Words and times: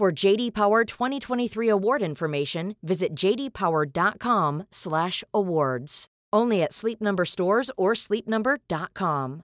For 0.00 0.08
JD 0.10 0.54
Power 0.54 0.86
2023 0.86 1.68
award 1.68 2.00
information, 2.00 2.74
visit 2.82 3.14
jdpower.com/awards. 3.14 6.06
Only 6.32 6.62
at 6.62 6.72
Sleep 6.72 7.02
Number 7.02 7.26
stores 7.26 7.70
or 7.76 7.92
sleepnumber.com. 7.92 9.42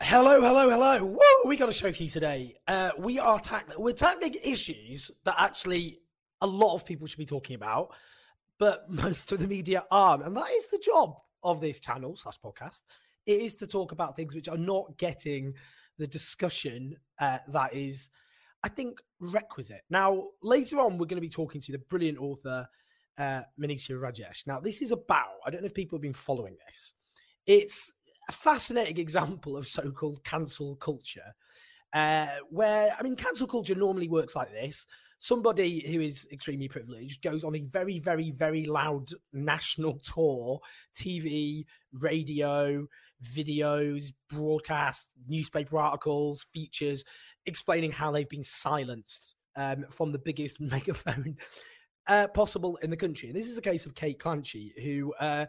Hello, 0.00 0.40
hello, 0.40 0.70
hello. 0.70 1.04
Woo! 1.04 1.18
We 1.48 1.56
got 1.56 1.68
a 1.68 1.72
show 1.72 1.90
for 1.90 2.04
you 2.04 2.08
today. 2.08 2.54
Uh, 2.68 2.92
we 2.96 3.18
are 3.18 3.40
tackling 3.40 3.82
we're 3.82 3.92
tackling 3.92 4.36
issues 4.44 5.10
that 5.24 5.34
actually 5.36 5.98
a 6.40 6.46
lot 6.46 6.76
of 6.76 6.86
people 6.86 7.08
should 7.08 7.18
be 7.18 7.26
talking 7.26 7.56
about, 7.56 7.92
but 8.58 8.84
most 8.90 9.32
of 9.32 9.40
the 9.40 9.46
media 9.46 9.84
aren't, 9.90 10.24
and 10.24 10.36
that 10.36 10.50
is 10.50 10.68
the 10.68 10.78
job 10.78 11.16
of 11.42 11.60
this 11.60 11.80
channel 11.80 12.16
slash 12.16 12.38
podcast. 12.44 12.82
It 13.26 13.40
is 13.40 13.54
to 13.56 13.66
talk 13.66 13.92
about 13.92 14.16
things 14.16 14.34
which 14.34 14.48
are 14.48 14.58
not 14.58 14.98
getting 14.98 15.54
the 15.98 16.06
discussion 16.06 16.96
uh, 17.20 17.38
that 17.48 17.74
is, 17.74 18.10
I 18.62 18.68
think, 18.68 19.00
requisite. 19.20 19.82
Now, 19.88 20.24
later 20.42 20.80
on, 20.80 20.92
we're 20.92 21.06
going 21.06 21.16
to 21.16 21.20
be 21.20 21.28
talking 21.28 21.60
to 21.60 21.72
the 21.72 21.78
brilliant 21.78 22.18
author 22.18 22.68
uh, 23.18 23.42
Monisha 23.60 23.92
Rajesh. 23.92 24.46
Now, 24.46 24.60
this 24.60 24.82
is 24.82 24.92
about, 24.92 25.36
I 25.46 25.50
don't 25.50 25.62
know 25.62 25.66
if 25.66 25.74
people 25.74 25.96
have 25.96 26.02
been 26.02 26.12
following 26.12 26.56
this, 26.66 26.94
it's 27.46 27.92
a 28.28 28.32
fascinating 28.32 28.98
example 28.98 29.56
of 29.56 29.66
so 29.66 29.90
called 29.90 30.24
cancel 30.24 30.76
culture, 30.76 31.34
uh, 31.92 32.26
where, 32.50 32.94
I 32.98 33.02
mean, 33.02 33.16
cancel 33.16 33.46
culture 33.46 33.74
normally 33.74 34.08
works 34.08 34.34
like 34.34 34.50
this. 34.50 34.86
Somebody 35.24 35.82
who 35.90 36.02
is 36.02 36.28
extremely 36.30 36.68
privileged 36.68 37.22
goes 37.22 37.44
on 37.44 37.56
a 37.56 37.62
very, 37.62 37.98
very, 37.98 38.30
very 38.30 38.66
loud 38.66 39.08
national 39.32 39.98
tour, 40.00 40.60
TV, 40.94 41.64
radio, 41.94 42.86
videos, 43.34 44.12
broadcast, 44.28 45.08
newspaper 45.26 45.78
articles, 45.78 46.44
features 46.52 47.06
explaining 47.46 47.90
how 47.90 48.12
they've 48.12 48.28
been 48.28 48.42
silenced 48.42 49.34
um, 49.56 49.86
from 49.88 50.12
the 50.12 50.18
biggest 50.18 50.60
megaphone 50.60 51.38
uh, 52.06 52.26
possible 52.26 52.76
in 52.82 52.90
the 52.90 52.96
country. 52.98 53.30
And 53.30 53.36
this 53.38 53.48
is 53.48 53.56
a 53.56 53.62
case 53.62 53.86
of 53.86 53.94
Kate 53.94 54.18
Clanchy, 54.18 54.78
who 54.84 55.14
uh, 55.14 55.46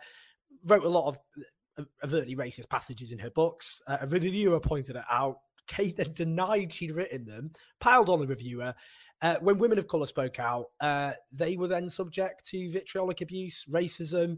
wrote 0.64 0.86
a 0.86 0.90
lot 0.90 1.10
of 1.10 1.88
overtly 2.02 2.38
racist 2.38 2.70
passages 2.70 3.12
in 3.12 3.20
her 3.20 3.30
books. 3.30 3.82
Uh, 3.86 3.98
a 4.00 4.08
reviewer 4.08 4.62
pointed 4.62 4.96
it 4.96 5.04
out. 5.12 5.40
Kate 5.68 5.98
then 5.98 6.14
denied 6.14 6.72
she'd 6.72 6.94
written 6.94 7.26
them, 7.26 7.52
piled 7.82 8.08
on 8.08 8.20
the 8.20 8.28
reviewer. 8.28 8.74
Uh, 9.22 9.36
when 9.42 9.58
women 9.58 9.80
of 9.80 9.88
colour 9.88 10.06
spoke 10.06 10.40
out, 10.40 10.68
uh, 10.82 11.12
they 11.32 11.56
were 11.58 11.68
then 11.68 11.90
subject 11.90 12.46
to 12.46 12.72
vitriolic 12.72 13.22
abuse, 13.22 13.66
racism, 13.70 14.38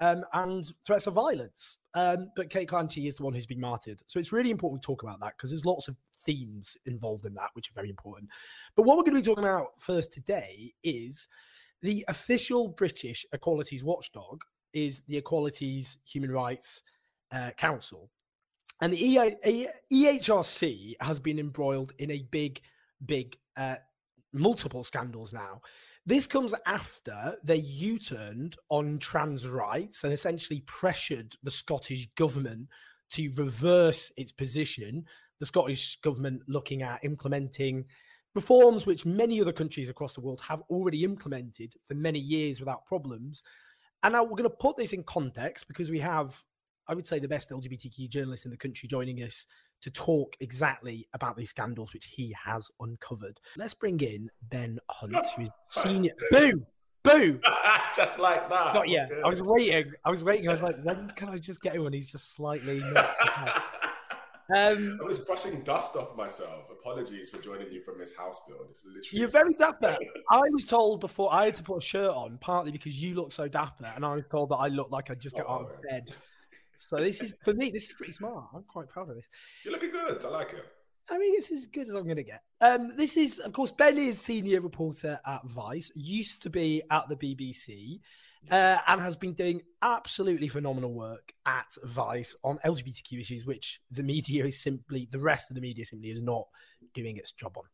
um, 0.00 0.24
and 0.32 0.72
threats 0.86 1.06
of 1.06 1.14
violence. 1.14 1.78
Um, 1.94 2.30
but 2.36 2.50
Kate 2.50 2.68
Clanchy 2.68 3.08
is 3.08 3.16
the 3.16 3.24
one 3.24 3.32
who's 3.32 3.46
been 3.46 3.60
martyred. 3.60 4.00
So 4.06 4.18
it's 4.18 4.32
really 4.32 4.50
important 4.50 4.82
we 4.82 4.86
talk 4.86 5.02
about 5.02 5.20
that 5.20 5.34
because 5.36 5.50
there's 5.50 5.64
lots 5.64 5.88
of 5.88 5.96
themes 6.24 6.76
involved 6.86 7.24
in 7.24 7.34
that, 7.34 7.50
which 7.54 7.70
are 7.70 7.74
very 7.74 7.90
important. 7.90 8.30
But 8.76 8.82
what 8.82 8.96
we're 8.96 9.04
going 9.04 9.14
to 9.14 9.20
be 9.20 9.26
talking 9.26 9.44
about 9.44 9.68
first 9.78 10.12
today 10.12 10.72
is 10.82 11.28
the 11.82 12.04
official 12.08 12.68
British 12.68 13.24
Equalities 13.32 13.84
Watchdog 13.84 14.42
is 14.72 15.00
the 15.08 15.16
Equalities 15.16 15.98
Human 16.04 16.30
Rights 16.30 16.82
uh, 17.32 17.50
Council. 17.56 18.10
And 18.80 18.92
the 18.92 19.36
EHRC 19.92 20.94
has 21.00 21.18
been 21.18 21.38
embroiled 21.38 21.92
in 21.98 22.12
a 22.12 22.22
big, 22.30 22.60
big, 23.04 23.36
uh, 23.56 23.76
multiple 24.32 24.84
scandals 24.84 25.32
now. 25.32 25.60
This 26.06 26.26
comes 26.26 26.54
after 26.66 27.36
they 27.44 27.56
U 27.56 27.98
turned 27.98 28.56
on 28.70 28.98
trans 28.98 29.46
rights 29.46 30.04
and 30.04 30.12
essentially 30.12 30.62
pressured 30.66 31.34
the 31.42 31.50
Scottish 31.50 32.08
government 32.14 32.68
to 33.10 33.30
reverse 33.36 34.10
its 34.16 34.32
position. 34.32 35.04
The 35.40 35.46
Scottish 35.46 36.00
government 36.00 36.42
looking 36.48 36.82
at 36.82 37.04
implementing 37.04 37.84
reforms 38.34 38.86
which 38.86 39.04
many 39.04 39.40
other 39.40 39.52
countries 39.52 39.88
across 39.88 40.14
the 40.14 40.20
world 40.20 40.40
have 40.46 40.62
already 40.70 41.04
implemented 41.04 41.74
for 41.86 41.94
many 41.94 42.18
years 42.18 42.60
without 42.60 42.86
problems. 42.86 43.42
And 44.02 44.12
now 44.12 44.22
we're 44.22 44.30
going 44.30 44.44
to 44.44 44.50
put 44.50 44.76
this 44.76 44.92
in 44.92 45.02
context 45.02 45.66
because 45.66 45.90
we 45.90 45.98
have, 46.00 46.42
I 46.86 46.94
would 46.94 47.06
say, 47.06 47.18
the 47.18 47.28
best 47.28 47.50
LGBTQ 47.50 48.08
journalists 48.08 48.46
in 48.46 48.50
the 48.50 48.56
country 48.56 48.88
joining 48.88 49.18
us 49.18 49.46
to 49.82 49.90
talk 49.90 50.36
exactly 50.40 51.06
about 51.12 51.36
these 51.36 51.50
scandals 51.50 51.92
which 51.92 52.06
he 52.06 52.34
has 52.44 52.70
uncovered. 52.80 53.40
Let's 53.56 53.74
bring 53.74 54.00
in 54.00 54.30
Ben 54.42 54.78
Hunte, 54.90 55.24
who 55.36 55.42
is 55.42 55.50
senior. 55.68 56.12
Boo! 56.30 56.64
Boo! 57.02 57.40
just 57.96 58.18
like 58.18 58.48
that. 58.48 58.74
Not 58.74 58.88
yet. 58.88 59.10
I 59.24 59.28
was 59.28 59.42
waiting. 59.42 59.92
I 60.04 60.10
was 60.10 60.24
waiting. 60.24 60.48
I 60.48 60.52
was 60.52 60.62
like, 60.62 60.76
when 60.82 61.08
can 61.10 61.28
I 61.28 61.38
just 61.38 61.62
get 61.62 61.74
him 61.74 61.84
when 61.84 61.92
he's 61.92 62.10
just 62.10 62.34
slightly. 62.34 62.82
Um, 64.56 64.98
I 65.02 65.04
was 65.04 65.18
brushing 65.18 65.60
dust 65.60 65.94
off 65.94 66.16
myself. 66.16 66.70
Apologies 66.70 67.28
for 67.28 67.36
joining 67.36 67.70
you 67.70 67.82
from 67.82 67.98
this 67.98 68.16
house 68.16 68.40
build. 68.48 68.66
It's 68.70 68.82
literally 68.82 69.20
you're 69.20 69.28
very 69.28 69.52
dapper. 69.52 69.98
I 70.30 70.40
was 70.50 70.64
told 70.64 71.00
before 71.00 71.30
I 71.30 71.46
had 71.46 71.54
to 71.56 71.62
put 71.62 71.76
a 71.76 71.80
shirt 71.82 72.10
on, 72.10 72.38
partly 72.40 72.72
because 72.72 73.00
you 73.00 73.14
look 73.14 73.30
so 73.30 73.46
dapper, 73.46 73.92
and 73.94 74.06
I 74.06 74.14
was 74.14 74.24
told 74.30 74.48
that 74.48 74.56
I 74.56 74.68
look 74.68 74.90
like 74.90 75.10
I 75.10 75.14
just 75.16 75.36
got 75.36 75.44
oh, 75.46 75.52
out 75.52 75.60
of 75.62 75.82
bed. 75.82 76.16
So 76.78 76.96
this 76.96 77.20
is 77.20 77.34
for 77.42 77.54
me. 77.54 77.70
This 77.70 77.88
is 77.88 77.94
pretty 77.94 78.12
smart. 78.12 78.46
I'm 78.54 78.62
quite 78.62 78.88
proud 78.88 79.10
of 79.10 79.16
this. 79.16 79.28
You're 79.64 79.72
looking 79.72 79.90
good. 79.90 80.24
I 80.24 80.28
like 80.28 80.52
it. 80.52 80.64
I 81.10 81.16
mean, 81.18 81.34
it's 81.36 81.50
as 81.50 81.66
good 81.66 81.88
as 81.88 81.94
I'm 81.94 82.04
going 82.04 82.16
to 82.16 82.22
get. 82.22 82.42
Um, 82.60 82.94
this 82.96 83.16
is, 83.16 83.38
of 83.38 83.52
course, 83.52 83.70
Ben 83.70 83.96
is 83.96 84.20
senior 84.20 84.60
reporter 84.60 85.18
at 85.26 85.40
Vice. 85.46 85.90
Used 85.94 86.42
to 86.42 86.50
be 86.50 86.82
at 86.90 87.08
the 87.08 87.16
BBC, 87.16 88.00
uh, 88.50 88.78
and 88.86 89.00
has 89.00 89.16
been 89.16 89.32
doing 89.32 89.62
absolutely 89.82 90.48
phenomenal 90.48 90.92
work 90.92 91.32
at 91.46 91.66
Vice 91.84 92.36
on 92.44 92.58
LGBTQ 92.64 93.20
issues, 93.20 93.46
which 93.46 93.80
the 93.90 94.02
media 94.02 94.44
is 94.44 94.60
simply, 94.60 95.08
the 95.10 95.18
rest 95.18 95.50
of 95.50 95.54
the 95.54 95.60
media 95.60 95.84
simply 95.84 96.10
is 96.10 96.20
not 96.20 96.46
doing 96.94 97.16
its 97.16 97.32
job 97.32 97.56
on. 97.56 97.64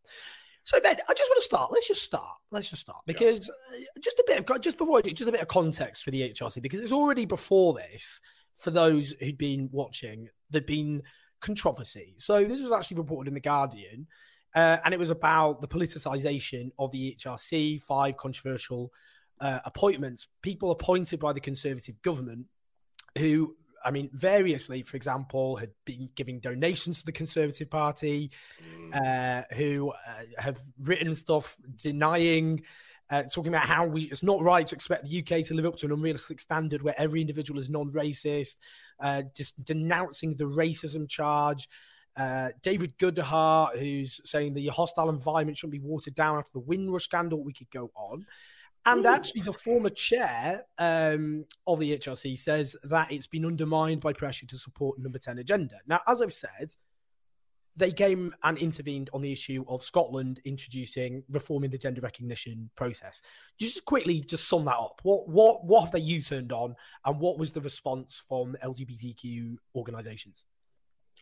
So 0.63 0.81
Ben, 0.81 0.97
I 1.09 1.13
just 1.13 1.31
want 1.31 1.39
to 1.39 1.45
start. 1.45 1.73
Let's 1.73 1.89
just 1.89 2.03
start. 2.03 2.39
Let's 2.51 2.71
just 2.71 2.83
start 2.83 3.03
because 3.07 3.51
yeah. 3.73 3.79
Uh, 3.97 4.01
just 4.03 4.19
a 4.19 4.25
bit 4.27 4.51
of 4.51 4.61
just 4.63 4.79
before 4.79 4.99
I 4.99 5.03
do, 5.03 5.11
just 5.11 5.29
a 5.29 5.33
bit 5.33 5.43
of 5.43 5.49
context 5.49 6.05
for 6.05 6.11
the 6.11 6.23
HRC 6.31 6.63
because 6.63 6.81
it's 6.81 6.93
already 6.93 7.27
before 7.27 7.75
this 7.75 8.21
for 8.55 8.71
those 8.71 9.13
who'd 9.21 9.39
been 9.39 9.69
watching, 9.73 10.29
there'd 10.51 10.67
been 10.67 11.03
controversy. 11.41 12.15
So 12.19 12.45
this 12.45 12.63
was 12.63 12.73
actually 12.73 12.99
reported 12.99 13.29
in 13.29 13.35
the 13.35 13.41
Guardian, 13.41 14.07
uh, 14.55 14.79
and 14.85 14.95
it 14.95 15.01
was 15.01 15.11
about 15.11 15.61
the 15.61 15.69
politicization 15.69 16.71
of 16.79 16.91
the 16.93 17.17
HRC. 17.19 17.81
Five 17.83 18.17
controversial 18.17 18.93
uh, 19.41 19.61
appointments, 19.65 20.29
people 20.43 20.71
appointed 20.71 21.21
by 21.21 21.33
the 21.33 21.41
Conservative 21.41 22.01
government, 22.03 22.47
who 23.19 23.57
I 23.85 23.91
mean, 23.91 24.09
variously, 24.13 24.81
for 24.83 24.97
example, 24.97 25.57
had 25.57 25.71
been 25.85 26.09
giving 26.15 26.41
donations 26.41 27.01
to 27.01 27.05
the 27.05 27.13
Conservative 27.13 27.69
Party, 27.69 28.31
mm. 28.63 28.95
uh, 28.97 29.55
who 29.55 29.91
uh, 29.91 30.23
have 30.39 30.59
written 30.81 31.15
stuff 31.15 31.57
denying 31.77 32.63
uh, 33.15 33.23
talking 33.23 33.55
about 33.55 33.67
how 33.67 33.87
we 33.87 34.03
it's 34.05 34.25
not 34.25 34.43
right 34.43 34.67
to 34.67 34.75
expect 34.75 35.05
the 35.05 35.21
UK 35.21 35.45
to 35.47 35.55
live 35.55 35.67
up 35.67 35.77
to 35.77 35.87
an 35.87 35.93
unrealistic 35.93 36.41
standard 36.41 36.83
where 36.83 36.99
every 36.99 37.21
individual 37.21 37.61
is 37.61 37.71
non-racist, 37.71 38.57
uh, 39.01 39.23
just 39.37 39.65
denouncing 39.65 40.35
the 40.35 40.45
racism 40.45 41.09
charge. 41.09 41.69
Uh, 42.17 42.49
David 42.63 42.99
Goodhart, 42.99 43.79
who's 43.79 44.21
saying 44.29 44.53
the 44.53 44.67
hostile 44.69 45.09
environment 45.09 45.59
shouldn't 45.59 45.81
be 45.81 45.87
watered 45.87 46.15
down 46.15 46.39
after 46.39 46.51
the 46.55 46.61
Windrush 46.61 47.05
scandal. 47.05 47.43
We 47.43 47.53
could 47.53 47.71
go 47.71 47.91
on. 47.95 48.27
And 48.87 49.07
Ooh. 49.07 49.09
actually, 49.09 49.43
the 49.43 49.53
former 49.53 49.91
chair 49.91 50.65
um, 50.79 51.45
of 51.67 51.79
the 51.79 51.97
HRC 51.97 52.37
says 52.39 52.77
that 52.85 53.13
it's 53.13 53.27
been 53.29 53.47
undermined 53.47 54.01
by 54.01 54.13
pressure 54.13 54.47
to 54.47 54.59
support 54.59 54.99
number 54.99 55.19
10 55.19 55.39
agenda. 55.39 55.77
Now, 55.87 56.01
as 56.07 56.21
I've 56.21 56.33
said, 56.33 56.75
they 57.77 57.93
came 57.93 58.35
and 58.43 58.59
intervened 58.59 59.11
on 59.13 59.23
the 59.23 59.33
issue 59.33 59.65
of 59.69 59.83
Scotland 59.83 60.41
introducing 60.45 61.25
reforming 61.29 61.71
the 61.71 61.79
gender 61.79 62.01
recognition 62.01 62.71
process. 62.77 63.21
Just 63.59 63.85
quickly, 63.85 64.21
just 64.21 64.49
sum 64.49 64.65
that 64.67 64.77
up. 64.77 65.01
What 65.03 65.29
what 65.29 65.65
what 65.65 65.85
have 65.85 65.93
they 65.93 66.01
U 66.01 66.23
turned 66.23 66.53
on, 66.53 66.77
and 67.05 67.21
what 67.21 67.39
was 67.39 67.53
the 67.53 67.61
response 67.61 68.23
from 68.29 68.57
LGBTQ 68.63 69.57
organisations? 69.75 70.45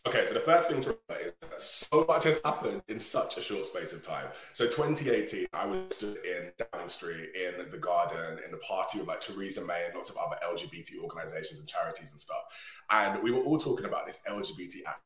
Okay, 0.05 0.25
so 0.27 0.33
the 0.33 0.41
first 0.41 0.69
thing 0.69 0.81
to 0.81 0.97
remember 1.07 1.27
is 1.27 1.33
that 1.49 1.61
so 1.61 2.05
much 2.09 2.25
has 2.25 2.41
happened 2.43 2.81
in 2.89 2.99
such 2.99 3.37
a 3.37 3.41
short 3.41 3.65
space 3.65 3.93
of 3.93 4.05
time. 4.05 4.27
So 4.51 4.65
2018, 4.65 5.45
I 5.53 5.65
was 5.65 5.79
stood 5.91 6.17
in 6.25 6.51
Downing 6.57 6.89
Street 6.89 7.29
in 7.33 7.69
the 7.69 7.77
garden 7.77 8.37
in 8.43 8.51
the 8.51 8.57
party 8.57 8.99
with 8.99 9.07
like 9.07 9.21
Theresa 9.21 9.65
May 9.65 9.85
and 9.85 9.95
lots 9.95 10.09
of 10.09 10.17
other 10.17 10.35
LGBT 10.45 11.01
organizations 11.01 11.61
and 11.61 11.69
charities 11.69 12.11
and 12.11 12.19
stuff. 12.19 12.41
And 12.89 13.23
we 13.23 13.31
were 13.31 13.43
all 13.43 13.57
talking 13.57 13.85
about 13.85 14.05
this 14.05 14.21
LGBT 14.29 14.81
act 14.85 14.99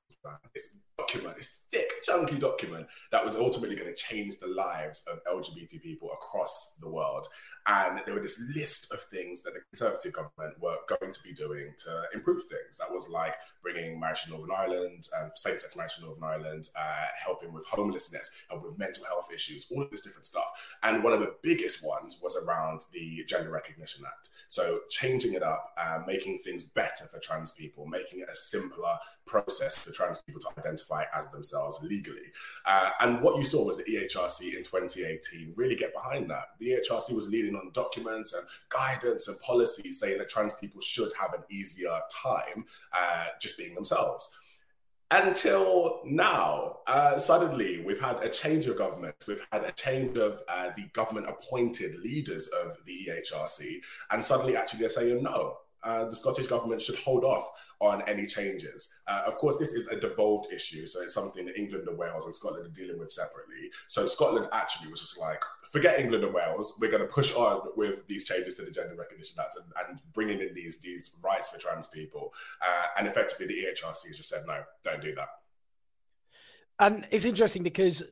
this 0.54 0.76
document, 0.98 1.38
this 1.38 1.58
thick, 1.72 1.92
chunky 2.04 2.38
document 2.38 2.88
that 3.12 3.24
was 3.24 3.36
ultimately 3.36 3.76
going 3.76 3.94
to 3.94 3.96
change 3.96 4.38
the 4.40 4.48
lives 4.48 5.04
of 5.12 5.20
LGBT 5.26 5.82
people 5.82 6.10
across 6.12 6.78
the 6.82 6.90
world. 6.90 7.28
And 7.68 8.02
there 8.06 8.16
were 8.16 8.22
this 8.22 8.42
list 8.56 8.92
of 8.94 9.02
things 9.02 9.42
that 9.44 9.54
the 9.54 9.60
Conservative 9.72 10.14
government 10.14 10.60
were 10.60 10.78
going 10.88 11.12
to 11.12 11.24
be 11.24 11.34
doing 11.34 11.74
to 11.80 12.04
improve 12.14 12.44
things. 12.44 12.78
That 12.80 12.92
was 12.92 13.10
like 13.10 13.36
bringing 13.62 14.00
marriage 14.00 14.24
to 14.24 14.32
Northern 14.32 14.52
Ireland, 14.58 15.08
um, 15.20 15.30
same 15.36 15.60
sex 15.60 15.76
marriage 15.76 15.96
to 15.98 16.06
Northern 16.06 16.24
Ireland, 16.24 16.70
uh, 16.80 17.06
helping 17.24 17.54
with 17.54 17.66
homelessness, 17.68 18.32
helping 18.50 18.70
with 18.70 18.80
mental 18.80 19.04
health 19.06 19.28
issues, 19.34 19.68
all 19.70 19.84
of 19.84 19.92
this 19.92 20.02
different 20.02 20.26
stuff. 20.26 20.78
And 20.84 21.04
one 21.04 21.14
of 21.14 21.20
the 21.20 21.36
biggest 21.44 21.86
ones 21.86 22.20
was 22.24 22.38
around 22.38 22.86
the 22.94 23.24
Gender 23.28 23.52
Recognition 23.52 24.04
Act. 24.08 24.30
So 24.48 24.80
changing 24.90 25.34
it 25.34 25.44
up, 25.44 25.74
uh, 25.78 26.00
making 26.08 26.40
things 26.40 26.64
better 26.64 27.06
for 27.12 27.20
trans 27.20 27.52
people, 27.52 27.86
making 27.86 28.22
it 28.22 28.30
a 28.32 28.36
simpler 28.36 28.98
process 29.26 29.84
for 29.84 29.92
trans 29.92 30.20
people 30.20 30.40
to 30.42 30.48
identify 30.58 30.87
as 31.14 31.30
themselves 31.32 31.80
legally. 31.84 32.32
Uh, 32.66 32.92
and 33.02 33.22
what 33.22 33.38
you 33.38 33.44
saw 33.44 33.64
was 33.64 33.78
the 33.78 33.84
EHRC 33.84 34.56
in 34.56 34.64
2018 34.64 35.54
really 35.56 35.76
get 35.76 35.94
behind 35.94 36.30
that. 36.30 36.50
The 36.60 36.72
EHRC 36.72 37.14
was 37.14 37.30
leading 37.30 37.56
on 37.56 37.72
documents 37.74 38.34
and 38.34 38.44
guidance 38.70 39.28
and 39.28 39.40
policies 39.42 40.00
saying 40.00 40.18
that 40.18 40.30
trans 40.30 40.54
people 40.54 40.82
should 40.82 41.12
have 41.20 41.34
an 41.34 41.44
easier 41.50 42.00
time 42.12 42.66
uh, 42.98 43.26
just 43.40 43.58
being 43.58 43.76
themselves 43.76 44.38
until 45.12 46.02
now, 46.06 46.80
uh, 46.86 47.18
suddenly 47.18 47.82
we've 47.86 48.00
had 48.00 48.22
a 48.24 48.30
change 48.30 48.68
of 48.68 48.78
government. 48.78 49.16
We've 49.28 49.46
had 49.52 49.64
a 49.64 49.72
change 49.72 50.18
of 50.18 50.42
uh, 50.50 50.72
the 50.76 50.84
government 50.94 51.30
appointed 51.30 51.98
leaders 52.00 52.48
of 52.48 52.78
the 52.86 53.10
EHRC. 53.10 53.82
And 54.12 54.24
suddenly, 54.24 54.58
actually, 54.58 54.82
they're 54.82 54.90
saying 54.90 55.24
no 55.24 55.60
uh, 55.84 56.06
the 56.06 56.16
Scottish 56.16 56.48
government 56.48 56.82
should 56.82 56.96
hold 56.96 57.24
off 57.24 57.50
on 57.80 58.02
any 58.08 58.26
changes. 58.26 59.02
Uh, 59.08 59.24
of 59.26 59.38
course, 59.38 59.58
this 59.58 59.74
is 59.74 59.88
a 59.88 60.00
devolved 60.00 60.52
issue, 60.52 60.88
so 60.88 61.02
it's 61.02 61.14
something 61.14 61.46
that 61.46 61.58
England 61.58 61.88
and 61.88 61.98
Wales 61.98 62.26
and 62.26 62.36
Scotland 62.36 62.66
are 62.66 62.70
dealing 62.70 62.98
with 62.98 63.12
separately. 63.12 63.70
So 63.88 64.06
Scotland 64.06 64.48
actually 64.52 64.90
was 64.90 65.02
just 65.02 65.20
like, 65.20 65.42
forget 65.72 66.00
England 66.00 66.24
and 66.24 66.34
Wales, 66.34 66.78
we're 66.80 66.92
going 66.92 67.04
to 67.04 67.10
push 67.10 67.34
on 67.36 67.62
with 67.76 68.08
these 68.08 68.26
changes 68.26 68.56
to 68.56 68.64
the 68.64 68.72
Gender 68.72 68.96
Recognition 68.96 69.38
Act 69.40 69.56
and, 69.58 69.90
and 69.90 70.00
bringing 70.14 70.42
in 70.42 70.54
these 70.54 70.80
these 70.80 71.18
rights 71.24 71.50
for 71.50 71.60
trans 71.60 71.88
people. 71.88 72.34
Uh, 72.62 72.88
and 72.98 73.08
effectively, 73.08 73.48
the 73.48 73.54
EHRC 73.54 74.08
has 74.08 74.18
just 74.18 74.30
said, 74.30 74.44
no, 74.48 74.62
don't 74.84 75.02
do 75.02 75.14
that. 75.16 75.30
And 76.80 77.08
it's 77.12 77.26
interesting 77.26 77.64
because 77.64 78.04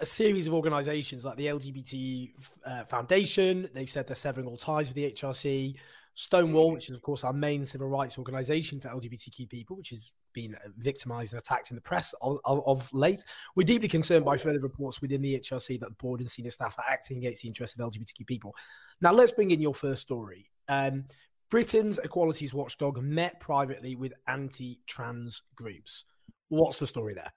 a 0.00 0.06
series 0.06 0.46
of 0.46 0.54
organisations 0.54 1.24
like 1.24 1.36
the 1.36 1.46
LGBT 1.46 2.32
uh, 2.66 2.84
Foundation, 2.84 3.68
they've 3.72 3.88
said 3.88 4.06
they're 4.06 4.16
severing 4.16 4.46
all 4.46 4.56
ties 4.56 4.88
with 4.88 4.96
the 4.96 5.10
HRC. 5.10 5.76
Stonewall, 6.14 6.72
which 6.72 6.90
is, 6.90 6.96
of 6.96 7.02
course, 7.02 7.24
our 7.24 7.32
main 7.32 7.64
civil 7.64 7.88
rights 7.88 8.18
organization 8.18 8.80
for 8.80 8.88
LGBTQ 8.88 9.48
people, 9.48 9.76
which 9.76 9.90
has 9.90 10.12
been 10.32 10.54
victimized 10.76 11.32
and 11.32 11.40
attacked 11.40 11.70
in 11.70 11.76
the 11.76 11.80
press 11.80 12.14
of, 12.20 12.38
of, 12.44 12.62
of, 12.66 12.92
late. 12.92 13.24
We're 13.56 13.66
deeply 13.66 13.88
concerned 13.88 14.24
by 14.24 14.36
further 14.36 14.60
reports 14.60 15.00
within 15.00 15.22
the 15.22 15.38
HRC 15.40 15.80
that 15.80 15.88
the 15.88 15.94
board 15.96 16.20
and 16.20 16.30
senior 16.30 16.50
staff 16.50 16.78
are 16.78 16.84
acting 16.88 17.18
against 17.18 17.42
the 17.42 17.48
interests 17.48 17.78
of 17.78 17.90
LGBTQ 17.90 18.26
people. 18.26 18.54
Now, 19.00 19.12
let's 19.12 19.32
bring 19.32 19.50
in 19.50 19.60
your 19.60 19.74
first 19.74 20.02
story. 20.02 20.50
Um, 20.68 21.04
Britain's 21.50 21.98
equalities 21.98 22.54
watchdog 22.54 23.02
met 23.02 23.40
privately 23.40 23.96
with 23.96 24.12
anti 24.28 24.78
trans 24.86 25.42
groups. 25.56 26.04
What's 26.48 26.78
the 26.78 26.86
story 26.86 27.14
there? 27.14 27.32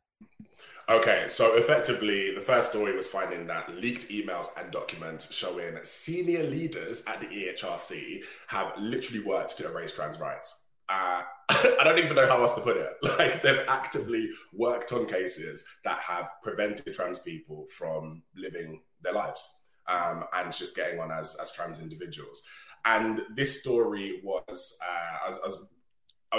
Okay, 0.90 1.26
so 1.28 1.56
effectively, 1.56 2.36
the 2.36 2.42
first 2.42 2.72
story 2.72 2.94
was 2.94 3.08
finding 3.08 3.48
that 3.48 3.74
leaked 3.74 4.10
emails 4.10 4.48
and 4.58 4.70
documents 4.70 5.34
showing 5.34 5.78
senior 5.84 6.44
leaders 6.44 7.06
at 7.08 7.22
the 7.22 7.28
EHRC 7.28 8.22
have 8.48 8.74
literally 8.78 9.24
worked 9.24 9.58
to 9.58 9.66
erase 9.66 9.94
trans 9.94 10.20
rights. 10.20 10.66
Uh, 10.90 11.22
I 11.50 11.84
don't 11.86 12.00
even 12.00 12.18
know 12.18 12.28
how 12.28 12.42
else 12.42 12.54
to 12.54 12.62
put 12.62 12.76
it. 12.76 12.94
Like 13.18 13.42
they've 13.42 13.66
actively 13.70 14.30
worked 14.52 14.92
on 14.92 15.06
cases 15.06 15.66
that 15.86 16.00
have 16.00 16.30
prevented 16.44 16.94
trans 16.94 17.20
people 17.20 17.66
from 17.78 18.24
living 18.36 18.82
their 19.02 19.14
lives 19.14 19.62
um, 19.88 20.26
and 20.34 20.52
just 20.52 20.76
getting 20.76 21.00
on 21.00 21.12
as 21.12 21.38
as 21.42 21.54
trans 21.54 21.82
individuals. 21.82 22.42
And 22.86 23.22
this 23.36 23.62
story 23.62 24.20
was, 24.24 24.78
uh, 24.84 25.30
as, 25.30 25.38
as 25.38 25.40
I 25.46 25.48
was 25.48 25.68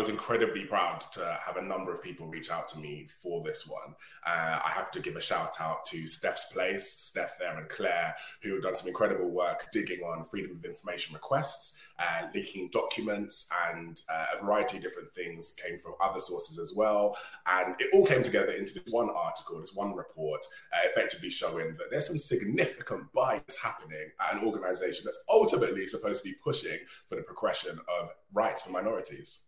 incredibly 0.09 0.65
proud 0.65 1.01
to 1.13 1.39
have 1.45 1.57
a 1.57 1.63
number 1.63 1.93
of 1.93 2.03
people 2.03 2.27
reach 2.27 2.51
out 2.51 2.67
to 2.69 2.79
me 2.79 3.07
for 3.23 3.43
this 3.43 3.67
one. 3.67 3.95
Uh, 4.27 4.59
I 4.65 4.71
have 4.71 4.91
to 4.93 5.01
give 5.01 5.15
a 5.15 5.21
shout 5.21 5.61
out 5.61 5.85
to 5.85 6.07
Steph's 6.09 6.53
Place, 6.53 6.91
Steph 6.91 7.39
there 7.39 7.57
and 7.57 7.69
Claire, 7.69 8.15
who 8.43 8.55
have 8.55 8.63
done 8.63 8.75
some 8.75 8.89
incredible 8.89 9.31
work 9.31 9.67
digging 9.73 10.01
on 10.01 10.25
freedom 10.25 10.51
of 10.51 10.65
information 10.65 11.15
requests, 11.15 11.79
uh, 12.01 12.27
leaking 12.35 12.71
documents, 12.73 13.49
and 13.69 14.03
uh, 14.13 14.27
a 14.37 14.45
variety 14.45 14.79
of 14.79 14.83
different 14.83 15.13
things 15.13 15.55
came 15.65 15.79
from 15.79 15.95
other 16.03 16.21
sources 16.21 16.59
as 16.59 16.75
well. 16.75 17.17
And 17.47 17.77
it 17.79 17.91
all 17.95 18.05
came 18.05 18.23
together 18.23 18.53
into 18.53 18.75
this 18.75 18.93
one 18.93 19.11
article, 19.11 19.61
this 19.61 19.75
one 19.75 19.95
report, 19.95 20.45
uh, 20.73 20.89
effectively 20.89 21.31
showing 21.31 21.75
that 21.75 21.91
there's 21.91 22.09
some 22.09 22.19
significant 22.19 23.13
bias 23.13 23.59
happening 23.63 24.11
at 24.21 24.37
an 24.37 24.45
organization 24.45 25.03
that's 25.05 25.23
ultimately 25.29 25.87
supposed 25.87 26.25
to 26.25 26.29
be 26.29 26.35
pushing 26.43 26.79
for 27.07 27.15
the 27.15 27.23
progression 27.23 27.79
of 28.01 28.11
rights 28.33 28.63
for 28.63 28.71
minorities. 28.71 29.47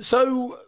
So, 0.00 0.58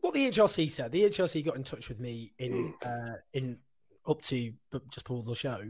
what 0.00 0.14
the 0.14 0.28
HRC 0.28 0.70
said, 0.70 0.92
the 0.92 1.04
HRC 1.04 1.44
got 1.44 1.56
in 1.56 1.64
touch 1.64 1.88
with 1.88 2.00
me 2.00 2.32
in 2.38 2.74
mm. 2.82 3.12
uh, 3.12 3.16
in 3.32 3.58
up 4.06 4.22
to 4.22 4.52
just 4.90 5.06
before 5.06 5.22
the 5.22 5.34
show, 5.34 5.60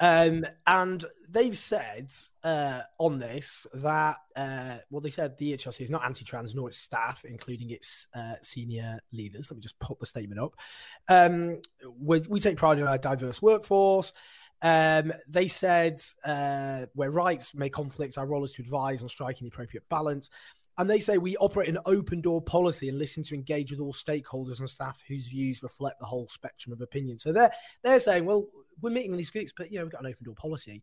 um, 0.00 0.46
and 0.66 1.04
they've 1.28 1.56
said 1.56 2.10
uh, 2.44 2.82
on 2.98 3.18
this 3.18 3.66
that 3.74 4.16
uh, 4.36 4.76
well, 4.90 5.00
they 5.00 5.10
said 5.10 5.36
the 5.36 5.56
HRC 5.56 5.82
is 5.82 5.90
not 5.90 6.04
anti-trans 6.04 6.54
nor 6.54 6.68
its 6.68 6.78
staff, 6.78 7.24
including 7.24 7.70
its 7.70 8.06
uh, 8.14 8.34
senior 8.42 9.00
leaders. 9.12 9.50
Let 9.50 9.56
me 9.56 9.62
just 9.62 9.78
put 9.80 9.98
the 9.98 10.06
statement 10.06 10.40
up. 10.40 10.54
Um, 11.08 11.60
we, 12.00 12.20
we 12.28 12.40
take 12.40 12.56
pride 12.56 12.78
in 12.78 12.86
our 12.86 12.98
diverse 12.98 13.42
workforce. 13.42 14.12
Um, 14.60 15.12
they 15.28 15.46
said 15.46 16.00
uh, 16.24 16.86
where 16.94 17.10
rights 17.10 17.54
may 17.54 17.68
conflict, 17.68 18.18
our 18.18 18.26
role 18.26 18.44
is 18.44 18.52
to 18.52 18.62
advise 18.62 19.02
on 19.02 19.08
striking 19.08 19.46
the 19.46 19.52
appropriate 19.52 19.88
balance. 19.88 20.30
And 20.78 20.88
they 20.88 21.00
say 21.00 21.18
we 21.18 21.36
operate 21.36 21.68
an 21.68 21.78
open 21.86 22.20
door 22.20 22.40
policy 22.40 22.88
and 22.88 22.98
listen 22.98 23.24
to 23.24 23.34
engage 23.34 23.72
with 23.72 23.80
all 23.80 23.92
stakeholders 23.92 24.60
and 24.60 24.70
staff 24.70 25.02
whose 25.08 25.26
views 25.26 25.62
reflect 25.62 25.98
the 25.98 26.06
whole 26.06 26.28
spectrum 26.28 26.72
of 26.72 26.80
opinion. 26.80 27.18
So 27.18 27.32
they're 27.32 27.50
they're 27.82 28.00
saying, 28.00 28.24
well, 28.24 28.46
we're 28.80 28.90
meeting 28.90 29.16
these 29.16 29.30
groups, 29.30 29.52
but 29.56 29.72
you 29.72 29.78
know, 29.78 29.84
we've 29.84 29.92
got 29.92 30.02
an 30.02 30.06
open 30.06 30.24
door 30.24 30.36
policy. 30.36 30.82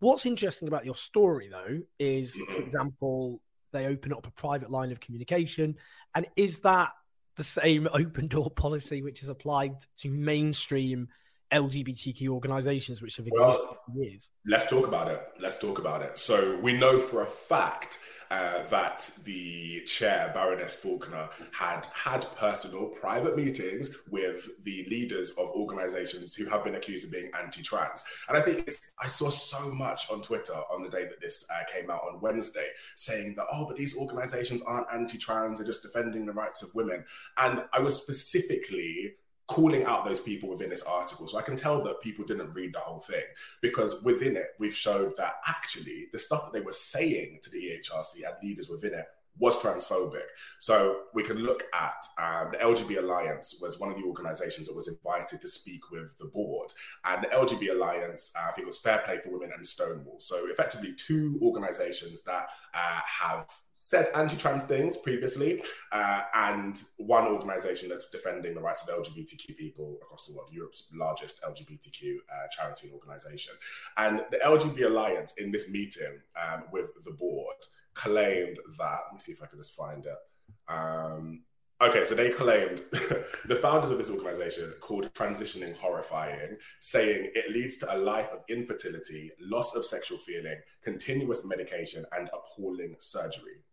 What's 0.00 0.26
interesting 0.26 0.68
about 0.68 0.84
your 0.84 0.94
story 0.94 1.48
though 1.48 1.80
is, 1.98 2.38
for 2.50 2.60
example, 2.62 3.40
they 3.72 3.86
open 3.86 4.12
up 4.12 4.26
a 4.26 4.30
private 4.30 4.70
line 4.70 4.92
of 4.92 5.00
communication. 5.00 5.76
And 6.14 6.26
is 6.36 6.60
that 6.60 6.90
the 7.36 7.44
same 7.44 7.88
open 7.92 8.28
door 8.28 8.50
policy 8.50 9.02
which 9.02 9.22
is 9.22 9.28
applied 9.28 9.72
to 9.98 10.10
mainstream 10.10 11.08
LGBTQ 11.50 12.28
organizations 12.28 13.02
which 13.02 13.16
have 13.16 13.26
existed 13.26 13.62
well, 13.64 13.78
for 13.86 14.02
years? 14.02 14.30
Let's 14.46 14.68
talk 14.68 14.86
about 14.86 15.08
it. 15.08 15.22
Let's 15.40 15.58
talk 15.58 15.78
about 15.78 16.02
it. 16.02 16.18
So 16.18 16.58
we 16.58 16.74
know 16.74 16.98
for 16.98 17.22
a 17.22 17.26
fact 17.26 17.98
uh, 18.32 18.66
that 18.70 19.10
the 19.24 19.82
chair, 19.82 20.30
Baroness 20.32 20.74
Falkner, 20.74 21.28
had 21.52 21.86
had 21.94 22.26
personal 22.34 22.86
private 22.86 23.36
meetings 23.36 23.94
with 24.10 24.48
the 24.64 24.86
leaders 24.88 25.32
of 25.32 25.50
organizations 25.50 26.34
who 26.34 26.46
have 26.46 26.64
been 26.64 26.76
accused 26.76 27.04
of 27.04 27.12
being 27.12 27.30
anti 27.38 27.62
trans. 27.62 28.02
And 28.28 28.38
I 28.38 28.40
think 28.40 28.70
I 28.98 29.06
saw 29.06 29.28
so 29.28 29.70
much 29.74 30.10
on 30.10 30.22
Twitter 30.22 30.54
on 30.72 30.82
the 30.82 30.88
day 30.88 31.04
that 31.04 31.20
this 31.20 31.46
uh, 31.50 31.64
came 31.70 31.90
out 31.90 32.00
on 32.10 32.22
Wednesday 32.22 32.68
saying 32.96 33.34
that, 33.36 33.44
oh, 33.52 33.66
but 33.66 33.76
these 33.76 33.98
organizations 33.98 34.62
aren't 34.62 34.86
anti 34.90 35.18
trans, 35.18 35.58
they're 35.58 35.66
just 35.66 35.82
defending 35.82 36.24
the 36.24 36.32
rights 36.32 36.62
of 36.62 36.74
women. 36.74 37.04
And 37.36 37.64
I 37.74 37.80
was 37.80 38.00
specifically 38.00 39.12
calling 39.52 39.84
out 39.84 40.04
those 40.04 40.20
people 40.20 40.48
within 40.48 40.70
this 40.70 40.82
article. 40.82 41.28
So 41.28 41.38
I 41.38 41.42
can 41.42 41.56
tell 41.56 41.82
that 41.84 42.00
people 42.00 42.24
didn't 42.24 42.54
read 42.54 42.72
the 42.72 42.78
whole 42.78 43.00
thing 43.00 43.24
because 43.60 44.02
within 44.02 44.34
it, 44.34 44.54
we've 44.58 44.74
showed 44.74 45.14
that 45.18 45.34
actually 45.46 46.06
the 46.10 46.18
stuff 46.18 46.46
that 46.46 46.52
they 46.54 46.64
were 46.64 46.72
saying 46.72 47.40
to 47.42 47.50
the 47.50 47.58
EHRC 47.58 48.26
and 48.26 48.34
leaders 48.42 48.70
within 48.70 48.94
it 48.94 49.06
was 49.38 49.56
transphobic. 49.56 50.24
So 50.58 51.02
we 51.14 51.22
can 51.22 51.38
look 51.38 51.64
at 51.74 52.06
um, 52.18 52.52
the 52.52 52.58
LGB 52.58 52.98
Alliance 52.98 53.58
was 53.60 53.78
one 53.78 53.90
of 53.90 53.96
the 53.96 54.04
organizations 54.04 54.68
that 54.68 54.76
was 54.76 54.88
invited 54.88 55.40
to 55.40 55.48
speak 55.48 55.90
with 55.90 56.16
the 56.18 56.26
board. 56.26 56.72
And 57.04 57.24
the 57.24 57.28
LGB 57.28 57.72
Alliance, 57.72 58.32
uh, 58.38 58.48
I 58.48 58.52
think 58.52 58.64
it 58.64 58.66
was 58.66 58.78
Fair 58.78 59.02
Play 59.04 59.18
for 59.18 59.30
Women 59.30 59.52
and 59.54 59.66
Stonewall. 59.66 60.18
So 60.18 60.46
effectively 60.50 60.94
two 60.94 61.38
organizations 61.42 62.22
that 62.22 62.48
uh, 62.74 63.00
have 63.20 63.46
said 63.84 64.08
anti-trans 64.14 64.62
things 64.62 64.96
previously, 64.96 65.60
uh, 65.90 66.20
and 66.34 66.84
one 66.98 67.26
organisation 67.26 67.88
that's 67.88 68.10
defending 68.10 68.54
the 68.54 68.60
rights 68.60 68.86
of 68.86 68.96
LGBTQ 68.96 69.56
people 69.56 69.98
across 70.00 70.24
the 70.26 70.34
world, 70.34 70.48
Europe's 70.52 70.88
largest 70.94 71.42
LGBTQ 71.42 72.14
uh, 72.14 72.46
charity 72.56 72.92
organisation. 72.94 73.52
And 73.96 74.20
the 74.30 74.36
LGB 74.36 74.86
Alliance 74.86 75.34
in 75.36 75.50
this 75.50 75.68
meeting 75.68 76.20
um, 76.40 76.62
with 76.70 76.90
the 77.04 77.10
board 77.10 77.56
claimed 77.94 78.56
that. 78.78 79.00
Let 79.06 79.14
me 79.14 79.18
see 79.18 79.32
if 79.32 79.42
I 79.42 79.46
can 79.46 79.58
just 79.58 79.74
find 79.74 80.06
it. 80.06 80.72
Um, 80.72 81.42
Okay, 81.82 82.04
so 82.04 82.14
they 82.14 82.30
claimed 82.30 82.80
the 82.92 83.58
founders 83.60 83.90
of 83.90 83.98
this 83.98 84.08
organization 84.08 84.72
called 84.80 85.12
Transitioning 85.14 85.76
Horrifying, 85.76 86.56
saying 86.78 87.30
it 87.34 87.50
leads 87.50 87.76
to 87.78 87.92
a 87.92 87.98
life 87.98 88.28
of 88.32 88.44
infertility, 88.48 89.32
loss 89.40 89.74
of 89.74 89.84
sexual 89.84 90.18
feeling, 90.18 90.60
continuous 90.84 91.44
medication, 91.44 92.04
and 92.16 92.30
appalling 92.32 92.94
surgery. 93.00 93.64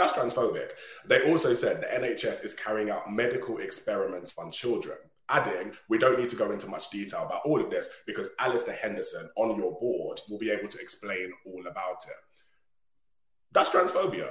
That's 0.00 0.14
transphobic. 0.14 0.70
They 1.06 1.30
also 1.30 1.52
said 1.52 1.82
the 1.82 1.86
NHS 1.86 2.42
is 2.42 2.54
carrying 2.54 2.88
out 2.88 3.12
medical 3.12 3.58
experiments 3.58 4.32
on 4.38 4.50
children, 4.50 4.96
adding, 5.28 5.72
we 5.90 5.98
don't 5.98 6.18
need 6.18 6.30
to 6.30 6.36
go 6.36 6.52
into 6.52 6.68
much 6.68 6.88
detail 6.88 7.24
about 7.26 7.42
all 7.44 7.60
of 7.60 7.68
this 7.68 7.86
because 8.06 8.30
Alasdair 8.40 8.78
Henderson 8.78 9.28
on 9.36 9.58
your 9.58 9.78
board 9.78 10.18
will 10.30 10.38
be 10.38 10.50
able 10.50 10.68
to 10.68 10.80
explain 10.80 11.30
all 11.44 11.66
about 11.66 12.02
it. 12.08 12.16
That's 13.52 13.68
transphobia. 13.68 14.30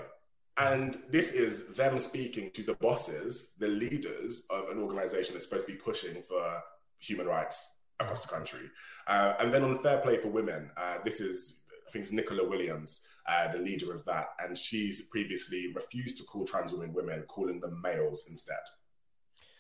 And 0.58 0.98
this 1.12 1.34
is 1.34 1.76
them 1.76 2.00
speaking 2.00 2.50
to 2.56 2.64
the 2.64 2.74
bosses, 2.74 3.54
the 3.60 3.68
leaders 3.68 4.48
of 4.50 4.70
an 4.70 4.80
organization 4.80 5.36
that's 5.36 5.46
supposed 5.46 5.68
to 5.68 5.74
be 5.74 5.78
pushing 5.78 6.24
for 6.24 6.64
human 6.98 7.28
rights 7.28 7.82
across 8.00 8.26
the 8.26 8.34
country. 8.34 8.72
Uh, 9.06 9.34
and 9.40 9.54
then 9.54 9.64
on 9.64 9.84
Fair 9.84 10.00
Play 10.00 10.18
for 10.18 10.30
Women, 10.30 10.72
uh, 10.78 10.98
this 11.06 11.22
is, 11.22 11.60
I 11.88 11.92
think 11.92 12.02
it's 12.02 12.12
Nicola 12.12 12.50
Williams, 12.50 13.06
uh, 13.29 13.51
the 13.51 13.59
leader 13.59 13.93
of 13.93 14.03
that. 14.05 14.29
And 14.39 14.57
she's 14.57 15.07
previously 15.07 15.71
refused 15.74 16.17
to 16.17 16.24
call 16.24 16.45
trans 16.45 16.71
women 16.71 16.93
women, 16.93 17.24
calling 17.27 17.59
them 17.59 17.81
males 17.81 18.25
instead. 18.29 18.57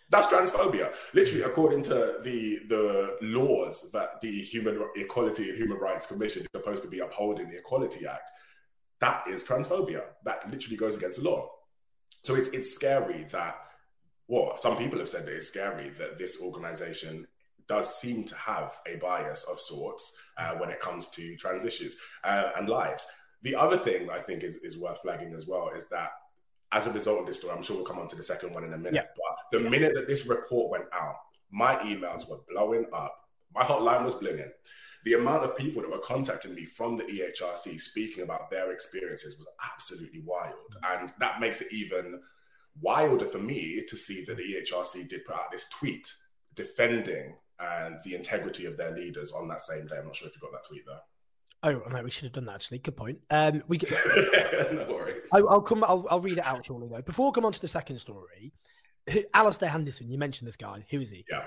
That's 0.09 0.27
transphobia. 0.27 0.95
Literally, 1.13 1.43
according 1.43 1.83
to 1.83 2.17
the 2.23 2.61
the 2.67 3.17
laws 3.21 3.91
that 3.91 4.19
the 4.21 4.41
Human 4.41 4.83
Equality 4.95 5.49
and 5.49 5.57
Human 5.57 5.77
Rights 5.77 6.07
Commission 6.07 6.41
is 6.41 6.47
supposed 6.55 6.81
to 6.83 6.89
be 6.89 6.99
upholding, 6.99 7.49
the 7.49 7.57
Equality 7.57 8.07
Act, 8.07 8.31
that 8.99 9.23
is 9.27 9.43
transphobia. 9.43 10.01
That 10.25 10.49
literally 10.49 10.77
goes 10.77 10.97
against 10.97 11.21
the 11.21 11.29
law. 11.29 11.49
So 12.23 12.35
it's 12.35 12.49
it's 12.49 12.73
scary 12.73 13.25
that 13.31 13.55
well, 14.27 14.57
some 14.57 14.77
people 14.77 14.99
have 14.99 15.09
said 15.09 15.25
that 15.25 15.35
it's 15.35 15.47
scary 15.47 15.89
that 15.89 16.19
this 16.19 16.39
organization 16.41 17.27
does 17.67 17.99
seem 17.99 18.23
to 18.25 18.35
have 18.35 18.79
a 18.87 18.95
bias 18.97 19.43
of 19.43 19.59
sorts 19.59 20.17
uh, 20.37 20.53
when 20.55 20.69
it 20.69 20.79
comes 20.79 21.09
to 21.11 21.35
trans 21.35 21.63
issues 21.65 21.97
uh, 22.23 22.51
and 22.57 22.67
lives. 22.67 23.05
The 23.41 23.55
other 23.55 23.77
thing 23.77 24.09
I 24.09 24.19
think 24.19 24.43
is, 24.43 24.57
is 24.57 24.79
worth 24.79 25.01
flagging 25.01 25.33
as 25.33 25.47
well 25.47 25.69
is 25.75 25.87
that 25.89 26.11
as 26.71 26.87
a 26.87 26.91
result 26.91 27.21
of 27.21 27.25
this 27.25 27.39
story, 27.39 27.55
I'm 27.55 27.63
sure 27.63 27.77
we'll 27.77 27.85
come 27.85 27.99
on 27.99 28.07
to 28.09 28.15
the 28.15 28.23
second 28.23 28.53
one 28.53 28.63
in 28.63 28.73
a 28.73 28.77
minute. 28.77 28.93
Yeah. 28.93 29.01
But 29.15 29.57
the 29.57 29.63
yeah. 29.63 29.69
minute 29.69 29.93
that 29.95 30.07
this 30.07 30.27
report 30.27 30.69
went 30.69 30.85
out, 30.93 31.15
my 31.49 31.75
emails 31.77 32.29
were 32.29 32.39
blowing 32.47 32.85
up. 32.93 33.15
My 33.55 33.63
hotline 33.63 34.03
was 34.03 34.15
blinging 34.15 34.51
the 35.03 35.13
amount 35.13 35.43
of 35.43 35.55
people 35.55 35.81
that 35.81 35.91
were 35.91 35.99
contacting 35.99 36.53
me 36.53 36.65
from 36.65 36.97
the 36.97 37.03
EHRC 37.03 37.79
speaking 37.79 38.23
about 38.23 38.49
their 38.49 38.71
experiences 38.71 39.37
was 39.37 39.47
absolutely 39.73 40.21
wild. 40.25 40.75
And 40.83 41.11
that 41.19 41.39
makes 41.39 41.61
it 41.61 41.71
even 41.71 42.21
wilder 42.81 43.25
for 43.25 43.39
me 43.39 43.83
to 43.87 43.95
see 43.95 44.25
that 44.25 44.37
the 44.37 44.43
EHRC 44.43 45.07
did 45.07 45.25
put 45.25 45.35
out 45.35 45.51
this 45.51 45.69
tweet 45.69 46.11
defending 46.53 47.35
uh, 47.59 47.91
the 48.03 48.15
integrity 48.15 48.65
of 48.65 48.77
their 48.77 48.91
leaders 48.91 49.31
on 49.31 49.47
that 49.47 49.61
same 49.61 49.87
day. 49.87 49.97
I'm 49.97 50.05
not 50.05 50.15
sure 50.15 50.27
if 50.27 50.35
you 50.35 50.41
got 50.41 50.51
that 50.51 50.67
tweet 50.67 50.85
there. 50.85 50.99
Oh 51.61 51.83
no, 51.91 52.03
we 52.03 52.11
should 52.11 52.23
have 52.23 52.33
done 52.33 52.45
that 52.45 52.55
actually. 52.55 52.79
Good 52.79 52.95
point. 52.95 53.19
Um, 53.29 53.63
we 53.67 53.77
get... 53.79 53.91
no 54.73 54.85
worries. 54.89 55.27
I, 55.33 55.41
will 55.41 55.61
come. 55.61 55.83
I'll, 55.83 56.05
I'll, 56.09 56.19
read 56.19 56.37
it 56.37 56.45
out 56.45 56.65
shortly 56.65 56.87
though. 56.89 57.01
Before 57.01 57.27
we 57.27 57.33
come 57.33 57.45
on 57.45 57.51
to 57.51 57.61
the 57.61 57.67
second 57.67 57.99
story, 57.99 58.53
Alasdair 59.33 59.67
Henderson. 59.67 60.09
You 60.09 60.17
mentioned 60.17 60.47
this 60.47 60.55
guy. 60.55 60.85
Who 60.89 61.01
is 61.01 61.09
he? 61.09 61.25
Yeah. 61.29 61.45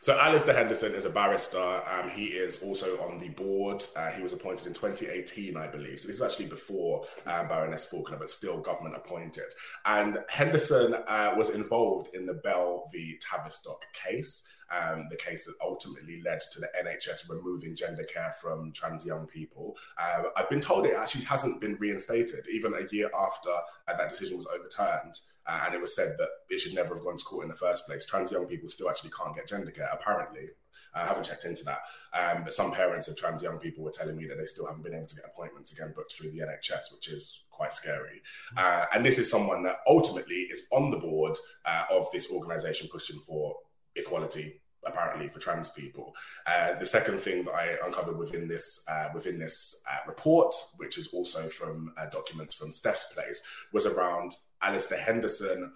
So 0.00 0.16
Alasdair 0.16 0.54
Henderson 0.54 0.94
is 0.94 1.04
a 1.04 1.10
barrister. 1.10 1.58
Um, 1.58 2.08
he 2.08 2.26
is 2.26 2.62
also 2.62 2.96
on 3.02 3.18
the 3.18 3.30
board. 3.30 3.84
Uh, 3.96 4.10
he 4.10 4.22
was 4.22 4.32
appointed 4.32 4.66
in 4.66 4.72
2018, 4.72 5.56
I 5.56 5.66
believe. 5.66 6.00
So 6.00 6.08
this 6.08 6.16
is 6.16 6.22
actually 6.22 6.46
before 6.46 7.04
um, 7.26 7.48
Baroness 7.48 7.84
Falkner, 7.84 8.16
but 8.16 8.28
still 8.28 8.60
government 8.60 8.96
appointed. 8.96 9.52
And 9.84 10.18
Henderson 10.28 10.94
uh, 11.06 11.34
was 11.36 11.50
involved 11.50 12.14
in 12.14 12.26
the 12.26 12.34
Bell 12.34 12.88
v 12.92 13.18
Tavistock 13.20 13.82
case. 13.92 14.46
Um, 14.68 15.06
the 15.10 15.16
case 15.16 15.46
that 15.46 15.54
ultimately 15.62 16.20
led 16.22 16.40
to 16.52 16.60
the 16.60 16.68
NHS 16.82 17.30
removing 17.30 17.76
gender 17.76 18.02
care 18.02 18.32
from 18.32 18.72
trans 18.72 19.06
young 19.06 19.26
people. 19.28 19.76
Um, 19.96 20.24
I've 20.36 20.50
been 20.50 20.60
told 20.60 20.86
it 20.86 20.94
actually 20.96 21.24
hasn't 21.24 21.60
been 21.60 21.76
reinstated, 21.76 22.48
even 22.50 22.74
a 22.74 22.92
year 22.92 23.08
after 23.16 23.50
uh, 23.50 23.96
that 23.96 24.10
decision 24.10 24.36
was 24.36 24.48
overturned. 24.48 25.20
Uh, 25.46 25.60
and 25.66 25.74
it 25.74 25.80
was 25.80 25.94
said 25.94 26.16
that 26.18 26.28
it 26.50 26.58
should 26.58 26.74
never 26.74 26.94
have 26.94 27.04
gone 27.04 27.16
to 27.16 27.24
court 27.24 27.44
in 27.44 27.48
the 27.48 27.54
first 27.54 27.86
place. 27.86 28.04
Trans 28.04 28.32
young 28.32 28.46
people 28.46 28.68
still 28.68 28.90
actually 28.90 29.10
can't 29.10 29.36
get 29.36 29.46
gender 29.46 29.70
care, 29.70 29.88
apparently. 29.92 30.48
I 30.96 31.06
haven't 31.06 31.24
checked 31.24 31.44
into 31.44 31.62
that. 31.64 31.80
Um, 32.12 32.42
but 32.42 32.54
some 32.54 32.72
parents 32.72 33.06
of 33.06 33.16
trans 33.16 33.42
young 33.42 33.58
people 33.58 33.84
were 33.84 33.90
telling 33.90 34.16
me 34.16 34.26
that 34.26 34.38
they 34.38 34.46
still 34.46 34.66
haven't 34.66 34.82
been 34.82 34.94
able 34.94 35.06
to 35.06 35.14
get 35.14 35.26
appointments 35.26 35.72
again 35.72 35.92
booked 35.94 36.14
through 36.14 36.30
the 36.30 36.38
NHS, 36.38 36.92
which 36.92 37.08
is 37.08 37.44
quite 37.50 37.74
scary. 37.74 38.22
Uh, 38.56 38.86
and 38.94 39.04
this 39.04 39.18
is 39.18 39.30
someone 39.30 39.62
that 39.64 39.80
ultimately 39.86 40.48
is 40.50 40.66
on 40.72 40.90
the 40.90 40.96
board 40.96 41.36
uh, 41.66 41.84
of 41.90 42.10
this 42.12 42.30
organization 42.32 42.88
pushing 42.90 43.20
for 43.20 43.56
equality 43.96 44.60
apparently 44.86 45.28
for 45.28 45.38
trans 45.38 45.70
people. 45.70 46.14
Uh, 46.46 46.74
the 46.78 46.86
second 46.86 47.18
thing 47.18 47.44
that 47.44 47.54
I 47.54 47.76
uncovered 47.84 48.16
within 48.16 48.48
this 48.48 48.84
uh, 48.88 49.08
within 49.12 49.38
this 49.38 49.82
uh, 49.90 49.98
report, 50.06 50.54
which 50.76 50.98
is 50.98 51.08
also 51.08 51.48
from 51.48 51.92
uh, 51.98 52.06
documents 52.06 52.54
from 52.54 52.72
Steph's 52.72 53.12
place, 53.12 53.42
was 53.72 53.86
around 53.86 54.32
Alasdair 54.62 54.98
Henderson. 54.98 55.72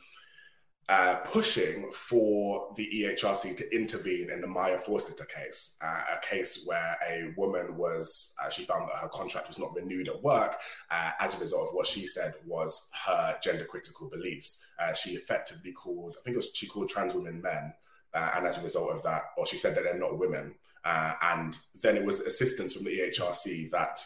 Uh, 0.89 1.19
pushing 1.19 1.89
for 1.93 2.69
the 2.77 2.91
EHRC 2.93 3.57
to 3.57 3.73
intervene 3.73 4.29
in 4.29 4.41
the 4.41 4.47
Maya 4.49 4.77
Forstater 4.77 5.29
case, 5.29 5.79
uh, 5.85 6.17
a 6.17 6.21
case 6.21 6.65
where 6.67 6.97
a 7.09 7.33
woman 7.37 7.77
was, 7.77 8.35
she 8.51 8.65
found 8.65 8.89
that 8.89 8.97
her 8.97 9.07
contract 9.07 9.47
was 9.47 9.61
not 9.61 9.73
renewed 9.73 10.09
at 10.09 10.21
work 10.21 10.59
as 11.21 11.37
a 11.37 11.39
result 11.39 11.69
of 11.69 11.75
what 11.77 11.87
she 11.87 12.09
said 12.09 12.35
was 12.45 12.91
her 13.07 13.39
gender 13.41 13.67
critical 13.67 14.11
beliefs. 14.11 14.67
she 14.97 15.11
effectively 15.11 15.71
called, 15.71 16.17
I 16.19 16.25
think 16.25 16.35
it 16.35 16.39
was, 16.39 16.51
she 16.55 16.67
called 16.67 16.89
trans 16.89 17.15
women 17.15 17.41
men, 17.41 17.73
uh, 18.15 18.31
and 18.37 18.47
as 18.47 18.59
a 18.59 18.63
result 18.63 18.91
of 18.91 19.03
that, 19.03 19.23
or 19.37 19.47
she 19.47 19.59
said 19.59 19.75
that 19.75 19.85
they're 19.85 19.99
not 19.99 20.19
women. 20.19 20.55
Uh, 20.85 21.13
and 21.23 21.59
then 21.83 21.97
it 21.97 22.05
was 22.05 22.21
assistance 22.21 22.73
from 22.73 22.85
the 22.85 22.99
EHRC 22.99 23.71
that 23.71 23.99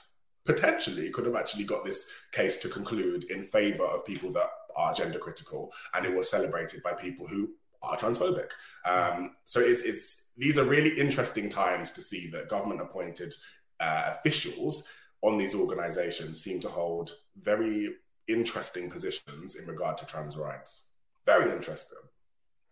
potentially 0.44 1.11
could 1.11 1.25
have 1.25 1.37
actually 1.37 1.64
got 1.64 1.84
this 1.84 2.11
case 2.32 2.58
to 2.58 2.68
conclude 2.68 3.25
in 3.30 3.42
favor 3.44 3.84
of 3.84 4.04
people 4.04 4.30
that 4.32 4.50
are 4.76 4.92
gender 4.92 5.18
critical. 5.18 5.73
And 5.94 6.04
it 6.04 6.14
was 6.14 6.30
celebrated 6.30 6.82
by 6.82 6.92
people 6.92 7.26
who 7.26 7.50
are 7.82 7.96
transphobic. 7.96 8.50
Um, 8.84 9.32
so 9.44 9.61
it's, 9.61 9.82
it's 9.82 10.32
these 10.37 10.58
are 10.58 10.64
really 10.64 10.99
interesting 10.99 11.49
times 11.49 11.92
to 11.92 12.00
see 12.00 12.28
that 12.30 12.49
government 12.49 12.80
appointed 12.80 13.34
uh, 13.80 14.14
officials 14.18 14.84
on 15.23 15.38
these 15.38 15.54
organizations 15.54 16.42
seem 16.42 16.61
to 16.61 16.68
hold 16.68 17.12
very 17.40 17.94
interesting 18.28 18.90
positions 18.90 19.56
in 19.56 19.66
regard 19.66 19.96
to 19.99 20.06
trans 20.06 20.37
rights. 20.37 20.90
Very 21.25 21.52
interesting. 21.52 21.99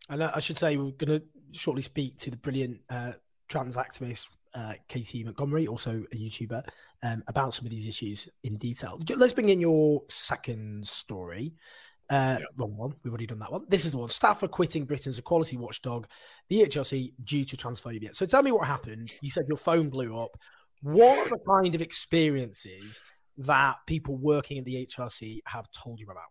And 0.09 0.23
I 0.25 0.41
should 0.41 0.59
say, 0.59 0.77
we're 0.77 0.93
going 0.93 1.21
to 1.21 1.23
shortly 1.53 1.83
speak 1.83 2.19
to 2.19 2.31
the 2.31 2.37
brilliant 2.37 2.81
uh, 2.91 3.13
trans 3.49 3.77
activist 3.77 4.29
uh, 4.55 4.75
Katy 4.89 5.25
Montgomerie, 5.25 5.67
also 5.67 6.05
a 6.13 6.17
YouTuber, 6.17 6.67
um, 7.03 7.23
about 7.27 7.55
some 7.55 7.65
of 7.65 7.71
these 7.71 7.87
issues 7.87 8.29
in 8.43 8.57
detail. 8.57 8.99
Let's 9.17 9.33
bring 9.33 9.49
in 9.49 9.61
your 9.61 10.03
second 10.09 10.87
story. 10.87 11.55
Uh, 12.11 12.37
yeah. 12.41 12.47
Wrong 12.57 12.77
one. 12.77 12.95
We've 13.03 13.13
already 13.13 13.27
done 13.27 13.39
that 13.39 13.53
one. 13.53 13.65
This 13.69 13.85
is 13.85 13.93
the 13.93 13.99
one. 13.99 14.09
Staff 14.11 14.43
are 14.43 14.49
quitting 14.49 14.85
Britain's 14.85 15.19
equality 15.19 15.57
watchdog, 15.57 16.07
the 16.49 16.61
EHRC, 16.61 17.15
due 17.25 17.45
to 17.45 17.57
transphobia. 17.57 18.15
So 18.15 18.27
tell 18.27 18.43
me 18.43 18.53
what 18.53 18.67
happened. 18.67 19.13
You 19.23 19.31
said 19.31 19.45
your 19.49 19.57
phone 19.57 19.89
blew 19.89 20.19
up. 20.19 20.37
What 20.83 21.27
are 21.27 21.31
the 21.31 21.39
kind 21.49 21.75
of 21.75 21.81
experiences 21.81 23.01
that 23.39 23.77
people 23.87 24.17
working 24.17 24.59
at 24.59 24.65
the 24.65 24.87
HRC 24.87 25.41
have 25.47 25.71
told 25.71 26.01
you 26.01 26.07
about? 26.11 26.25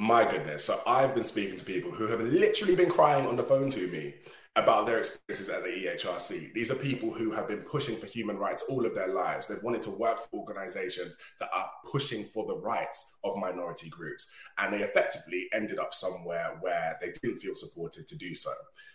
My 0.00 0.24
goodness. 0.24 0.64
So 0.64 0.80
I've 0.86 1.12
been 1.12 1.24
speaking 1.24 1.56
to 1.56 1.64
people 1.64 1.90
who 1.90 2.06
have 2.06 2.20
literally 2.20 2.76
been 2.76 2.88
crying 2.88 3.26
on 3.26 3.34
the 3.34 3.42
phone 3.42 3.68
to 3.70 3.88
me 3.88 4.14
about 4.58 4.86
their 4.86 4.98
experiences 4.98 5.48
at 5.48 5.62
the 5.62 5.68
EHRC. 5.68 6.52
These 6.52 6.70
are 6.70 6.74
people 6.74 7.12
who 7.12 7.30
have 7.30 7.46
been 7.46 7.62
pushing 7.62 7.96
for 7.96 8.06
human 8.06 8.36
rights 8.36 8.64
all 8.68 8.84
of 8.84 8.94
their 8.94 9.08
lives. 9.08 9.46
They've 9.46 9.62
wanted 9.62 9.82
to 9.82 9.90
work 9.90 10.18
for 10.18 10.38
organizations 10.38 11.16
that 11.38 11.48
are 11.54 11.70
pushing 11.90 12.24
for 12.24 12.46
the 12.46 12.56
rights 12.56 13.16
of 13.24 13.36
minority 13.36 13.88
groups. 13.88 14.30
And 14.58 14.72
they 14.72 14.82
effectively 14.82 15.46
ended 15.52 15.78
up 15.78 15.94
somewhere 15.94 16.56
where 16.60 16.98
they 17.00 17.12
didn't 17.22 17.38
feel 17.38 17.54
supported 17.54 18.08
to 18.08 18.16
do 18.16 18.34
so. 18.34 18.50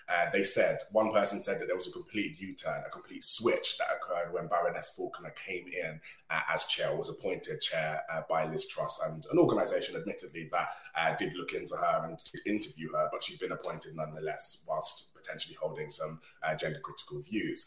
Uh, 0.09 0.29
they 0.33 0.43
said, 0.43 0.79
one 0.91 1.13
person 1.13 1.41
said 1.41 1.61
that 1.61 1.67
there 1.67 1.75
was 1.75 1.87
a 1.87 1.91
complete 1.91 2.39
U 2.39 2.53
turn, 2.53 2.83
a 2.85 2.89
complete 2.89 3.23
switch 3.23 3.77
that 3.77 3.87
occurred 3.95 4.33
when 4.33 4.47
Baroness 4.47 4.93
Falkner 4.97 5.31
came 5.31 5.65
in 5.67 5.99
uh, 6.29 6.41
as 6.53 6.65
chair, 6.65 6.93
was 6.93 7.09
appointed 7.09 7.61
chair 7.61 8.01
uh, 8.11 8.21
by 8.29 8.45
Liz 8.45 8.67
Truss, 8.67 9.01
and 9.07 9.25
an 9.31 9.37
organization, 9.37 9.95
admittedly, 9.95 10.49
that 10.51 10.67
uh, 10.97 11.15
did 11.15 11.33
look 11.35 11.53
into 11.53 11.75
her 11.75 12.05
and 12.05 12.17
did 12.17 12.41
interview 12.45 12.91
her, 12.91 13.07
but 13.13 13.23
she's 13.23 13.37
been 13.37 13.53
appointed 13.53 13.95
nonetheless, 13.95 14.65
whilst 14.67 15.12
potentially 15.23 15.57
holding 15.59 15.89
some 15.89 16.19
uh, 16.43 16.55
gender 16.55 16.79
critical 16.79 17.21
views. 17.21 17.65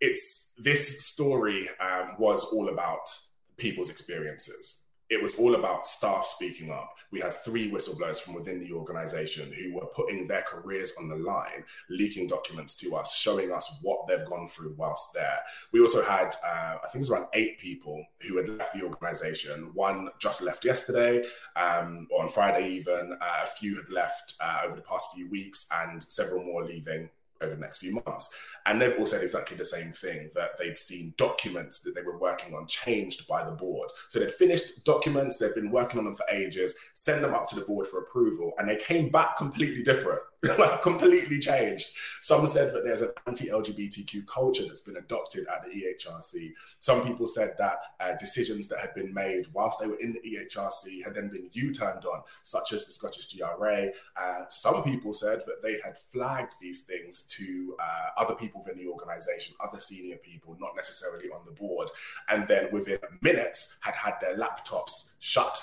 It's 0.00 0.54
this 0.58 1.06
story 1.06 1.68
um, 1.80 2.16
was 2.18 2.44
all 2.44 2.68
about 2.68 3.08
people's 3.56 3.90
experiences 3.90 4.89
it 5.10 5.20
was 5.20 5.38
all 5.38 5.56
about 5.56 5.84
staff 5.84 6.24
speaking 6.24 6.70
up. 6.70 6.94
We 7.10 7.18
had 7.18 7.34
three 7.34 7.68
whistleblowers 7.68 8.20
from 8.20 8.34
within 8.34 8.60
the 8.60 8.72
organization 8.72 9.52
who 9.52 9.74
were 9.74 9.86
putting 9.86 10.28
their 10.28 10.42
careers 10.42 10.92
on 10.98 11.08
the 11.08 11.16
line, 11.16 11.64
leaking 11.88 12.28
documents 12.28 12.74
to 12.76 12.94
us, 12.94 13.16
showing 13.16 13.50
us 13.50 13.80
what 13.82 14.06
they've 14.06 14.24
gone 14.26 14.48
through 14.48 14.74
whilst 14.78 15.12
there. 15.12 15.40
We 15.72 15.80
also 15.80 16.02
had, 16.02 16.36
uh, 16.46 16.76
I 16.76 16.82
think 16.84 16.96
it 16.96 16.98
was 17.00 17.10
around 17.10 17.26
eight 17.32 17.58
people 17.58 18.04
who 18.26 18.36
had 18.36 18.48
left 18.48 18.72
the 18.72 18.84
organization. 18.84 19.70
One 19.74 20.10
just 20.20 20.42
left 20.42 20.64
yesterday, 20.64 21.24
um, 21.56 22.06
or 22.12 22.22
on 22.22 22.28
Friday 22.28 22.68
even. 22.68 23.18
Uh, 23.20 23.40
a 23.42 23.46
few 23.46 23.76
had 23.76 23.90
left 23.90 24.34
uh, 24.40 24.60
over 24.64 24.76
the 24.76 24.82
past 24.82 25.08
few 25.12 25.28
weeks, 25.28 25.68
and 25.72 26.00
several 26.04 26.44
more 26.44 26.64
leaving 26.64 27.10
over 27.40 27.54
the 27.54 27.60
next 27.60 27.78
few 27.78 28.00
months. 28.06 28.30
And 28.66 28.80
they've 28.80 28.98
all 28.98 29.06
said 29.06 29.22
exactly 29.22 29.56
the 29.56 29.64
same 29.64 29.92
thing 29.92 30.30
that 30.34 30.58
they'd 30.58 30.76
seen 30.76 31.14
documents 31.16 31.80
that 31.80 31.94
they 31.94 32.02
were 32.02 32.18
working 32.18 32.54
on 32.54 32.66
changed 32.66 33.26
by 33.26 33.44
the 33.44 33.52
board. 33.52 33.90
So 34.08 34.18
they'd 34.18 34.30
finished 34.30 34.84
documents, 34.84 35.38
they'd 35.38 35.54
been 35.54 35.70
working 35.70 35.98
on 35.98 36.04
them 36.04 36.14
for 36.14 36.26
ages, 36.30 36.74
send 36.92 37.24
them 37.24 37.34
up 37.34 37.46
to 37.48 37.56
the 37.56 37.66
board 37.66 37.86
for 37.86 38.00
approval, 38.00 38.52
and 38.58 38.68
they 38.68 38.76
came 38.76 39.10
back 39.10 39.36
completely 39.36 39.82
different. 39.82 40.20
like 40.58 40.80
completely 40.80 41.38
changed. 41.38 41.90
Some 42.22 42.46
said 42.46 42.72
that 42.72 42.82
there's 42.82 43.02
an 43.02 43.10
anti-LGBTQ 43.26 44.26
culture 44.26 44.62
that's 44.66 44.80
been 44.80 44.96
adopted 44.96 45.46
at 45.48 45.62
the 45.62 45.68
EHRC. 45.68 46.52
Some 46.78 47.02
people 47.02 47.26
said 47.26 47.54
that 47.58 47.78
uh, 48.00 48.14
decisions 48.18 48.66
that 48.68 48.78
had 48.78 48.94
been 48.94 49.12
made 49.12 49.46
whilst 49.52 49.78
they 49.80 49.86
were 49.86 50.00
in 50.00 50.14
the 50.14 50.20
EHRC 50.20 51.04
had 51.04 51.14
then 51.14 51.28
been 51.28 51.50
U-turned 51.52 52.06
on, 52.06 52.22
such 52.42 52.72
as 52.72 52.86
the 52.86 52.92
Scottish 52.92 53.34
GRA. 53.34 53.88
Uh, 54.16 54.44
some 54.48 54.82
people 54.82 55.12
said 55.12 55.40
that 55.40 55.62
they 55.62 55.78
had 55.84 55.98
flagged 56.10 56.54
these 56.58 56.84
things 56.84 57.24
to 57.24 57.76
uh, 57.78 58.08
other 58.16 58.34
people 58.34 58.62
within 58.62 58.82
the 58.82 58.90
organisation, 58.90 59.54
other 59.62 59.78
senior 59.78 60.16
people, 60.16 60.56
not 60.58 60.74
necessarily 60.74 61.28
on 61.28 61.44
the 61.44 61.52
board, 61.52 61.90
and 62.30 62.48
then 62.48 62.68
within 62.72 62.98
minutes 63.20 63.76
had 63.80 63.94
had 63.94 64.14
their 64.22 64.38
laptops 64.38 65.16
shut 65.20 65.62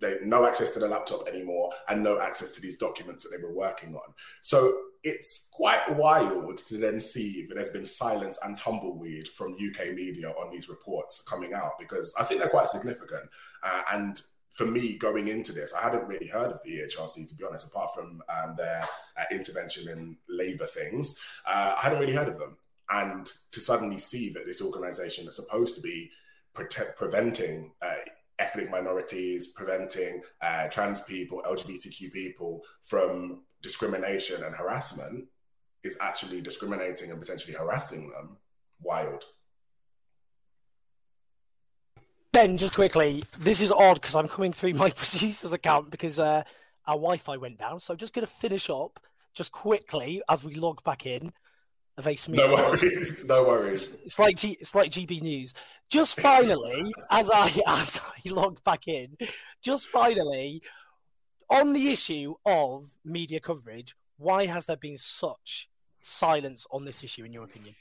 they 0.00 0.18
no 0.22 0.44
access 0.46 0.70
to 0.74 0.78
the 0.78 0.88
laptop 0.88 1.26
anymore 1.28 1.70
and 1.88 2.02
no 2.02 2.20
access 2.20 2.52
to 2.52 2.60
these 2.60 2.76
documents 2.76 3.24
that 3.24 3.36
they 3.36 3.42
were 3.42 3.54
working 3.54 3.94
on. 3.94 4.14
So 4.40 4.76
it's 5.02 5.48
quite 5.52 5.96
wild 5.96 6.58
to 6.58 6.78
then 6.78 7.00
see 7.00 7.46
that 7.46 7.54
there's 7.54 7.70
been 7.70 7.86
silence 7.86 8.38
and 8.44 8.58
tumbleweed 8.58 9.28
from 9.28 9.52
UK 9.54 9.94
media 9.94 10.30
on 10.30 10.50
these 10.50 10.68
reports 10.68 11.22
coming 11.22 11.54
out 11.54 11.78
because 11.78 12.14
I 12.18 12.24
think 12.24 12.40
they're 12.40 12.50
quite 12.50 12.68
significant. 12.68 13.28
Uh, 13.62 13.82
and 13.92 14.20
for 14.50 14.66
me, 14.66 14.96
going 14.96 15.28
into 15.28 15.52
this, 15.52 15.74
I 15.74 15.82
hadn't 15.82 16.08
really 16.08 16.26
heard 16.26 16.50
of 16.50 16.60
the 16.64 16.78
EHRC, 16.78 17.28
to 17.28 17.34
be 17.36 17.44
honest, 17.44 17.68
apart 17.68 17.94
from 17.94 18.22
um, 18.28 18.54
their 18.56 18.82
uh, 19.16 19.24
intervention 19.30 19.88
in 19.88 20.16
labour 20.28 20.64
things. 20.64 21.38
Uh, 21.46 21.74
I 21.76 21.82
hadn't 21.82 22.00
really 22.00 22.14
heard 22.14 22.28
of 22.28 22.38
them. 22.38 22.56
And 22.88 23.30
to 23.52 23.60
suddenly 23.60 23.98
see 23.98 24.30
that 24.30 24.46
this 24.46 24.62
organisation 24.62 25.28
is 25.28 25.36
supposed 25.36 25.74
to 25.74 25.82
be 25.82 26.10
preventing 26.54 27.72
uh, 27.82 27.94
ethnic 28.38 28.70
minorities, 28.70 29.48
preventing 29.48 30.22
uh, 30.42 30.68
trans 30.68 31.02
people, 31.02 31.42
LGBTQ 31.46 32.12
people 32.12 32.62
from 32.82 33.42
discrimination 33.62 34.44
and 34.44 34.54
harassment 34.54 35.26
is 35.82 35.96
actually 36.00 36.40
discriminating 36.40 37.10
and 37.10 37.20
potentially 37.20 37.54
harassing 37.54 38.10
them. 38.10 38.36
Wild. 38.82 39.24
Ben, 42.32 42.58
just 42.58 42.74
quickly, 42.74 43.24
this 43.38 43.62
is 43.62 43.72
odd 43.72 43.94
because 43.94 44.14
I'm 44.14 44.28
coming 44.28 44.52
through 44.52 44.72
my 44.84 44.90
producer's 44.90 45.52
account 45.52 45.90
because 45.90 46.18
uh, 46.18 46.42
our 46.86 46.96
Wi 46.96 47.16
Fi 47.16 47.36
went 47.38 47.58
down. 47.58 47.80
So 47.80 47.94
I'm 47.94 47.98
just 47.98 48.12
going 48.12 48.26
to 48.26 48.32
finish 48.32 48.68
up 48.68 49.00
just 49.34 49.52
quickly 49.52 50.22
as 50.28 50.44
we 50.44 50.54
log 50.54 50.84
back 50.84 51.06
in. 51.06 51.32
No 52.28 52.52
worries. 52.52 53.24
No 53.26 53.44
worries. 53.44 54.02
It's 54.04 54.18
like 54.18 54.36
G, 54.36 54.58
it's 54.60 54.74
like 54.74 54.90
GB 54.90 55.22
News. 55.22 55.54
Just 55.90 56.20
finally, 56.20 56.92
as 57.10 57.30
I 57.30 57.46
as 57.66 58.00
I 58.00 58.30
log 58.30 58.62
back 58.64 58.88
in, 58.88 59.16
just 59.62 59.88
finally, 59.88 60.62
on 61.48 61.72
the 61.72 61.90
issue 61.90 62.34
of 62.44 62.86
media 63.04 63.40
coverage, 63.40 63.94
why 64.18 64.46
has 64.46 64.66
there 64.66 64.76
been 64.76 64.96
such 64.98 65.68
silence 66.00 66.66
on 66.70 66.84
this 66.84 67.04
issue, 67.04 67.24
in 67.24 67.32
your 67.32 67.44
opinion? 67.44 67.74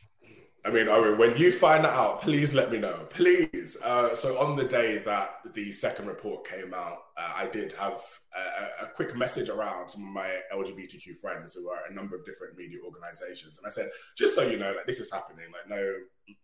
I 0.65 0.71
mean, 0.71 0.87
when 1.19 1.37
you 1.37 1.51
find 1.51 1.85
that 1.85 1.93
out, 1.93 2.23
please 2.23 2.55
let 2.55 2.71
me 2.71 2.79
know. 2.79 3.05
Please. 3.09 3.77
Uh, 3.83 4.15
so, 4.15 4.39
on 4.39 4.55
the 4.55 4.63
day 4.63 4.97
that 4.97 5.53
the 5.53 5.71
second 5.71 6.07
report 6.07 6.47
came 6.47 6.73
out, 6.73 6.97
uh, 7.15 7.33
I 7.35 7.45
did 7.45 7.71
have 7.73 8.01
a, 8.35 8.85
a, 8.85 8.87
quick 8.87 9.15
message 9.15 9.49
around 9.49 9.89
some 9.89 10.01
of 10.07 10.09
my 10.09 10.39
LGBTQ 10.51 11.19
friends 11.21 11.53
who 11.53 11.69
are 11.69 11.85
a 11.89 11.93
number 11.93 12.15
of 12.15 12.25
different 12.25 12.57
media 12.57 12.79
organizations. 12.83 13.59
And 13.59 13.67
I 13.67 13.69
said, 13.69 13.89
just 14.17 14.33
so 14.33 14.41
you 14.41 14.57
know, 14.57 14.73
like 14.75 14.87
this 14.87 14.99
is 14.99 15.11
happening. 15.11 15.45
Like, 15.53 15.69
no, 15.69 15.93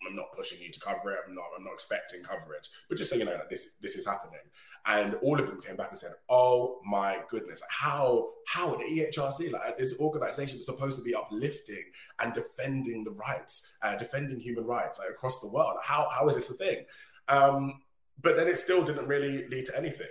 I'm 0.07 0.15
not 0.15 0.31
pushing 0.33 0.61
you 0.61 0.71
to 0.71 0.79
cover 0.79 1.11
it. 1.11 1.19
I'm 1.27 1.33
not, 1.33 1.45
I'm 1.57 1.63
not 1.63 1.73
expecting 1.73 2.21
coverage, 2.21 2.69
but 2.89 2.99
just 2.99 3.09
so 3.09 3.15
you 3.15 3.25
know 3.25 3.37
that 3.37 3.49
this, 3.49 3.77
this 3.81 3.95
is 3.95 4.05
happening. 4.05 4.39
And 4.85 5.15
all 5.21 5.39
of 5.39 5.47
them 5.47 5.61
came 5.61 5.75
back 5.75 5.89
and 5.91 6.00
said, 6.00 6.13
"Oh 6.29 6.81
my 6.83 7.19
goodness, 7.29 7.61
how 7.69 8.31
how 8.47 8.75
the 8.75 8.83
EHRC, 8.83 9.51
like 9.51 9.77
this 9.77 9.99
organization, 9.99 10.60
is 10.60 10.65
supposed 10.65 10.97
to 10.97 11.03
be 11.03 11.13
uplifting 11.13 11.84
and 12.19 12.34
defending 12.34 13.03
the 13.03 13.12
rights, 13.12 13.73
uh, 13.84 13.95
defending 13.95 14.39
human 14.39 14.65
rights 14.65 14.99
like, 14.99 15.10
across 15.10 15.39
the 15.39 15.47
world. 15.47 15.77
How 15.84 16.10
how 16.12 16.27
is 16.27 16.36
this 16.36 16.49
a 16.49 16.53
thing?" 16.53 16.86
Um, 17.27 17.82
but 18.21 18.36
then 18.36 18.47
it 18.47 18.58
still 18.58 18.84
didn't 18.84 19.08
really 19.08 19.47
lead 19.47 19.65
to 19.65 19.77
anything. 19.77 20.08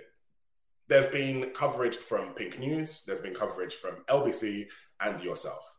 There's 0.87 1.07
been 1.07 1.51
coverage 1.51 1.95
from 1.95 2.33
Pink 2.33 2.59
News. 2.59 3.03
There's 3.05 3.21
been 3.21 3.33
coverage 3.33 3.75
from 3.75 4.03
LBC 4.09 4.67
and 4.99 5.21
yourself 5.23 5.71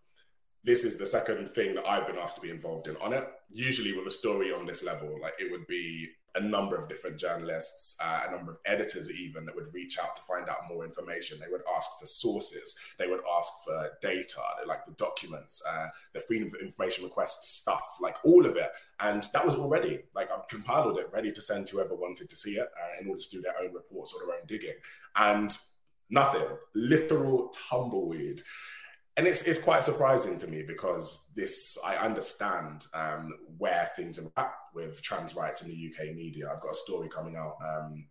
this 0.65 0.85
is 0.85 0.97
the 0.97 1.07
second 1.07 1.51
thing 1.51 1.75
that 1.75 1.87
I've 1.87 2.07
been 2.07 2.19
asked 2.19 2.37
to 2.37 2.41
be 2.41 2.51
involved 2.51 2.87
in 2.87 2.97
on 2.99 3.13
it. 3.13 3.27
Usually, 3.51 3.97
with 3.97 4.07
a 4.07 4.11
story 4.11 4.53
on 4.53 4.65
this 4.65 4.85
level, 4.85 5.19
like 5.21 5.35
it 5.39 5.51
would 5.51 5.67
be 5.67 6.09
a 6.35 6.41
number 6.41 6.77
of 6.77 6.89
different 6.89 7.19
journalists, 7.19 7.97
uh, 8.03 8.23
a 8.27 8.31
number 8.31 8.53
of 8.53 8.59
editors, 8.65 9.11
even 9.11 9.45
that 9.45 9.55
would 9.55 9.73
reach 9.75 9.99
out 9.99 10.17
to 10.17 10.23
find 10.23 10.49
out 10.49 10.69
more 10.69 10.85
information. 10.85 11.39
They 11.39 11.51
would 11.51 11.63
ask 11.77 11.99
for 12.01 12.07
sources, 12.07 12.75
they 12.99 13.07
would 13.07 13.21
ask 13.37 13.53
for 13.65 13.91
data, 14.01 14.41
like 14.67 14.87
the 14.87 14.93
documents, 14.93 15.63
uh, 15.69 15.89
the 16.15 16.21
freedom 16.21 16.49
of 16.49 16.55
information 16.61 17.05
request 17.05 17.61
stuff, 17.61 17.99
like 18.01 18.17
all 18.25 18.47
of 18.47 18.57
it. 18.57 18.71
And 19.01 19.27
that 19.35 19.45
was 19.45 19.55
already 19.55 20.01
like 20.15 20.31
I've 20.31 20.49
compiled 20.49 20.99
it, 20.99 21.11
ready 21.13 21.33
to 21.33 21.43
send 21.43 21.67
to 21.67 21.77
whoever 21.77 21.95
wanted 21.95 22.31
to 22.31 22.37
see 22.37 22.53
it 22.53 22.69
uh, 22.81 23.01
in 23.01 23.09
order 23.09 23.21
to 23.21 23.31
do 23.31 23.43
their 23.43 23.59
own 23.63 23.75
reports 23.75 24.15
or 24.15 24.27
their 24.27 24.37
own 24.37 24.47
digging. 24.47 24.77
And 25.17 25.57
nothing, 26.09 26.47
literal 26.75 27.53
tumbleweed 27.69 28.43
and 29.17 29.27
it's 29.27 29.43
it's 29.43 29.63
quite 29.63 29.83
surprising 29.83 30.39
to 30.39 30.47
me 30.47 30.63
because 30.67 31.31
this 31.37 31.77
I 31.85 31.97
understand 31.97 32.87
um, 32.95 33.33
where 33.59 33.91
things 33.95 34.19
are 34.19 34.33
at 34.37 34.53
with 34.75 35.03
trans 35.03 35.37
rights 35.37 35.63
in 35.63 35.69
the 35.69 35.93
UK 35.93 36.15
media. 36.15 36.51
I've 36.51 36.63
got 36.63 36.73
a 36.73 36.77
story 36.77 37.09
coming 37.09 37.37
out 37.37 37.57
um, 37.67 38.07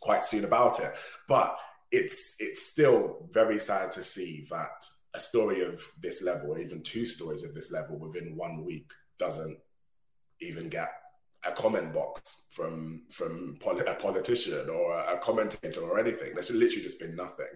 quite 0.00 0.24
soon 0.24 0.44
about 0.44 0.80
it, 0.80 0.92
but 1.28 1.58
it's 1.90 2.36
it's 2.40 2.66
still 2.66 3.26
very 3.30 3.58
sad 3.58 3.90
to 3.92 4.02
see 4.02 4.44
that 4.50 4.84
a 5.14 5.20
story 5.20 5.62
of 5.62 5.82
this 6.00 6.22
level, 6.22 6.52
or 6.52 6.58
even 6.58 6.82
two 6.82 7.06
stories 7.06 7.42
of 7.42 7.54
this 7.54 7.72
level, 7.72 7.98
within 7.98 8.36
one 8.36 8.64
week 8.64 8.92
doesn't 9.18 9.58
even 10.40 10.68
get 10.68 10.90
a 11.46 11.52
comment 11.52 11.92
box 11.92 12.46
from 12.50 13.02
from 13.10 13.56
a 13.86 13.94
politician 13.94 14.68
or 14.68 14.98
a 14.98 15.18
commentator 15.18 15.80
or 15.80 15.98
anything. 15.98 16.34
There's 16.34 16.50
literally 16.50 16.82
just 16.82 16.98
been 16.98 17.14
nothing. 17.14 17.46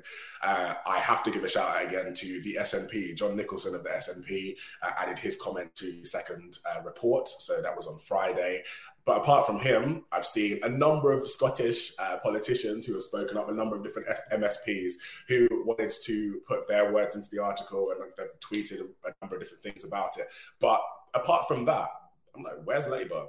Uh, 0.43 0.75
I 0.87 0.99
have 0.99 1.25
to 1.25 1.31
give 1.31 1.43
a 1.43 1.49
shout 1.49 1.77
out 1.77 1.85
again 1.85 2.15
to 2.15 2.41
the 2.43 2.59
SNP. 2.61 3.17
John 3.17 3.37
Nicholson 3.37 3.75
of 3.75 3.83
the 3.83 3.91
SNP 3.91 4.57
uh, 4.83 4.91
added 4.97 5.19
his 5.19 5.37
comment 5.37 5.75
to 5.77 5.87
the 5.87 6.05
second 6.05 6.59
uh, 6.71 6.83
report, 6.83 7.29
so 7.29 7.61
that 7.61 7.75
was 7.75 7.87
on 7.87 7.99
Friday. 7.99 8.63
But 9.05 9.19
apart 9.19 9.47
from 9.47 9.59
him, 9.59 10.05
I've 10.13 10.27
seen 10.27 10.61
a 10.63 10.69
number 10.69 11.11
of 11.11 11.29
Scottish 11.29 11.93
uh, 11.99 12.19
politicians 12.23 12.87
who 12.87 12.95
have 12.95 13.03
spoken 13.03 13.37
up, 13.37 13.49
a 13.49 13.53
number 13.53 13.75
of 13.75 13.83
different 13.83 14.07
MSPs 14.33 14.93
who 15.27 15.49
wanted 15.67 15.93
to 16.05 16.41
put 16.47 16.69
their 16.69 16.93
words 16.93 17.17
into 17.17 17.29
the 17.31 17.43
article 17.43 17.91
and 17.91 18.01
they've 18.17 18.41
tweeted 18.41 18.83
a 19.05 19.13
number 19.21 19.35
of 19.35 19.43
different 19.43 19.63
things 19.65 19.83
about 19.83 20.19
it. 20.19 20.29
But 20.61 20.81
apart 21.15 21.49
from 21.49 21.65
that, 21.65 21.89
I'm 22.37 22.45
like, 22.45 22.63
where's 22.65 22.87
Labour? 22.87 23.27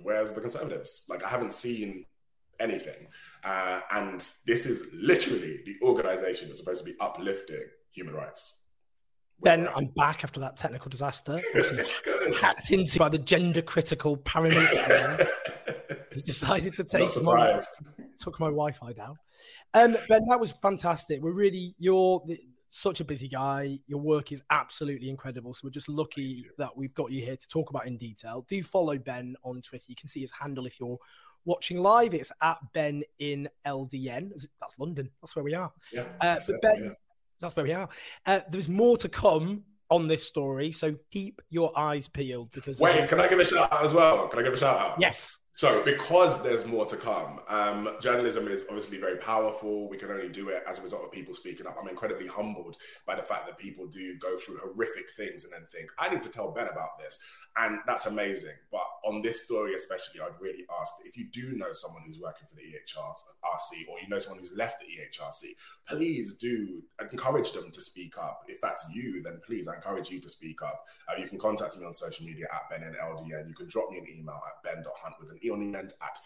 Whereas 0.00 0.32
the 0.32 0.40
Conservatives, 0.40 1.04
like 1.08 1.24
I 1.24 1.28
haven't 1.28 1.52
seen 1.52 2.04
anything. 2.60 3.08
Uh, 3.42 3.80
and 3.92 4.26
this 4.46 4.66
is 4.66 4.86
literally 4.92 5.60
the 5.64 5.76
organization 5.82 6.48
that's 6.48 6.60
supposed 6.60 6.84
to 6.84 6.90
be 6.90 6.96
uplifting 7.00 7.66
human 7.92 8.14
rights. 8.14 8.62
Ben, 9.42 9.68
I'm 9.74 9.86
back 9.96 10.24
after 10.24 10.40
that 10.40 10.56
technical 10.56 10.88
disaster. 10.88 11.40
hacked 12.40 12.70
into 12.70 12.98
by 12.98 13.08
the 13.08 13.18
gender 13.18 13.62
critical 13.62 14.16
he 16.14 16.22
decided 16.22 16.74
to 16.74 16.84
take 16.84 17.10
my, 17.22 17.58
took 18.18 18.38
my 18.40 18.46
Wi-Fi 18.46 18.92
down. 18.92 19.16
Um, 19.74 19.96
ben, 20.08 20.24
that 20.28 20.38
was 20.40 20.52
fantastic. 20.62 21.20
We're 21.20 21.32
really 21.32 21.74
you're 21.78 22.22
such 22.74 22.98
a 22.98 23.04
busy 23.04 23.28
guy. 23.28 23.78
Your 23.86 24.00
work 24.00 24.32
is 24.32 24.42
absolutely 24.50 25.08
incredible. 25.08 25.54
So 25.54 25.60
we're 25.64 25.70
just 25.70 25.88
lucky 25.88 26.46
that 26.58 26.76
we've 26.76 26.92
got 26.92 27.12
you 27.12 27.24
here 27.24 27.36
to 27.36 27.48
talk 27.48 27.70
about 27.70 27.86
in 27.86 27.96
detail. 27.96 28.44
Do 28.48 28.60
follow 28.64 28.98
Ben 28.98 29.36
on 29.44 29.62
Twitter. 29.62 29.84
You 29.88 29.94
can 29.94 30.08
see 30.08 30.22
his 30.22 30.32
handle 30.32 30.66
if 30.66 30.80
you're 30.80 30.98
watching 31.44 31.78
live. 31.78 32.14
It's 32.14 32.32
at 32.42 32.58
Ben 32.72 33.04
in 33.20 33.48
LDN. 33.64 34.32
That's 34.60 34.76
London. 34.76 35.08
That's 35.22 35.36
where 35.36 35.44
we 35.44 35.54
are. 35.54 35.72
Yeah, 35.92 36.06
uh, 36.20 36.40
but 36.44 36.62
Ben, 36.62 36.84
yeah. 36.84 36.90
that's 37.38 37.54
where 37.54 37.64
we 37.64 37.72
are. 37.72 37.88
Uh, 38.26 38.40
there's 38.50 38.68
more 38.68 38.96
to 38.96 39.08
come 39.08 39.62
on 39.88 40.08
this 40.08 40.26
story, 40.26 40.72
so 40.72 40.96
keep 41.12 41.40
your 41.50 41.78
eyes 41.78 42.08
peeled. 42.08 42.50
Because 42.50 42.80
wait, 42.80 43.08
can 43.08 43.20
I 43.20 43.28
give 43.28 43.38
a 43.38 43.44
shout 43.44 43.72
out 43.72 43.84
as 43.84 43.94
well? 43.94 44.26
Can 44.26 44.40
I 44.40 44.42
give 44.42 44.52
a 44.52 44.56
shout 44.56 44.78
out? 44.80 44.96
Yes. 44.98 45.38
So, 45.56 45.84
because 45.84 46.42
there's 46.42 46.66
more 46.66 46.84
to 46.86 46.96
come, 46.96 47.38
um, 47.46 47.88
journalism 48.00 48.48
is 48.48 48.64
obviously 48.68 48.98
very 48.98 49.18
powerful. 49.18 49.88
We 49.88 49.96
can 49.96 50.10
only 50.10 50.28
do 50.28 50.48
it 50.48 50.64
as 50.68 50.80
a 50.80 50.82
result 50.82 51.04
of 51.04 51.12
people 51.12 51.32
speaking 51.32 51.64
up. 51.64 51.76
I'm 51.80 51.86
incredibly 51.86 52.26
humbled 52.26 52.76
by 53.06 53.14
the 53.14 53.22
fact 53.22 53.46
that 53.46 53.56
people 53.56 53.86
do 53.86 54.18
go 54.18 54.36
through 54.36 54.58
horrific 54.58 55.10
things 55.16 55.44
and 55.44 55.52
then 55.52 55.64
think, 55.70 55.90
I 55.96 56.08
need 56.08 56.22
to 56.22 56.28
tell 56.28 56.50
Ben 56.50 56.66
about 56.66 56.98
this. 56.98 57.20
And 57.56 57.78
that's 57.86 58.06
amazing. 58.06 58.56
But 58.72 58.82
on 59.04 59.22
this 59.22 59.44
story, 59.44 59.76
especially, 59.76 60.20
I'd 60.20 60.40
really 60.40 60.64
ask 60.80 60.92
if 61.04 61.16
you 61.16 61.26
do 61.32 61.52
know 61.56 61.72
someone 61.72 62.02
who's 62.04 62.18
working 62.18 62.48
for 62.48 62.56
the 62.56 62.62
EHRC 62.62 63.88
or 63.88 64.00
you 64.00 64.08
know 64.08 64.18
someone 64.18 64.40
who's 64.40 64.56
left 64.56 64.80
the 64.80 64.86
EHRC, 64.86 65.50
please 65.86 66.34
do 66.34 66.82
encourage 67.12 67.52
them 67.52 67.70
to 67.70 67.80
speak 67.80 68.18
up. 68.18 68.42
If 68.48 68.60
that's 68.60 68.84
you, 68.92 69.22
then 69.22 69.40
please, 69.46 69.68
I 69.68 69.76
encourage 69.76 70.10
you 70.10 70.18
to 70.18 70.28
speak 70.28 70.62
up. 70.62 70.84
Uh, 71.08 71.20
you 71.20 71.28
can 71.28 71.38
contact 71.38 71.78
me 71.78 71.86
on 71.86 71.94
social 71.94 72.26
media 72.26 72.46
at 72.52 72.68
Ben 72.70 72.82
and 72.82 72.96
LDN. 72.96 73.48
You 73.48 73.54
can 73.54 73.68
drop 73.68 73.88
me 73.88 73.98
an 73.98 74.06
email 74.08 74.40
at 74.48 74.62
ben.hunt 74.64 75.14
with 75.20 75.30
an 75.30 75.38
end 75.52 75.92
at. 76.02 76.18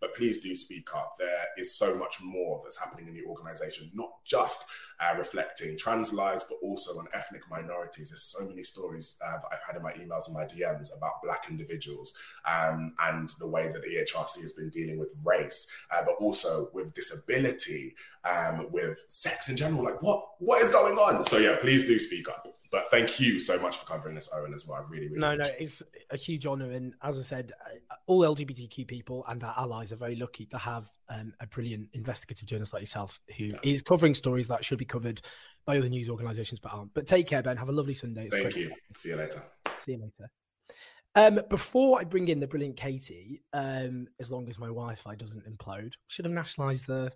But 0.00 0.14
please 0.14 0.42
do 0.42 0.54
speak 0.54 0.94
up. 0.94 1.14
There 1.18 1.44
is 1.56 1.74
so 1.74 1.94
much 1.94 2.20
more 2.22 2.60
that's 2.62 2.78
happening 2.78 3.08
in 3.08 3.14
the 3.14 3.24
organization, 3.24 3.90
not 3.94 4.10
just 4.24 4.66
uh, 5.00 5.16
reflecting 5.16 5.76
trans 5.76 6.12
lives, 6.12 6.44
but 6.48 6.58
also 6.62 6.98
on 6.98 7.06
ethnic 7.14 7.42
minorities. 7.50 8.10
There's 8.10 8.22
so 8.22 8.46
many 8.48 8.62
stories 8.62 9.18
uh, 9.24 9.38
that 9.38 9.48
I've 9.52 9.66
had 9.66 9.76
in 9.76 9.82
my 9.82 9.92
emails 9.92 10.28
and 10.28 10.34
my 10.34 10.44
DMs 10.44 10.96
about 10.96 11.22
Black 11.22 11.46
individuals 11.48 12.14
um, 12.46 12.94
and 13.00 13.30
the 13.38 13.48
way 13.48 13.68
that 13.68 13.82
EHRC 13.82 14.42
has 14.42 14.52
been 14.52 14.70
dealing 14.70 14.98
with 14.98 15.14
race, 15.24 15.66
uh, 15.90 16.02
but 16.04 16.14
also 16.20 16.68
with 16.72 16.94
disability, 16.94 17.94
um, 18.24 18.68
with 18.70 19.02
sex 19.08 19.48
in 19.48 19.56
general. 19.56 19.84
Like, 19.84 20.02
what 20.02 20.24
what 20.38 20.62
is 20.62 20.70
going 20.70 20.98
on? 20.98 21.24
So 21.24 21.38
yeah, 21.38 21.56
please 21.60 21.86
do 21.86 21.98
speak 21.98 22.28
up. 22.28 22.46
But 22.72 22.88
thank 22.88 23.20
you 23.20 23.38
so 23.38 23.60
much 23.60 23.76
for 23.76 23.84
covering 23.84 24.14
this, 24.14 24.30
Owen, 24.34 24.54
as 24.54 24.66
well. 24.66 24.78
I 24.78 24.90
really, 24.90 25.08
really 25.08 25.20
no, 25.20 25.36
no, 25.36 25.44
it's 25.60 25.82
a 26.10 26.16
huge 26.16 26.46
honor. 26.46 26.70
And 26.70 26.94
as 27.02 27.18
I 27.18 27.22
said, 27.22 27.52
uh, 27.60 27.94
all 28.06 28.22
LGBTQ 28.22 28.88
people 28.88 29.26
and 29.28 29.44
our 29.44 29.54
allies 29.58 29.92
are 29.92 29.96
very 29.96 30.16
lucky 30.16 30.46
to 30.46 30.56
have 30.56 30.88
um, 31.10 31.34
a 31.38 31.46
brilliant 31.46 31.90
investigative 31.92 32.48
journalist 32.48 32.72
like 32.72 32.80
yourself 32.80 33.20
who 33.36 33.44
yeah. 33.44 33.58
is 33.62 33.82
covering 33.82 34.14
stories 34.14 34.48
that 34.48 34.64
should 34.64 34.78
be 34.78 34.86
covered 34.86 35.20
by 35.66 35.76
other 35.76 35.90
news 35.90 36.08
organisations 36.08 36.60
but 36.60 36.72
aren't. 36.72 36.94
But 36.94 37.06
take 37.06 37.26
care, 37.26 37.42
Ben. 37.42 37.58
Have 37.58 37.68
a 37.68 37.72
lovely 37.72 37.92
Sunday. 37.92 38.24
It's 38.24 38.34
thank 38.34 38.56
you. 38.56 38.72
See 38.96 39.10
you 39.10 39.16
later. 39.16 39.42
See 39.80 39.92
you 39.92 39.98
later. 39.98 40.30
Um, 41.14 41.42
before 41.50 42.00
I 42.00 42.04
bring 42.04 42.28
in 42.28 42.40
the 42.40 42.46
brilliant 42.46 42.78
Katy, 42.78 43.42
um, 43.52 44.06
as 44.18 44.32
long 44.32 44.48
as 44.48 44.58
my 44.58 44.68
Wi-Fi 44.68 45.14
doesn't 45.16 45.44
implode, 45.46 45.92
should 46.08 46.24
have 46.24 46.32
nationalised 46.32 46.86
the. 46.86 47.12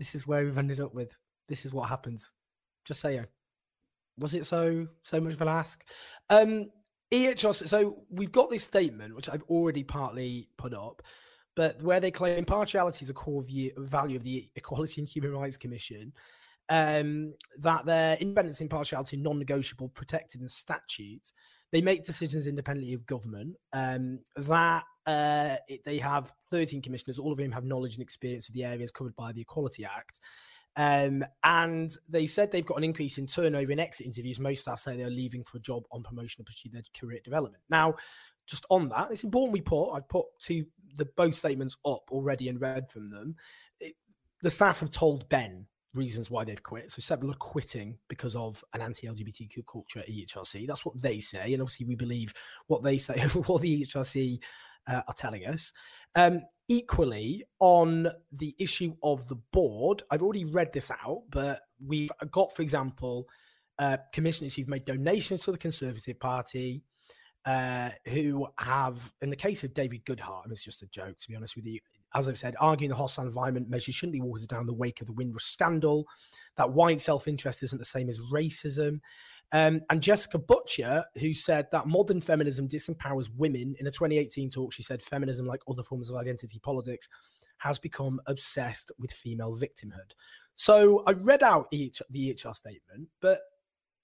This 0.00 0.16
is 0.16 0.26
where 0.26 0.42
we've 0.44 0.58
ended 0.58 0.80
up 0.80 0.92
with. 0.92 1.16
This 1.48 1.64
is 1.64 1.72
what 1.72 1.88
happens. 1.88 2.32
Just 2.84 3.00
saying 3.00 3.26
was 4.18 4.34
it 4.34 4.46
so 4.46 4.88
so 5.02 5.20
much 5.20 5.34
of 5.34 5.42
an 5.42 5.48
ask? 5.48 5.84
Um. 6.30 6.70
So 7.52 8.02
we've 8.10 8.32
got 8.32 8.50
this 8.50 8.64
statement, 8.64 9.14
which 9.14 9.28
I've 9.28 9.44
already 9.44 9.84
partly 9.84 10.48
put 10.58 10.74
up, 10.74 11.02
but 11.54 11.80
where 11.82 12.00
they 12.00 12.10
claim 12.10 12.36
impartiality 12.36 13.04
is 13.04 13.10
a 13.10 13.14
core 13.14 13.42
view, 13.42 13.72
value 13.78 14.16
of 14.16 14.24
the 14.24 14.50
Equality 14.56 15.00
and 15.00 15.08
Human 15.08 15.32
Rights 15.32 15.56
Commission, 15.56 16.12
um, 16.68 17.34
that 17.58 17.86
their 17.86 18.16
independence, 18.16 18.60
and 18.60 18.66
impartiality, 18.66 19.16
non-negotiable, 19.16 19.88
protected 19.90 20.40
in 20.40 20.48
statute. 20.48 21.32
They 21.72 21.80
make 21.80 22.04
decisions 22.04 22.46
independently 22.46 22.92
of 22.92 23.06
government. 23.06 23.56
Um, 23.72 24.20
that 24.36 24.84
uh, 25.06 25.56
it, 25.68 25.80
they 25.84 25.98
have 25.98 26.32
13 26.50 26.82
commissioners, 26.82 27.18
all 27.18 27.32
of 27.32 27.38
whom 27.38 27.52
have 27.52 27.64
knowledge 27.64 27.94
and 27.94 28.02
experience 28.02 28.48
of 28.48 28.54
the 28.54 28.64
areas 28.64 28.90
covered 28.90 29.16
by 29.16 29.32
the 29.32 29.40
Equality 29.40 29.84
Act. 29.84 30.20
Um, 30.76 31.24
and 31.42 31.90
they 32.08 32.26
said 32.26 32.50
they've 32.50 32.66
got 32.66 32.78
an 32.78 32.84
increase 32.84 33.18
in 33.18 33.26
turnover 33.26 33.72
in 33.72 33.80
exit 33.80 34.06
interviews. 34.06 34.38
Most 34.38 34.62
staff 34.62 34.80
say 34.80 34.96
they're 34.96 35.08
leaving 35.08 35.42
for 35.42 35.56
a 35.56 35.60
job 35.60 35.84
on 35.90 36.02
promotion 36.02 36.44
to 36.44 36.44
pursue 36.44 36.68
their 36.70 36.82
career 36.98 37.20
development. 37.24 37.62
Now, 37.70 37.94
just 38.46 38.66
on 38.70 38.88
that, 38.90 39.10
it's 39.10 39.24
important 39.24 39.52
we 39.52 39.62
put, 39.62 39.92
I've 39.92 40.08
put 40.08 40.26
two, 40.40 40.66
the 40.96 41.06
both 41.16 41.34
statements 41.34 41.76
up 41.84 42.02
already 42.10 42.48
and 42.48 42.60
read 42.60 42.90
from 42.90 43.08
them. 43.08 43.36
It, 43.80 43.94
the 44.42 44.50
staff 44.50 44.80
have 44.80 44.90
told 44.90 45.28
Ben 45.30 45.66
reasons 45.94 46.30
why 46.30 46.44
they've 46.44 46.62
quit. 46.62 46.90
So 46.90 47.00
several 47.00 47.32
are 47.32 47.36
quitting 47.36 47.96
because 48.08 48.36
of 48.36 48.62
an 48.74 48.82
anti-LGBTQ 48.82 49.64
culture 49.66 50.00
at 50.00 50.08
EHRC. 50.08 50.66
That's 50.66 50.84
what 50.84 51.00
they 51.00 51.20
say, 51.20 51.52
and 51.54 51.62
obviously 51.62 51.86
we 51.86 51.96
believe 51.96 52.34
what 52.66 52.82
they 52.82 52.98
say 52.98 53.14
over 53.24 53.40
what 53.46 53.62
the 53.62 53.82
EHRC 53.82 54.38
uh, 54.86 55.02
are 55.06 55.14
telling 55.14 55.46
us. 55.46 55.72
Um, 56.14 56.42
equally, 56.68 57.44
on 57.58 58.08
the 58.32 58.54
issue 58.58 58.94
of 59.02 59.28
the 59.28 59.36
board, 59.52 60.02
I've 60.10 60.22
already 60.22 60.44
read 60.44 60.72
this 60.72 60.90
out, 60.90 61.22
but 61.30 61.60
we've 61.84 62.10
got, 62.30 62.54
for 62.54 62.62
example, 62.62 63.28
uh, 63.78 63.98
commissioners 64.12 64.54
who've 64.54 64.68
made 64.68 64.84
donations 64.84 65.44
to 65.44 65.52
the 65.52 65.58
Conservative 65.58 66.18
Party. 66.18 66.82
Uh, 67.44 67.90
who 68.06 68.44
have, 68.58 69.12
in 69.22 69.30
the 69.30 69.36
case 69.36 69.62
of 69.62 69.72
David 69.72 70.04
Goodhart, 70.04 70.42
and 70.42 70.50
it's 70.50 70.64
just 70.64 70.82
a 70.82 70.86
joke 70.88 71.16
to 71.16 71.28
be 71.28 71.36
honest 71.36 71.54
with 71.54 71.64
you, 71.64 71.78
as 72.12 72.28
I've 72.28 72.38
said, 72.38 72.56
arguing 72.58 72.88
the 72.88 72.96
hostile 72.96 73.24
environment 73.24 73.68
measures 73.68 73.94
shouldn't 73.94 74.14
be 74.14 74.20
watered 74.20 74.48
down 74.48 74.66
the 74.66 74.72
wake 74.72 75.00
of 75.00 75.06
the 75.06 75.12
Windrush 75.12 75.44
scandal, 75.44 76.06
that 76.56 76.72
white 76.72 77.00
self 77.00 77.28
interest 77.28 77.62
isn't 77.62 77.78
the 77.78 77.84
same 77.84 78.08
as 78.08 78.18
racism. 78.18 79.00
Um, 79.52 79.80
and 79.90 80.02
Jessica 80.02 80.38
Butcher, 80.38 81.04
who 81.20 81.32
said 81.32 81.68
that 81.70 81.86
modern 81.86 82.20
feminism 82.20 82.68
disempowers 82.68 83.30
women. 83.34 83.76
In 83.78 83.86
a 83.86 83.90
2018 83.90 84.50
talk, 84.50 84.72
she 84.72 84.82
said 84.82 85.02
feminism, 85.02 85.46
like 85.46 85.60
other 85.68 85.82
forms 85.82 86.10
of 86.10 86.16
identity 86.16 86.58
politics, 86.58 87.08
has 87.58 87.78
become 87.78 88.20
obsessed 88.26 88.92
with 88.98 89.12
female 89.12 89.54
victimhood. 89.54 90.12
So 90.56 91.04
I 91.06 91.12
read 91.12 91.42
out 91.42 91.68
each, 91.70 92.02
the 92.10 92.34
EHR 92.34 92.54
statement, 92.54 93.08
but 93.20 93.40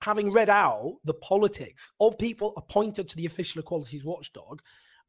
having 0.02 0.32
read 0.32 0.50
out 0.50 0.98
the 1.04 1.14
politics 1.14 1.90
of 2.00 2.18
people 2.18 2.52
appointed 2.56 3.08
to 3.08 3.16
the 3.16 3.26
official 3.26 3.60
equalities 3.60 4.04
watchdog, 4.04 4.60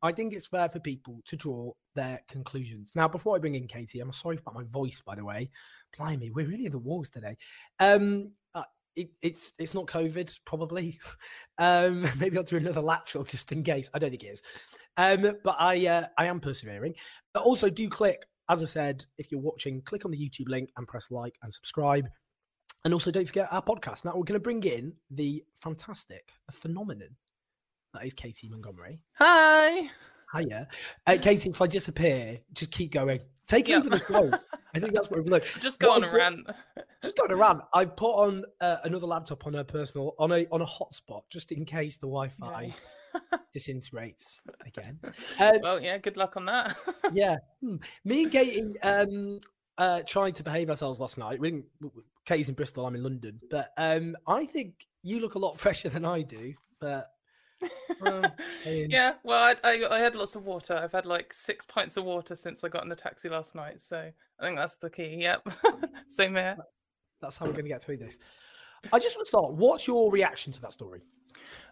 I 0.02 0.12
think 0.12 0.34
it's 0.34 0.48
fair 0.48 0.68
for 0.68 0.80
people 0.80 1.22
to 1.26 1.36
draw 1.36 1.72
their 1.96 2.22
conclusions. 2.28 2.92
Now, 2.94 3.08
before 3.08 3.36
I 3.36 3.40
bring 3.40 3.56
in 3.56 3.68
Katy, 3.68 4.02
I'm 4.02 4.12
sorry 4.12 4.38
about 4.38 4.56
my 4.56 4.64
voice, 4.64 5.02
by 5.02 5.16
the 5.16 5.24
way. 5.24 5.50
Blimey, 5.98 6.32
we're 6.32 6.48
really 6.48 6.66
in 6.66 6.74
the 6.74 6.78
walls 6.78 7.10
today. 7.10 7.38
Um, 7.80 8.32
it, 8.96 9.10
it's 9.22 9.54
it's 9.58 9.74
not 9.74 9.86
COVID, 9.88 10.40
probably. 10.46 11.00
Um, 11.60 12.08
maybe 12.18 12.36
I'll 12.36 12.44
do 12.44 12.58
another 12.58 12.82
lateral 12.82 13.24
just 13.24 13.52
in 13.52 13.62
case. 13.62 13.88
I 13.94 14.00
don't 14.00 14.10
think 14.10 14.24
it 14.24 14.32
is. 14.32 14.42
Um, 14.98 15.36
but 15.44 15.56
I 15.60 15.86
uh, 15.86 16.06
I 16.18 16.26
am 16.26 16.40
persevering. 16.40 16.96
But 17.32 17.44
also, 17.44 17.70
do 17.70 17.88
click, 17.90 18.26
as 18.50 18.64
I 18.64 18.66
said, 18.66 19.06
if 19.20 19.32
you're 19.32 19.40
watching, 19.40 19.84
click 19.84 20.04
on 20.04 20.10
the 20.10 20.18
YouTube 20.18 20.50
link 20.50 20.72
and 20.78 20.88
press 20.88 21.12
like 21.12 21.36
and 21.44 21.54
subscribe. 21.54 22.10
And 22.86 22.92
also, 22.92 23.12
don't 23.12 23.28
forget 23.28 23.50
our 23.52 23.62
podcast. 23.62 24.04
Now, 24.04 24.14
we're 24.16 24.24
going 24.24 24.34
to 24.34 24.40
bring 24.40 24.64
in 24.64 24.94
the 25.12 25.44
fantastic, 25.54 26.32
the 26.48 26.54
phenomenon 26.54 27.18
that 27.94 28.06
is 28.06 28.16
Katy 28.16 28.50
Montgomerie. 28.50 29.00
Hi. 29.20 29.90
Hiya. 30.36 30.68
Uh, 31.06 31.18
Katy, 31.22 31.52
if 31.52 31.62
I 31.62 31.68
disappear, 31.68 32.40
just 32.52 32.72
keep 32.72 32.92
going. 32.92 33.20
Take 33.54 33.70
over 33.70 33.90
the 33.90 34.00
show. 34.00 34.32
I 34.74 34.80
think 34.80 34.94
that's 34.94 35.12
what 35.12 35.20
we've 35.20 35.32
learned. 35.32 35.44
Just 35.62 35.80
go 35.80 35.90
what 35.90 36.04
on 36.04 36.10
a 36.10 36.16
rant. 36.16 36.48
Just 37.04 37.16
go 37.16 37.26
on 37.26 37.32
a 37.32 37.36
rant. 37.36 37.62
I've 37.74 37.96
put 37.96 38.12
on 38.12 38.44
uh, 38.60 38.78
another 38.84 39.06
laptop 39.06 39.46
on 39.46 39.54
her 39.54 39.64
personal 39.64 40.16
on 40.18 40.32
a 40.32 40.48
on 40.52 40.62
a 40.62 40.66
hotspot 40.66 41.24
just 41.30 41.52
in 41.52 41.64
case 41.64 41.98
the 41.98 42.08
Wi-Fi 42.08 42.74
yeah. 43.14 43.38
disintegrates 43.54 44.42
again. 44.66 45.00
Um, 45.40 45.54
well, 45.62 45.80
yeah. 45.80 46.00
Good 46.00 46.18
luck 46.18 46.36
on 46.36 46.46
that. 46.46 46.76
yeah, 47.14 47.38
hmm. 47.62 47.76
me 48.04 48.24
and 48.24 48.32
Katy 48.32 48.80
um, 48.82 49.40
uh, 49.78 50.02
tried 50.08 50.36
to 50.36 50.44
behave 50.44 50.72
ourselves 50.72 51.00
last 51.00 51.20
night. 51.20 51.40
We 51.40 51.52
didn't, 51.52 51.66
Katy's 52.26 52.50
in 52.50 52.56
Bristol. 52.56 52.88
I'm 52.88 52.96
in 52.96 53.04
London, 53.04 53.40
but 53.52 53.72
um, 53.78 54.16
I 54.26 54.46
think 54.46 54.88
you 55.04 55.20
look 55.20 55.36
a 55.36 55.40
lot 55.40 55.60
fresher 55.60 55.90
than 55.90 56.06
I 56.06 56.24
do. 56.24 56.56
But 56.80 57.13
yeah, 58.66 59.14
well, 59.24 59.44
I, 59.44 59.56
I, 59.64 59.88
I 59.92 60.00
had 60.00 60.16
lots 60.16 60.36
of 60.36 60.46
water. 60.46 60.76
I've 60.76 60.92
had 60.92 61.06
like 61.06 61.34
six 61.34 61.66
pints 61.66 61.98
of 61.98 62.06
water 62.06 62.36
since 62.36 62.64
I 62.64 62.70
got 62.70 62.84
in 62.84 62.90
the 62.90 62.96
taxi 62.96 63.30
last 63.30 63.56
night. 63.56 63.82
So 63.82 64.12
I 64.40 64.44
think 64.44 64.58
that's 64.58 64.78
the 64.78 64.90
key. 64.90 65.18
Yep, 65.20 65.48
same 66.08 66.36
here. 66.36 66.58
That's 67.22 67.38
how 67.38 67.46
we're 67.46 67.54
going 67.54 67.66
to 67.66 67.70
get 67.70 67.82
through 67.82 67.98
this. 67.98 68.20
I 68.92 69.00
just 69.00 69.16
want 69.16 69.26
to 69.26 69.30
start. 69.30 69.54
What's 69.54 69.88
your 69.88 70.12
reaction 70.12 70.52
to 70.54 70.62
that 70.62 70.74
story? 70.74 71.02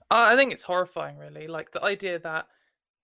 Uh, 0.09 0.27
I 0.29 0.35
think 0.35 0.53
it's 0.53 0.63
horrifying, 0.63 1.17
really. 1.17 1.47
Like 1.47 1.71
the 1.71 1.83
idea 1.83 2.19
that 2.19 2.47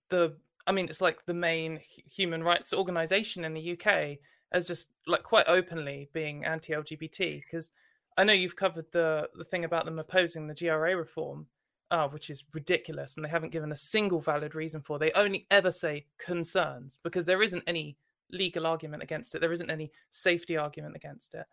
the, 0.10 0.36
I 0.65 0.71
mean, 0.71 0.88
it's 0.89 1.02
like 1.02 1.26
the 1.26 1.34
main 1.34 1.80
human 2.06 2.43
rights 2.43 2.73
organization 2.73 3.43
in 3.43 3.54
the 3.54 3.78
UK 3.78 4.19
as 4.52 4.67
just 4.67 4.89
like 5.06 5.23
quite 5.23 5.45
openly 5.47 6.10
being 6.13 6.45
anti-LGBT. 6.45 7.41
Because 7.41 7.71
I 8.17 8.23
know 8.23 8.34
you've 8.34 8.56
covered 8.56 8.91
the 8.91 9.30
the 9.36 9.43
thing 9.43 9.63
about 9.63 9.86
them 9.86 10.00
opposing 10.00 10.47
the 10.47 10.56
GRA 10.56 10.95
reform, 10.95 11.47
uh, 11.91 12.08
which 12.10 12.30
is 12.30 12.43
ridiculous, 12.54 13.15
and 13.15 13.26
they 13.26 13.30
haven't 13.30 13.52
given 13.52 13.71
a 13.71 13.76
single 13.76 14.19
valid 14.19 14.56
reason 14.56 14.82
for. 14.82 15.00
They 15.00 15.12
only 15.13 15.45
ever 15.50 15.71
say 15.71 16.06
concerns 16.17 17.00
because 17.04 17.26
there 17.26 17.41
isn't 17.41 17.63
any 17.67 17.97
legal 18.32 18.67
argument 18.67 19.04
against 19.04 19.34
it. 19.34 19.41
There 19.41 19.54
isn't 19.54 19.71
any 19.71 19.91
safety 20.10 20.58
argument 20.58 20.95
against 20.95 21.34
it. 21.34 21.45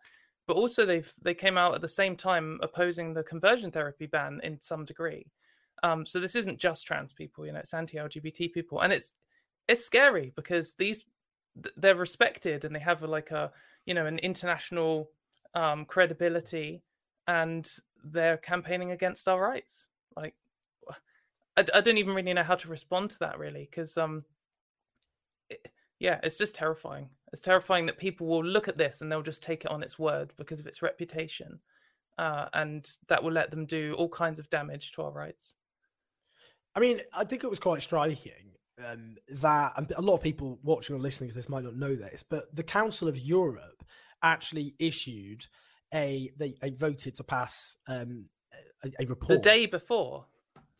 But 0.47 0.57
also, 0.57 0.85
they've 0.85 1.11
they 1.21 1.33
came 1.33 1.57
out 1.57 1.73
at 1.73 1.81
the 1.81 1.87
same 1.87 2.15
time 2.15 2.59
opposing 2.61 3.13
the 3.13 3.23
conversion 3.23 3.71
therapy 3.71 4.05
ban 4.05 4.41
in 4.43 4.59
some 4.59 4.85
degree. 4.85 5.27
Um, 5.83 6.05
so 6.05 6.19
this 6.19 6.35
isn't 6.35 6.59
just 6.59 6.85
trans 6.85 7.13
people, 7.13 7.45
you 7.45 7.51
know, 7.51 7.59
it's 7.59 7.73
anti-LGBT 7.73 8.53
people, 8.53 8.81
and 8.81 8.93
it's 8.93 9.11
it's 9.67 9.85
scary 9.85 10.31
because 10.35 10.75
these 10.75 11.05
they're 11.77 11.95
respected 11.95 12.65
and 12.65 12.75
they 12.75 12.79
have 12.79 13.03
a, 13.03 13.07
like 13.07 13.31
a 13.31 13.51
you 13.85 13.93
know 13.93 14.05
an 14.05 14.19
international 14.19 15.09
um, 15.53 15.85
credibility, 15.85 16.83
and 17.27 17.67
they're 18.03 18.37
campaigning 18.37 18.91
against 18.91 19.27
our 19.27 19.41
rights 19.41 19.89
like 20.15 20.35
I, 21.57 21.65
I 21.73 21.81
don't 21.81 21.97
even 21.97 22.15
really 22.15 22.33
know 22.33 22.43
how 22.43 22.55
to 22.55 22.69
respond 22.69 23.11
to 23.11 23.19
that 23.19 23.39
really 23.39 23.67
because 23.69 23.97
um 23.97 24.25
yeah, 25.99 26.19
it's 26.23 26.37
just 26.37 26.55
terrifying. 26.55 27.09
It's 27.31 27.41
terrifying 27.41 27.85
that 27.85 27.97
people 27.97 28.27
will 28.27 28.43
look 28.43 28.67
at 28.67 28.77
this 28.77 29.01
and 29.01 29.11
they'll 29.11 29.21
just 29.21 29.43
take 29.43 29.65
it 29.65 29.71
on 29.71 29.83
its 29.83 29.97
word 29.97 30.33
because 30.37 30.59
of 30.59 30.67
its 30.67 30.81
reputation, 30.81 31.59
uh, 32.17 32.47
and 32.53 32.87
that 33.07 33.23
will 33.23 33.31
let 33.31 33.51
them 33.51 33.65
do 33.65 33.95
all 33.97 34.09
kinds 34.09 34.39
of 34.39 34.49
damage 34.49 34.91
to 34.93 35.03
our 35.03 35.11
rights. 35.11 35.55
I 36.75 36.79
mean, 36.79 36.99
I 37.13 37.23
think 37.23 37.43
it 37.43 37.49
was 37.49 37.59
quite 37.59 37.81
striking 37.81 38.55
um, 38.85 39.15
that 39.29 39.73
a 39.95 40.01
lot 40.01 40.15
of 40.15 40.21
people 40.21 40.59
watching 40.61 40.95
or 40.95 40.99
listening 40.99 41.29
to 41.29 41.35
this 41.35 41.49
might 41.49 41.63
not 41.63 41.77
know 41.77 41.95
this, 41.95 42.23
but 42.27 42.53
the 42.53 42.63
Council 42.63 43.07
of 43.07 43.17
Europe 43.17 43.85
actually 44.21 44.75
issued 44.79 45.47
a 45.93 46.31
they, 46.37 46.55
they 46.61 46.71
voted 46.71 47.15
to 47.15 47.23
pass 47.23 47.77
um, 47.87 48.25
a, 48.83 49.03
a, 49.03 49.05
report 49.05 49.41
the 49.41 49.49
day 49.49 49.65
before. 49.65 50.25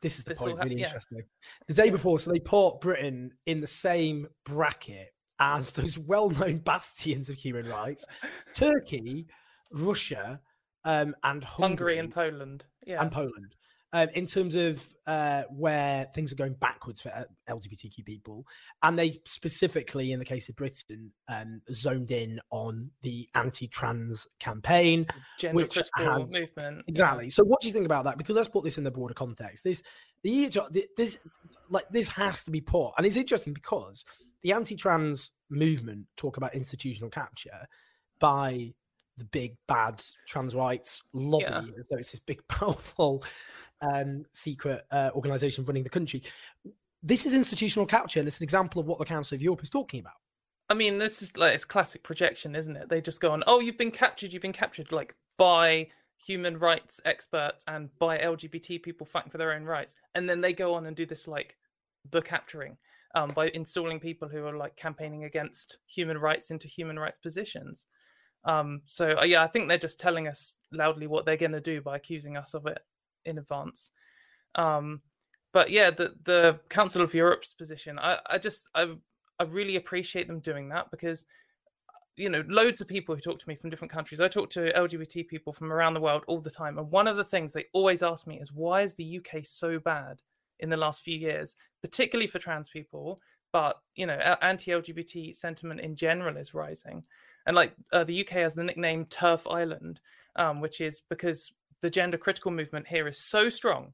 This 0.01 0.19
is 0.19 0.25
the 0.25 0.31
this 0.31 0.39
point, 0.39 0.59
really 0.63 0.79
yeah. 0.79 0.88
interesting. 0.88 1.23
The 1.67 1.73
day 1.73 1.89
before, 1.89 2.19
so 2.19 2.31
they 2.31 2.39
put 2.39 2.81
Britain 2.81 3.31
in 3.45 3.61
the 3.61 3.67
same 3.67 4.27
bracket 4.45 5.13
as 5.39 5.71
those 5.71 5.97
well-known 5.97 6.57
bastions 6.65 7.29
of 7.29 7.35
human 7.38 7.67
rights: 7.67 8.05
Turkey, 8.53 9.27
Russia, 9.71 10.41
um, 10.83 11.15
and 11.23 11.43
Hungary, 11.43 11.97
Hungary 11.97 11.99
and 11.99 12.13
Poland. 12.13 12.63
Yeah, 12.85 13.01
and 13.01 13.11
Poland 13.11 13.55
um, 13.95 14.10
in 14.13 14.25
terms 14.25 14.55
of 14.55 14.86
uh, 15.08 15.43
where 15.49 16.03
things 16.13 16.29
are 16.29 16.36
going 16.36 16.55
backwards 16.55 16.99
for 16.99 17.13
uh, 17.15 17.23
LGBTQ 17.49 18.03
people. 18.05 18.45
And 18.84 18.99
they 18.99 19.21
specifically, 19.23 20.12
in 20.12 20.19
the 20.19 20.25
case 20.25 20.49
of 20.49 20.58
Britain, 20.58 21.13
um, 21.29 21.62
zoned 21.71 22.12
in 22.12 22.41
on 22.51 22.91
the 23.03 23.29
anti 23.36 23.69
trans 23.69 24.27
campaign, 24.38 25.08
gender 25.39 25.55
which 25.55 25.75
critical 25.75 26.27
movement. 26.29 26.84
Exactly. 26.88 27.29
So, 27.29 27.45
what 27.45 27.62
do 27.62 27.67
you 27.67 27.73
think 27.73 27.86
about 27.86 28.03
that? 28.03 28.17
Because 28.17 28.36
let's 28.36 28.49
put 28.49 28.65
this 28.65 28.77
in 28.77 28.84
the 28.84 28.91
broader 28.91 29.13
context. 29.13 29.63
This, 29.63 29.81
the 30.23 30.49
this, 30.97 31.17
like, 31.69 31.86
this 31.89 32.10
has 32.10 32.43
to 32.43 32.51
be 32.51 32.60
put, 32.60 32.91
and 32.97 33.08
it's 33.08 33.15
interesting 33.15 33.53
because 33.53 34.03
the 34.43 34.51
anti 34.51 34.75
trans 34.75 35.31
movement 35.49 36.08
talk 36.17 36.36
about 36.36 36.53
institutional 36.53 37.10
capture 37.10 37.65
by 38.19 38.73
the 39.17 39.25
big 39.25 39.55
bad 39.67 40.03
trans 40.27 40.53
rights 40.53 41.01
lobby 41.13 41.45
yeah. 41.45 41.62
as 41.79 41.88
though 41.89 41.97
it's 41.97 42.12
this 42.12 42.19
big 42.19 42.45
powerful 42.49 43.23
um, 43.81 44.25
secret 44.33 44.85
uh, 44.91 45.11
organization 45.13 45.65
running 45.65 45.83
the 45.83 45.89
country. 45.89 46.23
This 47.03 47.25
is 47.25 47.33
institutional 47.33 47.85
capture, 47.85 48.19
and 48.19 48.27
it's 48.27 48.39
an 48.39 48.43
example 48.43 48.81
of 48.81 48.88
what 48.88 48.99
the 48.99 49.05
Council 49.05 49.35
of 49.35 49.41
Europe 49.41 49.63
is 49.63 49.69
talking 49.69 49.99
about. 49.99 50.13
I 50.69 50.73
mean, 50.73 50.97
this 50.97 51.21
is 51.21 51.38
like 51.38 51.53
it's 51.53 51.65
classic 51.65 52.03
projection, 52.03 52.55
isn't 52.55 52.75
it? 52.75 52.89
They 52.89 53.01
just 53.01 53.21
go 53.21 53.31
on, 53.31 53.43
oh, 53.45 53.59
you've 53.59 53.77
been 53.77 53.91
captured, 53.91 54.33
you've 54.33 54.41
been 54.41 54.53
captured, 54.53 54.91
like 54.91 55.15
by 55.38 55.88
human 56.17 56.57
rights 56.57 56.99
experts 57.05 57.63
and 57.67 57.89
by 57.99 58.17
LGBT 58.17 58.81
people 58.81 59.05
fighting 59.05 59.29
for 59.29 59.38
their 59.38 59.53
own 59.53 59.65
rights, 59.65 59.95
and 60.15 60.27
then 60.27 60.41
they 60.41 60.53
go 60.53 60.73
on 60.73 60.88
and 60.88 60.95
do 60.95 61.05
this 61.05 61.27
like 61.27 61.55
the 62.11 62.21
capturing 62.21 62.77
um, 63.13 63.31
by 63.35 63.49
installing 63.49 63.99
people 63.99 64.27
who 64.27 64.45
are 64.45 64.57
like 64.57 64.75
campaigning 64.75 65.23
against 65.23 65.77
human 65.88 66.17
rights 66.17 66.51
into 66.51 66.67
human 66.67 66.97
rights 66.97 67.19
positions. 67.19 67.85
Um, 68.43 68.81
so 68.85 69.17
uh, 69.19 69.23
yeah, 69.23 69.43
I 69.43 69.47
think 69.47 69.67
they're 69.67 69.77
just 69.77 69.99
telling 69.99 70.27
us 70.27 70.57
loudly 70.71 71.07
what 71.07 71.25
they're 71.25 71.38
going 71.38 71.51
to 71.51 71.61
do 71.61 71.81
by 71.81 71.95
accusing 71.95 72.38
us 72.38 72.53
of 72.53 72.65
it 72.67 72.79
in 73.25 73.38
advance. 73.38 73.91
Um, 74.55 75.01
but 75.53 75.69
yeah, 75.69 75.89
the 75.89 76.15
the 76.23 76.59
Council 76.69 77.01
of 77.01 77.13
Europe's 77.13 77.53
position, 77.53 77.97
I, 77.99 78.19
I 78.25 78.38
just 78.38 78.69
I 78.75 78.95
I 79.39 79.43
really 79.43 79.75
appreciate 79.75 80.27
them 80.27 80.39
doing 80.39 80.69
that 80.69 80.91
because 80.91 81.25
you 82.17 82.29
know 82.29 82.43
loads 82.47 82.81
of 82.81 82.88
people 82.88 83.15
who 83.15 83.21
talk 83.21 83.39
to 83.39 83.49
me 83.49 83.55
from 83.55 83.69
different 83.69 83.91
countries. 83.91 84.19
I 84.19 84.27
talk 84.27 84.49
to 84.51 84.71
LGBT 84.73 85.27
people 85.27 85.53
from 85.53 85.71
around 85.71 85.93
the 85.93 86.01
world 86.01 86.23
all 86.27 86.41
the 86.41 86.49
time, 86.49 86.77
and 86.77 86.91
one 86.91 87.07
of 87.07 87.17
the 87.17 87.23
things 87.23 87.53
they 87.53 87.65
always 87.73 88.03
ask 88.03 88.27
me 88.27 88.39
is 88.39 88.51
why 88.51 88.81
is 88.81 88.93
the 88.93 89.19
UK 89.19 89.45
so 89.45 89.79
bad 89.79 90.21
in 90.59 90.69
the 90.69 90.77
last 90.77 91.03
few 91.03 91.17
years, 91.17 91.55
particularly 91.81 92.27
for 92.27 92.39
trans 92.39 92.69
people. 92.69 93.21
But 93.51 93.79
you 93.95 94.05
know, 94.05 94.15
anti-LGBT 94.41 95.35
sentiment 95.35 95.79
in 95.79 95.95
general 95.95 96.35
is 96.35 96.53
rising, 96.53 97.03
and 97.45 97.55
like 97.55 97.73
uh, 97.93 98.03
the 98.03 98.21
UK 98.21 98.31
has 98.41 98.55
the 98.55 98.63
nickname 98.63 99.05
TERF 99.05 99.49
Island, 99.49 100.01
um, 100.35 100.59
which 100.59 100.81
is 100.81 101.01
because 101.09 101.53
the 101.86 101.89
gender 101.91 102.17
critical 102.17 102.50
movement 102.50 102.88
here 102.88 103.08
is 103.08 103.19
so 103.19 103.48
strong, 103.48 103.93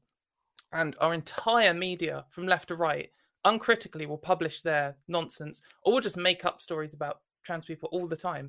and 0.72 0.96
our 0.98 1.12
entire 1.12 1.74
media 1.74 2.24
from 2.30 2.46
left 2.46 2.68
to 2.68 2.74
right 2.74 3.10
uncritically 3.44 4.06
will 4.06 4.16
publish 4.16 4.62
their 4.62 4.96
nonsense 5.08 5.60
or 5.82 5.92
will 5.92 6.00
just 6.00 6.16
make 6.16 6.46
up 6.46 6.62
stories 6.62 6.94
about 6.94 7.20
trans 7.42 7.66
people 7.66 7.90
all 7.92 8.06
the 8.06 8.16
time. 8.16 8.48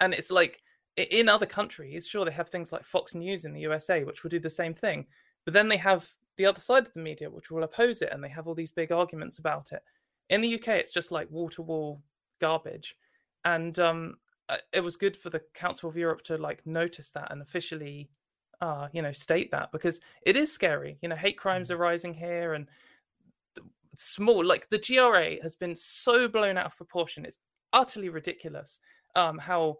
And 0.00 0.12
it's 0.12 0.30
like 0.30 0.60
in 0.98 1.26
other 1.30 1.46
countries, 1.46 2.06
sure, 2.06 2.26
they 2.26 2.32
have 2.32 2.50
things 2.50 2.70
like 2.70 2.84
Fox 2.84 3.14
News 3.14 3.46
in 3.46 3.54
the 3.54 3.60
USA, 3.60 4.04
which 4.04 4.22
will 4.22 4.28
do 4.28 4.38
the 4.38 4.50
same 4.50 4.74
thing. 4.74 5.06
But 5.46 5.54
then 5.54 5.70
they 5.70 5.78
have 5.78 6.06
the 6.36 6.44
other 6.44 6.60
side 6.60 6.86
of 6.86 6.92
the 6.92 7.00
media, 7.00 7.30
which 7.30 7.50
will 7.50 7.62
oppose 7.62 8.02
it, 8.02 8.10
and 8.12 8.22
they 8.22 8.28
have 8.28 8.46
all 8.46 8.54
these 8.54 8.72
big 8.72 8.92
arguments 8.92 9.38
about 9.38 9.72
it. 9.72 9.82
In 10.28 10.42
the 10.42 10.54
UK, 10.56 10.68
it's 10.68 10.92
just 10.92 11.10
like 11.12 11.30
wall 11.30 11.48
to 11.48 11.62
wall 11.62 12.02
garbage. 12.42 12.94
And 13.46 13.78
um, 13.78 14.16
it 14.74 14.80
was 14.80 14.98
good 14.98 15.16
for 15.16 15.30
the 15.30 15.40
Council 15.54 15.88
of 15.88 15.96
Europe 15.96 16.20
to 16.24 16.36
like 16.36 16.66
notice 16.66 17.10
that 17.12 17.30
and 17.30 17.40
officially 17.40 18.10
uh, 18.62 18.86
you 18.92 19.02
know, 19.02 19.12
state 19.12 19.50
that 19.50 19.72
because 19.72 20.00
it 20.24 20.36
is 20.36 20.50
scary. 20.50 20.96
You 21.02 21.08
know, 21.08 21.16
hate 21.16 21.36
crimes 21.36 21.68
mm. 21.68 21.74
are 21.74 21.78
rising 21.78 22.14
here 22.14 22.54
and 22.54 22.68
small, 23.96 24.44
like 24.44 24.68
the 24.68 24.78
GRA 24.78 25.42
has 25.42 25.56
been 25.56 25.74
so 25.74 26.28
blown 26.28 26.56
out 26.56 26.66
of 26.66 26.76
proportion. 26.76 27.26
It's 27.26 27.38
utterly 27.72 28.08
ridiculous 28.08 28.78
um, 29.16 29.36
how 29.36 29.78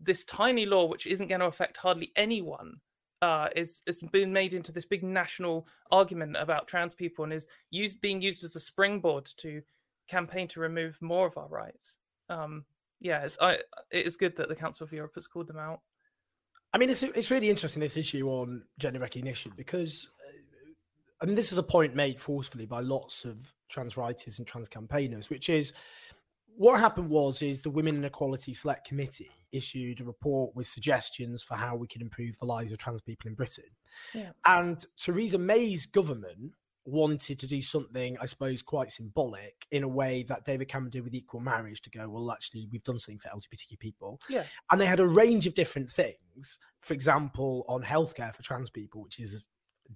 this 0.00 0.24
tiny 0.24 0.66
law, 0.66 0.86
which 0.86 1.08
isn't 1.08 1.26
going 1.26 1.40
to 1.40 1.46
affect 1.46 1.76
hardly 1.76 2.12
anyone, 2.14 2.76
uh, 3.22 3.48
is 3.56 3.82
is 3.86 4.00
been 4.12 4.32
made 4.32 4.54
into 4.54 4.70
this 4.70 4.86
big 4.86 5.02
national 5.02 5.66
argument 5.90 6.36
about 6.36 6.68
trans 6.68 6.94
people 6.94 7.24
and 7.24 7.32
is 7.32 7.46
used 7.70 8.00
being 8.00 8.22
used 8.22 8.44
as 8.44 8.54
a 8.54 8.60
springboard 8.60 9.28
to 9.38 9.62
campaign 10.08 10.46
to 10.46 10.60
remove 10.60 10.96
more 11.02 11.26
of 11.26 11.36
our 11.36 11.48
rights. 11.48 11.96
Um, 12.28 12.64
yeah, 13.00 13.24
it's, 13.24 13.36
I, 13.40 13.54
it 13.90 14.06
is 14.06 14.16
good 14.16 14.36
that 14.36 14.48
the 14.48 14.54
Council 14.54 14.84
of 14.84 14.92
Europe 14.92 15.12
has 15.16 15.26
called 15.26 15.48
them 15.48 15.58
out. 15.58 15.80
I 16.72 16.78
mean, 16.78 16.90
it's 16.90 17.02
it's 17.02 17.30
really 17.30 17.50
interesting 17.50 17.80
this 17.80 17.96
issue 17.96 18.28
on 18.28 18.62
gender 18.78 19.00
recognition 19.00 19.52
because, 19.56 20.10
uh, 20.26 20.72
I 21.20 21.26
mean, 21.26 21.34
this 21.34 21.52
is 21.52 21.58
a 21.58 21.62
point 21.62 21.94
made 21.94 22.20
forcefully 22.20 22.66
by 22.66 22.80
lots 22.80 23.24
of 23.24 23.52
trans 23.68 23.96
writers 23.96 24.38
and 24.38 24.46
trans 24.46 24.68
campaigners, 24.68 25.28
which 25.28 25.48
is 25.48 25.72
what 26.56 26.80
happened 26.80 27.10
was 27.10 27.42
is 27.42 27.62
the 27.62 27.70
Women 27.70 27.96
and 27.96 28.04
Equality 28.04 28.54
Select 28.54 28.86
Committee 28.86 29.30
issued 29.52 30.00
a 30.00 30.04
report 30.04 30.54
with 30.54 30.66
suggestions 30.66 31.42
for 31.42 31.56
how 31.56 31.76
we 31.76 31.86
can 31.86 32.02
improve 32.02 32.38
the 32.38 32.46
lives 32.46 32.72
of 32.72 32.78
trans 32.78 33.02
people 33.02 33.28
in 33.28 33.34
Britain, 33.34 33.64
yeah. 34.14 34.30
and 34.46 34.84
Theresa 34.96 35.38
May's 35.38 35.86
government 35.86 36.52
wanted 36.84 37.38
to 37.38 37.46
do 37.46 37.62
something, 37.62 38.16
I 38.20 38.26
suppose, 38.26 38.62
quite 38.62 38.90
symbolic 38.90 39.66
in 39.70 39.82
a 39.82 39.88
way 39.88 40.24
that 40.24 40.44
David 40.44 40.68
Cameron 40.68 40.90
did 40.90 41.04
with 41.04 41.14
equal 41.14 41.40
marriage 41.40 41.80
to 41.82 41.90
go, 41.90 42.08
well, 42.08 42.32
actually, 42.32 42.68
we've 42.70 42.82
done 42.82 42.98
something 42.98 43.18
for 43.18 43.28
LGBTQ 43.28 43.78
people. 43.78 44.20
Yeah. 44.28 44.44
And 44.70 44.80
they 44.80 44.86
had 44.86 45.00
a 45.00 45.06
range 45.06 45.46
of 45.46 45.54
different 45.54 45.90
things, 45.90 46.58
for 46.80 46.94
example, 46.94 47.64
on 47.68 47.82
healthcare 47.82 48.34
for 48.34 48.42
trans 48.42 48.70
people, 48.70 49.02
which 49.02 49.20
is 49.20 49.42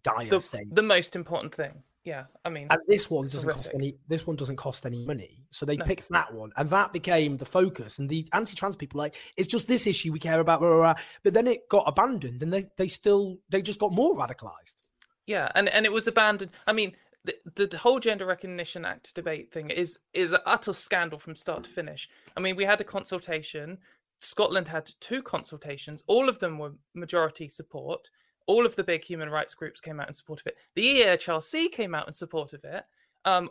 dire 0.03 0.29
the, 0.29 0.41
state. 0.41 0.75
The 0.75 0.83
most 0.83 1.17
important 1.17 1.55
thing. 1.55 1.83
Yeah. 2.05 2.25
I 2.45 2.51
mean, 2.51 2.69
and 2.71 2.81
this 2.87 3.11
one 3.11 3.25
doesn't 3.25 3.43
horrific. 3.43 3.65
cost 3.65 3.75
any, 3.75 3.97
this 4.07 4.27
one 4.29 4.37
doesn't 4.37 4.57
cost 4.57 4.87
any 4.87 5.05
money. 5.05 5.43
So 5.51 5.67
they 5.67 5.77
no. 5.77 5.85
picked 5.85 6.09
that 6.11 6.33
one 6.33 6.53
and 6.57 6.71
that 6.71 6.93
became 6.93 7.37
the 7.37 7.45
focus. 7.45 7.99
And 7.99 8.09
the 8.09 8.29
anti 8.33 8.55
trans 8.55 8.77
people, 8.77 8.99
like, 8.99 9.17
it's 9.37 9.49
just 9.49 9.67
this 9.67 9.89
issue 9.89 10.13
we 10.13 10.21
care 10.21 10.39
about. 10.39 10.61
Blah, 10.61 10.69
blah, 10.69 10.79
blah. 10.79 10.95
But 11.25 11.35
then 11.35 11.49
it 11.49 11.69
got 11.69 11.83
abandoned 11.89 12.45
and 12.45 12.53
they, 12.53 12.67
they 12.77 12.87
still, 12.87 13.39
they 13.49 13.61
just 13.61 13.81
got 13.81 13.93
more 13.93 14.17
radicalized. 14.17 14.85
Yeah, 15.27 15.49
and 15.55 15.69
and 15.69 15.85
it 15.85 15.93
was 15.93 16.07
abandoned. 16.07 16.53
I 16.67 16.73
mean, 16.73 16.93
the, 17.25 17.67
the 17.67 17.79
whole 17.79 17.99
Gender 17.99 18.27
Recognition 18.27 18.85
Act 18.85 19.15
debate 19.15 19.53
thing 19.53 19.71
is 19.71 19.99
is 20.15 20.33
an 20.33 20.41
utter 20.47 20.73
scandal 20.73 21.19
from 21.19 21.35
start 21.35 21.65
to 21.65 21.71
finish. 21.71 22.09
I 22.37 22.41
mean, 22.41 22.57
we 22.57 22.65
had 22.65 22.81
a 22.81 22.85
consultation. 22.85 23.79
Scotland 24.21 24.69
had 24.69 24.91
two 25.01 25.23
consultations. 25.23 26.03
All 26.07 26.29
of 26.29 26.39
them 26.39 26.59
were 26.59 26.73
majority 26.95 27.49
support. 27.49 28.09
All 28.47 28.65
of 28.65 28.77
the 28.77 28.85
big 28.85 29.05
human 29.05 29.29
rights 29.29 29.55
groups 29.55 29.81
came 29.81 30.01
out 30.01 30.09
in 30.09 30.15
support 30.15 30.41
of 30.41 30.47
it. 30.47 30.57
The 30.75 31.01
EHRC 31.01 31.73
came 31.73 31.95
out 31.95 32.07
in 32.07 32.15
support 32.15 32.53
of 32.53 32.65
it. 32.65 32.85
Um, 33.25 33.51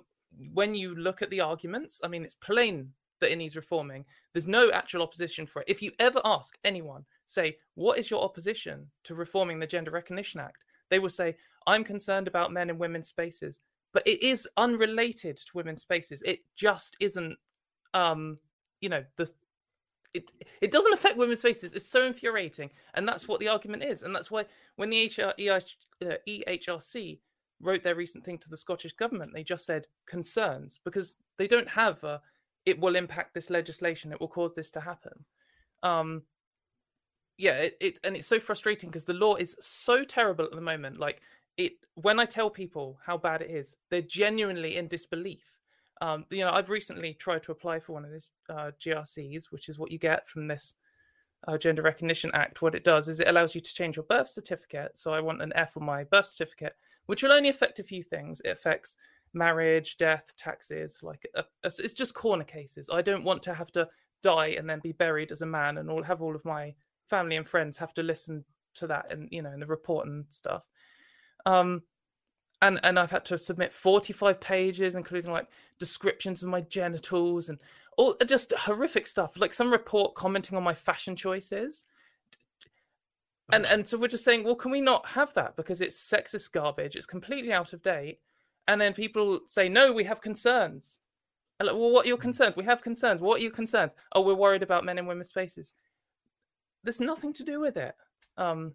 when 0.53 0.73
you 0.73 0.95
look 0.95 1.21
at 1.21 1.29
the 1.29 1.41
arguments, 1.41 1.99
I 2.03 2.07
mean, 2.07 2.23
it's 2.23 2.35
plain 2.35 2.93
that 3.19 3.31
it 3.31 3.35
needs 3.35 3.55
reforming. 3.55 4.05
There's 4.33 4.47
no 4.47 4.71
actual 4.71 5.01
opposition 5.01 5.45
for 5.45 5.61
it. 5.61 5.69
If 5.69 5.81
you 5.81 5.91
ever 5.99 6.21
ask 6.25 6.57
anyone, 6.63 7.05
say, 7.25 7.57
what 7.75 7.97
is 7.97 8.09
your 8.09 8.23
opposition 8.23 8.87
to 9.03 9.15
reforming 9.15 9.59
the 9.59 9.67
Gender 9.67 9.91
Recognition 9.91 10.39
Act? 10.39 10.64
They 10.89 10.99
will 10.99 11.09
say, 11.09 11.35
I'm 11.67 11.83
concerned 11.83 12.27
about 12.27 12.53
men 12.53 12.69
and 12.69 12.79
women's 12.79 13.07
spaces, 13.07 13.59
but 13.93 14.05
it 14.07 14.21
is 14.21 14.47
unrelated 14.57 15.37
to 15.37 15.51
women's 15.53 15.81
spaces. 15.81 16.21
It 16.23 16.39
just 16.55 16.95
isn't, 16.99 17.37
um, 17.93 18.37
you 18.81 18.89
know, 18.89 19.03
the 19.17 19.31
it 20.13 20.31
it 20.61 20.71
doesn't 20.71 20.93
affect 20.93 21.17
women's 21.17 21.39
spaces. 21.39 21.73
It's 21.73 21.85
so 21.85 22.05
infuriating, 22.05 22.69
and 22.93 23.07
that's 23.07 23.27
what 23.27 23.39
the 23.39 23.49
argument 23.49 23.83
is, 23.83 24.03
and 24.03 24.15
that's 24.15 24.31
why 24.31 24.45
when 24.77 24.89
the 24.89 25.05
HR, 25.05 25.33
uh, 26.05 26.15
EHRC 26.27 27.19
wrote 27.61 27.83
their 27.83 27.95
recent 27.95 28.23
thing 28.23 28.37
to 28.39 28.49
the 28.49 28.57
Scottish 28.57 28.93
government, 28.93 29.33
they 29.33 29.43
just 29.43 29.65
said 29.65 29.87
concerns 30.05 30.79
because 30.83 31.17
they 31.37 31.47
don't 31.47 31.69
have 31.69 32.03
a, 32.03 32.21
it 32.65 32.79
will 32.79 32.95
impact 32.95 33.33
this 33.33 33.49
legislation, 33.49 34.11
it 34.11 34.19
will 34.19 34.27
cause 34.27 34.53
this 34.53 34.71
to 34.71 34.81
happen. 34.81 35.25
Um, 35.83 36.23
yeah, 37.37 37.53
it, 37.53 37.77
it 37.79 37.99
and 38.03 38.15
it's 38.15 38.27
so 38.27 38.39
frustrating 38.39 38.89
because 38.89 39.05
the 39.05 39.13
law 39.13 39.35
is 39.35 39.55
so 39.59 40.03
terrible 40.03 40.45
at 40.45 40.51
the 40.51 40.61
moment. 40.61 40.99
Like 40.99 41.21
it, 41.57 41.73
when 41.95 42.19
I 42.19 42.25
tell 42.25 42.49
people 42.49 42.99
how 43.05 43.17
bad 43.17 43.41
it 43.41 43.49
is, 43.49 43.77
they're 43.89 44.01
genuinely 44.01 44.77
in 44.77 44.87
disbelief. 44.87 45.61
Um, 46.01 46.25
you 46.29 46.43
know, 46.43 46.51
I've 46.51 46.69
recently 46.69 47.13
tried 47.13 47.43
to 47.43 47.51
apply 47.51 47.79
for 47.79 47.93
one 47.93 48.05
of 48.05 48.11
these 48.11 48.29
uh, 48.49 48.71
GRCs, 48.79 49.45
which 49.51 49.69
is 49.69 49.79
what 49.79 49.91
you 49.91 49.97
get 49.97 50.27
from 50.27 50.47
this 50.47 50.75
uh, 51.47 51.57
Gender 51.57 51.81
Recognition 51.81 52.31
Act. 52.33 52.61
What 52.61 52.75
it 52.75 52.83
does 52.83 53.07
is 53.07 53.19
it 53.19 53.27
allows 53.27 53.55
you 53.55 53.61
to 53.61 53.73
change 53.73 53.95
your 53.95 54.03
birth 54.03 54.27
certificate. 54.27 54.97
So 54.97 55.11
I 55.11 55.21
want 55.21 55.41
an 55.41 55.53
F 55.55 55.77
on 55.77 55.85
my 55.85 56.03
birth 56.03 56.27
certificate, 56.27 56.75
which 57.05 57.23
will 57.23 57.31
only 57.31 57.49
affect 57.49 57.79
a 57.79 57.83
few 57.83 58.03
things. 58.03 58.41
It 58.43 58.49
affects 58.49 58.95
marriage, 59.33 59.97
death, 59.97 60.33
taxes. 60.37 61.01
Like 61.03 61.27
uh, 61.35 61.43
it's 61.63 61.93
just 61.93 62.13
corner 62.13 62.43
cases. 62.43 62.89
I 62.91 63.01
don't 63.01 63.23
want 63.23 63.43
to 63.43 63.53
have 63.53 63.71
to 63.73 63.87
die 64.23 64.55
and 64.57 64.69
then 64.69 64.79
be 64.79 64.91
buried 64.91 65.31
as 65.31 65.41
a 65.41 65.45
man 65.45 65.77
and 65.77 65.89
all 65.89 66.03
have 66.03 66.21
all 66.21 66.35
of 66.35 66.43
my 66.45 66.73
family 67.07 67.35
and 67.35 67.47
friends 67.47 67.77
have 67.77 67.93
to 67.93 68.03
listen 68.03 68.45
to 68.75 68.87
that 68.87 69.11
and 69.11 69.29
you 69.31 69.41
know 69.41 69.51
in 69.51 69.59
the 69.59 69.65
report 69.65 70.07
and 70.07 70.25
stuff. 70.29 70.67
Um, 71.45 71.83
and 72.61 72.79
and 72.83 72.97
I've 72.97 73.11
had 73.11 73.25
to 73.25 73.37
submit 73.37 73.73
45 73.73 74.39
pages, 74.39 74.95
including 74.95 75.31
like 75.31 75.47
descriptions 75.79 76.43
of 76.43 76.49
my 76.49 76.61
genitals 76.61 77.49
and 77.49 77.59
all 77.97 78.15
just 78.25 78.53
horrific 78.53 79.07
stuff. 79.07 79.37
Like 79.37 79.53
some 79.53 79.71
report 79.71 80.15
commenting 80.15 80.57
on 80.57 80.63
my 80.63 80.73
fashion 80.73 81.15
choices. 81.15 81.85
And 83.51 83.65
and 83.65 83.85
so 83.85 83.97
we're 83.97 84.07
just 84.07 84.23
saying, 84.23 84.43
well, 84.43 84.55
can 84.55 84.71
we 84.71 84.81
not 84.81 85.05
have 85.09 85.33
that 85.35 85.55
because 85.55 85.79
it's 85.81 85.97
sexist 85.97 86.51
garbage? 86.51 86.95
It's 86.95 87.05
completely 87.05 87.53
out 87.53 87.73
of 87.73 87.83
date. 87.83 88.19
And 88.67 88.81
then 88.81 88.93
people 88.93 89.41
say, 89.45 89.69
no, 89.69 89.93
we 89.93 90.03
have 90.05 90.21
concerns. 90.21 90.97
Like, 91.59 91.75
well, 91.75 91.91
what 91.91 92.05
are 92.05 92.07
your 92.07 92.17
mm. 92.17 92.21
concerns? 92.21 92.55
We 92.55 92.65
have 92.65 92.81
concerns. 92.81 93.21
What 93.21 93.39
are 93.39 93.43
your 93.43 93.51
concerns? 93.51 93.95
Oh, 94.13 94.21
we're 94.21 94.33
worried 94.33 94.63
about 94.63 94.83
men 94.83 94.97
and 94.97 95.07
women's 95.07 95.29
spaces. 95.29 95.73
There's 96.85 97.01
nothing 97.01 97.33
to 97.33 97.43
do 97.43 97.59
with 97.59 97.75
it. 97.77 97.95
Um, 98.37 98.73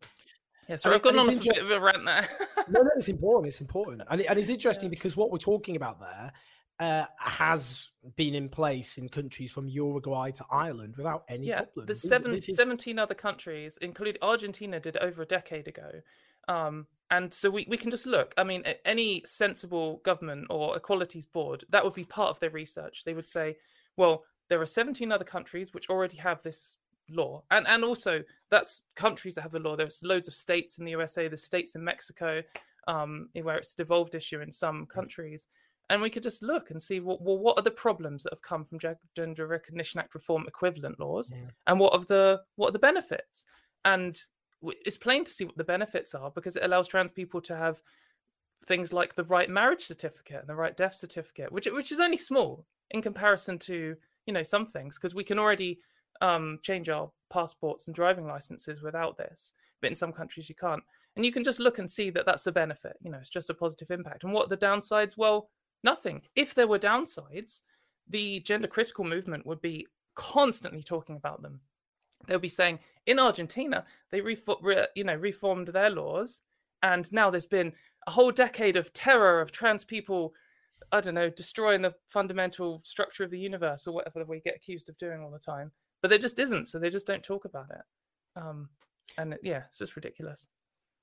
yeah, 0.69 0.77
so 0.77 0.93
I've 0.93 1.03
gone 1.03 1.19
on 1.19 1.31
a 1.31 1.37
bit 1.37 1.59
of 1.59 1.71
a 1.71 1.81
rant 1.81 2.05
there. 2.05 2.29
no, 2.69 2.83
no, 2.83 2.91
it's 2.97 3.09
important. 3.09 3.49
It's 3.49 3.61
important, 3.61 4.03
and, 4.11 4.21
it, 4.21 4.27
and 4.29 4.39
it's 4.39 4.49
interesting 4.57 4.85
yeah. 4.85 4.91
because 4.91 5.17
what 5.17 5.31
we're 5.31 5.39
talking 5.39 5.77
about 5.77 6.01
there 6.01 6.33
uh, 6.81 7.07
has 7.19 7.91
been 8.17 8.35
in 8.35 8.49
place 8.49 8.99
in 8.99 9.09
countries 9.09 9.53
from 9.53 9.69
Uruguay 9.69 10.31
to 10.33 10.45
Ireland 10.51 10.97
without 10.97 11.25
any 11.29 11.49
yeah, 11.49 11.63
problem. 11.63 11.87
There's 11.87 12.03
seven, 12.03 12.35
is... 12.35 12.55
17 12.55 12.99
other 12.99 13.15
countries, 13.15 13.79
including 13.83 14.17
Argentina, 14.23 14.81
did 14.81 14.97
over 14.97 15.23
a 15.23 15.27
decade 15.27 15.69
ago. 15.69 15.91
Um, 16.49 16.87
and 17.11 17.33
so 17.33 17.51
we, 17.51 17.67
we 17.69 17.77
can 17.77 17.91
just 17.91 18.07
look. 18.07 18.33
I 18.39 18.45
mean, 18.45 18.65
any 18.85 19.23
sensible 19.27 20.01
government 20.05 20.47
or 20.51 20.77
equalities 20.77 21.27
board, 21.27 21.65
that 21.71 21.85
would 21.85 21.95
be 21.95 22.05
part 22.05 22.31
of 22.31 22.41
their 22.41 22.51
research. 22.51 23.05
They 23.05 23.15
would 23.15 23.27
say, 23.27 23.57
well, 23.97 24.25
there 24.49 24.61
are 24.61 24.67
17 24.67 25.13
other 25.13 25.25
countries 25.25 25.75
which 25.75 25.91
already 25.91 26.17
have 26.17 26.43
this 26.43 26.79
law. 27.11 27.43
And 27.51 27.67
and 27.69 27.85
also 27.85 28.23
that's 28.51 28.83
countries 28.97 29.35
that 29.35 29.43
have 29.43 29.53
the 29.53 29.59
law. 29.59 29.77
There's 29.77 30.01
loads 30.03 30.29
of 30.29 30.35
states 30.35 30.79
in 30.79 30.85
the 30.85 30.93
usa 30.93 31.29
there's 31.29 31.45
states 31.45 31.75
in 31.75 31.85
mexico 31.85 32.43
um, 32.89 33.29
where 33.41 33.57
it's 33.57 33.75
a 33.75 33.77
devolved 33.77 34.15
issue 34.15 34.41
in 34.41 34.51
some 34.51 34.87
countries. 34.87 35.47
And 35.89 36.01
we 36.01 36.11
could 36.11 36.23
just 36.23 36.43
look 36.43 36.71
and 36.71 36.81
see 36.81 37.01
what 37.01 37.21
well, 37.21 37.39
what 37.39 37.59
are 37.59 37.63
the 37.63 37.71
problems 37.71 38.23
that 38.23 38.33
have 38.33 38.43
come 38.43 38.65
from 38.65 38.79
gender 39.17 39.47
recognition 39.47 40.01
act 40.01 40.15
reform 40.15 40.45
equivalent 40.47 41.01
laws? 41.01 41.33
Yeah. 41.35 41.51
and 41.67 41.81
what 41.81 41.93
of 41.93 42.07
the 42.07 42.43
what 42.57 42.69
are 42.69 42.73
the 42.73 42.79
benefits? 42.79 43.45
And 43.85 44.19
it's 44.63 44.99
plain 44.99 45.25
to 45.25 45.33
see 45.33 45.45
what 45.45 45.57
the 45.57 45.65
benefits 45.65 46.15
are 46.15 46.31
because 46.31 46.57
it 46.57 46.65
allows 46.65 46.87
trans 46.87 47.13
people 47.13 47.41
to 47.41 47.57
have 47.57 47.81
things 48.67 48.93
like 48.93 49.15
the 49.15 49.25
right 49.25 49.49
marriage 49.49 49.83
certificate 49.83 50.41
and 50.41 50.49
the 50.49 50.55
right 50.55 50.77
death 50.77 50.95
certificate 50.95 51.51
which 51.51 51.67
which 51.73 51.91
is 51.91 51.99
only 51.99 52.19
small 52.19 52.67
in 52.91 53.01
comparison 53.01 53.59
to 53.59 53.97
you 54.27 54.33
know 54.35 54.43
some 54.43 54.67
things 54.67 54.99
because 54.99 55.15
we 55.15 55.25
can 55.25 55.39
already 55.39 55.79
um, 56.21 56.59
change 56.63 56.89
our 56.89 57.11
passports 57.31 57.87
and 57.87 57.95
driving 57.95 58.27
licenses 58.27 58.83
without 58.83 59.17
this, 59.17 59.53
but 59.81 59.89
in 59.89 59.95
some 59.95 60.13
countries 60.13 60.49
you 60.49 60.55
can't. 60.55 60.83
And 61.17 61.25
you 61.25 61.33
can 61.33 61.45
just 61.45 61.61
look 61.61 61.79
and 61.79 61.91
see 61.91 62.11
that 62.11 62.27
that's 62.27 62.47
a 62.47 62.53
benefit. 62.53 62.97
You 63.03 63.11
know, 63.11 63.19
it's 63.19 63.31
just 63.31 63.51
a 63.51 63.55
positive 63.55 63.91
impact. 63.91 64.25
And 64.25 64.33
what 64.33 64.49
the 64.49 64.57
downsides? 64.57 65.17
Well, 65.17 65.51
nothing. 65.83 66.23
If 66.37 66.55
there 66.55 66.69
were 66.69 66.79
downsides, 66.79 67.61
the 68.09 68.41
gender 68.41 68.69
critical 68.69 69.05
movement 69.05 69.47
would 69.47 69.61
be 69.61 69.87
constantly 70.15 70.83
talking 70.83 71.17
about 71.17 71.43
them. 71.43 71.61
They'll 72.27 72.39
be 72.39 72.49
saying 72.49 72.81
in 73.07 73.19
Argentina 73.19 73.85
they 74.11 74.21
refo- 74.21 74.63
re- 74.63 74.87
you 74.95 75.05
know 75.05 75.15
reformed 75.15 75.69
their 75.69 75.91
laws, 75.91 76.43
and 76.83 77.11
now 77.13 77.31
there's 77.31 77.47
been 77.47 77.73
a 78.07 78.11
whole 78.11 78.31
decade 78.31 78.77
of 78.77 78.93
terror 78.93 79.41
of 79.41 79.53
trans 79.53 79.85
people. 79.85 80.35
I 80.93 81.01
don't 81.01 81.15
know, 81.15 81.31
destroying 81.31 81.83
the 81.83 81.95
fundamental 82.09 82.83
structure 82.85 83.23
of 83.23 83.31
the 83.31 83.39
universe 83.39 83.87
or 83.87 83.95
whatever 83.95 84.25
we 84.25 84.41
get 84.41 84.57
accused 84.57 84.89
of 84.89 84.99
doing 84.99 85.23
all 85.23 85.31
the 85.31 85.39
time 85.39 85.73
but 86.03 86.09
there 86.09 86.19
just 86.19 86.39
isn't. 86.39 86.69
So 86.69 86.79
they 86.79 86.91
just 86.91 87.07
don't 87.07 87.23
talk 87.23 87.45
about 87.45 87.71
it. 87.71 87.83
Um, 88.37 88.69
and 89.19 89.37
yeah, 89.43 89.63
it's 89.69 89.79
just 89.79 89.97
ridiculous. 89.97 90.47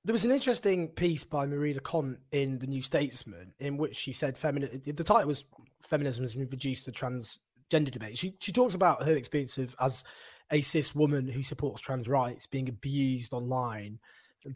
There 0.04 0.12
was 0.12 0.24
an 0.24 0.30
interesting 0.30 0.88
piece 0.88 1.24
by 1.24 1.46
Marie 1.46 1.74
Le 1.74 2.14
in 2.32 2.58
the 2.58 2.66
New 2.66 2.82
Statesman 2.82 3.52
in 3.58 3.76
which 3.76 3.96
she 3.96 4.12
said 4.12 4.38
"Feminism." 4.38 4.80
The 4.84 5.04
title 5.04 5.26
was 5.26 5.44
"Feminism 5.82 6.24
has 6.24 6.34
been 6.34 6.48
reduced 6.48 6.86
the 6.86 6.92
transgender 6.92 7.90
debate." 7.90 8.16
She 8.16 8.34
she 8.40 8.52
talks 8.52 8.74
about 8.74 9.04
her 9.04 9.12
experience 9.12 9.58
of 9.58 9.74
as 9.80 10.04
a 10.50 10.60
cis 10.60 10.94
woman 10.94 11.28
who 11.28 11.42
supports 11.42 11.80
trans 11.80 12.08
rights 12.08 12.46
being 12.46 12.68
abused 12.68 13.34
online 13.34 13.98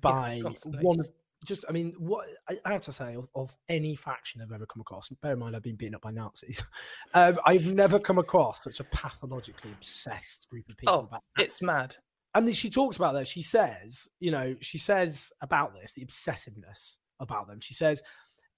by 0.01 0.43
yeah, 0.45 0.81
one 0.81 1.01
of 1.01 1.09
just, 1.45 1.65
I 1.69 1.73
mean, 1.73 1.95
what 1.99 2.27
I, 2.49 2.73
have 2.73 2.83
to 2.83 2.93
say 2.93 3.15
of, 3.15 3.29
of, 3.35 3.57
any 3.69 3.95
faction 3.95 4.41
I've 4.41 4.53
ever 4.53 4.67
come 4.67 4.81
across, 4.81 5.09
bear 5.23 5.33
in 5.33 5.39
mind 5.39 5.57
I've 5.57 5.63
been 5.63 5.77
beaten 5.77 5.95
up 5.95 6.03
by 6.03 6.11
Nazis, 6.11 6.63
um, 7.15 7.39
I've 7.45 7.73
never 7.73 7.99
come 7.99 8.19
across 8.19 8.63
such 8.63 8.81
a 8.81 8.85
pathologically 8.85 9.71
obsessed 9.73 10.49
group 10.49 10.69
of 10.69 10.77
people. 10.77 10.95
Oh, 10.95 11.01
about 11.01 11.23
it's 11.39 11.63
mad. 11.63 11.97
And 12.35 12.55
she 12.55 12.71
talks 12.71 12.97
about 12.97 13.13
that. 13.15 13.29
She 13.29 13.43
says, 13.43 14.09
you 14.19 14.31
know, 14.31 14.57
she 14.61 14.79
says 14.79 15.33
about 15.43 15.75
this, 15.75 15.93
the 15.93 16.05
obsessiveness 16.05 16.97
about 17.21 17.47
them. 17.47 17.61
She 17.61 17.75
says, 17.75 18.03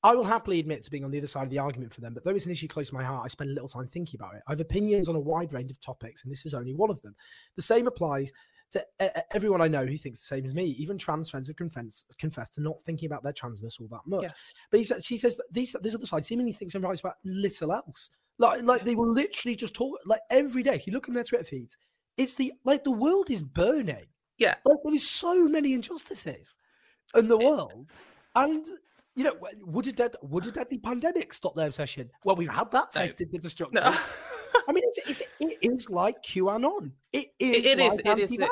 I 0.05 0.15
will 0.15 0.25
happily 0.25 0.61
admit 0.61 0.83
to 0.83 0.91
being 0.91 1.03
on 1.03 1.11
the 1.11 1.19
other 1.19 1.27
side 1.27 1.45
of 1.45 1.51
the 1.51 1.59
argument 1.59 1.93
for 1.95 2.03
them, 2.03 2.13
but 2.13 2.25
though 2.25 2.31
it's 2.31 2.45
an 2.45 2.53
issue 2.53 2.69
close 2.69 2.91
to 2.91 2.95
my 2.95 3.03
heart, 3.03 3.23
I 3.25 3.29
spend 3.29 3.51
a 3.51 3.55
little 3.55 3.69
time 3.69 3.89
thinking 3.89 4.21
about 4.21 4.35
it. 4.35 4.43
I 4.47 4.53
have 4.53 4.61
opinions 4.61 5.09
on 5.09 5.17
a 5.17 5.21
wide 5.21 5.53
range 5.55 5.71
of 5.71 5.81
topics, 5.81 6.23
and 6.23 6.31
this 6.31 6.45
is 6.45 6.53
only 6.53 6.75
one 6.75 6.91
of 6.91 7.01
them. 7.01 7.17
The 7.57 7.63
same 7.63 7.87
applies 7.87 8.31
to 8.75 9.35
everyone 9.35 9.61
I 9.61 9.69
know 9.69 9.87
who 9.87 9.97
thinks 9.97 10.21
the 10.21 10.37
same 10.37 10.45
as 10.45 10.55
me. 10.55 10.67
Even 10.79 10.99
trans 10.99 11.31
friends 11.31 11.49
have 11.49 11.57
confessed, 11.57 12.15
confessed 12.19 12.55
to 12.55 12.61
not 12.61 12.81
thinking 12.83 13.07
about 13.07 13.23
their 13.23 13.33
transness 13.33 13.81
all 13.81 13.89
that 13.89 14.07
much. 14.07 14.25
Yeah. 14.25 14.31
But 14.71 14.79
he 14.79 14.85
said, 14.85 15.05
she 15.05 15.17
says 15.17 15.37
that 15.37 15.47
these, 15.51 15.75
this 15.81 15.95
other 15.95 16.07
side 16.07 16.25
seemingly 16.25 16.53
thinks 16.53 16.75
and 16.75 16.85
writes 16.85 17.01
about 17.01 17.17
little 17.25 17.73
else. 17.73 18.11
Like, 18.39 18.63
like 18.63 18.85
they 18.85 18.95
will 18.95 19.11
literally 19.11 19.57
just 19.57 19.75
talk 19.75 19.99
like 20.07 20.21
every 20.31 20.63
day. 20.63 20.75
If 20.75 20.87
you 20.87 20.93
look 20.93 21.09
on 21.09 21.15
their 21.15 21.25
Twitter 21.25 21.45
feeds, 21.45 21.77
it's 22.17 22.35
the 22.35 22.53
like 22.65 22.85
the 22.85 22.91
world 22.91 23.31
is 23.31 23.43
burning. 23.43 24.07
Yeah, 24.39 24.57
like 24.65 24.79
there 24.85 24.95
is 24.95 25.09
so 25.09 25.49
many 25.49 25.73
injustices 25.73 26.57
in 27.15 27.29
the 27.29 27.39
world, 27.39 27.87
and 28.35 28.67
you 29.15 29.23
know, 29.23 29.35
would 29.61 29.87
a 29.87 29.93
dead 29.93 30.17
would 30.23 30.47
a 30.47 30.51
deadly 30.51 30.79
pandemic 30.79 31.33
stop 31.33 31.55
their 31.55 31.69
obsession? 31.69 32.11
Well, 32.25 32.35
we've 32.35 32.49
had 32.49 32.73
that 32.73 32.91
tested 32.91 33.29
no. 33.33 33.39
to 33.39 33.43
destruction. 33.43 33.81
No. 33.85 33.97
I 34.69 34.73
mean, 34.73 34.85
it's, 34.87 34.99
it's, 35.09 35.23
it 35.41 35.59
is 35.63 35.91
like 35.91 36.23
QAnon. 36.23 36.93
It 37.13 37.33
is. 37.39 37.65
It, 37.65 37.67
it 37.67 37.79
like 37.79 37.93
is. 37.93 38.33
It 38.33 38.41
is. 38.41 38.49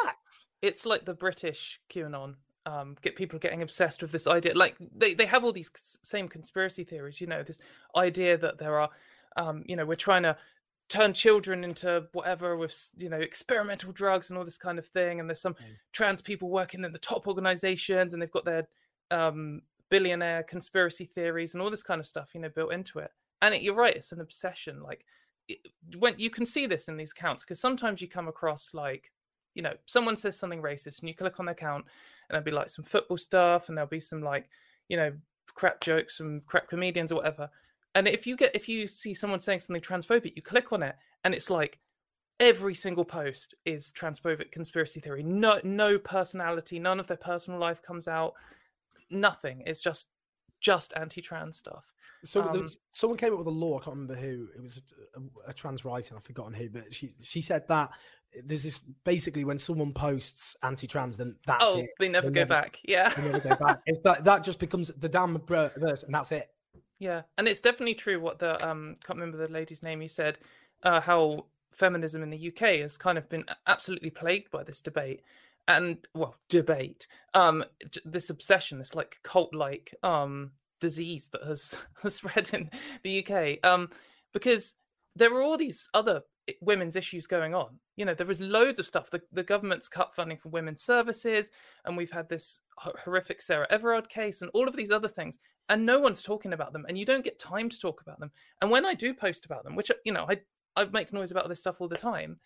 it's 0.61 0.87
like 0.87 1.05
the 1.05 1.15
British 1.15 1.81
QAnon. 1.91 2.35
Um, 2.65 2.97
get 3.03 3.17
people 3.17 3.41
getting 3.41 3.63
obsessed 3.63 4.03
with 4.03 4.13
this 4.13 4.27
idea. 4.27 4.55
Like 4.55 4.77
they, 4.95 5.15
they 5.15 5.27
have 5.27 5.45
all 5.45 5.53
these 5.53 5.71
same 6.03 6.29
conspiracy 6.29 6.85
theories. 6.85 7.21
You 7.21 7.27
know, 7.27 7.43
this 7.43 7.59
idea 7.97 8.39
that 8.39 8.59
there 8.59 8.79
are, 8.79 8.91
um, 9.37 9.65
you 9.67 9.75
know, 9.75 9.85
we're 9.85 9.97
trying 9.97 10.23
to 10.23 10.37
turn 10.89 11.13
children 11.13 11.65
into 11.65 12.07
whatever 12.13 12.57
with 12.57 12.91
you 12.99 13.09
know 13.09 13.17
experimental 13.19 13.93
drugs 13.93 14.29
and 14.29 14.39
all 14.39 14.45
this 14.45 14.59
kind 14.59 14.79
of 14.79 14.87
thing. 14.87 15.19
And 15.19 15.29
there's 15.29 15.41
some 15.41 15.55
mm. 15.55 15.77
trans 15.93 16.23
people 16.23 16.51
working 16.51 16.85
in 16.85 16.93
the 16.93 16.99
top 16.99 17.27
organizations, 17.27 18.13
and 18.13 18.23
they've 18.23 18.31
got 18.31 18.45
their 18.45 18.69
um, 19.11 19.63
billionaire 19.91 20.43
conspiracy 20.45 21.05
theories 21.05 21.55
and 21.55 21.63
all 21.63 21.71
this 21.71 21.83
kind 21.83 22.01
of 22.01 22.07
stuff. 22.07 22.31
You 22.35 22.41
know, 22.41 22.49
built 22.49 22.73
into 22.73 23.01
it. 23.01 23.11
And 23.41 23.55
it, 23.57 23.63
you're 23.63 23.75
right, 23.75 23.97
it's 23.97 24.13
an 24.13 24.21
obsession. 24.21 24.83
Like 24.83 25.05
when 25.97 26.15
you 26.19 26.31
can 26.31 26.47
see 26.47 26.67
this 26.67 26.89
in 26.89 26.97
these 26.97 27.13
accounts 27.13 27.45
because 27.45 27.61
sometimes 27.61 28.01
you 28.01 28.09
come 28.09 28.29
across 28.29 28.75
like 28.75 29.11
you 29.55 29.63
know 29.63 29.75
someone 29.87 30.17
says 30.17 30.39
something 30.39 30.63
racist 30.63 31.01
and 31.01 31.09
you 31.09 31.15
click 31.15 31.39
on 31.39 31.47
their 31.47 31.53
account 31.53 31.85
and 31.85 32.35
there'll 32.35 32.45
be 32.45 32.51
like 32.51 32.69
some 32.69 32.85
football 32.85 33.17
stuff 33.17 33.69
and 33.69 33.77
there'll 33.77 33.89
be 33.89 34.01
some 34.01 34.23
like 34.23 34.49
you 34.89 34.97
know 34.97 35.13
crap 35.55 35.81
jokes 35.81 36.17
from 36.17 36.41
crap 36.43 36.69
comedians 36.69 37.13
or 37.13 37.17
whatever. 37.17 37.51
And 37.95 38.09
if 38.09 38.27
you 38.27 38.37
get 38.37 38.55
if 38.57 38.69
you 38.69 38.87
see 38.87 39.15
someone 39.15 39.41
saying 39.41 39.61
something 39.61 39.83
transphobic 39.83 40.35
you 40.37 40.43
click 40.43 40.73
on 40.73 40.83
it 40.83 40.97
and 41.25 41.35
it's 41.35 41.51
like 41.51 41.79
every 42.41 42.75
single 42.75 43.05
post 43.05 43.55
is 43.67 43.93
transphobic 43.93 44.51
conspiracy 44.51 45.01
theory. 45.01 45.23
No 45.23 45.61
no 45.65 45.99
personality 45.99 46.79
none 46.79 47.01
of 47.01 47.07
their 47.07 47.17
personal 47.17 47.59
life 47.59 47.83
comes 47.83 48.09
out 48.09 48.35
nothing. 49.11 49.63
It's 49.67 49.83
just 49.83 50.09
just 50.61 50.93
anti-trans 50.97 51.59
stuff 51.59 51.93
so 52.25 52.43
um, 52.43 52.67
someone 52.91 53.19
came 53.19 53.33
up 53.33 53.39
with 53.39 53.49
a 53.49 53.51
law. 53.51 53.79
I 53.79 53.85
can't 53.85 53.97
remember 53.97 54.15
who. 54.15 54.49
It 54.57 54.63
was 54.63 54.81
a, 55.17 55.51
a 55.51 55.53
trans 55.53 55.85
writer. 55.85 56.17
I've 56.17 56.25
forgotten 56.25 56.55
who, 56.55 56.69
but 56.71 56.95
she 56.95 57.15
she 57.21 57.41
said 57.41 57.67
that 57.69 57.91
there's 58.45 58.63
this 58.63 58.81
basically 59.05 59.45
when 59.45 59.59
someone 59.59 59.93
posts 59.93 60.57
anti-trans, 60.63 61.17
then 61.17 61.37
that's 61.47 61.65
oh, 61.67 61.79
it. 61.79 61.91
they 61.99 62.09
never 62.09 62.29
they 62.29 62.35
go 62.35 62.41
never, 62.41 62.49
back. 62.63 62.79
Yeah, 62.85 63.11
they 63.11 63.23
never 63.23 63.41
go 63.41 63.57
back. 63.57 63.81
If 63.87 64.03
that 64.05 64.25
that 64.25 64.45
just 64.45 64.59
becomes 64.59 64.91
the 64.97 65.09
damn 65.09 65.41
verse, 65.47 66.03
and 66.03 66.15
that's 66.15 66.33
it. 66.33 66.49
Yeah, 66.99 67.23
and 67.37 67.49
it's 67.49 67.61
definitely 67.61 67.95
true. 67.95 68.21
What 68.21 68.39
the 68.39 68.65
um 68.67 68.95
can't 69.05 69.19
remember 69.19 69.45
the 69.45 69.53
lady's 69.53 69.83
name. 69.83 70.03
You 70.03 70.09
said 70.09 70.39
uh, 70.83 71.01
how 71.01 71.47
feminism 71.73 72.23
in 72.23 72.31
the 72.31 72.49
UK 72.49 72.81
has 72.81 72.97
kind 72.97 73.19
of 73.19 73.29
been 73.29 73.45
absolutely 73.67 74.11
plagued 74.11 74.51
by 74.51 74.63
this 74.63 74.81
debate 74.81 75.23
and 75.69 75.97
well 76.13 76.35
debate 76.49 77.07
um 77.35 77.65
this 78.05 78.31
obsession 78.31 78.79
this 78.79 78.95
like 78.95 79.19
cult 79.23 79.55
like 79.55 79.95
um 80.03 80.51
disease 80.83 81.31
that 81.33 81.43
has, 81.47 81.79
spread 82.15 82.51
in 82.53 82.71
the 83.03 83.25
UK. 83.25 83.65
Um, 83.65 83.89
because 84.35 84.75
there 85.17 85.35
are 85.35 85.43
all 85.43 85.57
these 85.57 85.89
other 85.95 86.23
women's 86.61 86.97
issues 86.97 87.27
going 87.27 87.55
on. 87.55 87.79
You 87.97 88.05
know, 88.05 88.15
there 88.15 88.31
is 88.31 88.41
loads 88.41 88.79
of 88.79 88.87
stuff. 88.87 89.11
The, 89.11 89.23
the 89.33 89.43
government's 89.43 89.89
cut 89.89 90.15
funding 90.15 90.39
for 90.39 90.49
women's 90.49 90.83
services, 90.83 91.51
and 91.85 91.97
we've 91.97 92.11
had 92.11 92.29
this 92.29 92.61
horrific 92.79 93.41
Sarah 93.41 93.67
Everard 93.71 94.09
case, 94.09 94.43
and 94.43 94.51
all 94.53 94.69
of 94.69 94.77
these 94.77 94.91
other 94.91 95.09
things, 95.09 95.39
and 95.69 95.87
no 95.87 96.01
one's 96.01 96.23
talking 96.23 96.53
about 96.53 96.73
them, 96.73 96.85
and 96.89 96.99
you 96.99 97.07
don't 97.07 97.25
get 97.25 97.39
time 97.39 97.69
to 97.69 97.79
talk 97.79 98.01
about 98.01 98.19
them. 98.19 98.33
And 98.61 98.71
when 98.71 98.85
I 98.85 98.95
do 98.95 99.15
post 99.15 99.45
about 99.45 99.65
them, 99.65 99.77
which 99.77 99.91
you 100.05 100.13
know, 100.13 100.27
I 100.29 100.41
I 100.77 100.85
make 100.87 101.13
noise 101.13 101.31
about 101.31 101.49
this 101.49 101.61
stuff 101.61 101.81
all 101.81 101.89
the 101.89 101.97
time. 101.97 102.39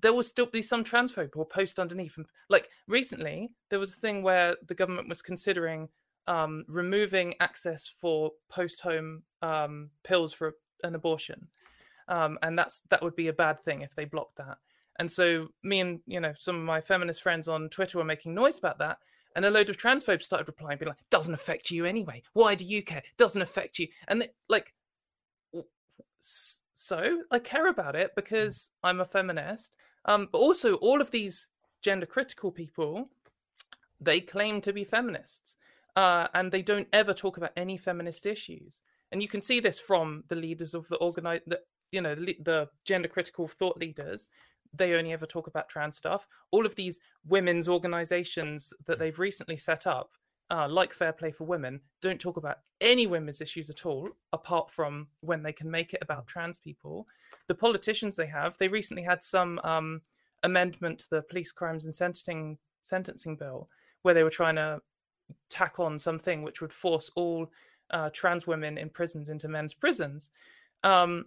There 0.00 0.12
will 0.12 0.22
still 0.22 0.46
be 0.46 0.62
some 0.62 0.84
transphobe 0.84 1.34
will 1.34 1.44
post 1.44 1.80
underneath. 1.80 2.16
And 2.16 2.26
like 2.48 2.68
recently, 2.86 3.50
there 3.70 3.80
was 3.80 3.92
a 3.92 4.00
thing 4.00 4.22
where 4.22 4.56
the 4.68 4.74
government 4.74 5.08
was 5.08 5.20
considering 5.20 5.88
um, 6.26 6.64
removing 6.68 7.34
access 7.40 7.86
for 7.86 8.32
post-home 8.48 9.22
um, 9.42 9.90
pills 10.04 10.32
for 10.32 10.54
an 10.82 10.94
abortion 10.94 11.48
um, 12.10 12.38
and 12.42 12.58
that's 12.58 12.82
that 12.90 13.02
would 13.02 13.16
be 13.16 13.28
a 13.28 13.32
bad 13.32 13.62
thing 13.62 13.80
if 13.80 13.94
they 13.94 14.04
blocked 14.04 14.36
that. 14.36 14.58
And 14.98 15.10
so 15.10 15.48
me 15.62 15.80
and 15.80 16.00
you 16.06 16.20
know 16.20 16.34
some 16.36 16.56
of 16.56 16.62
my 16.62 16.80
feminist 16.80 17.22
friends 17.22 17.48
on 17.48 17.70
Twitter 17.70 17.96
were 17.96 18.04
making 18.04 18.34
noise 18.34 18.58
about 18.58 18.78
that, 18.78 18.98
and 19.34 19.44
a 19.44 19.50
load 19.50 19.70
of 19.70 19.78
transphobes 19.78 20.24
started 20.24 20.48
replying, 20.48 20.76
being 20.76 20.88
like, 20.88 20.98
"Doesn't 21.08 21.32
affect 21.32 21.70
you 21.70 21.86
anyway. 21.86 22.22
Why 22.34 22.56
do 22.56 22.66
you 22.66 22.82
care? 22.82 23.02
Doesn't 23.16 23.40
affect 23.40 23.78
you." 23.78 23.86
And 24.08 24.22
they, 24.22 24.28
like, 24.48 24.74
so 26.20 27.22
I 27.30 27.38
care 27.38 27.68
about 27.68 27.94
it 27.94 28.10
because 28.16 28.70
I'm 28.82 29.00
a 29.00 29.06
feminist. 29.06 29.72
Um, 30.06 30.28
but 30.32 30.38
also 30.38 30.74
all 30.76 31.00
of 31.00 31.10
these 31.10 31.46
gender 31.82 32.06
critical 32.06 32.50
people, 32.50 33.10
they 34.00 34.20
claim 34.20 34.60
to 34.62 34.72
be 34.72 34.82
feminists, 34.82 35.56
uh, 35.96 36.28
and 36.34 36.52
they 36.52 36.62
don't 36.62 36.88
ever 36.92 37.12
talk 37.12 37.36
about 37.36 37.52
any 37.56 37.76
feminist 37.76 38.26
issues. 38.26 38.82
And 39.12 39.22
you 39.22 39.28
can 39.28 39.42
see 39.42 39.60
this 39.60 39.78
from 39.78 40.24
the 40.28 40.36
leaders 40.36 40.74
of 40.74 40.88
the 40.88 40.96
organize 40.96 41.40
the 41.46 41.60
you 41.90 42.00
know 42.00 42.14
the, 42.14 42.36
the 42.40 42.68
gender 42.84 43.08
critical 43.08 43.48
thought 43.48 43.78
leaders. 43.78 44.28
They 44.72 44.92
only 44.92 45.12
ever 45.12 45.26
talk 45.26 45.48
about 45.48 45.68
trans 45.68 45.96
stuff. 45.96 46.28
All 46.52 46.64
of 46.64 46.76
these 46.76 47.00
women's 47.26 47.68
organizations 47.68 48.72
that 48.86 49.00
they've 49.00 49.18
recently 49.18 49.56
set 49.56 49.84
up 49.84 50.10
uh, 50.50 50.68
like 50.68 50.92
fair 50.92 51.12
play 51.12 51.30
for 51.30 51.44
women 51.44 51.80
don't 52.02 52.20
talk 52.20 52.36
about 52.36 52.58
any 52.80 53.06
women's 53.06 53.40
issues 53.40 53.70
at 53.70 53.86
all 53.86 54.08
apart 54.32 54.70
from 54.70 55.06
when 55.20 55.42
they 55.42 55.52
can 55.52 55.70
make 55.70 55.94
it 55.94 56.02
about 56.02 56.26
trans 56.26 56.58
people. 56.58 57.06
The 57.46 57.54
politicians 57.54 58.16
they 58.16 58.26
have 58.26 58.56
they 58.58 58.68
recently 58.68 59.02
had 59.02 59.22
some 59.22 59.60
um, 59.64 60.02
amendment 60.42 61.00
to 61.00 61.10
the 61.10 61.22
police 61.22 61.52
crimes 61.52 61.84
and 61.84 61.94
sentencing 61.94 62.58
sentencing 62.82 63.36
bill 63.36 63.68
where 64.02 64.14
they 64.14 64.22
were 64.22 64.30
trying 64.30 64.56
to 64.56 64.80
tack 65.48 65.78
on 65.78 65.98
something 65.98 66.42
which 66.42 66.60
would 66.60 66.72
force 66.72 67.10
all 67.14 67.50
uh, 67.90 68.10
trans 68.12 68.46
women 68.46 68.78
in 68.78 68.88
prisons 68.88 69.28
into 69.28 69.48
men's 69.48 69.74
prisons 69.74 70.30
um, 70.82 71.26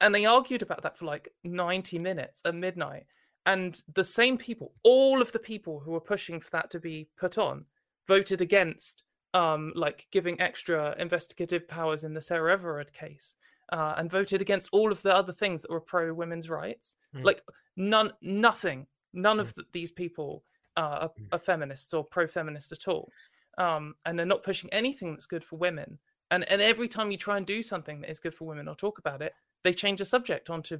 and 0.00 0.14
they 0.14 0.24
argued 0.24 0.62
about 0.62 0.82
that 0.82 0.96
for 0.96 1.04
like 1.04 1.32
90 1.44 1.98
minutes 1.98 2.42
at 2.44 2.54
midnight 2.54 3.04
and 3.44 3.82
the 3.92 4.04
same 4.04 4.38
people 4.38 4.72
all 4.82 5.20
of 5.20 5.32
the 5.32 5.38
people 5.38 5.80
who 5.80 5.90
were 5.90 6.00
pushing 6.00 6.40
for 6.40 6.50
that 6.50 6.70
to 6.70 6.78
be 6.78 7.08
put 7.16 7.36
on 7.36 7.64
voted 8.06 8.40
against 8.40 9.02
um 9.34 9.72
like 9.74 10.06
giving 10.10 10.40
extra 10.40 10.94
investigative 10.98 11.66
powers 11.66 12.04
in 12.04 12.14
the 12.14 12.20
sarah 12.20 12.52
everard 12.52 12.92
case 12.92 13.34
uh, 13.72 13.94
and 13.96 14.10
voted 14.10 14.42
against 14.42 14.68
all 14.70 14.92
of 14.92 15.00
the 15.02 15.14
other 15.14 15.32
things 15.32 15.62
that 15.62 15.70
were 15.70 15.80
pro 15.80 16.12
women's 16.12 16.50
rights 16.50 16.94
mm. 17.16 17.24
like 17.24 17.42
none 17.76 18.12
nothing 18.20 18.86
none 19.12 19.38
mm. 19.38 19.40
of 19.40 19.54
the, 19.54 19.64
these 19.72 19.90
people 19.90 20.44
are, 20.76 21.08
mm. 21.08 21.26
are, 21.32 21.38
feminists 21.38 21.92
or 21.92 22.04
pro-feminist 22.04 22.72
at 22.72 22.88
all 22.88 23.10
um, 23.58 23.94
and 24.06 24.18
they're 24.18 24.26
not 24.26 24.42
pushing 24.42 24.72
anything 24.72 25.12
that's 25.12 25.26
good 25.26 25.44
for 25.44 25.56
women 25.56 25.98
and 26.30 26.50
and 26.50 26.62
every 26.62 26.88
time 26.88 27.10
you 27.10 27.18
try 27.18 27.36
and 27.36 27.46
do 27.46 27.62
something 27.62 28.00
that 28.00 28.10
is 28.10 28.18
good 28.18 28.34
for 28.34 28.46
women 28.46 28.68
or 28.68 28.74
talk 28.74 28.98
about 28.98 29.20
it 29.20 29.34
they 29.62 29.72
change 29.72 29.98
the 29.98 30.04
subject 30.04 30.50
onto 30.50 30.78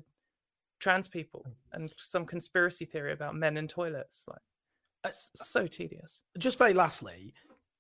trans 0.82 1.09
people 1.09 1.47
mm. 1.49 1.53
and 1.72 1.95
some 1.97 2.26
conspiracy 2.26 2.84
theory 2.84 3.12
about 3.12 3.34
men 3.34 3.57
in 3.57 3.68
toilets. 3.68 4.24
Like, 4.28 4.40
it's 5.05 5.30
so 5.34 5.66
tedious. 5.66 6.22
Just 6.36 6.59
very 6.59 6.74
lastly, 6.74 7.32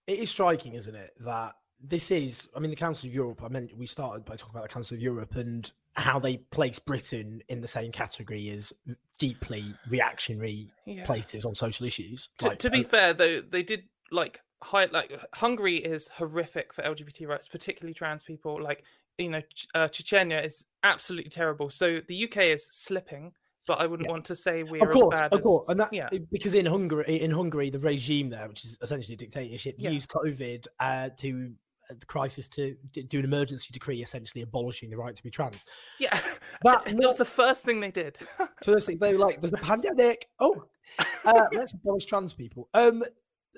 it 0.06 0.18
is 0.18 0.30
striking, 0.30 0.74
isn't 0.74 0.94
it, 0.94 1.10
that 1.20 1.54
this 1.82 2.10
is, 2.10 2.48
I 2.56 2.60
mean, 2.60 2.70
the 2.70 2.76
Council 2.76 3.08
of 3.08 3.14
Europe, 3.14 3.42
I 3.42 3.48
meant 3.48 3.76
we 3.76 3.86
started 3.86 4.24
by 4.24 4.36
talking 4.36 4.54
about 4.54 4.68
the 4.68 4.72
Council 4.72 4.94
of 4.94 5.00
Europe 5.00 5.36
and 5.36 5.70
how 5.94 6.18
they 6.18 6.38
place 6.38 6.78
Britain 6.78 7.42
in 7.48 7.60
the 7.60 7.68
same 7.68 7.92
category 7.92 8.50
as 8.50 8.72
deeply 9.18 9.74
reactionary 9.88 10.70
yeah. 10.86 11.04
places 11.04 11.44
on 11.44 11.54
social 11.54 11.86
issues. 11.86 12.30
To, 12.38 12.48
like, 12.48 12.58
to 12.60 12.70
be 12.70 12.84
uh, 12.84 12.88
fair, 12.88 13.14
though, 13.14 13.40
they 13.40 13.62
did 13.62 13.84
like 14.10 14.40
high, 14.62 14.86
like 14.86 15.18
Hungary 15.34 15.76
is 15.76 16.08
horrific 16.08 16.72
for 16.72 16.82
LGBT 16.82 17.28
rights, 17.28 17.48
particularly 17.48 17.94
trans 17.94 18.22
people. 18.22 18.62
Like 18.62 18.84
you 19.18 19.30
know, 19.30 19.42
uh, 19.74 19.88
Chechnya 19.88 20.44
is 20.44 20.64
absolutely 20.82 21.30
terrible. 21.30 21.70
So 21.70 22.00
the 22.06 22.24
UK 22.24 22.38
is 22.44 22.68
slipping, 22.70 23.32
but 23.66 23.80
I 23.80 23.86
wouldn't 23.86 24.08
yeah. 24.08 24.12
want 24.12 24.24
to 24.26 24.36
say 24.36 24.62
we're 24.62 24.88
of 24.88 24.94
course, 24.94 25.14
as 25.14 25.20
bad. 25.20 25.32
Of 25.32 25.42
course, 25.42 25.66
as, 25.66 25.70
and 25.70 25.80
that, 25.80 25.92
yeah. 25.92 26.08
because 26.30 26.54
in 26.54 26.66
Hungary, 26.66 27.20
in 27.20 27.30
Hungary, 27.30 27.70
the 27.70 27.78
regime 27.78 28.30
there, 28.30 28.48
which 28.48 28.64
is 28.64 28.78
essentially 28.80 29.14
a 29.14 29.18
dictatorship, 29.18 29.76
yeah. 29.78 29.90
used 29.90 30.08
COVID 30.08 30.66
uh, 30.80 31.10
to 31.18 31.52
the 32.00 32.06
crisis 32.06 32.48
to 32.48 32.76
do 32.92 33.18
an 33.18 33.24
emergency 33.24 33.68
decree, 33.72 34.02
essentially 34.02 34.42
abolishing 34.42 34.90
the 34.90 34.96
right 34.96 35.14
to 35.14 35.22
be 35.22 35.30
trans. 35.30 35.64
Yeah, 35.98 36.18
that, 36.62 36.84
that 36.86 36.96
was 36.96 37.16
the 37.16 37.24
first 37.24 37.64
thing 37.64 37.80
they 37.80 37.90
did. 37.90 38.18
first 38.62 38.86
thing 38.86 38.98
they 38.98 39.12
were 39.12 39.18
like, 39.18 39.40
"There's 39.40 39.52
a 39.52 39.58
pandemic. 39.58 40.28
Oh, 40.38 40.64
uh, 41.24 41.44
let's 41.52 41.72
abolish 41.72 42.06
trans 42.06 42.32
people." 42.32 42.68
Um, 42.74 43.02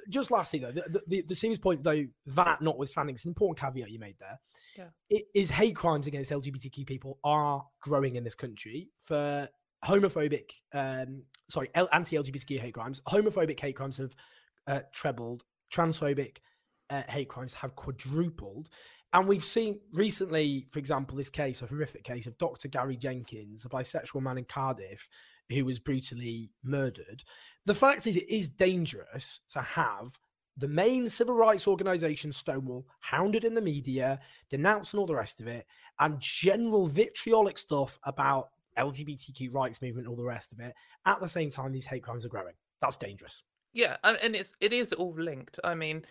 just 0.09 0.30
lastly 0.30 0.59
though, 0.59 0.72
the, 0.72 1.03
the, 1.07 1.22
the 1.22 1.35
serious 1.35 1.59
point 1.59 1.82
though, 1.82 2.05
that 2.26 2.61
notwithstanding, 2.61 3.14
it's 3.14 3.24
an 3.24 3.30
important 3.30 3.59
caveat 3.59 3.91
you 3.91 3.99
made 3.99 4.16
there. 4.18 4.39
Yeah. 4.76 4.89
It 5.09 5.24
is 5.35 5.51
hate 5.51 5.76
crimes 5.76 6.07
against 6.07 6.30
LGBTQ 6.30 6.87
people 6.87 7.18
are 7.24 7.64
growing 7.80 8.16
in 8.16 8.24
this 8.24 8.35
country 8.35 8.91
for 8.99 9.49
homophobic, 9.85 10.51
um, 10.72 11.22
sorry, 11.49 11.70
anti-LGBTQ 11.74 12.61
hate 12.61 12.74
crimes. 12.74 13.01
Homophobic 13.09 13.61
hate 13.61 13.76
crimes 13.76 13.97
have 13.99 14.14
uh, 14.66 14.80
trebled. 14.93 15.45
Transphobic 15.72 16.39
uh, 16.91 17.03
hate 17.09 17.28
crimes 17.28 17.55
have 17.55 17.76
quadrupled. 17.76 18.68
And 19.12 19.28
we've 19.28 19.45
seen 19.45 19.80
recently, 19.93 20.66
for 20.70 20.80
example, 20.80 21.16
this 21.16 21.30
case, 21.30 21.62
a 21.62 21.66
horrific 21.66 22.03
case 22.03 22.26
of 22.26 22.37
Dr. 22.39 22.68
Gary 22.68 22.97
Jenkins, 22.97 23.64
a 23.64 23.68
bisexual 23.68 24.22
man 24.22 24.39
in 24.39 24.45
Cardiff 24.45 25.09
who 25.51 25.64
was 25.64 25.78
brutally 25.78 26.51
murdered. 26.62 27.22
The 27.66 27.74
fact 27.74 28.07
is, 28.07 28.16
it 28.16 28.28
is 28.28 28.49
dangerous 28.49 29.41
to 29.51 29.61
have 29.61 30.18
the 30.57 30.68
main 30.68 31.09
civil 31.09 31.35
rights 31.35 31.66
organization 31.66 32.32
Stonewall 32.32 32.87
hounded 33.01 33.45
in 33.45 33.55
the 33.55 33.61
media, 33.61 34.20
denouncing 34.51 34.99
all 34.99 35.07
the 35.07 35.14
rest 35.14 35.41
of 35.41 35.47
it, 35.47 35.66
and 35.99 36.20
general 36.20 36.87
vitriolic 36.87 37.59
stuff 37.59 37.99
about 38.05 38.51
LGBTQ 38.78 39.53
rights 39.53 39.82
movement, 39.82 40.09
all 40.09 40.16
the 40.16 40.22
rest 40.22 40.53
of 40.53 40.61
it. 40.61 40.74
At 41.07 41.20
the 41.20 41.28
same 41.28 41.51
time, 41.51 41.72
these 41.72 41.87
hate 41.87 42.03
crimes 42.03 42.24
are 42.24 42.28
growing. 42.30 42.55
That's 42.80 42.97
dangerous. 42.97 43.43
Yeah, 43.72 43.97
and 44.05 44.37
it's 44.37 44.55
it 44.61 44.72
is 44.72 44.93
all 44.93 45.14
linked. 45.16 45.59
I 45.64 45.74
mean, 45.74 46.05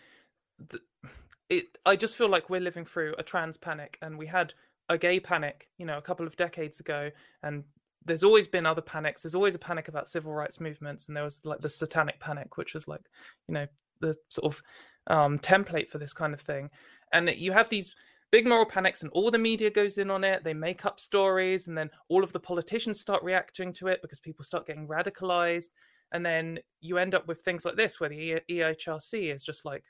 it. 1.49 1.77
I 1.85 1.95
just 1.95 2.17
feel 2.17 2.29
like 2.29 2.49
we're 2.49 2.61
living 2.61 2.85
through 2.85 3.15
a 3.17 3.23
trans 3.23 3.57
panic, 3.57 3.97
and 4.01 4.17
we 4.17 4.27
had 4.27 4.53
a 4.89 4.97
gay 4.97 5.19
panic, 5.19 5.69
you 5.77 5.85
know, 5.85 5.97
a 5.97 6.01
couple 6.01 6.27
of 6.27 6.35
decades 6.35 6.79
ago, 6.79 7.09
and 7.41 7.63
there's 8.05 8.23
always 8.23 8.47
been 8.47 8.65
other 8.65 8.81
panics. 8.81 9.23
There's 9.23 9.35
always 9.35 9.55
a 9.55 9.59
panic 9.59 9.87
about 9.87 10.09
civil 10.09 10.33
rights 10.33 10.59
movements, 10.59 11.07
and 11.07 11.15
there 11.15 11.23
was 11.23 11.41
like 11.43 11.61
the 11.61 11.69
Satanic 11.69 12.19
Panic, 12.19 12.57
which 12.57 12.73
was 12.73 12.87
like, 12.87 13.01
you 13.47 13.53
know, 13.53 13.67
the 14.01 14.15
sort 14.29 14.53
of 14.53 14.63
um, 15.07 15.39
template 15.39 15.89
for 15.89 15.97
this 15.97 16.13
kind 16.13 16.33
of 16.33 16.41
thing. 16.41 16.69
And 17.11 17.29
you 17.29 17.51
have 17.51 17.69
these 17.69 17.93
big 18.31 18.47
moral 18.47 18.65
panics, 18.65 19.03
and 19.03 19.11
all 19.11 19.31
the 19.31 19.37
media 19.37 19.69
goes 19.69 19.97
in 19.97 20.09
on 20.09 20.23
it. 20.23 20.43
They 20.43 20.53
make 20.53 20.85
up 20.85 20.99
stories, 20.99 21.67
and 21.67 21.77
then 21.77 21.89
all 22.09 22.23
of 22.23 22.33
the 22.33 22.39
politicians 22.39 22.99
start 22.99 23.23
reacting 23.23 23.71
to 23.73 23.87
it 23.87 24.01
because 24.01 24.19
people 24.19 24.43
start 24.43 24.67
getting 24.67 24.87
radicalized. 24.87 25.69
And 26.11 26.25
then 26.25 26.59
you 26.79 26.97
end 26.97 27.15
up 27.15 27.27
with 27.27 27.41
things 27.41 27.65
like 27.65 27.75
this, 27.75 27.99
where 27.99 28.09
the 28.09 28.39
EHRC 28.49 29.33
is 29.33 29.43
just 29.43 29.65
like 29.65 29.83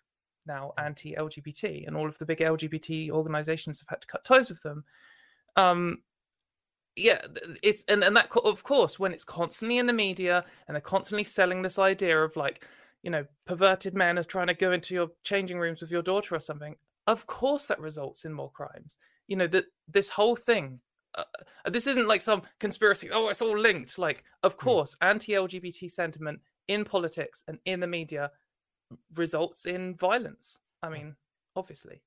now 0.46 0.74
anti-LGBT, 0.78 1.88
and 1.88 1.96
all 1.96 2.08
of 2.08 2.18
the 2.18 2.26
big 2.26 2.40
LGBT 2.40 3.12
organizations 3.12 3.80
have 3.80 3.90
had 3.90 4.02
to 4.02 4.08
cut 4.08 4.24
ties 4.24 4.50
with 4.50 4.62
them. 4.62 4.84
Um, 5.56 6.00
yeah 6.96 7.22
it's 7.64 7.84
and, 7.88 8.04
and 8.04 8.16
that 8.16 8.30
of 8.44 8.64
course 8.64 9.00
when 9.00 9.14
it's 9.14 9.24
constantly 9.24 9.78
in 9.78 9.88
the 9.88 9.94
media 9.94 10.46
and 10.68 10.76
they're 10.76 10.82
constantly 10.82 11.24
selling 11.24 11.62
this 11.62 11.80
idea 11.80 12.18
of 12.20 12.36
like 12.36 12.68
you 13.02 13.10
know 13.10 13.26
perverted 13.46 13.96
men 13.96 14.18
as 14.18 14.28
trying 14.28 14.48
to 14.48 14.54
go 14.54 14.72
into 14.72 14.94
your 14.94 15.10
changing 15.24 15.58
rooms 15.58 15.82
with 15.82 15.92
your 15.92 16.02
daughter 16.02 16.36
or 16.36 16.40
something 16.40 16.76
of 17.08 17.26
course 17.26 17.66
that 17.66 17.80
results 17.80 18.26
in 18.26 18.34
more 18.34 18.52
crimes 18.52 18.98
you 19.28 19.36
know 19.36 19.48
that 19.48 19.66
this 19.88 20.10
whole 20.10 20.36
thing 20.36 20.80
uh, 21.16 21.24
uh 21.66 21.70
this 21.70 21.88
isn't 21.88 22.08
like 22.08 22.22
some 22.22 22.44
conspiracy 22.60 23.10
oh 23.12 23.28
it's 23.30 23.42
all 23.42 23.58
linked 23.58 23.98
like 23.98 24.24
of 24.44 24.54
hmm. 24.54 24.60
course 24.60 24.96
anti-lgbt 25.02 25.90
sentiment 25.90 26.40
in 26.68 26.86
politics 26.86 27.44
and 27.48 27.58
in 27.66 27.80
the 27.80 27.88
media 27.88 28.30
results 29.16 29.66
in 29.66 29.96
violence 29.96 30.60
i 30.82 30.90
mean 30.90 31.16
obviously 31.56 32.02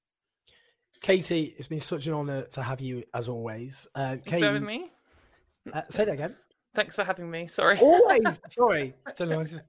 Katy, 1.01 1.55
it's 1.59 1.69
been 1.69 1.81
such 1.81 2.07
an 2.07 2.15
honour 2.15 2.47
to 2.53 2.63
have 2.63 2.81
you 2.81 3.05
as 3.13 3.29
always. 3.29 3.87
Uh, 3.95 4.17
Katy, 4.25 4.51
with 4.51 4.63
me. 4.63 4.91
Uh, 5.73 5.83
say 5.91 6.05
that 6.05 6.13
again. 6.13 6.37
Thanks 6.77 6.95
for 6.95 7.05
having 7.05 7.31
me. 7.31 7.47
Sorry. 7.47 7.79
Always. 7.79 8.39
Sorry. 8.49 8.95
I 9.07 9.13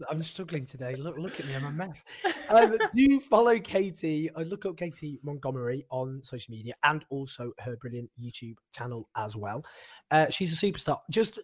I'm 0.09 0.21
struggling 0.21 0.65
today. 0.65 0.95
Look, 0.95 1.17
look 1.17 1.39
at 1.39 1.47
me. 1.47 1.55
I'm 1.55 1.65
a 1.65 1.71
mess. 1.71 2.03
Um, 2.49 2.77
do 2.95 3.19
follow 3.21 3.57
Katy. 3.59 4.29
I 4.35 4.43
look 4.43 4.65
up 4.65 4.75
Katy 4.75 5.21
Montgomerie 5.23 5.85
on 5.89 6.21
social 6.23 6.51
media 6.51 6.73
and 6.83 7.05
also 7.09 7.53
her 7.59 7.77
brilliant 7.77 8.09
YouTube 8.21 8.55
channel 8.73 9.07
as 9.15 9.37
well. 9.37 9.63
Uh, 10.11 10.29
she's 10.29 10.51
a 10.51 10.65
superstar. 10.65 10.99
Just 11.09 11.39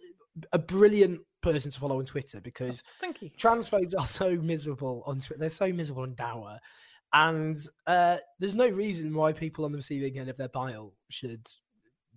a 0.52 0.58
brilliant 0.58 1.22
person 1.44 1.70
to 1.70 1.78
follow 1.78 1.98
on 1.98 2.04
Twitter 2.04 2.40
because 2.40 2.82
oh, 2.84 2.90
thank 3.00 3.22
you. 3.22 3.30
Transphobes 3.38 3.94
are 3.98 4.06
so 4.06 4.30
miserable 4.36 5.02
on 5.06 5.20
Twitter. 5.20 5.38
They're 5.38 5.50
so 5.50 5.72
miserable 5.72 6.04
and 6.04 6.16
dour. 6.16 6.58
And 7.12 7.56
uh, 7.86 8.16
there's 8.40 8.56
no 8.56 8.68
reason 8.68 9.14
why 9.14 9.32
people 9.32 9.64
on 9.64 9.72
the 9.72 9.78
receiving 9.78 10.18
end 10.18 10.28
of 10.28 10.36
their 10.36 10.48
bile 10.48 10.94
should 11.10 11.46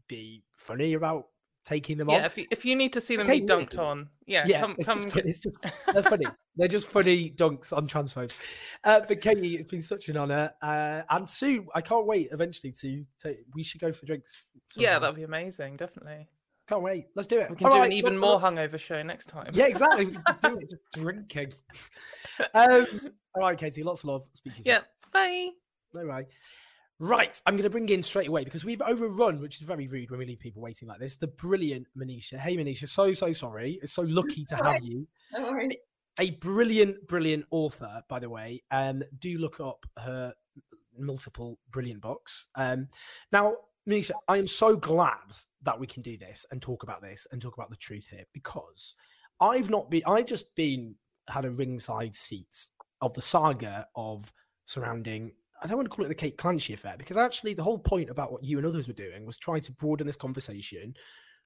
be 0.07 0.43
funny 0.55 0.93
about 0.93 1.25
taking 1.65 1.97
them 1.97 2.09
yeah, 2.09 2.19
on. 2.19 2.25
if 2.25 2.38
you, 2.38 2.45
if 2.49 2.65
you 2.65 2.75
need 2.75 2.93
to 2.93 3.01
see 3.01 3.17
them 3.17 3.28
okay, 3.28 3.41
be 3.41 3.45
dunked 3.45 3.78
on, 3.78 4.07
yeah, 4.25 4.45
yeah, 4.47 4.61
come, 4.61 4.75
it's 4.78 4.88
come 4.88 5.03
just, 5.03 5.15
it's 5.17 5.39
just 5.39 5.57
they're 5.93 6.01
funny. 6.01 6.25
they're 6.55 6.67
just 6.67 6.88
funny 6.88 7.30
dunks 7.30 7.73
on 7.73 7.88
transphobes. 7.88 8.34
Uh, 8.84 9.01
but 9.07 9.21
Katy, 9.21 9.55
it's 9.55 9.69
been 9.69 9.82
such 9.82 10.07
an 10.07 10.17
honor. 10.17 10.51
Uh, 10.61 11.01
and 11.09 11.28
Sue, 11.28 11.67
I 11.75 11.82
can't 11.82 12.07
wait 12.07 12.30
eventually 12.32 12.71
to, 12.71 13.05
to 13.21 13.36
we 13.53 13.63
should 13.63 13.82
go 13.82 13.91
for 13.91 14.05
drinks. 14.05 14.43
Sometime. 14.69 14.91
Yeah, 14.91 14.99
that'd 14.99 15.15
be 15.15 15.23
amazing, 15.23 15.75
definitely. 15.75 16.28
Can't 16.68 16.82
wait. 16.82 17.05
Let's 17.15 17.28
do 17.28 17.39
it. 17.39 17.49
We 17.49 17.55
can 17.55 17.68
All 17.68 17.74
do 17.74 17.80
right, 17.80 17.86
an 17.86 17.93
even 17.93 18.20
look, 18.20 18.22
more 18.22 18.39
hungover 18.39 18.78
show 18.78 19.01
next 19.01 19.28
time. 19.28 19.51
Yeah, 19.53 19.68
exactly. 19.68 20.18
just 20.28 20.41
do 20.41 20.57
it. 20.57 20.70
Just 20.70 20.84
drinking. 20.93 21.53
Um, 22.53 22.86
all 23.36 23.41
right, 23.43 23.57
Katy. 23.57 23.84
Lots 23.84 24.01
of 24.01 24.09
love. 24.09 24.28
Speak 24.34 24.53
to 24.53 24.59
you. 24.59 24.63
Yeah. 24.65 24.80
Bye. 25.13 25.49
Bye. 25.93 26.03
Bye. 26.03 26.26
Right, 26.99 27.39
I'm 27.45 27.53
going 27.53 27.63
to 27.63 27.70
bring 27.70 27.89
in 27.89 28.01
straight 28.01 28.28
away 28.28 28.43
because 28.43 28.65
we've 28.65 28.82
overrun, 28.82 29.39
which 29.39 29.57
is 29.57 29.61
very 29.61 29.88
rude 29.88 30.09
when 30.09 30.18
we 30.20 30.26
leave 30.26 30.39
people 30.39 30.63
waiting 30.63 30.88
like 30.88 30.99
this. 30.99 31.15
The 31.15 31.28
brilliant 31.28 31.86
Monisha. 31.95 32.39
Hey, 32.39 32.57
Monisha, 32.57 32.88
so 32.88 33.13
so 33.13 33.32
sorry. 33.34 33.80
It's 33.84 33.93
so 33.93 34.01
lucky 34.01 34.45
to 34.45 34.55
have 34.55 34.84
you. 34.84 35.07
No 35.32 35.43
worries. 35.43 35.78
A 36.20 36.32
brilliant, 36.32 37.07
brilliant 37.07 37.45
author, 37.51 38.01
by 38.09 38.18
the 38.18 38.30
way. 38.30 38.63
Um, 38.72 39.03
do 39.20 39.38
look 39.38 39.59
up 39.59 39.86
her 39.97 40.34
multiple 40.97 41.59
brilliant 41.70 42.01
books. 42.01 42.47
Um, 42.55 42.88
now, 43.32 43.53
Monisha, 43.88 44.11
I 44.27 44.38
am 44.38 44.47
so 44.47 44.75
glad 44.75 45.35
that 45.63 45.79
we 45.79 45.88
can 45.88 46.01
do 46.01 46.17
this 46.17 46.45
and 46.51 46.61
talk 46.61 46.83
about 46.83 47.01
this 47.01 47.25
and 47.31 47.41
talk 47.41 47.55
about 47.55 47.69
the 47.69 47.77
truth 47.77 48.07
here 48.09 48.25
because 48.33 48.95
I've 49.39 49.69
not 49.69 49.89
been. 49.89 50.01
I've 50.05 50.25
just 50.25 50.53
been 50.55 50.95
had 51.29 51.45
a 51.45 51.51
ringside 51.51 52.15
seat 52.15 52.67
of 53.01 53.13
the 53.13 53.21
saga 53.21 53.88
of 53.95 54.33
surrounding 54.65 55.31
I 55.61 55.67
don't 55.67 55.77
want 55.77 55.89
to 55.89 55.95
call 55.95 56.05
it 56.05 56.09
the 56.09 56.15
Kate 56.15 56.38
Clanchy 56.38 56.73
affair 56.73 56.95
because 56.97 57.17
actually 57.17 57.53
the 57.53 57.63
whole 57.63 57.79
point 57.79 58.09
about 58.09 58.31
what 58.31 58.43
you 58.43 58.57
and 58.57 58.67
others 58.67 58.88
were 58.88 58.93
doing 58.93 59.25
was 59.25 59.38
trying 59.38 59.61
to 59.61 59.71
broaden 59.71 60.05
this 60.05 60.15
conversation 60.15 60.93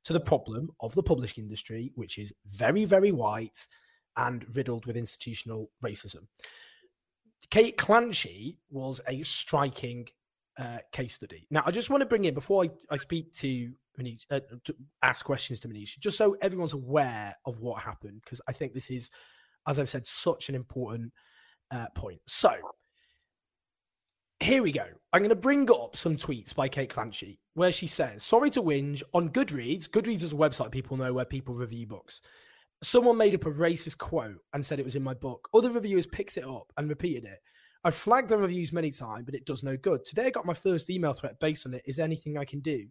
to 0.03 0.13
the 0.13 0.19
problem 0.19 0.69
of 0.81 0.93
the 0.95 1.03
publishing 1.03 1.43
industry, 1.43 1.91
which 1.95 2.17
is 2.17 2.33
very, 2.45 2.85
very 2.85 3.11
white 3.11 3.67
and 4.17 4.45
riddled 4.55 4.85
with 4.85 4.97
institutional 4.97 5.69
racism. 5.83 6.27
Kate 7.49 7.77
Clanchy 7.77 8.57
was 8.69 8.99
a 9.07 9.21
striking 9.23 10.07
uh, 10.57 10.79
case 10.91 11.15
study. 11.15 11.47
Now, 11.49 11.63
I 11.65 11.71
just 11.71 11.89
want 11.89 12.01
to 12.01 12.05
bring 12.05 12.25
in 12.25 12.33
before 12.33 12.63
I, 12.63 12.69
I 12.89 12.95
speak 12.97 13.33
to 13.35 13.71
Monisha, 13.99 14.25
uh, 14.29 14.39
to 14.65 14.75
ask 15.01 15.25
questions 15.25 15.59
to 15.61 15.67
Monisha, 15.67 15.99
just 15.99 16.17
so 16.17 16.35
everyone's 16.41 16.73
aware 16.73 17.35
of 17.45 17.59
what 17.59 17.81
happened, 17.81 18.21
because 18.23 18.41
I 18.47 18.51
think 18.51 18.73
this 18.73 18.89
is, 18.89 19.09
as 19.67 19.79
I've 19.79 19.89
said, 19.89 20.07
such 20.07 20.49
an 20.49 20.55
important 20.55 21.13
uh, 21.71 21.87
point. 21.95 22.19
So, 22.27 22.53
here 24.39 24.63
we 24.63 24.71
go. 24.71 24.85
I'm 25.13 25.21
going 25.21 25.29
to 25.29 25.35
bring 25.35 25.69
up 25.69 25.95
some 25.95 26.17
tweets 26.17 26.55
by 26.55 26.67
Kate 26.67 26.89
Clanchy 26.89 27.37
where 27.53 27.71
she 27.71 27.87
says, 27.87 28.23
Sorry 28.23 28.49
to 28.51 28.61
whinge 28.61 29.03
on 29.13 29.29
Goodreads. 29.29 29.89
Goodreads 29.89 30.23
is 30.23 30.33
a 30.33 30.37
website 30.37 30.71
people 30.71 30.97
know 30.97 31.13
where 31.13 31.25
people 31.25 31.53
review 31.53 31.85
books. 31.85 32.21
Someone 32.81 33.17
made 33.17 33.35
up 33.35 33.45
a 33.45 33.51
racist 33.51 33.99
quote 33.99 34.39
and 34.53 34.65
said 34.65 34.79
it 34.79 34.85
was 34.85 34.95
in 34.95 35.03
my 35.03 35.13
book. 35.13 35.47
Other 35.53 35.69
reviewers 35.69 36.07
picked 36.07 36.37
it 36.37 36.43
up 36.43 36.73
and 36.77 36.89
repeated 36.89 37.25
it. 37.25 37.39
I've 37.83 37.95
flagged 37.95 38.29
the 38.29 38.37
reviews 38.37 38.71
many 38.71 38.91
times, 38.91 39.25
but 39.25 39.33
it 39.33 39.45
does 39.45 39.63
no 39.63 39.75
good. 39.75 40.05
Today 40.05 40.27
I 40.27 40.29
got 40.29 40.45
my 40.45 40.53
first 40.53 40.89
email 40.89 41.13
threat 41.13 41.39
based 41.39 41.65
on 41.65 41.73
it. 41.73 41.83
Is 41.85 41.99
anything 41.99 42.37
I 42.37 42.45
can 42.45 42.59
do? 42.59 42.87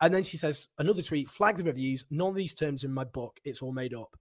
And 0.00 0.14
then 0.14 0.22
she 0.22 0.36
says, 0.36 0.68
another 0.78 1.02
tweet, 1.02 1.28
flag 1.28 1.56
the 1.56 1.64
reviews. 1.64 2.04
None 2.10 2.28
of 2.28 2.34
these 2.34 2.54
terms 2.54 2.84
in 2.84 2.92
my 2.92 3.04
book. 3.04 3.38
It's 3.44 3.60
all 3.60 3.72
made 3.72 3.92
up. 3.92 4.16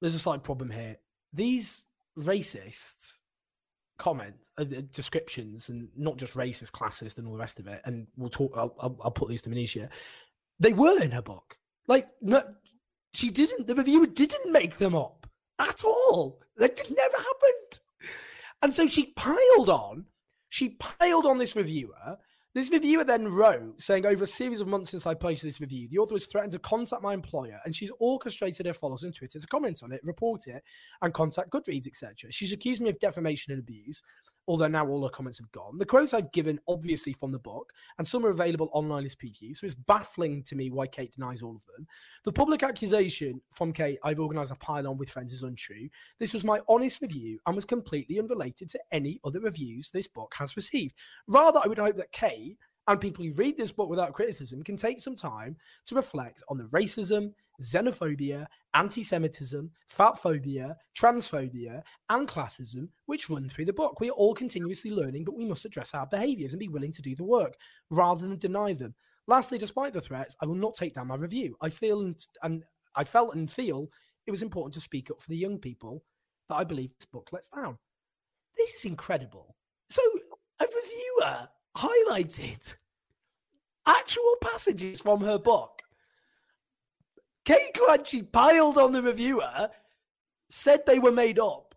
There's 0.00 0.14
a 0.14 0.18
slight 0.18 0.42
problem 0.42 0.70
here. 0.70 0.96
These 1.32 1.84
racist 2.16 3.18
comments, 3.98 4.50
uh, 4.56 4.62
uh, 4.62 4.82
descriptions, 4.92 5.68
and 5.68 5.88
not 5.96 6.16
just 6.16 6.34
racist, 6.34 6.70
classist, 6.70 7.18
and 7.18 7.26
all 7.26 7.34
the 7.34 7.38
rest 7.38 7.58
of 7.58 7.66
it. 7.66 7.82
And 7.84 8.06
we'll 8.16 8.30
talk. 8.30 8.54
I'll, 8.56 8.74
I'll, 8.80 8.98
I'll 9.04 9.10
put 9.10 9.28
these 9.28 9.42
to 9.42 9.50
Monisha. 9.50 9.90
They 10.58 10.72
were 10.72 11.02
in 11.02 11.10
her 11.10 11.22
book. 11.22 11.58
Like, 11.86 12.08
no, 12.22 12.42
she 13.12 13.30
didn't. 13.30 13.66
The 13.66 13.74
reviewer 13.74 14.06
didn't 14.06 14.50
make 14.50 14.78
them 14.78 14.94
up 14.94 15.26
at 15.58 15.84
all. 15.84 16.40
That 16.56 16.78
never 16.90 17.16
happened. 17.16 17.80
And 18.62 18.74
so 18.74 18.86
she 18.86 19.12
piled 19.16 19.70
on. 19.70 20.06
She 20.48 20.70
piled 20.70 21.26
on 21.26 21.38
this 21.38 21.54
reviewer 21.56 22.18
this 22.52 22.72
reviewer 22.72 23.04
then 23.04 23.28
wrote, 23.28 23.80
saying, 23.80 24.04
Over 24.04 24.24
a 24.24 24.26
series 24.26 24.60
of 24.60 24.66
months 24.66 24.90
since 24.90 25.06
I 25.06 25.14
posted 25.14 25.48
this 25.48 25.60
review, 25.60 25.86
the 25.88 25.98
author 25.98 26.16
has 26.16 26.26
threatened 26.26 26.52
to 26.52 26.58
contact 26.58 27.00
my 27.00 27.14
employer 27.14 27.60
and 27.64 27.74
she's 27.74 27.92
orchestrated 28.00 28.66
her 28.66 28.72
followers 28.72 29.04
on 29.04 29.12
Twitter 29.12 29.38
to 29.38 29.46
comment 29.46 29.84
on 29.84 29.92
it, 29.92 30.00
report 30.02 30.48
it, 30.48 30.64
and 31.00 31.14
contact 31.14 31.50
Goodreads, 31.50 31.86
etc. 31.86 32.32
She's 32.32 32.52
accused 32.52 32.82
me 32.82 32.90
of 32.90 32.98
defamation 32.98 33.52
and 33.52 33.60
abuse 33.60 34.02
although 34.50 34.66
now 34.66 34.84
all 34.84 35.00
the 35.00 35.08
comments 35.10 35.38
have 35.38 35.52
gone. 35.52 35.78
The 35.78 35.86
quotes 35.86 36.12
I've 36.12 36.32
given, 36.32 36.58
obviously 36.66 37.12
from 37.12 37.30
the 37.30 37.38
book, 37.38 37.72
and 37.98 38.06
some 38.06 38.26
are 38.26 38.30
available 38.30 38.68
online 38.72 39.04
as 39.04 39.14
PQ, 39.14 39.56
so 39.56 39.64
it's 39.64 39.76
baffling 39.76 40.42
to 40.42 40.56
me 40.56 40.70
why 40.70 40.88
Kate 40.88 41.14
denies 41.14 41.40
all 41.40 41.54
of 41.54 41.64
them. 41.66 41.86
The 42.24 42.32
public 42.32 42.64
accusation 42.64 43.40
from 43.52 43.72
Kate, 43.72 44.00
I've 44.02 44.18
organised 44.18 44.50
a 44.50 44.56
pile-on 44.56 44.98
with 44.98 45.08
friends, 45.08 45.32
is 45.32 45.44
untrue. 45.44 45.88
This 46.18 46.34
was 46.34 46.42
my 46.42 46.58
honest 46.68 47.00
review 47.00 47.38
and 47.46 47.54
was 47.54 47.64
completely 47.64 48.18
unrelated 48.18 48.68
to 48.70 48.80
any 48.90 49.20
other 49.24 49.38
reviews 49.38 49.88
this 49.88 50.08
book 50.08 50.34
has 50.36 50.56
received. 50.56 50.96
Rather, 51.28 51.60
I 51.62 51.68
would 51.68 51.78
hope 51.78 51.96
that 51.98 52.10
Kate 52.10 52.58
and 52.88 53.00
people 53.00 53.24
who 53.24 53.32
read 53.34 53.56
this 53.56 53.70
book 53.70 53.88
without 53.88 54.14
criticism 54.14 54.64
can 54.64 54.76
take 54.76 54.98
some 54.98 55.14
time 55.14 55.56
to 55.86 55.94
reflect 55.94 56.42
on 56.48 56.58
the 56.58 56.64
racism, 56.64 57.32
xenophobia, 57.62 58.46
anti 58.74 59.02
Semitism, 59.02 59.70
fatphobia, 59.90 60.76
transphobia, 60.98 61.82
and 62.08 62.28
classism 62.28 62.88
which 63.06 63.28
run 63.28 63.48
through 63.48 63.66
the 63.66 63.72
book. 63.72 64.00
We 64.00 64.10
are 64.10 64.14
all 64.14 64.34
continuously 64.34 64.90
learning, 64.90 65.24
but 65.24 65.36
we 65.36 65.44
must 65.44 65.64
address 65.64 65.94
our 65.94 66.06
behaviors 66.06 66.52
and 66.52 66.60
be 66.60 66.68
willing 66.68 66.92
to 66.92 67.02
do 67.02 67.14
the 67.14 67.24
work 67.24 67.54
rather 67.90 68.26
than 68.26 68.38
deny 68.38 68.72
them. 68.72 68.94
Lastly, 69.26 69.58
despite 69.58 69.92
the 69.92 70.00
threats, 70.00 70.36
I 70.40 70.46
will 70.46 70.54
not 70.54 70.74
take 70.74 70.94
down 70.94 71.08
my 71.08 71.16
review. 71.16 71.56
I 71.60 71.68
feel 71.68 72.00
and, 72.00 72.18
and 72.42 72.64
I 72.94 73.04
felt 73.04 73.34
and 73.34 73.50
feel 73.50 73.90
it 74.26 74.30
was 74.30 74.42
important 74.42 74.74
to 74.74 74.80
speak 74.80 75.10
up 75.10 75.20
for 75.20 75.28
the 75.28 75.36
young 75.36 75.58
people 75.58 76.04
that 76.48 76.56
I 76.56 76.64
believe 76.64 76.90
this 76.98 77.06
book 77.06 77.30
lets 77.32 77.48
down. 77.48 77.78
This 78.56 78.74
is 78.74 78.84
incredible. 78.84 79.56
So, 79.88 80.02
a 80.60 80.64
reviewer 80.64 81.48
highlighted 81.76 82.74
actual 83.86 84.34
passages 84.42 85.00
from 85.00 85.20
her 85.22 85.38
book 85.38 85.82
Kate 87.50 87.74
Clanchy 87.74 88.30
piled 88.30 88.78
on 88.78 88.92
the 88.92 89.02
reviewer, 89.02 89.70
said 90.50 90.86
they 90.86 91.00
were 91.00 91.10
made 91.10 91.40
up, 91.40 91.74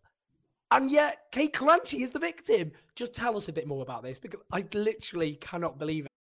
and 0.70 0.92
yet 0.92 1.18
Kate 1.32 1.52
Clanchy 1.52 2.02
is 2.02 2.12
the 2.12 2.20
victim. 2.20 2.74
Just 2.96 3.16
tell 3.16 3.36
us 3.36 3.48
a 3.48 3.52
bit 3.52 3.66
more 3.66 3.82
about 3.82 4.04
this 4.04 4.20
because 4.20 4.42
I 4.52 4.66
literally 4.72 5.34
cannot 5.42 5.80
believe 5.80 6.06
it. 6.06 6.12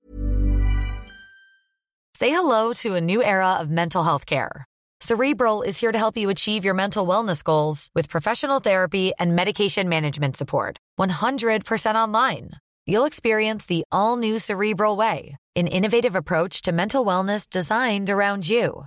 Say 2.14 2.30
hello 2.30 2.72
to 2.72 2.94
a 2.94 3.00
new 3.02 3.22
era 3.22 3.56
of 3.60 3.68
mental 3.68 4.02
health 4.04 4.24
care. 4.24 4.64
Cerebral 5.02 5.60
is 5.60 5.78
here 5.78 5.92
to 5.92 5.98
help 5.98 6.16
you 6.16 6.30
achieve 6.30 6.64
your 6.64 6.72
mental 6.72 7.06
wellness 7.06 7.44
goals 7.44 7.90
with 7.94 8.08
professional 8.08 8.60
therapy 8.60 9.12
and 9.18 9.36
medication 9.36 9.86
management 9.86 10.34
support. 10.34 10.78
100% 10.98 11.94
online. 11.94 12.52
You'll 12.86 13.04
experience 13.04 13.66
the 13.66 13.84
all 13.92 14.16
new 14.16 14.38
Cerebral 14.38 14.96
Way, 14.96 15.36
an 15.54 15.66
innovative 15.66 16.16
approach 16.16 16.62
to 16.62 16.72
mental 16.72 17.04
wellness 17.04 17.46
designed 17.50 18.08
around 18.08 18.48
you. 18.48 18.86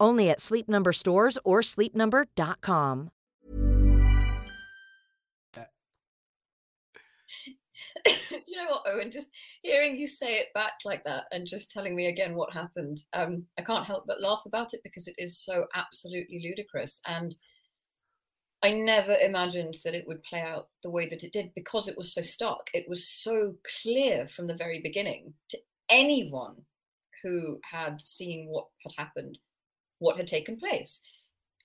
Only 0.00 0.30
at 0.30 0.40
Sleep 0.40 0.68
Number 0.68 0.92
stores 0.92 1.38
or 1.44 1.60
sleepnumber.com. 1.60 3.10
Do 8.04 8.40
you 8.46 8.56
know 8.56 8.70
what, 8.70 8.82
Owen? 8.86 9.10
Just 9.10 9.30
hearing 9.62 9.96
you 9.96 10.06
say 10.06 10.34
it 10.34 10.48
back 10.54 10.72
like 10.84 11.04
that 11.04 11.24
and 11.32 11.46
just 11.46 11.70
telling 11.70 11.94
me 11.94 12.06
again 12.06 12.34
what 12.34 12.52
happened, 12.52 13.02
um, 13.12 13.44
I 13.58 13.62
can't 13.62 13.86
help 13.86 14.04
but 14.06 14.20
laugh 14.20 14.42
about 14.46 14.74
it 14.74 14.80
because 14.82 15.08
it 15.08 15.14
is 15.18 15.38
so 15.38 15.66
absolutely 15.74 16.40
ludicrous. 16.42 17.00
And 17.06 17.34
I 18.62 18.72
never 18.72 19.14
imagined 19.14 19.76
that 19.84 19.94
it 19.94 20.06
would 20.06 20.22
play 20.22 20.40
out 20.40 20.68
the 20.82 20.90
way 20.90 21.08
that 21.08 21.22
it 21.22 21.32
did 21.32 21.52
because 21.54 21.88
it 21.88 21.96
was 21.96 22.12
so 22.12 22.22
stark. 22.22 22.68
It 22.74 22.88
was 22.88 23.08
so 23.08 23.54
clear 23.82 24.26
from 24.28 24.46
the 24.46 24.54
very 24.54 24.80
beginning 24.82 25.34
to 25.50 25.58
anyone 25.88 26.56
who 27.22 27.60
had 27.70 28.00
seen 28.00 28.48
what 28.48 28.66
had 28.82 28.92
happened, 28.96 29.38
what 29.98 30.16
had 30.16 30.26
taken 30.26 30.56
place. 30.56 31.02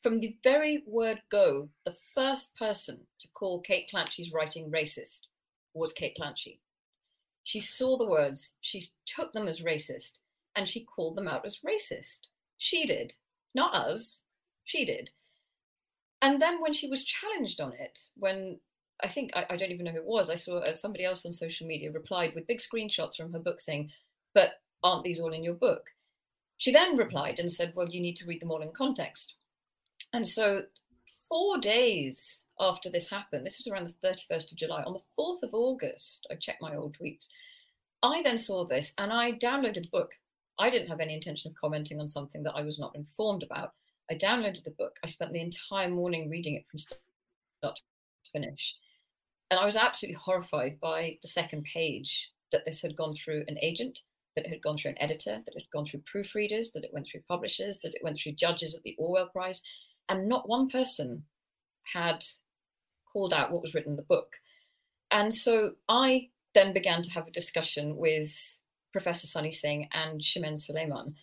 From 0.01 0.19
the 0.19 0.35
very 0.43 0.83
word 0.87 1.21
go, 1.29 1.69
the 1.85 1.95
first 2.15 2.55
person 2.55 3.01
to 3.19 3.27
call 3.33 3.61
Kate 3.61 3.89
Clanchy's 3.93 4.33
writing 4.33 4.71
racist 4.71 5.27
was 5.73 5.93
Kate 5.93 6.17
Clanchy. 6.19 6.59
She 7.43 7.59
saw 7.59 7.97
the 7.97 8.07
words, 8.07 8.55
she 8.61 8.83
took 9.05 9.31
them 9.31 9.47
as 9.47 9.61
racist, 9.61 10.19
and 10.55 10.67
she 10.67 10.85
called 10.85 11.15
them 11.15 11.27
out 11.27 11.45
as 11.45 11.59
racist. 11.65 12.27
She 12.57 12.85
did, 12.85 13.13
not 13.53 13.73
us. 13.73 14.23
She 14.63 14.85
did. 14.85 15.11
And 16.21 16.41
then 16.41 16.61
when 16.61 16.73
she 16.73 16.87
was 16.87 17.03
challenged 17.03 17.59
on 17.59 17.73
it, 17.73 17.99
when 18.15 18.59
I 19.03 19.07
think 19.07 19.31
I, 19.35 19.45
I 19.49 19.55
don't 19.55 19.71
even 19.71 19.85
know 19.85 19.91
who 19.91 19.97
it 19.97 20.05
was, 20.05 20.29
I 20.29 20.35
saw 20.35 20.57
uh, 20.57 20.73
somebody 20.73 21.03
else 21.03 21.25
on 21.25 21.33
social 21.33 21.65
media 21.67 21.91
replied 21.91 22.33
with 22.35 22.47
big 22.47 22.59
screenshots 22.59 23.15
from 23.17 23.33
her 23.33 23.39
book 23.39 23.59
saying, 23.59 23.91
"But 24.33 24.51
aren't 24.83 25.03
these 25.03 25.19
all 25.19 25.33
in 25.33 25.43
your 25.43 25.55
book?" 25.55 25.83
She 26.61 26.71
then 26.71 26.95
replied 26.95 27.39
and 27.39 27.51
said, 27.51 27.73
"Well, 27.73 27.89
you 27.89 27.99
need 27.99 28.17
to 28.17 28.27
read 28.27 28.39
them 28.39 28.51
all 28.51 28.61
in 28.61 28.71
context." 28.71 29.33
And 30.13 30.27
so, 30.27 30.67
four 31.27 31.57
days 31.57 32.45
after 32.59 32.87
this 32.87 33.09
happened, 33.09 33.43
this 33.43 33.57
was 33.57 33.65
around 33.67 33.89
the 33.89 34.07
31st 34.07 34.51
of 34.51 34.59
July, 34.59 34.83
on 34.83 34.93
the 34.93 35.01
4th 35.17 35.41
of 35.41 35.55
August, 35.55 36.27
I 36.29 36.35
checked 36.35 36.61
my 36.61 36.75
old 36.75 36.95
tweets. 36.95 37.29
I 38.03 38.21
then 38.21 38.37
saw 38.37 38.63
this 38.63 38.93
and 38.99 39.11
I 39.11 39.31
downloaded 39.31 39.81
the 39.81 39.89
book. 39.89 40.13
I 40.59 40.69
didn't 40.69 40.89
have 40.89 40.99
any 40.99 41.15
intention 41.15 41.49
of 41.49 41.57
commenting 41.57 41.99
on 41.99 42.07
something 42.07 42.43
that 42.43 42.55
I 42.55 42.61
was 42.61 42.77
not 42.77 42.95
informed 42.95 43.41
about. 43.41 43.73
I 44.11 44.13
downloaded 44.13 44.63
the 44.63 44.77
book. 44.77 44.99
I 45.03 45.07
spent 45.07 45.33
the 45.33 45.41
entire 45.41 45.89
morning 45.89 46.29
reading 46.29 46.53
it 46.53 46.67
from 46.67 46.77
start 46.77 46.99
to 47.63 47.81
finish. 48.31 48.75
And 49.49 49.59
I 49.59 49.65
was 49.65 49.77
absolutely 49.77 50.19
horrified 50.21 50.79
by 50.79 51.17
the 51.23 51.27
second 51.27 51.63
page 51.63 52.31
that 52.51 52.65
this 52.65 52.83
had 52.83 52.95
gone 52.95 53.15
through 53.15 53.45
an 53.47 53.57
agent, 53.63 54.03
that 54.35 54.45
it 54.45 54.49
had 54.49 54.61
gone 54.61 54.77
through 54.77 54.91
an 54.91 55.01
editor, 55.01 55.41
that 55.45 55.55
it 55.55 55.63
had 55.63 55.71
gone 55.71 55.85
through 55.85 56.01
proofreaders, 56.01 56.71
that 56.73 56.83
it 56.83 56.93
went 56.93 57.07
through 57.11 57.21
publishers, 57.27 57.79
that 57.79 57.93
it 57.93 58.03
went 58.03 58.17
through 58.17 58.33
judges 58.33 58.75
at 58.75 58.83
the 58.83 58.95
Orwell 58.97 59.27
Prize. 59.27 59.61
And 60.09 60.27
not 60.27 60.47
one 60.47 60.69
person 60.69 61.23
had 61.93 62.23
called 63.11 63.33
out 63.33 63.51
what 63.51 63.61
was 63.61 63.73
written 63.73 63.93
in 63.93 63.97
the 63.97 64.03
book. 64.03 64.33
And 65.11 65.33
so 65.33 65.73
I 65.89 66.29
then 66.53 66.73
began 66.73 67.01
to 67.01 67.11
have 67.11 67.27
a 67.27 67.31
discussion 67.31 67.97
with 67.97 68.33
Professor 68.91 69.27
Sunny 69.27 69.51
Singh 69.51 69.87
and 69.93 70.21
Chimène 70.21 70.59
Suleyman, 70.59 71.13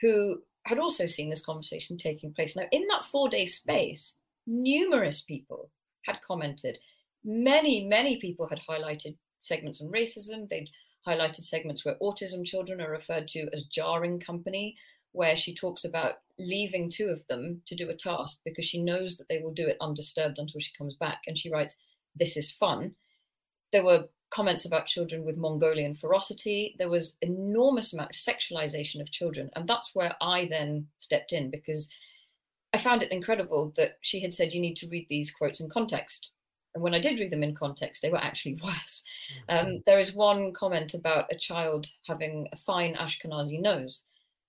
who 0.00 0.42
had 0.66 0.78
also 0.78 1.06
seen 1.06 1.30
this 1.30 1.44
conversation 1.44 1.96
taking 1.96 2.32
place. 2.32 2.56
Now, 2.56 2.66
in 2.72 2.86
that 2.88 3.04
four 3.04 3.28
day 3.28 3.46
space, 3.46 4.18
numerous 4.46 5.22
people 5.22 5.70
had 6.04 6.20
commented. 6.20 6.78
Many, 7.24 7.86
many 7.86 8.18
people 8.18 8.46
had 8.46 8.60
highlighted 8.68 9.16
segments 9.40 9.80
on 9.80 9.88
racism. 9.88 10.48
They'd 10.48 10.70
highlighted 11.06 11.44
segments 11.44 11.84
where 11.84 11.96
autism 12.02 12.44
children 12.44 12.80
are 12.80 12.90
referred 12.90 13.28
to 13.28 13.48
as 13.52 13.64
jarring 13.64 14.20
company, 14.20 14.76
where 15.12 15.36
she 15.36 15.54
talks 15.54 15.84
about 15.84 16.20
leaving 16.38 16.88
two 16.88 17.08
of 17.08 17.26
them 17.26 17.62
to 17.66 17.74
do 17.74 17.90
a 17.90 17.94
task 17.94 18.40
because 18.44 18.64
she 18.64 18.82
knows 18.82 19.16
that 19.16 19.28
they 19.28 19.38
will 19.38 19.52
do 19.52 19.66
it 19.66 19.76
undisturbed 19.80 20.38
until 20.38 20.60
she 20.60 20.72
comes 20.76 20.94
back. 20.94 21.22
And 21.26 21.36
she 21.36 21.50
writes, 21.50 21.76
This 22.16 22.36
is 22.36 22.50
fun. 22.50 22.94
There 23.72 23.84
were 23.84 24.08
comments 24.30 24.64
about 24.64 24.86
children 24.86 25.24
with 25.24 25.36
Mongolian 25.36 25.94
ferocity. 25.94 26.74
There 26.78 26.88
was 26.88 27.18
enormous 27.20 27.92
amount 27.92 28.10
of 28.10 28.16
sexualization 28.16 29.00
of 29.00 29.10
children. 29.10 29.50
And 29.54 29.68
that's 29.68 29.94
where 29.94 30.16
I 30.20 30.46
then 30.46 30.88
stepped 30.98 31.32
in 31.32 31.50
because 31.50 31.90
I 32.72 32.78
found 32.78 33.02
it 33.02 33.12
incredible 33.12 33.72
that 33.76 33.98
she 34.00 34.20
had 34.20 34.32
said 34.32 34.54
you 34.54 34.60
need 34.60 34.76
to 34.76 34.88
read 34.88 35.06
these 35.08 35.30
quotes 35.30 35.60
in 35.60 35.68
context. 35.68 36.30
And 36.74 36.82
when 36.82 36.94
I 36.94 36.98
did 36.98 37.20
read 37.20 37.30
them 37.30 37.42
in 37.42 37.54
context, 37.54 38.02
they 38.02 38.10
were 38.10 38.22
actually 38.22 38.58
worse. 38.62 39.04
Mm-hmm. 39.48 39.66
Um, 39.66 39.82
there 39.86 39.98
is 39.98 40.14
one 40.14 40.52
comment 40.52 40.94
about 40.94 41.26
a 41.30 41.36
child 41.36 41.86
having 42.06 42.48
a 42.52 42.56
fine 42.56 42.94
Ashkenazi 42.94 43.60
nose. 43.60 44.06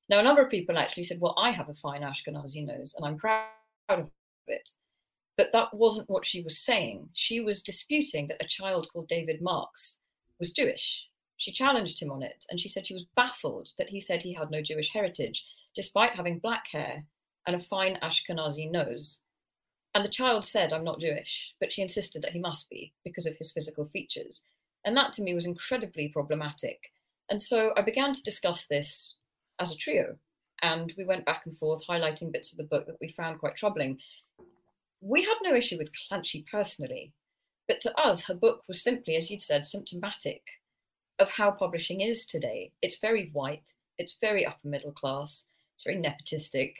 Now, 0.09 0.19
a 0.19 0.23
number 0.23 0.41
of 0.41 0.51
people 0.51 0.77
actually 0.77 1.03
said, 1.03 1.19
Well, 1.19 1.35
I 1.37 1.51
have 1.51 1.69
a 1.69 1.73
fine 1.73 2.01
Ashkenazi 2.01 2.65
nose 2.65 2.93
and 2.97 3.05
I'm 3.05 3.17
proud 3.17 3.47
of 3.89 4.11
it. 4.47 4.69
But 5.37 5.51
that 5.53 5.73
wasn't 5.73 6.09
what 6.09 6.25
she 6.25 6.41
was 6.41 6.59
saying. 6.59 7.09
She 7.13 7.39
was 7.39 7.63
disputing 7.63 8.27
that 8.27 8.41
a 8.41 8.47
child 8.47 8.87
called 8.91 9.07
David 9.07 9.41
Marks 9.41 9.99
was 10.39 10.51
Jewish. 10.51 11.07
She 11.37 11.51
challenged 11.51 12.01
him 12.01 12.11
on 12.11 12.21
it 12.21 12.45
and 12.49 12.59
she 12.59 12.69
said 12.69 12.85
she 12.85 12.93
was 12.93 13.07
baffled 13.15 13.69
that 13.77 13.89
he 13.89 13.99
said 13.99 14.21
he 14.21 14.33
had 14.33 14.51
no 14.51 14.61
Jewish 14.61 14.91
heritage, 14.93 15.45
despite 15.73 16.15
having 16.15 16.39
black 16.39 16.65
hair 16.71 17.03
and 17.47 17.55
a 17.55 17.59
fine 17.59 17.97
Ashkenazi 18.03 18.69
nose. 18.69 19.21
And 19.95 20.03
the 20.03 20.09
child 20.09 20.43
said, 20.43 20.73
I'm 20.73 20.83
not 20.83 20.99
Jewish, 20.99 21.53
but 21.59 21.71
she 21.71 21.81
insisted 21.81 22.21
that 22.23 22.31
he 22.31 22.39
must 22.39 22.69
be 22.69 22.93
because 23.03 23.25
of 23.25 23.37
his 23.37 23.51
physical 23.51 23.85
features. 23.85 24.43
And 24.85 24.97
that 24.97 25.13
to 25.13 25.21
me 25.21 25.33
was 25.33 25.45
incredibly 25.45 26.09
problematic. 26.09 26.91
And 27.29 27.41
so 27.41 27.73
I 27.77 27.81
began 27.81 28.13
to 28.13 28.23
discuss 28.23 28.65
this 28.65 29.17
as 29.59 29.71
a 29.71 29.77
trio. 29.77 30.15
And 30.61 30.93
we 30.97 31.05
went 31.05 31.25
back 31.25 31.45
and 31.45 31.57
forth, 31.57 31.85
highlighting 31.87 32.31
bits 32.31 32.51
of 32.51 32.57
the 32.57 32.63
book 32.63 32.85
that 32.87 32.97
we 32.99 33.09
found 33.09 33.39
quite 33.39 33.55
troubling. 33.55 33.99
We 35.01 35.21
had 35.23 35.35
no 35.43 35.53
issue 35.53 35.77
with 35.77 35.91
Clanchy 35.91 36.45
personally, 36.49 37.11
but 37.67 37.81
to 37.81 37.97
us, 37.99 38.23
her 38.25 38.33
book 38.33 38.63
was 38.67 38.81
simply, 38.81 39.15
as 39.15 39.29
you'd 39.29 39.41
said, 39.41 39.65
symptomatic 39.65 40.41
of 41.19 41.29
how 41.29 41.51
publishing 41.51 42.01
is 42.01 42.25
today. 42.25 42.71
It's 42.81 42.97
very 42.97 43.29
white, 43.33 43.73
it's 43.97 44.17
very 44.19 44.45
upper 44.45 44.67
middle 44.67 44.91
class, 44.91 45.45
it's 45.75 45.83
very 45.83 45.97
nepotistic, 45.97 46.75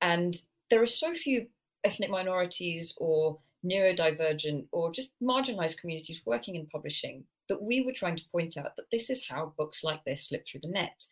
and 0.00 0.36
there 0.70 0.82
are 0.82 0.86
so 0.86 1.14
few 1.14 1.46
ethnic 1.84 2.10
minorities 2.10 2.94
or 2.98 3.38
neurodivergent 3.64 4.66
or 4.72 4.92
just 4.92 5.14
marginalized 5.22 5.80
communities 5.80 6.20
working 6.24 6.56
in 6.56 6.66
publishing 6.66 7.24
that 7.48 7.62
we 7.62 7.82
were 7.82 7.92
trying 7.92 8.16
to 8.16 8.28
point 8.30 8.56
out 8.56 8.76
that 8.76 8.90
this 8.90 9.10
is 9.10 9.26
how 9.26 9.52
books 9.56 9.84
like 9.84 10.02
this 10.04 10.28
slip 10.28 10.46
through 10.46 10.60
the 10.62 10.68
net. 10.68 11.06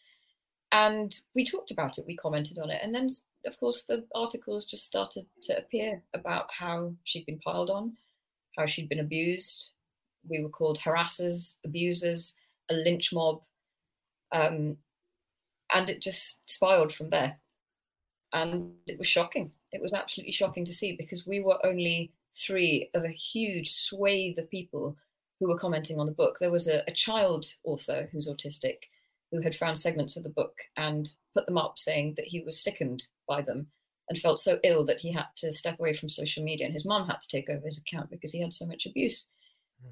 And 0.73 1.15
we 1.35 1.45
talked 1.45 1.71
about 1.71 1.99
it, 1.99 2.07
we 2.07 2.17
commented 2.17 2.59
on 2.59 2.71
it. 2.71 2.81
And 2.83 2.95
then, 2.95 3.09
of 3.47 3.59
course, 3.61 3.85
the 3.85 4.05
articles 4.15 4.65
just 4.65 4.87
started 4.87 5.27
to 5.43 5.59
appear 5.59 6.03
about 6.15 6.47
how 6.59 6.95
she'd 7.05 7.27
been 7.27 7.41
piled 7.41 7.71
on, 7.71 7.93
how 8.57 8.65
she'd 8.65 8.89
been 8.89 9.01
abused. 9.01 9.71
We 10.29 10.43
were 10.43 10.49
called 10.49 10.79
harassers, 10.79 11.57
abusers, 11.65 12.37
a 12.71 12.75
lynch 12.75 13.13
mob. 13.13 13.43
Um, 14.33 14.79
and 15.75 15.91
it 15.91 16.01
just 16.01 16.49
spiraled 16.49 16.95
from 16.95 17.11
there. 17.11 17.39
And 18.33 18.73
it 18.87 18.99
was 18.99 19.09
shocking. 19.09 19.53
It 19.73 19.81
was 19.81 19.93
absolutely 19.93 20.33
shocking 20.33 20.65
to 20.65 20.73
see 20.73 20.97
because 20.97 21.27
we 21.27 21.41
were 21.41 21.65
only 21.65 22.13
three 22.35 22.91
of 22.95 23.05
a 23.05 23.09
huge 23.09 23.73
swathe 23.73 24.39
of 24.39 24.51
people 24.51 24.97
who 25.41 25.49
were 25.49 25.59
commenting 25.59 25.99
on 25.99 26.07
the 26.07 26.13
book. 26.13 26.39
There 26.39 26.51
was 26.51 26.69
a, 26.69 26.83
a 26.87 26.93
child 26.93 27.47
author 27.65 28.09
who's 28.13 28.29
autistic 28.29 28.85
who 29.33 29.41
had 29.41 29.55
found 29.55 29.79
segments 29.79 30.17
of 30.17 30.23
the 30.23 30.29
book 30.29 30.59
and 30.77 31.13
put 31.35 31.47
them 31.47 31.59
up 31.59 31.79
saying 31.79 32.15
that 32.17 32.27
he 32.27 32.43
was 32.43 32.61
sickened 32.61 33.09
by 33.27 33.41
them 33.41 33.67
and 34.09 34.19
felt 34.19 34.39
so 34.39 34.59
ill 34.63 34.85
that 34.85 34.99
he 34.99 35.11
had 35.11 35.27
to 35.37 35.51
step 35.51 35.79
away 35.81 35.95
from 35.95 36.09
social 36.09 36.45
media 36.45 36.67
and 36.67 36.75
his 36.75 36.85
mom 36.85 37.07
had 37.07 37.21
to 37.21 37.29
take 37.29 37.49
over 37.49 37.65
his 37.65 37.79
account 37.79 38.11
because 38.11 38.31
he 38.31 38.41
had 38.41 38.53
so 38.53 38.67
much 38.67 38.85
abuse. 38.85 39.29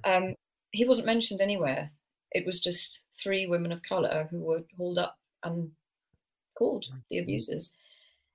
Hmm. 0.04 0.12
Um, 0.12 0.34
he 0.72 0.84
wasn't 0.84 1.06
mentioned 1.06 1.40
anywhere. 1.40 1.90
It 2.32 2.46
was 2.46 2.60
just 2.60 3.02
three 3.12 3.46
women 3.46 3.72
of 3.72 3.82
color 3.82 4.28
who 4.30 4.40
were 4.40 4.62
hauled 4.76 4.98
up 4.98 5.18
and 5.42 5.70
called 6.56 6.86
the 7.10 7.18
hmm. 7.18 7.22
abusers. 7.22 7.74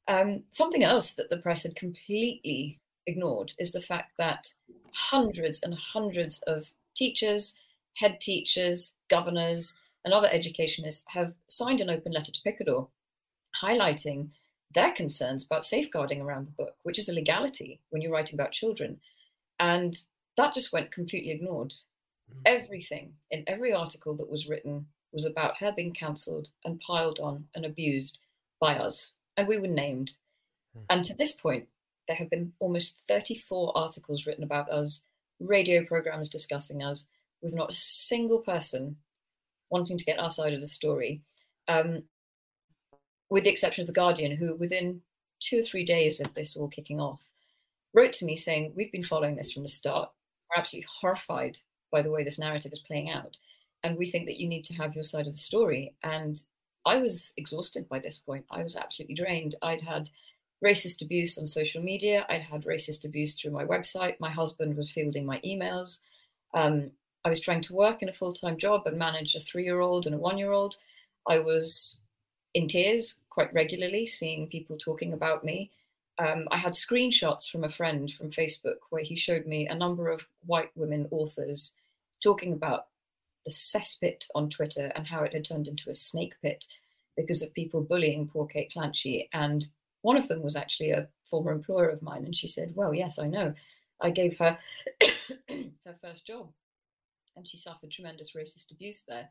Um, 0.07 0.43
something 0.51 0.83
else 0.83 1.13
that 1.13 1.29
the 1.29 1.37
press 1.37 1.63
had 1.63 1.75
completely 1.75 2.79
ignored 3.07 3.53
is 3.59 3.71
the 3.71 3.81
fact 3.81 4.11
that 4.17 4.53
hundreds 4.93 5.61
and 5.63 5.73
hundreds 5.73 6.39
of 6.43 6.69
teachers, 6.95 7.55
head 7.95 8.19
teachers, 8.19 8.93
governors, 9.09 9.75
and 10.03 10.13
other 10.13 10.29
educationists 10.31 11.03
have 11.07 11.33
signed 11.47 11.81
an 11.81 11.89
open 11.89 12.11
letter 12.11 12.31
to 12.31 12.41
Picador 12.45 12.87
highlighting 13.61 14.29
their 14.73 14.91
concerns 14.91 15.45
about 15.45 15.65
safeguarding 15.65 16.21
around 16.21 16.47
the 16.47 16.63
book, 16.63 16.75
which 16.83 16.99
is 16.99 17.09
a 17.09 17.13
legality 17.13 17.79
when 17.89 18.01
you're 18.01 18.11
writing 18.11 18.35
about 18.35 18.51
children. 18.51 18.99
And 19.59 19.95
that 20.37 20.53
just 20.53 20.73
went 20.73 20.91
completely 20.91 21.31
ignored. 21.31 21.71
Mm-hmm. 22.29 22.41
Everything 22.45 23.13
in 23.31 23.43
every 23.47 23.73
article 23.73 24.15
that 24.17 24.29
was 24.29 24.47
written 24.47 24.85
was 25.13 25.25
about 25.25 25.57
her 25.57 25.71
being 25.71 25.93
cancelled 25.93 26.49
and 26.65 26.81
piled 26.81 27.19
on 27.19 27.45
and 27.55 27.65
abused 27.65 28.19
by 28.59 28.77
us. 28.77 29.13
And 29.37 29.47
we 29.47 29.59
were 29.59 29.67
named. 29.67 30.11
Mm-hmm. 30.77 30.85
And 30.89 31.05
to 31.05 31.15
this 31.15 31.31
point, 31.31 31.67
there 32.07 32.17
have 32.17 32.29
been 32.29 32.53
almost 32.59 32.99
34 33.07 33.77
articles 33.77 34.25
written 34.25 34.43
about 34.43 34.69
us, 34.69 35.05
radio 35.39 35.83
programs 35.83 36.29
discussing 36.29 36.83
us, 36.83 37.07
with 37.41 37.53
not 37.53 37.71
a 37.71 37.75
single 37.75 38.39
person 38.39 38.97
wanting 39.69 39.97
to 39.97 40.05
get 40.05 40.19
our 40.19 40.29
side 40.29 40.53
of 40.53 40.61
the 40.61 40.67
story. 40.67 41.21
Um, 41.67 42.03
with 43.29 43.43
the 43.43 43.49
exception 43.49 43.81
of 43.81 43.87
The 43.87 43.93
Guardian, 43.93 44.35
who 44.35 44.55
within 44.55 45.01
two 45.39 45.59
or 45.59 45.63
three 45.63 45.83
days 45.83 46.19
of 46.19 46.33
this 46.33 46.55
all 46.55 46.67
kicking 46.67 47.01
off, 47.01 47.21
wrote 47.93 48.13
to 48.13 48.25
me 48.25 48.35
saying, 48.35 48.73
We've 48.75 48.91
been 48.91 49.03
following 49.03 49.35
this 49.35 49.51
from 49.51 49.63
the 49.63 49.69
start. 49.69 50.09
We're 50.49 50.59
absolutely 50.59 50.87
horrified 51.01 51.59
by 51.91 52.01
the 52.01 52.11
way 52.11 52.23
this 52.23 52.39
narrative 52.39 52.71
is 52.71 52.79
playing 52.79 53.09
out. 53.09 53.37
And 53.83 53.97
we 53.97 54.07
think 54.07 54.27
that 54.27 54.39
you 54.39 54.47
need 54.47 54.63
to 54.65 54.73
have 54.75 54.95
your 54.95 55.03
side 55.03 55.27
of 55.27 55.33
the 55.33 55.39
story. 55.39 55.93
And 56.03 56.41
I 56.85 56.97
was 56.97 57.33
exhausted 57.37 57.89
by 57.89 57.99
this 57.99 58.19
point. 58.19 58.45
I 58.51 58.61
was 58.63 58.75
absolutely 58.75 59.15
drained. 59.15 59.55
I'd 59.61 59.81
had 59.81 60.09
racist 60.63 61.01
abuse 61.01 61.37
on 61.37 61.47
social 61.47 61.81
media, 61.81 62.25
I'd 62.29 62.41
had 62.41 62.63
racist 62.63 63.05
abuse 63.05 63.33
through 63.33 63.51
my 63.51 63.65
website. 63.65 64.19
My 64.19 64.29
husband 64.29 64.75
was 64.77 64.91
fielding 64.91 65.25
my 65.25 65.39
emails. 65.39 65.99
Um, 66.53 66.91
I 67.25 67.29
was 67.29 67.41
trying 67.41 67.61
to 67.61 67.73
work 67.73 68.01
in 68.01 68.09
a 68.09 68.13
full 68.13 68.33
time 68.33 68.57
job 68.57 68.83
and 68.85 68.97
manage 68.97 69.35
a 69.35 69.39
three 69.39 69.63
year 69.63 69.79
old 69.79 70.05
and 70.05 70.15
a 70.15 70.19
one 70.19 70.37
year 70.37 70.51
old. 70.51 70.77
I 71.27 71.39
was 71.39 71.99
in 72.53 72.67
tears 72.67 73.19
quite 73.29 73.53
regularly, 73.53 74.05
seeing 74.05 74.47
people 74.47 74.77
talking 74.77 75.13
about 75.13 75.43
me. 75.43 75.71
Um, 76.17 76.47
I 76.51 76.57
had 76.57 76.71
screenshots 76.71 77.51
from 77.51 77.65
a 77.65 77.69
friend 77.69 78.11
from 78.11 78.31
Facebook 78.31 78.77
where 78.89 79.03
he 79.03 79.15
showed 79.15 79.45
me 79.45 79.67
a 79.67 79.75
number 79.75 80.09
of 80.09 80.25
white 80.45 80.69
women 80.75 81.07
authors 81.11 81.75
talking 82.23 82.53
about 82.53 82.87
the 83.45 83.51
cesspit 83.51 84.27
on 84.33 84.49
Twitter 84.49 84.91
and 84.95 85.07
how 85.07 85.23
it 85.23 85.33
had 85.33 85.45
turned 85.45 85.67
into 85.67 85.89
a 85.89 85.95
snake 85.95 86.35
pit 86.41 86.65
because 87.15 87.41
of 87.41 87.53
people 87.53 87.81
bullying 87.81 88.27
poor 88.27 88.45
Kate 88.47 88.71
Clanchy. 88.75 89.29
And 89.33 89.65
one 90.01 90.17
of 90.17 90.27
them 90.27 90.41
was 90.41 90.55
actually 90.55 90.91
a 90.91 91.07
former 91.29 91.51
employer 91.51 91.89
of 91.89 92.01
mine. 92.01 92.25
And 92.25 92.35
she 92.35 92.47
said, 92.47 92.75
Well, 92.75 92.93
yes, 92.93 93.19
I 93.19 93.27
know. 93.27 93.53
I 94.01 94.09
gave 94.09 94.37
her 94.39 94.57
her 95.49 95.95
first 96.01 96.27
job 96.27 96.49
and 97.35 97.47
she 97.47 97.57
suffered 97.57 97.91
tremendous 97.91 98.31
racist 98.31 98.71
abuse 98.71 99.03
there. 99.07 99.29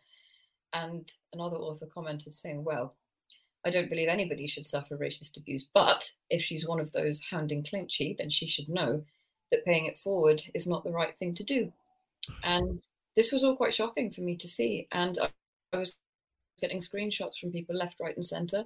And 0.73 1.11
another 1.33 1.57
author 1.57 1.87
commented 1.87 2.35
saying, 2.35 2.65
Well, 2.65 2.95
I 3.65 3.71
don't 3.71 3.89
believe 3.89 4.09
anybody 4.09 4.47
should 4.47 4.67
suffer 4.67 4.97
racist 4.97 5.37
abuse. 5.37 5.69
But 5.73 6.11
if 6.31 6.43
she's 6.43 6.69
one 6.69 6.81
of 6.81 6.93
those 6.93 7.23
hounding 7.31 7.63
Clanchy, 7.63 8.17
then 8.17 8.31
she 8.31 8.47
should 8.47 8.69
know 8.69 9.05
that 9.51 9.65
paying 9.65 9.87
it 9.87 9.99
forward 9.99 10.43
is 10.53 10.67
not 10.67 10.85
the 10.85 10.93
right 10.93 11.17
thing 11.17 11.35
to 11.35 11.45
do. 11.45 11.73
And 12.43 12.83
this 13.17 13.33
was 13.33 13.45
all 13.45 13.57
quite 13.57 13.75
shocking 13.75 14.11
for 14.11 14.21
me 14.21 14.37
to 14.37 14.49
see. 14.49 14.89
And 14.93 15.19
I, 15.21 15.29
was 15.77 15.97
getting 16.61 16.81
screenshots 16.81 17.39
from 17.41 17.51
people 17.51 17.75
left, 17.75 17.99
right, 17.99 18.15
and 18.15 18.25
centre 18.25 18.65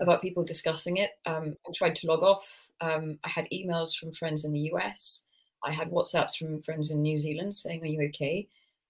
about 0.00 0.22
people 0.22 0.42
discussing 0.42 0.96
it. 0.96 1.10
Um, 1.26 1.56
I 1.66 1.70
tried 1.72 1.94
to 1.96 2.06
log 2.06 2.22
off. 2.22 2.68
Um, 2.80 3.18
I 3.22 3.28
had 3.28 3.46
emails 3.52 3.96
from 3.96 4.12
friends 4.12 4.44
in 4.44 4.52
the 4.52 4.70
US. 4.72 5.24
I 5.64 5.72
had 5.72 5.90
WhatsApps 5.90 6.36
from 6.36 6.62
friends 6.62 6.90
in 6.90 7.02
New 7.02 7.18
Zealand 7.18 7.54
saying, 7.54 7.82
Are 7.82 7.86
you 7.86 8.02
okay? 8.08 8.48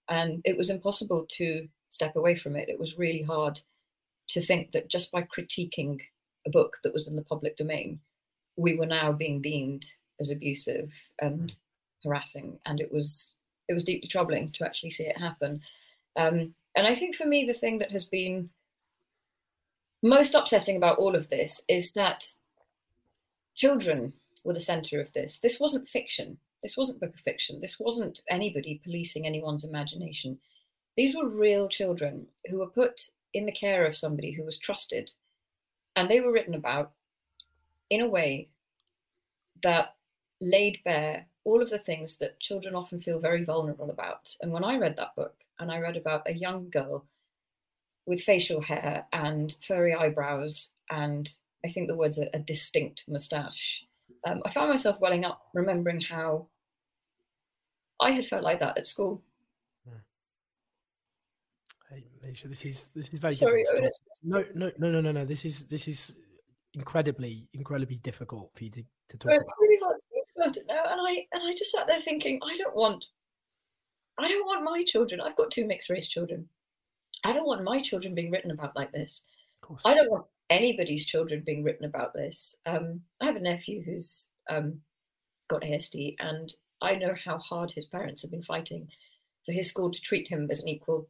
And 0.09 0.40
it 0.44 0.57
was 0.57 0.70
impossible 0.70 1.26
to 1.36 1.68
step 1.90 2.16
away 2.16 2.36
from 2.36 2.57
it. 2.57 2.68
It 2.68 2.78
was 2.78 2.98
really 2.98 3.22
hard 3.22 3.61
to 4.28 4.40
think 4.40 4.70
that 4.72 4.88
just 4.88 5.11
by 5.11 5.22
critiquing 5.22 6.01
a 6.46 6.51
book 6.51 6.78
that 6.82 6.94
was 6.94 7.09
in 7.09 7.16
the 7.16 7.24
public 7.24 7.57
domain, 7.57 8.01
we 8.57 8.76
were 8.76 8.86
now 8.86 9.12
being 9.12 9.42
deemed 9.42 9.84
as 10.20 10.30
abusive 10.30 10.92
and 11.20 11.51
mm. 11.51 11.57
harassing, 12.05 12.59
and 12.66 12.80
it 12.80 12.92
was 12.92 13.36
it 13.71 13.75
was 13.75 13.85
deeply 13.85 14.09
troubling 14.09 14.51
to 14.51 14.66
actually 14.66 14.91
see 14.91 15.05
it 15.05 15.16
happen. 15.16 15.61
Um, 16.16 16.55
and 16.75 16.89
I 16.89 16.95
think 16.95 17.14
for 17.14 17.25
me, 17.25 17.45
the 17.45 17.55
thing 17.55 17.79
that 17.79 17.93
has 17.93 18.05
been 18.05 18.51
most 20.03 20.35
upsetting 20.35 20.77
about 20.77 20.99
all 20.99 21.14
of 21.14 21.29
this 21.29 21.62
is 21.68 21.93
that 21.93 22.33
children 23.55 24.12
were 24.45 24.55
the 24.55 24.61
center 24.61 25.01
of 25.01 25.12
this. 25.12 25.39
This 25.39 25.61
wasn't 25.61 25.89
fiction. 25.89 26.37
This 26.64 26.77
wasn't 26.77 27.01
book 27.01 27.14
of 27.14 27.21
fiction. 27.21 27.61
This 27.61 27.79
wasn't 27.79 28.23
anybody 28.29 28.81
policing 28.83 29.25
anyone's 29.25 29.64
imagination. 29.64 30.39
These 30.97 31.14
were 31.14 31.29
real 31.29 31.68
children 31.68 32.27
who 32.51 32.59
were 32.59 32.66
put 32.66 33.01
in 33.35 33.47
the 33.47 33.53
care 33.53 33.87
of 33.87 33.97
somebody 33.97 34.33
who 34.33 34.43
was 34.43 34.59
trusted. 34.59 35.12
And 35.95 36.09
they 36.09 36.21
were 36.21 36.33
written 36.33 36.55
about 36.55 36.91
in 37.89 38.01
a 38.01 38.09
way 38.09 38.49
that 39.62 39.95
laid 40.41 40.81
bare 40.85 41.27
all 41.45 41.62
of 41.62 41.70
the 41.70 41.78
things 41.78 42.16
that 42.16 42.41
children 42.41 42.74
often 42.74 43.01
feel 43.01 43.18
very 43.18 43.45
vulnerable 43.45 43.91
about. 43.91 44.34
And 44.43 44.53
when 44.53 44.64
I 44.64 44.76
read 44.76 44.97
that 44.97 45.16
book, 45.16 45.34
and 45.59 45.70
I 45.70 45.78
read 45.78 45.97
about 45.97 46.28
a 46.28 46.32
young 46.32 46.70
girl 46.70 47.05
with 48.07 48.22
facial 48.22 48.61
hair 48.61 49.07
and 49.12 49.55
furry 49.62 49.95
eyebrows, 49.95 50.72
and 50.91 51.32
I 51.64 51.68
think 51.68 51.88
the 51.88 51.97
words 51.97 52.18
a, 52.18 52.28
a 52.34 52.38
distinct 52.38 53.05
moustache, 53.09 53.84
um, 54.26 54.43
I 54.45 54.51
found 54.51 54.70
myself 54.70 55.01
welling 55.01 55.24
up, 55.24 55.43
remembering 55.55 56.01
how 56.01 56.47
I 58.01 58.11
had 58.11 58.26
felt 58.26 58.43
like 58.43 58.59
that 58.61 58.78
at 58.78 58.86
school. 58.86 59.22
Hey, 61.91 62.05
Misha, 62.22 62.47
this 62.47 62.64
is 62.64 62.88
this 62.95 63.09
is 63.09 63.18
very 63.18 63.34
Sorry, 63.34 63.64
difficult. 63.64 63.93
No, 64.22 64.45
no, 64.55 64.70
no, 64.78 64.91
no, 64.93 65.01
no, 65.01 65.12
no. 65.12 65.24
This 65.24 65.45
is 65.45 65.66
this 65.66 65.88
is 65.88 66.14
incredibly, 66.74 67.49
incredibly 67.53 67.97
difficult 67.97 68.53
for 68.55 68.64
you 68.64 68.70
to, 68.70 68.84
to 69.11 69.18
talk 69.18 69.32
about. 69.32 69.46
really 69.61 69.78
think 69.78 70.26
about 70.36 70.56
it 70.56 70.64
now, 70.68 70.82
and 70.88 71.00
I 71.00 71.26
and 71.32 71.42
I 71.44 71.54
just 71.54 71.72
sat 71.72 71.86
there 71.86 72.00
thinking, 72.00 72.40
I 72.42 72.56
don't 72.56 72.74
want, 72.74 73.04
I 74.18 74.28
don't 74.28 74.46
want 74.46 74.64
my 74.64 74.84
children. 74.84 75.20
I've 75.20 75.36
got 75.36 75.50
two 75.50 75.66
mixed 75.66 75.90
race 75.90 76.08
children. 76.08 76.48
I 77.24 77.32
don't 77.32 77.46
want 77.46 77.64
my 77.64 77.80
children 77.80 78.14
being 78.14 78.30
written 78.30 78.50
about 78.50 78.76
like 78.76 78.92
this. 78.92 79.26
I 79.84 79.94
don't 79.94 80.11
want 80.11 80.24
anybody's 80.48 81.04
children 81.04 81.42
being 81.44 81.62
written 81.62 81.84
about 81.84 82.14
this. 82.14 82.56
Um, 82.66 83.02
I 83.20 83.26
have 83.26 83.36
a 83.36 83.40
nephew 83.40 83.82
who's 83.82 84.28
um, 84.48 84.80
got 85.48 85.62
ASD, 85.62 86.16
and 86.18 86.52
I 86.80 86.94
know 86.94 87.14
how 87.24 87.38
hard 87.38 87.70
his 87.70 87.86
parents 87.86 88.22
have 88.22 88.30
been 88.30 88.42
fighting 88.42 88.88
for 89.44 89.52
his 89.52 89.68
school 89.68 89.90
to 89.90 90.00
treat 90.00 90.28
him 90.28 90.48
as 90.50 90.62
an 90.62 90.68
equal 90.68 91.08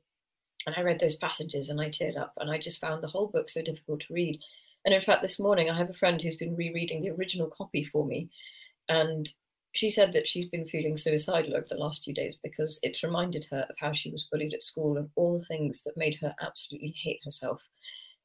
and 0.66 0.74
I 0.76 0.82
read 0.82 1.00
those 1.00 1.16
passages 1.16 1.70
and 1.70 1.80
I 1.80 1.88
teared 1.88 2.18
up 2.18 2.34
and 2.38 2.50
I 2.50 2.58
just 2.58 2.80
found 2.80 3.02
the 3.02 3.08
whole 3.08 3.28
book 3.28 3.48
so 3.48 3.62
difficult 3.62 4.00
to 4.00 4.14
read. 4.14 4.42
And 4.84 4.94
in 4.94 5.00
fact, 5.00 5.22
this 5.22 5.38
morning 5.38 5.68
I 5.68 5.76
have 5.76 5.90
a 5.90 5.94
friend 5.94 6.20
who's 6.20 6.36
been 6.36 6.56
rereading 6.56 7.02
the 7.02 7.10
original 7.10 7.48
copy 7.48 7.84
for 7.84 8.06
me. 8.06 8.30
And 8.88 9.30
she 9.72 9.90
said 9.90 10.12
that 10.12 10.26
she's 10.26 10.48
been 10.48 10.66
feeling 10.66 10.96
suicidal 10.96 11.54
over 11.54 11.66
the 11.68 11.76
last 11.76 12.04
few 12.04 12.12
days 12.12 12.36
because 12.42 12.80
it's 12.82 13.04
reminded 13.04 13.46
her 13.50 13.66
of 13.68 13.76
how 13.78 13.92
she 13.92 14.10
was 14.10 14.26
bullied 14.30 14.54
at 14.54 14.62
school 14.62 14.96
and 14.96 15.08
all 15.14 15.38
the 15.38 15.44
things 15.44 15.82
that 15.82 15.96
made 15.96 16.16
her 16.20 16.34
absolutely 16.40 16.94
hate 17.00 17.20
herself. 17.24 17.62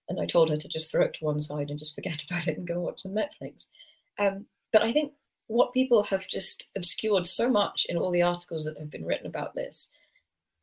And 0.10 0.20
I 0.20 0.26
told 0.26 0.49
her 0.49 0.58
to 0.58 0.68
just 0.68 0.91
throw 0.91 1.06
it 1.06 1.14
to 1.16 1.26
one 1.26 1.39
side 1.39 1.70
and 1.70 1.80
just 1.80 1.95
forget 1.95 2.24
about 2.30 2.47
it 2.47 2.58
and 2.58 2.68
go 2.68 2.80
watch 2.80 3.01
some 3.01 3.16
Netflix. 3.16 3.70
Um, 4.18 4.45
but 4.72 4.82
I 4.82 4.91
think 4.91 5.14
what 5.47 5.74
people 5.74 6.03
have 6.03 6.28
just 6.28 6.70
obscured 6.76 7.28
so 7.28 7.49
much 7.49 7.86
in 7.89 7.97
all 7.97 8.12
the 8.12 8.24
articles 8.24 8.66
that 8.66 8.80
have 8.80 8.89
been 8.89 9.06
written 9.06 9.28
about 9.28 9.53
this 9.53 9.91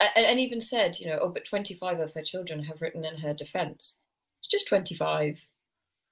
and, 0.00 0.26
and 0.26 0.40
even 0.40 0.60
said, 0.60 0.98
you 0.98 1.06
know, 1.06 1.18
oh, 1.22 1.28
but 1.28 1.44
25 1.44 2.00
of 2.00 2.14
her 2.14 2.22
children 2.22 2.64
have 2.64 2.82
written 2.82 3.04
in 3.04 3.18
her 3.18 3.32
defense. 3.32 3.98
It's 4.38 4.48
just 4.48 4.68
25. 4.68 5.40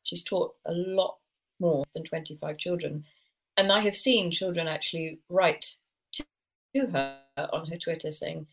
She's 0.03 0.23
taught 0.23 0.55
a 0.67 0.73
lot 0.73 1.17
more 1.59 1.85
than 1.95 2.05
25 2.05 2.57
children. 2.59 3.05
And 3.57 3.71
I 3.71 3.81
have 3.81 3.97
seen 3.97 4.31
children 4.31 4.67
actually 4.67 5.19
write 5.29 5.77
to, 6.13 6.25
her 6.75 7.19
on 7.37 7.67
her 7.67 7.77
Twitter 7.77 8.11
saying, 8.11 8.47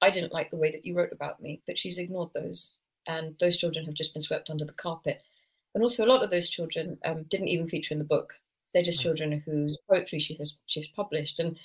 I 0.00 0.10
didn't 0.10 0.32
like 0.32 0.50
the 0.50 0.56
way 0.56 0.70
that 0.70 0.86
you 0.86 0.94
wrote 0.94 1.12
about 1.12 1.42
me, 1.42 1.60
but 1.66 1.76
she's 1.76 1.98
ignored 1.98 2.30
those. 2.34 2.76
And 3.06 3.34
those 3.38 3.56
children 3.56 3.84
have 3.84 3.94
just 3.94 4.14
been 4.14 4.22
swept 4.22 4.50
under 4.50 4.64
the 4.64 4.72
carpet. 4.72 5.22
And 5.74 5.82
also, 5.82 6.04
a 6.04 6.08
lot 6.08 6.22
of 6.22 6.30
those 6.30 6.48
children 6.48 6.98
um, 7.04 7.24
didn't 7.24 7.48
even 7.48 7.68
feature 7.68 7.94
in 7.94 7.98
the 7.98 8.04
book. 8.04 8.34
They're 8.72 8.82
just 8.82 9.00
hmm. 9.00 9.08
children 9.08 9.42
whose 9.44 9.78
poetry 9.88 10.18
she 10.18 10.34
has 10.34 10.56
she's 10.66 10.88
published. 10.88 11.40
And 11.40 11.56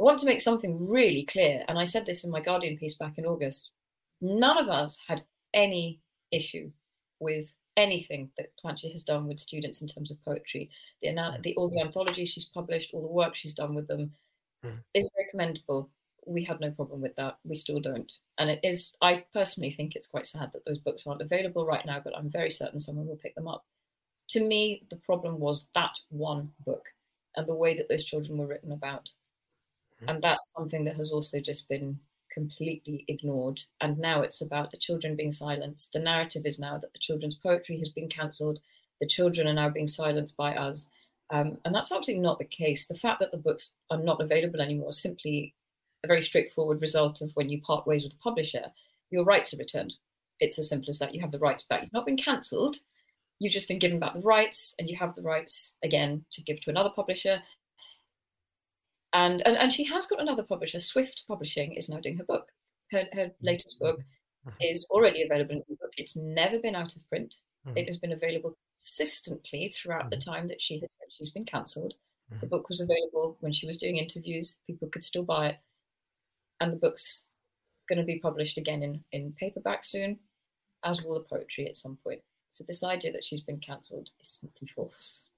I 0.00 0.02
want 0.02 0.18
to 0.20 0.26
make 0.26 0.40
something 0.40 0.88
really 0.88 1.24
clear, 1.24 1.64
and 1.68 1.78
I 1.78 1.84
said 1.84 2.06
this 2.06 2.24
in 2.24 2.30
my 2.30 2.40
Guardian 2.40 2.78
piece 2.78 2.94
back 2.94 3.18
in 3.18 3.26
August. 3.26 3.72
None 4.22 4.58
of 4.58 4.68
us 4.68 4.98
had 5.06 5.24
any 5.52 6.00
issue 6.30 6.70
with 7.18 7.54
anything 7.80 8.30
that 8.36 8.52
Clanchy 8.62 8.90
has 8.92 9.02
done 9.02 9.26
with 9.26 9.40
students 9.40 9.80
in 9.82 9.88
terms 9.88 10.10
of 10.10 10.24
poetry. 10.24 10.70
The, 11.02 11.38
the 11.42 11.56
all 11.56 11.70
the 11.70 11.80
anthologies 11.80 12.28
she's 12.28 12.44
published, 12.44 12.90
all 12.92 13.00
the 13.02 13.08
work 13.08 13.34
she's 13.34 13.54
done 13.54 13.74
with 13.74 13.88
them 13.88 14.12
mm-hmm. 14.64 14.76
is 14.94 15.10
very 15.16 15.28
commendable. 15.30 15.90
We 16.26 16.44
had 16.44 16.60
no 16.60 16.70
problem 16.70 17.00
with 17.00 17.16
that. 17.16 17.38
We 17.44 17.54
still 17.54 17.80
don't. 17.80 18.12
And 18.38 18.50
it 18.50 18.60
is, 18.62 18.94
I 19.00 19.24
personally 19.32 19.70
think 19.70 19.96
it's 19.96 20.06
quite 20.06 20.26
sad 20.26 20.50
that 20.52 20.64
those 20.66 20.78
books 20.78 21.06
aren't 21.06 21.22
available 21.22 21.64
right 21.64 21.84
now, 21.86 22.00
but 22.04 22.16
I'm 22.16 22.30
very 22.30 22.50
certain 22.50 22.78
someone 22.78 23.06
will 23.06 23.16
pick 23.16 23.34
them 23.34 23.48
up. 23.48 23.64
To 24.28 24.44
me, 24.44 24.84
the 24.90 24.96
problem 24.96 25.40
was 25.40 25.68
that 25.74 25.96
one 26.10 26.52
book 26.66 26.84
and 27.36 27.46
the 27.46 27.54
way 27.54 27.76
that 27.76 27.88
those 27.88 28.04
children 28.04 28.36
were 28.36 28.46
written 28.46 28.72
about. 28.72 29.08
And 30.08 30.22
that's 30.22 30.46
something 30.56 30.84
that 30.84 30.96
has 30.96 31.10
also 31.12 31.40
just 31.40 31.68
been 31.68 31.98
completely 32.32 33.04
ignored. 33.08 33.62
And 33.80 33.98
now 33.98 34.22
it's 34.22 34.40
about 34.40 34.70
the 34.70 34.76
children 34.76 35.16
being 35.16 35.32
silenced. 35.32 35.92
The 35.92 36.00
narrative 36.00 36.42
is 36.44 36.58
now 36.58 36.78
that 36.78 36.92
the 36.92 36.98
children's 36.98 37.34
poetry 37.34 37.78
has 37.78 37.90
been 37.90 38.08
cancelled, 38.08 38.60
the 39.00 39.06
children 39.06 39.46
are 39.48 39.54
now 39.54 39.70
being 39.70 39.88
silenced 39.88 40.36
by 40.36 40.54
us. 40.54 40.90
Um, 41.30 41.58
and 41.64 41.74
that's 41.74 41.92
absolutely 41.92 42.22
not 42.22 42.38
the 42.38 42.44
case. 42.44 42.86
The 42.86 42.98
fact 42.98 43.20
that 43.20 43.30
the 43.30 43.38
books 43.38 43.72
are 43.90 43.98
not 43.98 44.20
available 44.20 44.60
anymore 44.60 44.90
is 44.90 45.00
simply 45.00 45.54
a 46.04 46.08
very 46.08 46.22
straightforward 46.22 46.80
result 46.80 47.20
of 47.20 47.30
when 47.34 47.48
you 47.48 47.60
part 47.60 47.86
ways 47.86 48.02
with 48.02 48.12
the 48.12 48.18
publisher, 48.18 48.66
your 49.10 49.24
rights 49.24 49.54
are 49.54 49.58
returned. 49.58 49.94
It's 50.40 50.58
as 50.58 50.68
simple 50.68 50.90
as 50.90 50.98
that. 50.98 51.14
You 51.14 51.20
have 51.20 51.30
the 51.30 51.38
rights 51.38 51.62
back. 51.62 51.82
You've 51.82 51.92
not 51.92 52.06
been 52.06 52.16
cancelled. 52.16 52.76
You've 53.38 53.52
just 53.52 53.68
been 53.68 53.78
given 53.78 53.98
back 53.98 54.14
the 54.14 54.20
rights, 54.20 54.74
and 54.78 54.88
you 54.88 54.96
have 54.96 55.14
the 55.14 55.22
rights 55.22 55.78
again 55.82 56.24
to 56.32 56.42
give 56.42 56.60
to 56.62 56.70
another 56.70 56.90
publisher. 56.90 57.42
And 59.12 59.44
and, 59.46 59.56
and 59.56 59.72
she 59.72 59.84
has 59.84 60.06
got 60.06 60.20
another 60.20 60.42
publisher. 60.44 60.78
Swift 60.78 61.24
Publishing 61.26 61.72
is 61.74 61.88
now 61.88 61.98
doing 62.00 62.18
her 62.18 62.24
book. 62.24 62.46
Her, 62.92 63.04
her 63.12 63.30
latest 63.42 63.78
book 63.80 64.00
Mm-hmm. 64.46 64.56
is 64.62 64.86
already 64.88 65.22
available 65.22 65.52
in 65.56 65.62
ebook. 65.68 65.92
It's 65.98 66.16
never 66.16 66.58
been 66.58 66.74
out 66.74 66.96
of 66.96 67.06
print. 67.10 67.34
Mhm. 67.66 67.76
It 67.76 67.84
has 67.86 67.98
been 67.98 68.12
available 68.12 68.56
consistently 68.70 69.68
throughout 69.68 70.08
the 70.08 70.16
Mm-hmm. 70.16 70.30
time 70.30 70.48
that 70.48 70.62
she 70.62 70.80
has 70.80 70.90
said 70.98 71.12
she's 71.12 71.28
been 71.28 71.44
cancelled. 71.44 71.92
The 72.30 72.46
Mhm. 72.46 72.48
book 72.48 72.68
was 72.70 72.80
available 72.80 73.36
when 73.40 73.52
she 73.52 73.66
was 73.66 73.76
doing 73.76 73.96
interviews. 73.98 74.60
People 74.66 74.88
could 74.88 75.04
still 75.04 75.24
buy 75.24 75.48
it, 75.50 75.58
and 76.60 76.72
the 76.72 76.78
book's 76.78 77.26
going 77.86 77.98
to 77.98 78.04
be 78.04 78.18
published 78.18 78.56
again 78.56 78.82
in 78.82 79.04
in 79.12 79.32
paperback 79.34 79.84
soon, 79.84 80.18
as 80.84 81.02
will 81.02 81.14
the 81.18 81.24
poetry 81.28 81.66
at 81.68 81.76
some 81.76 81.96
point. 81.98 82.22
So 82.48 82.64
this 82.64 82.82
idea 82.82 83.12
that 83.12 83.24
she's 83.24 83.42
been 83.42 83.60
cancelled 83.60 84.08
is 84.20 84.28
simply 84.40 84.68
false. 84.68 85.28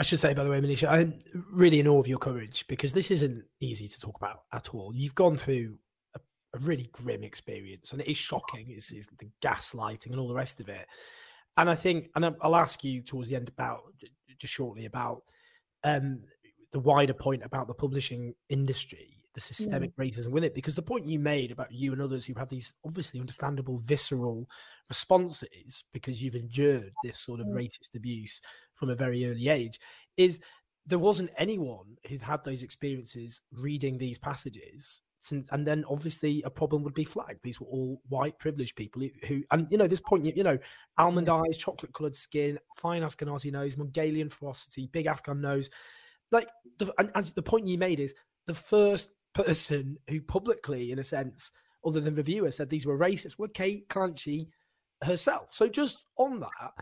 I 0.00 0.02
should 0.02 0.18
say, 0.18 0.32
by 0.32 0.44
the 0.44 0.50
way, 0.50 0.58
Monisha, 0.62 0.90
I'm 0.90 1.20
really 1.52 1.78
in 1.78 1.86
awe 1.86 2.00
of 2.00 2.08
your 2.08 2.16
courage 2.16 2.64
because 2.68 2.94
this 2.94 3.10
isn't 3.10 3.44
easy 3.60 3.86
to 3.86 4.00
talk 4.00 4.16
about 4.16 4.44
at 4.50 4.74
all. 4.74 4.94
You've 4.94 5.14
gone 5.14 5.36
through 5.36 5.76
a, 6.14 6.20
a 6.54 6.58
really 6.60 6.88
grim 6.90 7.22
experience, 7.22 7.92
and 7.92 8.00
it 8.00 8.08
is 8.10 8.16
shocking. 8.16 8.68
It's, 8.70 8.92
it's 8.92 9.08
the 9.18 9.28
gaslighting 9.42 10.06
and 10.06 10.18
all 10.18 10.28
the 10.28 10.34
rest 10.34 10.58
of 10.58 10.70
it. 10.70 10.86
And 11.58 11.68
I 11.68 11.74
think, 11.74 12.08
and 12.16 12.34
I'll 12.40 12.56
ask 12.56 12.82
you 12.82 13.02
towards 13.02 13.28
the 13.28 13.36
end 13.36 13.48
about 13.50 13.80
just 14.38 14.54
shortly 14.54 14.86
about 14.86 15.20
um, 15.84 16.22
the 16.72 16.80
wider 16.80 17.12
point 17.12 17.44
about 17.44 17.66
the 17.66 17.74
publishing 17.74 18.34
industry, 18.48 19.18
the 19.34 19.40
systemic 19.42 19.94
racism 19.96 20.30
with 20.30 20.44
it, 20.44 20.54
because 20.54 20.74
the 20.74 20.80
point 20.80 21.04
you 21.04 21.18
made 21.18 21.50
about 21.50 21.72
you 21.72 21.92
and 21.92 22.00
others 22.00 22.24
who 22.24 22.32
have 22.34 22.48
these 22.48 22.72
obviously 22.86 23.20
understandable 23.20 23.76
visceral 23.84 24.48
responses 24.88 25.84
because 25.92 26.22
you've 26.22 26.36
endured 26.36 26.92
this 27.04 27.20
sort 27.20 27.40
of 27.40 27.46
Mm. 27.48 27.54
racist 27.54 27.94
abuse 27.94 28.40
from 28.80 28.90
a 28.90 28.96
very 28.96 29.30
early 29.30 29.48
age 29.48 29.78
is 30.16 30.40
there 30.86 30.98
wasn't 30.98 31.30
anyone 31.36 31.98
who'd 32.08 32.22
had 32.22 32.42
those 32.42 32.62
experiences 32.62 33.42
reading 33.52 33.98
these 33.98 34.18
passages 34.18 35.02
since, 35.20 35.46
and 35.52 35.66
then 35.66 35.84
obviously 35.88 36.42
a 36.46 36.50
problem 36.50 36.82
would 36.82 36.94
be 36.94 37.04
flagged. 37.04 37.42
These 37.42 37.60
were 37.60 37.66
all 37.66 38.00
white 38.08 38.38
privileged 38.38 38.74
people 38.74 39.02
who, 39.28 39.42
and 39.50 39.68
you 39.70 39.76
know 39.76 39.86
this 39.86 40.00
point 40.00 40.24
you, 40.24 40.42
know 40.42 40.58
almond 40.96 41.28
eyes 41.28 41.58
chocolate 41.58 41.92
colored 41.92 42.16
skin 42.16 42.58
fine 42.76 43.02
ashkenazi 43.02 43.52
nose 43.52 43.76
mongolian 43.76 44.30
ferocity 44.30 44.86
big 44.86 45.06
afghan 45.06 45.42
nose. 45.42 45.68
Like 46.32 46.48
the, 46.78 46.92
and, 46.98 47.10
and 47.14 47.26
the 47.26 47.42
point 47.42 47.68
you 47.68 47.76
made 47.76 48.00
is 48.00 48.14
the 48.46 48.54
first 48.54 49.10
person 49.34 49.98
who 50.08 50.22
publicly 50.22 50.90
in 50.90 50.98
a 50.98 51.04
sense 51.04 51.50
other 51.84 52.00
than 52.00 52.14
reviewer 52.14 52.50
said 52.50 52.70
these 52.70 52.86
were 52.86 52.98
racist 52.98 53.38
were 53.38 53.48
kate 53.48 53.88
clanchy 53.90 54.48
herself. 55.02 55.52
So 55.52 55.68
just 55.68 56.06
on 56.16 56.40
that 56.40 56.72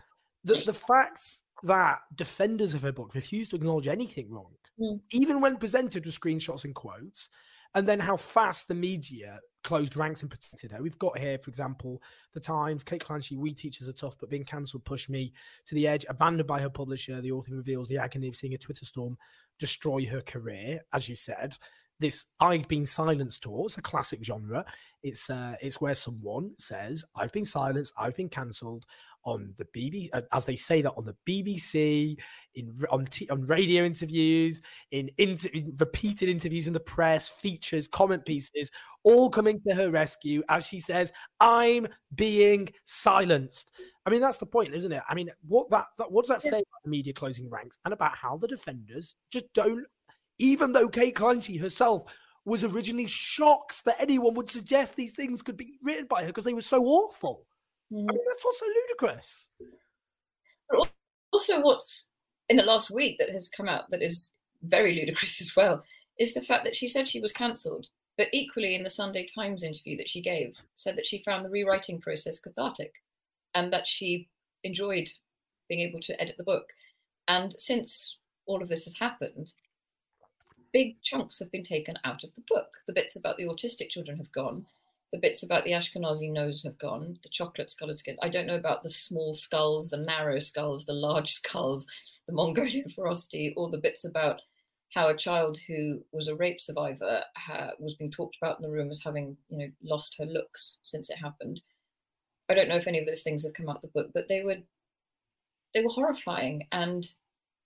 the, 0.43 0.53
the 0.65 0.73
fact 0.73 1.37
that 1.63 1.99
defenders 2.15 2.73
of 2.73 2.81
her 2.83 2.91
book 2.91 3.13
refuse 3.15 3.49
to 3.49 3.55
acknowledge 3.55 3.87
anything 3.87 4.29
wrong, 4.31 4.53
Mm. 4.79 5.01
even 5.11 5.41
when 5.41 5.57
presented 5.57 6.05
with 6.05 6.19
screenshots 6.19 6.63
and 6.63 6.73
quotes, 6.73 7.29
and 7.75 7.87
then 7.87 7.99
how 7.99 8.15
fast 8.17 8.67
the 8.67 8.73
media 8.75 9.39
closed 9.63 9.97
ranks 9.97 10.21
and 10.21 10.31
protected 10.31 10.71
her. 10.71 10.81
We've 10.81 10.97
got 10.97 11.17
here, 11.17 11.37
for 11.37 11.49
example, 11.49 12.01
the 12.33 12.39
Times, 12.39 12.83
Kate 12.83 13.03
Clanchy, 13.03 13.37
We 13.37 13.53
Teachers 13.53 13.89
Are 13.89 13.93
Tough, 13.93 14.15
but 14.17 14.29
being 14.29 14.45
cancelled 14.45 14.85
pushed 14.85 15.09
me 15.09 15.33
to 15.65 15.75
the 15.75 15.85
edge, 15.85 16.05
abandoned 16.07 16.47
by 16.47 16.61
her 16.61 16.69
publisher. 16.69 17.21
The 17.21 17.33
author 17.33 17.53
reveals 17.53 17.89
the 17.89 17.97
agony 17.97 18.29
of 18.29 18.35
seeing 18.37 18.53
a 18.53 18.57
Twitter 18.57 18.85
storm 18.85 19.17
destroy 19.57 20.05
her 20.05 20.21
career, 20.21 20.81
as 20.93 21.09
you 21.09 21.15
said. 21.15 21.57
This 21.99 22.27
I've 22.39 22.69
been 22.69 22.85
silenced 22.85 23.43
tour, 23.43 23.65
it's 23.65 23.77
a 23.77 23.81
classic 23.81 24.23
genre. 24.23 24.63
It's 25.03 25.29
uh, 25.29 25.57
it's 25.61 25.81
where 25.81 25.95
someone 25.95 26.51
says, 26.57 27.03
I've 27.13 27.33
been 27.33 27.43
silenced, 27.45 27.93
I've 27.97 28.15
been 28.15 28.29
cancelled 28.29 28.85
on 29.25 29.53
the 29.57 29.65
BBC, 29.65 30.09
uh, 30.13 30.21
as 30.31 30.45
they 30.45 30.55
say 30.55 30.81
that 30.81 30.93
on 30.97 31.03
the 31.05 31.15
BBC, 31.27 32.17
in 32.55 32.73
on 32.89 33.05
t- 33.05 33.29
on 33.29 33.45
radio 33.45 33.83
interviews, 33.83 34.61
in, 34.91 35.09
inter- 35.17 35.49
in 35.53 35.75
repeated 35.79 36.29
interviews 36.29 36.67
in 36.67 36.73
the 36.73 36.79
press, 36.79 37.27
features, 37.27 37.87
comment 37.87 38.25
pieces, 38.25 38.71
all 39.03 39.29
coming 39.29 39.61
to 39.67 39.75
her 39.75 39.91
rescue 39.91 40.41
as 40.49 40.65
she 40.65 40.79
says, 40.79 41.11
"I'm 41.39 41.87
being 42.15 42.69
silenced." 42.85 43.71
I 44.05 44.09
mean, 44.09 44.21
that's 44.21 44.37
the 44.37 44.45
point, 44.45 44.73
isn't 44.73 44.91
it? 44.91 45.03
I 45.07 45.13
mean, 45.15 45.29
what 45.47 45.69
that, 45.69 45.85
that 45.97 46.11
what 46.11 46.25
does 46.25 46.29
that 46.29 46.45
Yeah. 46.45 46.51
say 46.51 46.57
about 46.57 46.83
the 46.83 46.89
media 46.89 47.13
closing 47.13 47.49
ranks 47.49 47.77
and 47.85 47.93
about 47.93 48.15
how 48.15 48.37
the 48.37 48.47
defenders 48.47 49.15
just 49.31 49.51
don't, 49.53 49.85
even 50.37 50.71
though 50.71 50.89
Kate 50.89 51.15
Clanchy 51.15 51.59
herself 51.59 52.03
was 52.45 52.63
originally 52.63 53.05
shocked 53.05 53.83
that 53.85 53.97
anyone 53.99 54.33
would 54.33 54.49
suggest 54.49 54.95
these 54.95 55.11
things 55.11 55.41
could 55.41 55.57
be 55.57 55.77
written 55.83 56.07
by 56.07 56.21
her 56.21 56.27
because 56.27 56.45
they 56.45 56.53
were 56.53 56.61
so 56.61 56.83
awful. 56.85 57.45
I 57.91 57.95
Mhm. 57.95 58.07
mean, 58.07 58.19
that's 58.25 58.43
what's 58.45 58.59
so 58.59 58.65
ludicrous. 58.67 59.49
also 61.31 61.61
what's 61.61 62.09
in 62.49 62.57
the 62.57 62.63
last 62.63 62.89
week 62.89 63.17
that 63.19 63.29
has 63.29 63.47
come 63.47 63.69
out 63.69 63.89
that 63.89 64.01
is 64.01 64.33
very 64.63 64.93
ludicrous 64.95 65.39
as 65.41 65.55
well 65.55 65.83
is 66.17 66.33
the 66.33 66.41
fact 66.41 66.63
that 66.65 66.75
she 66.75 66.87
said 66.87 67.07
she 67.07 67.21
was 67.21 67.31
cancelled 67.31 67.87
but 68.17 68.27
equally 68.33 68.75
in 68.75 68.83
the 68.83 68.89
sunday 68.89 69.25
times 69.25 69.63
interview 69.63 69.95
that 69.95 70.09
she 70.09 70.21
gave 70.21 70.57
said 70.75 70.97
that 70.97 71.05
she 71.05 71.23
found 71.23 71.45
the 71.45 71.49
rewriting 71.49 72.01
process 72.01 72.39
cathartic 72.39 72.95
and 73.53 73.71
that 73.71 73.85
she 73.87 74.27
enjoyed 74.63 75.07
being 75.67 75.81
able 75.87 75.99
to 76.01 76.19
edit 76.21 76.35
the 76.37 76.43
book 76.43 76.73
and 77.27 77.53
since 77.59 78.17
all 78.47 78.61
of 78.61 78.67
this 78.69 78.85
has 78.85 78.97
happened 78.97 79.53
big 80.73 80.99
chunks 81.01 81.37
have 81.39 81.51
been 81.51 81.63
taken 81.63 81.95
out 82.03 82.23
of 82.23 82.33
the 82.35 82.43
book 82.49 82.69
the 82.87 82.93
bits 82.93 83.15
about 83.15 83.37
the 83.37 83.45
autistic 83.45 83.89
children 83.89 84.17
have 84.17 84.31
gone 84.31 84.65
the 85.11 85.17
bits 85.17 85.43
about 85.43 85.63
the 85.63 85.71
Ashkenazi 85.71 86.31
nose 86.31 86.63
have 86.63 86.77
gone, 86.77 87.17
the 87.23 87.29
chocolate 87.29 87.73
coloured 87.79 87.97
skin. 87.97 88.17
I 88.21 88.29
don't 88.29 88.45
know 88.45 88.55
about 88.55 88.83
the 88.83 88.89
small 88.89 89.33
skulls, 89.33 89.89
the 89.89 89.97
narrow 89.97 90.39
skulls, 90.39 90.85
the 90.85 90.93
large 90.93 91.31
skulls, 91.33 91.87
the 92.27 92.33
Mongolian 92.33 92.89
ferocity, 92.95 93.53
or 93.57 93.69
the 93.69 93.77
bits 93.77 94.05
about 94.05 94.41
how 94.93 95.09
a 95.09 95.17
child 95.17 95.59
who 95.67 96.03
was 96.11 96.27
a 96.27 96.35
rape 96.35 96.59
survivor 96.59 97.23
ha- 97.35 97.71
was 97.79 97.95
being 97.95 98.11
talked 98.11 98.37
about 98.41 98.57
in 98.57 98.63
the 98.63 98.71
room 98.71 98.89
as 98.89 99.01
having, 99.03 99.37
you 99.49 99.57
know, 99.57 99.71
lost 99.83 100.15
her 100.17 100.25
looks 100.25 100.79
since 100.83 101.09
it 101.09 101.17
happened. 101.17 101.61
I 102.49 102.55
don't 102.55 102.67
know 102.67 102.77
if 102.77 102.87
any 102.87 102.99
of 102.99 103.05
those 103.05 103.21
things 103.21 103.43
have 103.43 103.53
come 103.53 103.69
out 103.69 103.77
of 103.77 103.81
the 103.83 103.87
book, 103.89 104.09
but 104.13 104.27
they 104.27 104.43
were 104.43 104.57
they 105.75 105.83
were 105.83 105.91
horrifying, 105.91 106.67
and 106.71 107.05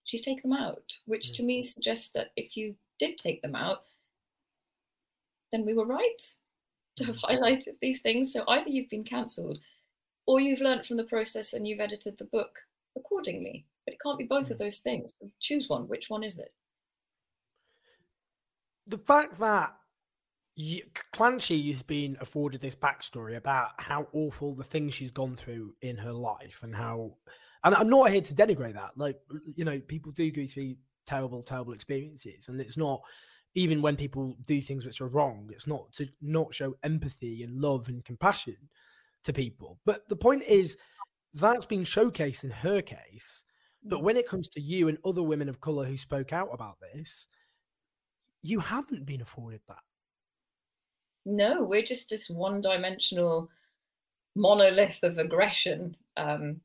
she's 0.04 0.22
taken 0.22 0.50
them 0.50 0.60
out, 0.60 0.84
which 1.06 1.32
to 1.34 1.44
mm. 1.44 1.46
me 1.46 1.64
suggests 1.64 2.10
that 2.12 2.32
if 2.36 2.58
you 2.58 2.76
did 3.00 3.18
take 3.18 3.42
them 3.42 3.56
out, 3.56 3.84
then 5.54 5.66
we 5.66 5.74
were 5.74 5.86
right 5.86 6.22
to 6.98 7.06
have 7.06 7.18
highlighted 7.18 7.80
these 7.82 8.02
things. 8.02 8.32
So 8.32 8.44
either 8.48 8.70
you've 8.70 8.90
been 8.90 9.04
cancelled 9.04 9.60
or 10.26 10.40
you've 10.40 10.62
learnt 10.62 10.86
from 10.86 10.98
the 10.98 11.04
process 11.04 11.54
and 11.54 11.68
you've 11.68 11.80
edited 11.80 12.18
the 12.18 12.26
book 12.26 12.60
accordingly. 12.98 13.66
But 13.86 13.94
it 13.94 14.00
can't 14.02 14.18
be 14.18 14.26
both 14.26 14.50
of 14.50 14.58
hmm. 14.58 14.64
those 14.64 14.80
things. 14.80 15.14
So 15.20 15.30
choose 15.40 15.68
one. 15.68 15.88
Which 15.88 16.10
one 16.10 16.24
is 16.24 16.40
it? 16.40 16.54
the 18.88 18.98
fact 18.98 19.40
that 19.40 19.76
y- 20.58 20.82
Clanchy 21.14 21.70
has 21.70 21.84
been 21.84 22.18
afforded 22.20 22.62
this 22.62 22.76
backstory 22.76 23.36
about 23.36 23.70
how 23.78 24.08
awful 24.14 24.54
the 24.54 24.64
things 24.64 24.94
she's 24.94 25.12
gone 25.12 25.36
through 25.36 25.76
in 25.82 25.98
her 25.98 26.14
life 26.14 26.62
and 26.64 26.76
how, 26.76 27.16
and 27.64 27.76
I'm 27.76 27.90
not 27.90 28.12
here 28.12 28.22
to 28.22 28.34
denigrate 28.34 28.74
that. 28.74 28.92
Like, 28.96 29.20
you 29.56 29.66
know, 29.66 29.80
people 29.80 30.12
do 30.12 30.32
go 30.32 30.46
through 30.46 30.76
terrible, 31.08 31.44
terrible 31.44 31.74
experiences, 31.74 32.48
and 32.48 32.60
it's 32.60 32.78
not 32.78 33.02
even 33.56 33.82
when 33.82 33.96
people 33.96 34.36
do 34.46 34.62
things 34.62 34.86
which 34.86 35.02
are 35.02 35.08
wrong. 35.08 35.50
It's 35.52 35.68
not 35.68 35.92
to 35.94 36.08
not 36.22 36.54
show 36.54 36.76
empathy 36.84 37.44
and 37.44 37.62
love 37.62 37.88
and 37.88 38.04
compassion 38.04 38.58
to 39.24 39.34
people. 39.34 39.80
But 39.86 40.10
the 40.10 40.16
point 40.16 40.44
is, 40.48 40.78
that's 41.34 41.66
been 41.66 41.84
showcased 41.84 42.44
in 42.44 42.50
her 42.50 42.82
case. 42.82 43.46
But 43.84 44.04
when 44.04 44.18
it 44.18 44.28
comes 44.28 44.48
to 44.50 44.62
you 44.62 44.88
and 44.88 44.98
other 45.04 45.24
women 45.24 45.50
of 45.50 45.62
color 45.62 45.86
who 45.86 45.98
spoke 45.98 46.32
out 46.32 46.50
about 46.52 46.78
this, 46.80 47.28
you 48.42 48.60
haven't 48.60 49.06
been 49.06 49.22
afforded 49.22 49.62
that. 49.68 49.84
No, 51.26 51.64
we're 51.64 51.84
just 51.84 52.10
this 52.10 52.30
one 52.30 52.62
dimensional 52.62 53.50
monolith 54.36 55.04
of 55.04 55.18
aggression 55.18 55.96
um, 56.18 56.60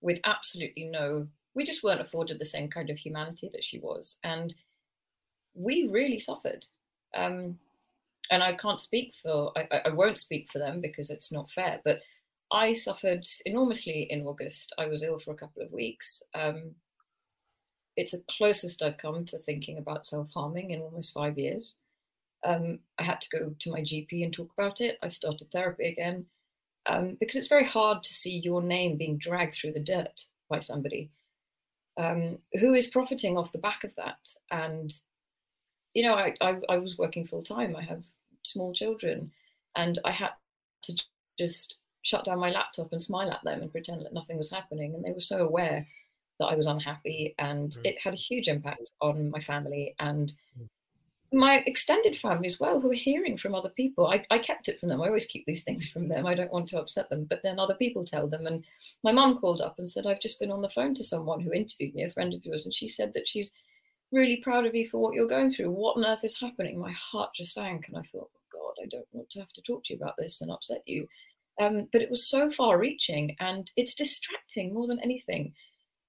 with 0.00 0.18
absolutely 0.24 0.84
no, 0.84 1.28
we 1.54 1.64
just 1.64 1.82
weren't 1.82 2.00
afforded 2.00 2.38
the 2.38 2.44
same 2.44 2.68
kind 2.68 2.90
of 2.90 2.98
humanity 2.98 3.50
that 3.52 3.64
she 3.64 3.78
was. 3.78 4.18
And 4.22 4.54
we 5.56 5.88
really 5.90 6.18
suffered. 6.18 6.64
Um, 7.14 7.58
and 8.30 8.42
I 8.42 8.54
can't 8.54 8.80
speak 8.80 9.14
for, 9.22 9.52
I, 9.56 9.82
I- 9.86 9.90
won't 9.90 10.18
speak 10.18 10.50
for 10.50 10.58
them 10.58 10.80
because 10.80 11.10
it's 11.10 11.32
not 11.32 11.50
fair, 11.50 11.80
but 11.84 12.00
I 12.52 12.72
suffered 12.72 13.26
enormously 13.44 14.06
in 14.10 14.26
August. 14.26 14.72
I 14.78 14.86
was 14.86 15.02
ill 15.02 15.18
for 15.18 15.32
a 15.32 15.36
couple 15.36 15.62
of 15.62 15.72
weeks. 15.72 16.22
Um, 16.34 16.74
it's 17.96 18.12
the 18.12 18.22
closest 18.28 18.82
I've 18.82 18.98
come 18.98 19.24
to 19.26 19.38
thinking 19.38 19.78
about 19.78 20.06
self 20.06 20.28
harming 20.34 20.70
in 20.70 20.80
almost 20.80 21.14
five 21.14 21.38
years. 21.38 21.76
Um, 22.44 22.80
I 22.98 23.04
had 23.04 23.20
to 23.22 23.28
go 23.30 23.54
to 23.58 23.70
my 23.70 23.80
GP 23.80 24.22
and 24.22 24.32
talk 24.32 24.50
about 24.56 24.80
it. 24.80 24.98
I've 25.02 25.14
started 25.14 25.50
therapy 25.50 25.88
again 25.88 26.26
um, 26.86 27.16
because 27.18 27.36
it's 27.36 27.48
very 27.48 27.64
hard 27.64 28.02
to 28.04 28.12
see 28.14 28.38
your 28.38 28.62
name 28.62 28.96
being 28.96 29.18
dragged 29.18 29.54
through 29.54 29.72
the 29.72 29.80
dirt 29.80 30.26
by 30.48 30.58
somebody 30.58 31.10
um, 31.96 32.38
who 32.60 32.74
is 32.74 32.86
profiting 32.86 33.36
off 33.36 33.52
the 33.52 33.58
back 33.58 33.82
of 33.84 33.94
that. 33.96 34.18
And, 34.50 34.92
you 35.96 36.02
know, 36.02 36.14
I, 36.14 36.34
I, 36.42 36.56
I 36.68 36.76
was 36.76 36.98
working 36.98 37.26
full 37.26 37.40
time. 37.40 37.74
I 37.74 37.80
have 37.80 38.02
small 38.42 38.74
children 38.74 39.32
and 39.76 39.98
I 40.04 40.10
had 40.10 40.32
to 40.82 40.94
just 41.38 41.78
shut 42.02 42.26
down 42.26 42.38
my 42.38 42.50
laptop 42.50 42.92
and 42.92 43.00
smile 43.00 43.32
at 43.32 43.42
them 43.44 43.62
and 43.62 43.72
pretend 43.72 44.04
that 44.04 44.12
nothing 44.12 44.36
was 44.36 44.50
happening. 44.50 44.94
And 44.94 45.02
they 45.02 45.12
were 45.12 45.20
so 45.20 45.38
aware 45.38 45.86
that 46.38 46.44
I 46.44 46.54
was 46.54 46.66
unhappy 46.66 47.34
and 47.38 47.70
mm. 47.70 47.80
it 47.82 47.98
had 47.98 48.12
a 48.12 48.18
huge 48.28 48.46
impact 48.46 48.90
on 49.00 49.30
my 49.30 49.40
family 49.40 49.94
and 49.98 50.34
mm. 50.60 50.68
my 51.32 51.62
extended 51.66 52.14
family 52.14 52.46
as 52.46 52.60
well, 52.60 52.78
who 52.78 52.88
were 52.88 52.94
hearing 52.94 53.38
from 53.38 53.54
other 53.54 53.70
people. 53.70 54.06
I, 54.06 54.22
I 54.30 54.38
kept 54.38 54.68
it 54.68 54.78
from 54.78 54.90
them. 54.90 55.00
I 55.00 55.06
always 55.06 55.24
keep 55.24 55.46
these 55.46 55.64
things 55.64 55.88
from 55.90 56.08
them. 56.08 56.26
I 56.26 56.34
don't 56.34 56.52
want 56.52 56.68
to 56.68 56.78
upset 56.78 57.08
them, 57.08 57.24
but 57.24 57.40
then 57.42 57.58
other 57.58 57.74
people 57.74 58.04
tell 58.04 58.26
them. 58.26 58.46
And 58.46 58.62
my 59.02 59.12
mum 59.12 59.38
called 59.38 59.62
up 59.62 59.78
and 59.78 59.88
said, 59.88 60.06
I've 60.06 60.20
just 60.20 60.40
been 60.40 60.52
on 60.52 60.60
the 60.60 60.68
phone 60.68 60.92
to 60.92 61.02
someone 61.02 61.40
who 61.40 61.54
interviewed 61.54 61.94
me, 61.94 62.04
a 62.04 62.10
friend 62.10 62.34
of 62.34 62.44
yours, 62.44 62.66
and 62.66 62.74
she 62.74 62.86
said 62.86 63.14
that 63.14 63.26
she's 63.26 63.54
really 64.12 64.36
proud 64.36 64.66
of 64.66 64.74
you 64.74 64.88
for 64.88 64.98
what 64.98 65.14
you're 65.14 65.26
going 65.26 65.50
through. 65.50 65.70
What 65.70 65.96
on 65.96 66.06
earth 66.06 66.24
is 66.24 66.38
happening? 66.38 66.78
My 66.78 66.92
heart 66.92 67.34
just 67.34 67.54
sank 67.54 67.88
and 67.88 67.96
I 67.96 68.02
thought, 68.02 68.30
oh 68.34 68.40
God, 68.52 68.82
I 68.82 68.86
don't 68.88 69.06
want 69.12 69.30
to 69.30 69.40
have 69.40 69.52
to 69.52 69.62
talk 69.62 69.84
to 69.84 69.94
you 69.94 70.00
about 70.00 70.14
this 70.16 70.40
and 70.40 70.50
upset 70.50 70.82
you. 70.86 71.06
Um, 71.60 71.88
but 71.92 72.02
it 72.02 72.10
was 72.10 72.26
so 72.26 72.50
far 72.50 72.78
reaching 72.78 73.34
and 73.40 73.70
it's 73.76 73.94
distracting 73.94 74.74
more 74.74 74.86
than 74.86 75.00
anything 75.00 75.54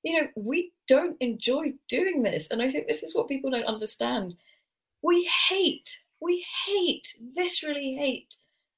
you 0.07 0.21
know, 0.21 0.27
we 0.35 0.71
don't 0.87 1.17
enjoy 1.19 1.73
doing 1.89 2.23
this. 2.23 2.49
And 2.49 2.61
I 2.61 2.71
think 2.71 2.87
this 2.87 3.03
is 3.03 3.15
what 3.15 3.27
people 3.27 3.51
don't 3.51 3.65
understand. 3.65 4.37
We 5.01 5.29
hate, 5.49 5.99
we 6.21 6.45
hate, 6.65 7.13
viscerally 7.37 7.97
hate 7.97 8.37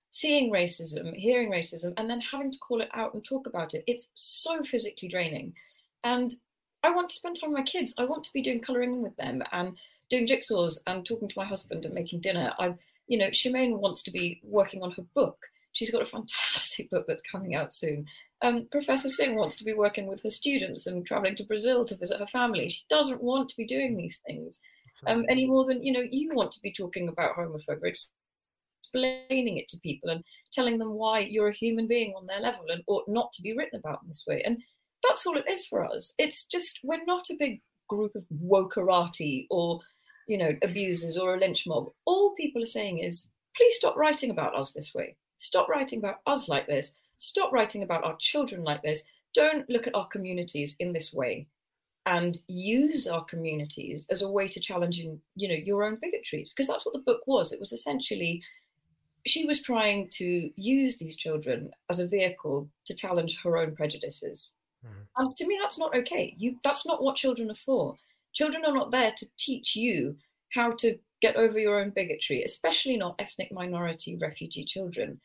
seeing 0.09 0.51
racism, 0.51 1.13
hearing 1.15 1.51
racism, 1.51 1.93
and 1.97 2.09
then 2.09 2.19
having 2.19 2.51
to 2.51 2.57
call 2.57 2.81
it 2.81 2.89
out 2.93 3.13
and 3.13 3.23
talk 3.23 3.45
about 3.45 3.75
it. 3.75 3.83
It's 3.85 4.09
so 4.15 4.63
physically 4.63 5.07
draining. 5.07 5.53
And 6.03 6.33
I 6.83 6.91
want 6.91 7.09
to 7.09 7.15
spend 7.15 7.39
time 7.39 7.51
with 7.51 7.59
my 7.59 7.63
kids. 7.65 7.93
I 7.97 8.05
want 8.05 8.23
to 8.23 8.33
be 8.33 8.41
doing 8.41 8.61
colouring 8.61 9.01
with 9.01 9.15
them 9.17 9.43
and 9.51 9.75
doing 10.09 10.27
jigsaws 10.27 10.79
and 10.87 11.05
talking 11.05 11.29
to 11.29 11.39
my 11.39 11.45
husband 11.45 11.85
and 11.85 11.93
making 11.93 12.21
dinner. 12.21 12.53
I, 12.57 12.73
you 13.07 13.17
know, 13.17 13.27
Shemaine 13.27 13.79
wants 13.79 14.03
to 14.03 14.11
be 14.11 14.41
working 14.43 14.81
on 14.81 14.91
her 14.91 15.03
book. 15.13 15.37
She's 15.73 15.91
got 15.91 16.01
a 16.01 16.05
fantastic 16.05 16.89
book 16.89 17.05
that's 17.07 17.21
coming 17.29 17.55
out 17.55 17.73
soon. 17.73 18.05
Um, 18.41 18.67
Professor 18.71 19.09
Singh 19.09 19.35
wants 19.35 19.57
to 19.57 19.65
be 19.65 19.73
working 19.73 20.07
with 20.07 20.23
her 20.23 20.29
students 20.29 20.87
and 20.87 21.05
traveling 21.05 21.35
to 21.35 21.43
Brazil 21.43 21.83
to 21.85 21.97
visit 21.97 22.19
her 22.19 22.27
family. 22.27 22.69
She 22.69 22.83
doesn't 22.89 23.21
want 23.21 23.49
to 23.49 23.57
be 23.57 23.65
doing 23.65 23.97
these 23.97 24.21
things 24.25 24.59
um, 25.07 25.25
any 25.29 25.45
more 25.45 25.65
than 25.65 25.81
you 25.81 25.93
know 25.93 26.03
you 26.09 26.33
want 26.33 26.51
to 26.51 26.61
be 26.61 26.73
talking 26.73 27.09
about 27.09 27.35
homophobia, 27.35 27.93
explaining 28.81 29.57
it 29.57 29.67
to 29.69 29.79
people 29.79 30.09
and 30.09 30.23
telling 30.51 30.77
them 30.77 30.93
why 30.93 31.19
you're 31.19 31.49
a 31.49 31.53
human 31.53 31.87
being 31.87 32.13
on 32.15 32.25
their 32.25 32.39
level 32.39 32.65
and 32.69 32.83
ought 32.87 33.07
not 33.07 33.31
to 33.33 33.41
be 33.41 33.55
written 33.55 33.79
about 33.79 34.01
in 34.01 34.07
this 34.07 34.25
way. 34.27 34.41
And 34.43 34.57
that's 35.07 35.25
all 35.25 35.37
it 35.37 35.49
is 35.49 35.65
for 35.65 35.85
us. 35.85 36.13
It's 36.17 36.45
just 36.45 36.79
we're 36.83 37.03
not 37.05 37.29
a 37.29 37.37
big 37.37 37.61
group 37.87 38.15
of 38.15 38.25
wokerati 38.43 39.47
or 39.49 39.79
you 40.27 40.37
know 40.37 40.51
abusers 40.63 41.17
or 41.17 41.35
a 41.35 41.39
lynch 41.39 41.65
mob. 41.67 41.91
All 42.05 42.35
people 42.35 42.61
are 42.61 42.67
saying 42.67 42.99
is, 42.99 43.31
please 43.55 43.75
stop 43.75 43.95
writing 43.95 44.31
about 44.31 44.55
us 44.55 44.71
this 44.71 44.93
way. 44.93 45.15
Stop 45.37 45.69
writing 45.69 45.99
about 45.99 46.17
us 46.25 46.49
like 46.49 46.67
this 46.67 46.93
Stop 47.19 47.51
writing 47.51 47.83
about 47.83 48.05
our 48.05 48.15
children 48.17 48.63
like 48.63 48.81
this. 48.81 49.03
Don't 49.35 49.69
look 49.69 49.87
at 49.87 49.95
our 49.95 50.07
communities 50.07 50.75
in 50.79 50.93
this 50.93 51.13
way 51.13 51.47
and 52.05 52.39
use 52.47 53.07
our 53.07 53.23
communities 53.25 54.07
as 54.09 54.21
a 54.21 54.31
way 54.31 54.47
to 54.47 54.59
challenge 54.59 54.99
you 54.99 55.19
know, 55.35 55.53
your 55.53 55.83
own 55.83 55.97
bigotries. 55.97 56.53
Because 56.53 56.67
that's 56.67 56.85
what 56.85 56.93
the 56.93 57.03
book 57.05 57.21
was. 57.27 57.51
It 57.51 57.59
was 57.59 57.73
essentially 57.73 58.41
she 59.27 59.45
was 59.45 59.61
trying 59.61 60.07
to 60.13 60.49
use 60.55 60.97
these 60.97 61.17
children 61.17 61.69
as 61.89 61.99
a 61.99 62.07
vehicle 62.07 62.69
to 62.85 62.95
challenge 62.95 63.37
her 63.43 63.57
own 63.57 63.75
prejudices. 63.75 64.53
Mm-hmm. 64.85 65.01
And 65.17 65.37
to 65.37 65.47
me, 65.47 65.57
that's 65.61 65.79
not 65.79 65.95
okay. 65.95 66.35
You 66.37 66.57
that's 66.63 66.85
not 66.85 67.01
what 67.03 67.15
children 67.15 67.51
are 67.51 67.55
for. 67.55 67.95
Children 68.33 68.63
are 68.65 68.73
not 68.73 68.91
there 68.91 69.13
to 69.17 69.25
teach 69.37 69.75
you 69.75 70.15
how 70.53 70.71
to 70.71 70.97
get 71.21 71.35
over 71.35 71.59
your 71.59 71.79
own 71.79 71.89
bigotry, 71.89 72.43
especially 72.43 72.97
not 72.97 73.15
ethnic 73.19 73.51
minority 73.51 74.17
refugee 74.17 74.63
children. 74.63 75.19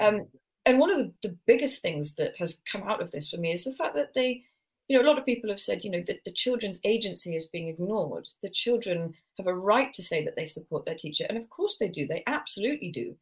Um, 0.00 0.22
and 0.66 0.78
one 0.78 0.90
of 0.90 0.96
the, 0.96 1.12
the 1.22 1.36
biggest 1.46 1.82
things 1.82 2.14
that 2.14 2.32
has 2.38 2.60
come 2.70 2.82
out 2.84 3.02
of 3.02 3.10
this 3.10 3.30
for 3.30 3.36
me 3.36 3.52
is 3.52 3.64
the 3.64 3.72
fact 3.72 3.94
that 3.94 4.14
they 4.14 4.42
you 4.88 4.96
know 4.96 5.04
a 5.04 5.08
lot 5.08 5.18
of 5.18 5.24
people 5.24 5.48
have 5.50 5.60
said 5.60 5.84
you 5.84 5.90
know 5.90 6.02
that 6.06 6.24
the 6.24 6.32
children's 6.32 6.80
agency 6.84 7.34
is 7.34 7.46
being 7.46 7.68
ignored 7.68 8.28
the 8.42 8.50
children 8.50 9.14
have 9.38 9.46
a 9.46 9.54
right 9.54 9.92
to 9.92 10.02
say 10.02 10.24
that 10.24 10.36
they 10.36 10.44
support 10.44 10.84
their 10.84 10.94
teacher 10.94 11.24
and 11.28 11.38
of 11.38 11.48
course 11.48 11.76
they 11.78 11.88
do 11.88 12.06
they 12.06 12.22
absolutely 12.26 12.90
do 12.90 13.16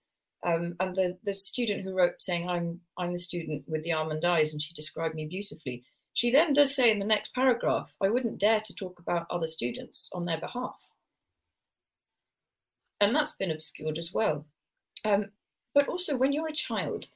um, 0.45 0.75
and 0.81 0.97
the, 0.97 1.17
the 1.25 1.35
student 1.35 1.83
who 1.83 1.95
wrote 1.95 2.15
saying 2.21 2.49
i'm 2.49 2.81
i'm 2.99 3.13
the 3.13 3.19
student 3.19 3.63
with 3.67 3.83
the 3.85 3.93
almond 3.93 4.25
eyes 4.25 4.53
and 4.53 4.63
she 4.63 4.75
described 4.75 5.15
me 5.15 5.27
beautifully 5.27 5.83
she 6.15 6.31
then 6.31 6.53
does 6.53 6.75
say 6.75 6.91
in 6.91 6.99
the 6.99 7.07
next 7.07 7.35
paragraph 7.35 7.93
i 8.03 8.09
wouldn't 8.09 8.41
dare 8.41 8.61
to 8.61 8.75
talk 8.75 8.99
about 8.99 9.27
other 9.31 9.49
students 9.49 10.11
on 10.13 10.25
their 10.25 10.39
behalf 10.39 10.91
and 13.01 13.15
that's 13.15 13.33
been 13.33 13.51
obscured 13.51 13.99
as 13.99 14.13
well 14.13 14.45
um, 15.05 15.27
but 15.75 15.89
also 15.89 16.17
when 16.17 16.33
you're 16.33 16.49
a 16.49 16.53
child 16.53 17.09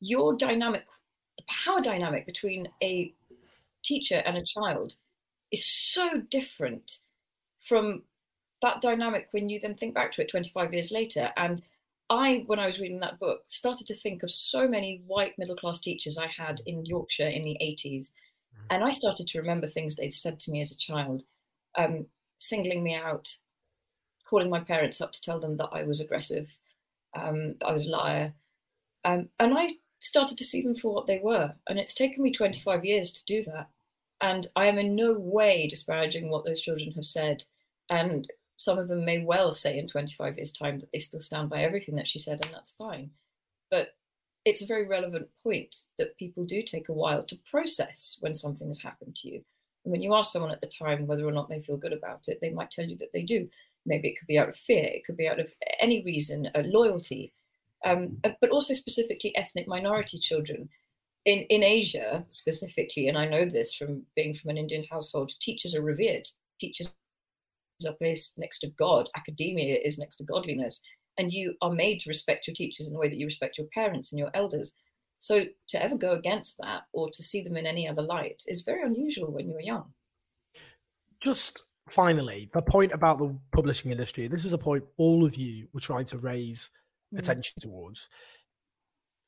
your 0.00 0.34
dynamic, 0.34 0.86
the 1.36 1.44
power 1.64 1.80
dynamic 1.80 2.26
between 2.26 2.68
a 2.82 3.12
teacher 3.82 4.22
and 4.26 4.36
a 4.36 4.44
child 4.44 4.96
is 5.50 5.66
so 5.66 6.22
different 6.30 6.98
from 7.60 8.02
that 8.62 8.80
dynamic 8.80 9.28
when 9.30 9.48
you 9.48 9.60
then 9.60 9.74
think 9.74 9.94
back 9.94 10.12
to 10.12 10.22
it 10.22 10.30
25 10.30 10.72
years 10.72 10.90
later. 10.90 11.30
And 11.36 11.62
I, 12.10 12.44
when 12.46 12.58
I 12.58 12.66
was 12.66 12.80
reading 12.80 13.00
that 13.00 13.18
book, 13.18 13.42
started 13.48 13.86
to 13.88 13.94
think 13.94 14.22
of 14.22 14.30
so 14.30 14.66
many 14.66 15.02
white 15.06 15.38
middle 15.38 15.56
class 15.56 15.78
teachers 15.78 16.16
I 16.16 16.26
had 16.26 16.60
in 16.66 16.86
Yorkshire 16.86 17.28
in 17.28 17.44
the 17.44 17.58
80s. 17.60 17.84
Mm-hmm. 17.84 18.66
And 18.70 18.84
I 18.84 18.90
started 18.90 19.28
to 19.28 19.38
remember 19.38 19.66
things 19.66 19.96
they'd 19.96 20.12
said 20.12 20.40
to 20.40 20.50
me 20.50 20.60
as 20.60 20.72
a 20.72 20.78
child, 20.78 21.22
um, 21.76 22.06
singling 22.38 22.82
me 22.82 22.94
out, 22.94 23.28
calling 24.28 24.48
my 24.48 24.60
parents 24.60 25.00
up 25.00 25.12
to 25.12 25.22
tell 25.22 25.38
them 25.38 25.56
that 25.58 25.70
I 25.72 25.82
was 25.82 26.00
aggressive, 26.00 26.56
um, 27.14 27.56
I 27.64 27.72
was 27.72 27.86
a 27.86 27.90
liar. 27.90 28.34
Um, 29.04 29.28
and 29.38 29.56
I 29.56 29.72
started 29.98 30.38
to 30.38 30.44
see 30.44 30.62
them 30.62 30.74
for 30.74 30.94
what 30.94 31.06
they 31.06 31.20
were. 31.22 31.54
And 31.68 31.78
it's 31.78 31.94
taken 31.94 32.22
me 32.22 32.32
25 32.32 32.84
years 32.84 33.12
to 33.12 33.24
do 33.24 33.42
that. 33.44 33.68
And 34.20 34.48
I 34.56 34.66
am 34.66 34.78
in 34.78 34.96
no 34.96 35.12
way 35.12 35.68
disparaging 35.68 36.30
what 36.30 36.44
those 36.44 36.60
children 36.60 36.92
have 36.92 37.04
said. 37.04 37.44
And 37.90 38.30
some 38.58 38.78
of 38.78 38.88
them 38.88 39.04
may 39.04 39.20
well 39.20 39.52
say 39.52 39.78
in 39.78 39.86
25 39.86 40.36
years' 40.36 40.52
time 40.52 40.78
that 40.80 40.90
they 40.92 40.98
still 40.98 41.20
stand 41.20 41.48
by 41.48 41.62
everything 41.62 41.94
that 41.94 42.08
she 42.08 42.18
said, 42.18 42.40
and 42.44 42.52
that's 42.52 42.72
fine. 42.72 43.10
But 43.70 43.94
it's 44.44 44.62
a 44.62 44.66
very 44.66 44.86
relevant 44.86 45.28
point 45.44 45.84
that 45.96 46.16
people 46.18 46.44
do 46.44 46.62
take 46.62 46.88
a 46.88 46.92
while 46.92 47.22
to 47.22 47.38
process 47.48 48.18
when 48.20 48.34
something 48.34 48.66
has 48.66 48.80
happened 48.80 49.14
to 49.16 49.28
you. 49.28 49.44
And 49.84 49.92
when 49.92 50.02
you 50.02 50.12
ask 50.14 50.32
someone 50.32 50.50
at 50.50 50.60
the 50.60 50.66
time 50.66 51.06
whether 51.06 51.26
or 51.26 51.32
not 51.32 51.48
they 51.48 51.60
feel 51.60 51.76
good 51.76 51.92
about 51.92 52.26
it, 52.26 52.38
they 52.40 52.50
might 52.50 52.70
tell 52.70 52.84
you 52.84 52.96
that 52.98 53.12
they 53.12 53.22
do. 53.22 53.48
Maybe 53.86 54.08
it 54.08 54.18
could 54.18 54.26
be 54.26 54.38
out 54.38 54.48
of 54.48 54.56
fear, 54.56 54.84
it 54.84 55.04
could 55.04 55.16
be 55.16 55.28
out 55.28 55.38
of 55.38 55.52
any 55.80 56.02
reason, 56.02 56.50
a 56.54 56.62
loyalty, 56.64 57.32
um, 57.84 58.20
but 58.40 58.50
also 58.50 58.74
specifically 58.74 59.36
ethnic 59.36 59.68
minority 59.68 60.18
children. 60.18 60.68
In, 61.26 61.40
in 61.50 61.62
Asia 61.62 62.24
specifically, 62.30 63.08
and 63.08 63.16
I 63.16 63.28
know 63.28 63.44
this 63.44 63.72
from 63.74 64.02
being 64.16 64.34
from 64.34 64.50
an 64.50 64.58
Indian 64.58 64.84
household, 64.90 65.32
teachers 65.40 65.76
are 65.76 65.82
revered. 65.82 66.28
Teachers 66.58 66.92
are 67.86 67.94
placed 67.94 68.38
next 68.38 68.60
to 68.60 68.68
God. 68.70 69.08
Academia 69.16 69.78
is 69.84 69.98
next 69.98 70.16
to 70.16 70.24
godliness. 70.24 70.80
And 71.18 71.32
you 71.32 71.54
are 71.62 71.72
made 71.72 72.00
to 72.00 72.10
respect 72.10 72.46
your 72.46 72.54
teachers 72.54 72.86
in 72.86 72.92
the 72.92 72.98
way 72.98 73.08
that 73.08 73.18
you 73.18 73.26
respect 73.26 73.58
your 73.58 73.66
parents 73.74 74.12
and 74.12 74.18
your 74.18 74.30
elders. 74.34 74.74
So 75.18 75.44
to 75.68 75.82
ever 75.82 75.96
go 75.96 76.12
against 76.12 76.58
that 76.58 76.82
or 76.92 77.10
to 77.10 77.22
see 77.22 77.42
them 77.42 77.56
in 77.56 77.66
any 77.66 77.88
other 77.88 78.02
light 78.02 78.42
is 78.46 78.62
very 78.62 78.82
unusual 78.84 79.32
when 79.32 79.48
you're 79.48 79.60
young. 79.60 79.92
Just 81.20 81.64
finally, 81.90 82.48
the 82.52 82.62
point 82.62 82.92
about 82.92 83.18
the 83.18 83.36
publishing 83.52 83.90
industry. 83.90 84.28
This 84.28 84.44
is 84.44 84.52
a 84.52 84.58
point 84.58 84.84
all 84.96 85.24
of 85.24 85.36
you 85.36 85.68
were 85.72 85.80
trying 85.80 86.04
to 86.06 86.18
raise 86.18 86.70
mm. 87.12 87.18
attention 87.18 87.60
towards. 87.60 88.08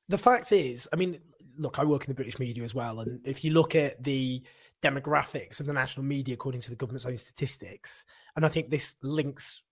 The 0.09 0.19
fact 0.19 0.53
is, 0.53 0.89
I 0.93 0.97
mean, 0.97 1.19
look, 1.57 1.79
I 1.79 1.85
work 1.85 2.05
in 2.05 2.11
the 2.11 2.15
British 2.15 2.39
media 2.39 2.65
as 2.65 2.75
well, 2.75 3.01
and 3.01 3.21
if 3.27 3.45
you 3.45 3.53
look 3.53 3.75
at 3.75 4.03
the 4.03 4.43
demographics 4.83 5.61
of 5.61 5.67
the 5.67 5.73
national 5.73 6.05
media 6.05 6.35
according 6.35 6.61
to 6.63 6.71
the 6.71 6.77
government's 6.77 7.07
own 7.07 7.19
statistics, 7.19 8.05
and 8.37 8.45
I 8.45 8.49
think 8.49 8.71
this 8.71 8.95
links 9.03 9.63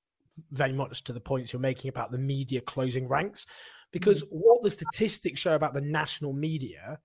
very 0.50 0.72
much 0.72 1.04
to 1.04 1.12
the 1.12 1.20
points 1.20 1.52
you're 1.52 1.60
making 1.60 1.88
about 1.88 2.12
the 2.12 2.18
media 2.18 2.60
closing 2.60 3.08
ranks, 3.08 3.46
because 3.92 4.22
mm. 4.22 4.28
what 4.30 4.62
the 4.62 4.70
statistics 4.70 5.40
show 5.40 5.54
about 5.54 5.74
the 5.74 5.80
national 5.80 6.32
media 6.32 6.98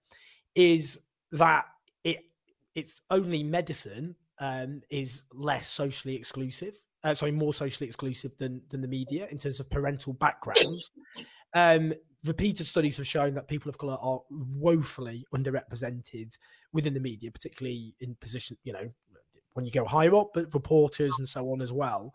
is 0.55 0.99
that 1.31 1.65
it 2.03 2.19
it's 2.75 3.01
only 3.09 3.43
medicine 3.43 4.15
um, 4.39 4.81
is 4.89 5.23
less 5.31 5.67
socially 5.69 6.15
exclusive 6.15 6.75
uh, 7.03 7.13
sorry, 7.13 7.31
more 7.31 7.53
socially 7.53 7.87
exclusive 7.87 8.35
than 8.37 8.61
than 8.69 8.81
the 8.81 8.87
media 8.87 9.27
in 9.29 9.37
terms 9.37 9.59
of 9.59 9.69
parental 9.69 10.13
backgrounds. 10.13 10.91
Um, 11.55 11.93
repeated 12.25 12.67
studies 12.67 12.97
have 12.97 13.07
shown 13.07 13.33
that 13.35 13.47
people 13.47 13.69
of 13.69 13.77
color 13.77 13.97
are 14.01 14.21
woefully 14.29 15.25
underrepresented 15.33 16.37
within 16.71 16.93
the 16.93 16.99
media, 16.99 17.31
particularly 17.31 17.95
in 17.99 18.15
position, 18.15 18.57
you 18.63 18.73
know, 18.73 18.89
when 19.53 19.65
you 19.65 19.71
go 19.71 19.85
higher 19.85 20.15
up, 20.15 20.31
but 20.33 20.53
reporters 20.53 21.13
and 21.19 21.27
so 21.27 21.51
on 21.51 21.61
as 21.61 21.71
well. 21.71 22.13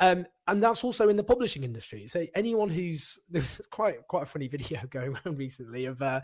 Um, 0.00 0.26
and 0.48 0.62
that's 0.62 0.82
also 0.82 1.08
in 1.08 1.16
the 1.16 1.24
publishing 1.24 1.62
industry. 1.62 2.08
So 2.08 2.26
anyone 2.34 2.68
who's 2.68 3.18
there's 3.30 3.60
quite 3.70 4.06
quite 4.08 4.24
a 4.24 4.26
funny 4.26 4.48
video 4.48 4.80
going 4.90 5.14
around 5.14 5.38
recently 5.38 5.86
of 5.86 6.02
uh, 6.02 6.20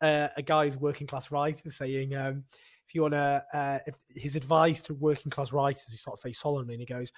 uh, 0.00 0.28
a 0.36 0.42
guy's 0.42 0.76
working 0.76 1.06
class 1.06 1.30
writer 1.30 1.70
saying 1.70 2.14
um, 2.14 2.44
if 2.86 2.94
you 2.94 3.02
want 3.02 3.14
to, 3.14 3.44
uh, 3.52 3.78
if 3.86 3.96
his 4.14 4.36
advice 4.36 4.80
to 4.82 4.94
working 4.94 5.30
class 5.30 5.52
writers, 5.52 5.86
he 5.90 5.96
sort 5.96 6.18
of 6.18 6.20
face 6.20 6.38
solemnly, 6.38 6.74
and 6.74 6.80
he 6.80 6.86
goes, 6.86 7.10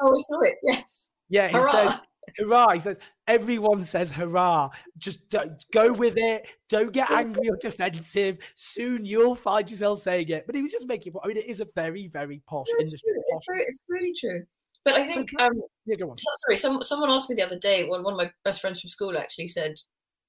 "Oh, 0.00 0.14
I 0.14 0.18
saw 0.18 0.40
it. 0.42 0.54
Yes. 0.62 1.14
Yeah, 1.28 1.48
he 1.48 1.54
hurrah. 1.54 1.70
says, 1.72 2.00
"Hurrah!" 2.38 2.72
He 2.72 2.80
says, 2.80 2.98
"Everyone 3.26 3.82
says 3.82 4.10
hurrah. 4.10 4.70
Just 4.98 5.34
go 5.72 5.92
with 5.92 6.14
it. 6.16 6.46
Don't 6.68 6.92
get 6.92 7.10
angry 7.10 7.48
or 7.48 7.56
defensive. 7.56 8.38
Soon 8.54 9.04
you'll 9.04 9.34
find 9.34 9.70
yourself 9.70 10.00
saying 10.00 10.28
it." 10.28 10.46
But 10.46 10.54
he 10.54 10.62
was 10.62 10.72
just 10.72 10.86
making. 10.86 11.14
I 11.22 11.28
mean, 11.28 11.36
it 11.36 11.46
is 11.46 11.60
a 11.60 11.66
very, 11.74 12.08
very 12.08 12.42
posh 12.46 12.66
no, 12.68 12.74
it's 12.78 12.92
industry. 12.92 13.12
True. 13.12 13.22
It's, 13.26 13.46
true. 13.46 13.64
it's 13.66 13.80
really 13.88 14.14
true. 14.18 14.46
But 14.84 14.94
I 14.94 15.08
think, 15.08 15.30
so, 15.36 15.44
um, 15.44 15.60
yeah, 15.84 15.96
go 15.96 16.10
on. 16.10 16.16
So, 16.16 16.30
sorry, 16.36 16.56
some, 16.56 16.82
someone 16.82 17.10
asked 17.10 17.28
me 17.28 17.34
the 17.34 17.44
other 17.44 17.58
day. 17.58 17.88
One 17.88 18.04
one 18.04 18.14
of 18.14 18.18
my 18.18 18.30
best 18.44 18.60
friends 18.60 18.80
from 18.80 18.88
school 18.88 19.18
actually 19.18 19.48
said, 19.48 19.74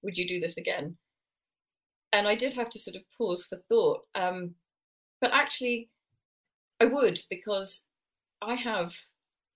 "Would 0.02 0.18
you 0.18 0.28
do 0.28 0.40
this 0.40 0.58
again?" 0.58 0.98
And 2.12 2.28
I 2.28 2.36
did 2.36 2.54
have 2.56 2.70
to 2.72 2.80
sort 2.80 2.96
of 2.96 3.04
pause 3.16 3.46
for 3.46 3.58
thought. 3.70 4.02
Um, 4.16 4.56
but 5.22 5.32
actually, 5.32 5.90
I 6.80 6.86
would 6.86 7.22
because 7.30 7.86
I 8.42 8.56
have 8.56 8.94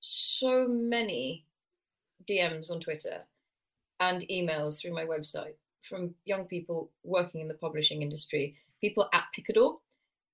so 0.01 0.67
many 0.67 1.45
DMs 2.27 2.71
on 2.71 2.79
Twitter 2.79 3.21
and 3.99 4.21
emails 4.29 4.79
through 4.79 4.93
my 4.93 5.05
website 5.05 5.55
from 5.81 6.13
young 6.25 6.45
people 6.45 6.91
working 7.03 7.41
in 7.41 7.47
the 7.47 7.53
publishing 7.55 8.01
industry, 8.01 8.55
people 8.79 9.09
at 9.13 9.25
Picador, 9.35 9.79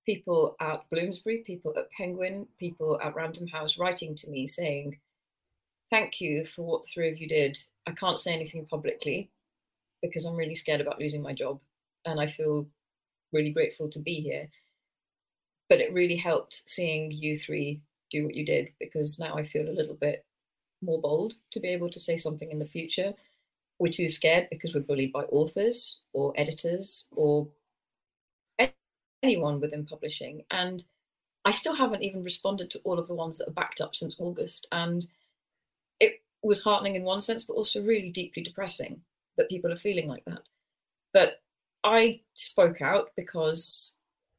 people 0.06 0.56
at 0.60 0.90
Bloomsbury, 0.90 1.44
people 1.46 1.74
at 1.78 1.92
Penguin, 1.92 2.48
people 2.58 3.00
at 3.04 3.16
Random 3.16 3.48
House 3.48 3.78
writing 3.78 4.16
to 4.16 4.30
me 4.30 4.48
saying, 4.48 4.98
Thank 5.90 6.20
you 6.20 6.46
for 6.46 6.64
what 6.64 6.82
the 6.84 6.90
three 6.94 7.10
of 7.10 7.18
you 7.18 7.30
did. 7.30 7.58
I 7.86 7.92
can't 7.92 8.20
say 8.20 8.34
anything 8.34 8.66
publicly 8.66 9.30
because 10.02 10.26
I'm 10.26 10.36
really 10.36 10.56
scared 10.56 10.82
about 10.82 11.00
losing 11.00 11.22
my 11.22 11.34
job. 11.34 11.60
And 12.06 12.20
I 12.20 12.28
feel 12.28 12.68
really 13.32 13.52
grateful 13.52 13.90
to 13.90 14.00
be 14.00 14.16
here. 14.16 14.50
But 15.70 15.80
it 15.80 15.94
really 15.94 16.18
helped 16.18 16.70
seeing 16.70 17.12
you 17.12 17.38
three 17.38 17.82
do 18.12 18.26
what 18.26 18.36
you 18.36 18.46
did 18.46 18.70
because 18.80 19.18
now 19.18 19.36
I 19.36 19.46
feel 19.46 19.70
a 19.70 19.72
little 19.72 19.96
bit 19.96 20.26
more 20.82 21.02
bold 21.02 21.36
to 21.52 21.60
be 21.60 21.70
able 21.70 21.90
to 21.90 22.00
say 22.00 22.18
something 22.18 22.52
in 22.52 22.60
the 22.60 22.66
future. 22.66 23.14
We're 23.80 23.92
too 23.92 24.10
scared 24.10 24.48
because 24.50 24.74
we're 24.74 24.82
bullied 24.82 25.14
by 25.14 25.24
authors 25.24 26.00
or 26.14 26.34
editors 26.36 27.08
or 27.16 27.48
anyone 29.24 29.60
within 29.60 29.86
publishing. 29.86 30.44
And 30.52 30.84
I 31.46 31.52
still 31.52 31.76
haven't 31.76 32.04
even 32.04 32.24
responded 32.24 32.70
to 32.72 32.80
all 32.84 33.00
of 33.00 33.08
the 33.08 33.16
ones 33.16 33.38
that 33.38 33.48
are 33.48 33.54
backed 33.54 33.82
up 33.82 33.96
since 33.96 34.16
August. 34.20 34.68
And 34.72 35.06
it 36.00 36.22
was 36.44 36.62
heartening 36.62 36.96
in 36.96 37.04
one 37.04 37.22
sense, 37.22 37.44
but 37.44 37.54
also 37.54 37.82
really 37.82 38.10
deeply 38.10 38.44
depressing 38.44 39.02
that 39.38 39.50
people 39.50 39.72
are 39.72 39.78
feeling 39.78 40.08
like 40.08 40.26
that. 40.26 40.42
But 41.14 41.42
I 41.84 42.22
spoke 42.34 42.82
out 42.82 43.12
because 43.16 43.96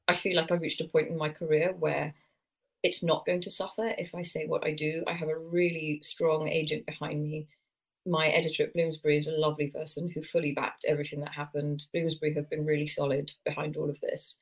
I 0.06 0.14
feel 0.14 0.36
like 0.36 0.50
I've 0.50 0.60
reached 0.60 0.80
a 0.80 0.84
point 0.84 1.08
in 1.08 1.16
my 1.16 1.28
career 1.28 1.74
where 1.78 2.14
it's 2.82 3.02
not 3.02 3.26
going 3.26 3.40
to 3.42 3.50
suffer 3.50 3.94
if 3.98 4.14
I 4.14 4.22
say 4.22 4.46
what 4.46 4.64
I 4.64 4.72
do. 4.72 5.02
I 5.06 5.12
have 5.14 5.28
a 5.28 5.38
really 5.38 6.00
strong 6.02 6.48
agent 6.48 6.86
behind 6.86 7.22
me. 7.22 7.46
My 8.06 8.28
editor 8.28 8.64
at 8.64 8.72
Bloomsbury 8.72 9.18
is 9.18 9.26
a 9.26 9.32
lovely 9.32 9.68
person 9.68 10.08
who 10.08 10.22
fully 10.22 10.52
backed 10.52 10.84
everything 10.86 11.20
that 11.20 11.32
happened. 11.32 11.86
Bloomsbury 11.92 12.34
have 12.34 12.48
been 12.48 12.64
really 12.64 12.86
solid 12.86 13.32
behind 13.44 13.76
all 13.76 13.90
of 13.90 14.00
this. 14.00 14.38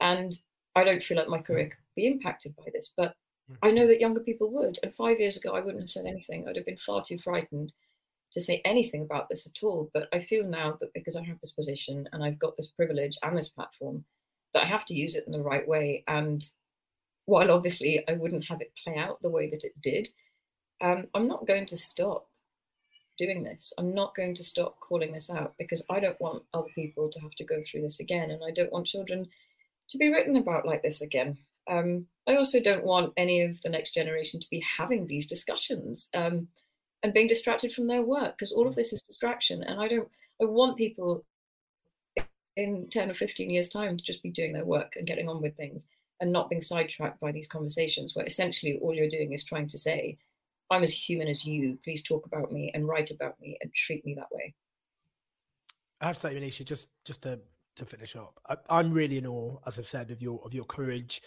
And 0.00 0.32
I 0.76 0.84
don't 0.84 1.02
feel 1.02 1.16
like 1.16 1.28
my 1.28 1.40
career 1.40 1.66
mm. 1.66 1.70
could 1.70 1.78
be 1.96 2.06
impacted 2.06 2.54
by 2.56 2.64
this, 2.72 2.92
but 2.96 3.14
mm. 3.50 3.56
I 3.62 3.70
know 3.70 3.86
that 3.86 4.00
younger 4.00 4.20
people 4.20 4.50
would. 4.52 4.78
And 4.82 4.94
five 4.94 5.18
years 5.18 5.36
ago, 5.36 5.54
I 5.54 5.60
wouldn't 5.60 5.82
have 5.82 5.90
said 5.90 6.06
anything. 6.06 6.46
I'd 6.46 6.56
have 6.56 6.66
been 6.66 6.76
far 6.76 7.02
too 7.02 7.18
frightened 7.18 7.72
to 8.32 8.40
say 8.40 8.62
anything 8.64 9.02
about 9.02 9.28
this 9.28 9.46
at 9.46 9.64
all. 9.64 9.90
But 9.92 10.08
I 10.12 10.20
feel 10.20 10.48
now 10.48 10.76
that 10.80 10.92
because 10.94 11.16
I 11.16 11.24
have 11.24 11.40
this 11.40 11.52
position 11.52 12.08
and 12.12 12.22
I've 12.22 12.38
got 12.38 12.56
this 12.56 12.68
privilege 12.68 13.18
and 13.22 13.36
this 13.36 13.48
platform, 13.48 14.04
that 14.52 14.64
I 14.64 14.66
have 14.66 14.84
to 14.86 14.94
use 14.94 15.16
it 15.16 15.24
in 15.26 15.32
the 15.32 15.42
right 15.42 15.66
way. 15.66 16.04
And 16.06 16.44
while 17.30 17.52
obviously 17.52 18.02
I 18.08 18.14
wouldn't 18.14 18.46
have 18.46 18.60
it 18.60 18.72
play 18.82 18.96
out 18.96 19.22
the 19.22 19.30
way 19.30 19.48
that 19.50 19.62
it 19.62 19.80
did, 19.80 20.08
um, 20.80 21.06
I'm 21.14 21.28
not 21.28 21.46
going 21.46 21.64
to 21.66 21.76
stop 21.76 22.26
doing 23.18 23.44
this. 23.44 23.72
I'm 23.78 23.94
not 23.94 24.16
going 24.16 24.34
to 24.34 24.42
stop 24.42 24.80
calling 24.80 25.12
this 25.12 25.30
out 25.30 25.54
because 25.56 25.84
I 25.88 26.00
don't 26.00 26.20
want 26.20 26.42
other 26.52 26.68
people 26.74 27.08
to 27.08 27.20
have 27.20 27.30
to 27.36 27.44
go 27.44 27.62
through 27.64 27.82
this 27.82 28.00
again. 28.00 28.32
And 28.32 28.42
I 28.42 28.50
don't 28.50 28.72
want 28.72 28.88
children 28.88 29.28
to 29.90 29.98
be 29.98 30.08
written 30.12 30.36
about 30.36 30.66
like 30.66 30.82
this 30.82 31.02
again. 31.02 31.38
Um, 31.68 32.06
I 32.26 32.34
also 32.34 32.60
don't 32.60 32.84
want 32.84 33.12
any 33.16 33.42
of 33.42 33.60
the 33.62 33.68
next 33.68 33.94
generation 33.94 34.40
to 34.40 34.46
be 34.50 34.64
having 34.78 35.06
these 35.06 35.26
discussions 35.26 36.08
um, 36.14 36.48
and 37.04 37.14
being 37.14 37.28
distracted 37.28 37.72
from 37.72 37.86
their 37.86 38.02
work 38.02 38.36
because 38.36 38.50
all 38.50 38.66
of 38.66 38.74
this 38.74 38.92
is 38.92 39.02
distraction. 39.02 39.62
And 39.62 39.80
I 39.80 39.86
don't. 39.86 40.08
I 40.42 40.46
want 40.46 40.78
people 40.78 41.24
in 42.56 42.88
ten 42.90 43.10
or 43.10 43.14
fifteen 43.14 43.50
years' 43.50 43.68
time 43.68 43.96
to 43.96 44.02
just 44.04 44.22
be 44.22 44.30
doing 44.30 44.52
their 44.52 44.64
work 44.64 44.94
and 44.96 45.06
getting 45.06 45.28
on 45.28 45.40
with 45.40 45.56
things 45.56 45.86
and 46.20 46.32
not 46.32 46.50
being 46.50 46.60
sidetracked 46.60 47.20
by 47.20 47.32
these 47.32 47.46
conversations 47.46 48.14
where 48.14 48.26
essentially 48.26 48.78
all 48.82 48.94
you're 48.94 49.08
doing 49.08 49.32
is 49.32 49.44
trying 49.44 49.68
to 49.68 49.78
say, 49.78 50.18
"I'm 50.70 50.82
as 50.82 50.92
human 50.92 51.28
as 51.28 51.44
you. 51.44 51.78
Please 51.82 52.02
talk 52.02 52.26
about 52.26 52.52
me 52.52 52.70
and 52.74 52.86
write 52.86 53.10
about 53.10 53.40
me 53.40 53.56
and 53.60 53.72
treat 53.74 54.04
me 54.04 54.14
that 54.14 54.30
way." 54.30 54.54
I 56.00 56.06
have 56.06 56.16
to 56.16 56.20
say, 56.20 56.34
Monisha, 56.34 56.64
just 56.64 56.88
just 57.04 57.22
to 57.22 57.40
to 57.76 57.86
finish 57.86 58.16
up. 58.16 58.40
I, 58.48 58.80
am 58.80 58.92
really 58.92 59.18
in 59.18 59.26
awe, 59.26 59.58
as 59.66 59.78
I've 59.78 59.86
said, 59.86 60.10
of 60.10 60.22
your 60.22 60.40
of 60.44 60.54
your 60.54 60.64
courage, 60.64 61.22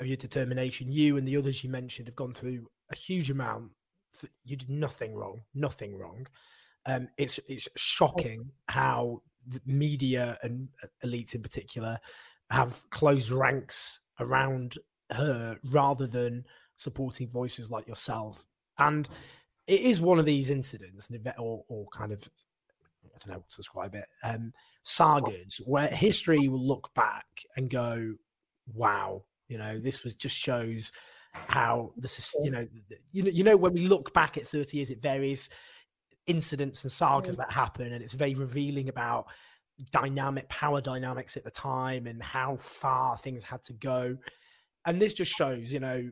of 0.00 0.06
your 0.06 0.16
determination. 0.16 0.92
You 0.92 1.16
and 1.16 1.26
the 1.26 1.36
others 1.36 1.62
you 1.62 1.70
mentioned 1.70 2.08
have 2.08 2.16
gone 2.16 2.34
through 2.34 2.68
a 2.90 2.96
huge 2.96 3.30
amount. 3.30 3.70
You 4.44 4.56
did 4.56 4.70
nothing 4.70 5.14
wrong, 5.14 5.42
nothing 5.54 5.96
wrong. 5.96 6.26
Um, 6.86 7.08
it's 7.16 7.38
it's 7.48 7.68
shocking 7.76 8.50
how 8.68 9.22
the 9.46 9.60
media 9.66 10.38
and 10.42 10.68
uh, 10.82 11.06
elites 11.06 11.34
in 11.34 11.42
particular 11.42 11.98
have 12.50 12.82
closed 12.90 13.30
ranks 13.30 14.00
around 14.20 14.78
her 15.10 15.58
rather 15.70 16.06
than 16.06 16.44
supporting 16.76 17.28
voices 17.28 17.70
like 17.70 17.88
yourself. 17.88 18.44
And 18.78 19.08
it 19.66 19.80
is 19.80 20.00
one 20.00 20.18
of 20.18 20.24
these 20.24 20.50
incidents, 20.50 21.08
or, 21.38 21.64
or 21.68 21.86
kind 21.88 22.12
of 22.12 22.28
I 23.04 23.18
don't 23.18 23.34
know 23.34 23.38
what 23.38 23.50
to 23.50 23.56
describe 23.56 23.94
it. 23.94 24.06
Um, 24.22 24.52
sagas 24.82 25.60
where 25.64 25.88
history 25.88 26.48
will 26.48 26.64
look 26.64 26.92
back 26.94 27.26
and 27.56 27.68
go, 27.68 28.14
"Wow, 28.72 29.24
you 29.48 29.58
know, 29.58 29.78
this 29.78 30.04
was 30.04 30.14
just 30.14 30.36
shows 30.36 30.92
how 31.32 31.92
this 31.96 32.18
is." 32.18 32.34
You 32.42 32.50
know, 32.50 32.68
you 33.12 33.24
know, 33.24 33.30
you 33.30 33.44
know, 33.44 33.56
when 33.56 33.74
we 33.74 33.86
look 33.86 34.14
back 34.14 34.38
at 34.38 34.46
thirty 34.46 34.78
years 34.78 34.90
it 34.90 35.02
varies 35.02 35.50
incidents 36.26 36.84
and 36.84 36.92
sagas 36.92 37.36
that 37.36 37.52
happen, 37.52 37.92
and 37.92 38.02
it's 38.02 38.12
very 38.12 38.34
revealing 38.34 38.88
about 38.88 39.26
dynamic 39.92 40.48
power 40.48 40.80
dynamics 40.80 41.36
at 41.36 41.44
the 41.44 41.50
time 41.50 42.06
and 42.06 42.22
how 42.22 42.56
far 42.56 43.16
things 43.16 43.44
had 43.44 43.62
to 43.64 43.72
go. 43.72 44.16
And 44.84 45.00
this 45.00 45.14
just 45.14 45.32
shows, 45.32 45.72
you 45.72 45.80
know, 45.80 46.10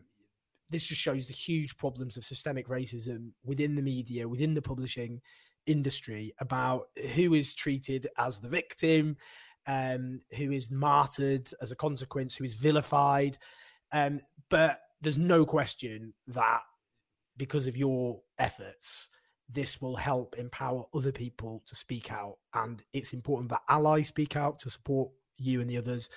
this 0.71 0.85
just 0.85 1.01
shows 1.01 1.27
the 1.27 1.33
huge 1.33 1.77
problems 1.77 2.17
of 2.17 2.25
systemic 2.25 2.69
racism 2.69 3.31
within 3.45 3.75
the 3.75 3.83
media, 3.83 4.29
within 4.29 4.55
the 4.55 4.63
publishing 4.63 5.21
industry 5.67 6.35
about 6.41 6.89
who 7.15 7.35
is 7.35 7.55
treated 7.55 8.09
as 8.19 8.41
the 8.41 8.49
victim, 8.49 9.17
um, 9.67 10.21
who 10.37 10.51
is 10.51 10.71
martyred 10.71 11.49
as 11.61 11.73
a 11.73 11.77
consequence, 11.77 12.35
who 12.35 12.45
is 12.45 12.55
vilified. 12.55 13.39
Um, 13.93 14.21
but 14.49 14.81
there's 15.01 15.19
no 15.19 15.45
question 15.45 16.15
that 16.29 16.61
because 17.37 17.67
of 17.67 17.77
your 17.77 18.21
efforts, 18.39 19.09
this 19.49 19.81
will 19.81 19.97
help 19.97 20.37
empower 20.39 20.85
other 20.95 21.13
people 21.13 21.63
to 21.67 21.77
speak 21.77 22.11
out. 22.11 22.39
And 22.55 22.83
it's 22.93 23.13
important 23.13 23.51
that 23.51 23.63
allies 23.69 24.09
speak 24.09 24.37
out 24.37 24.59
to 24.61 24.71
support 24.71 25.11
you 25.37 25.61
and 25.61 25.71
the 25.71 25.79
others. 25.79 26.11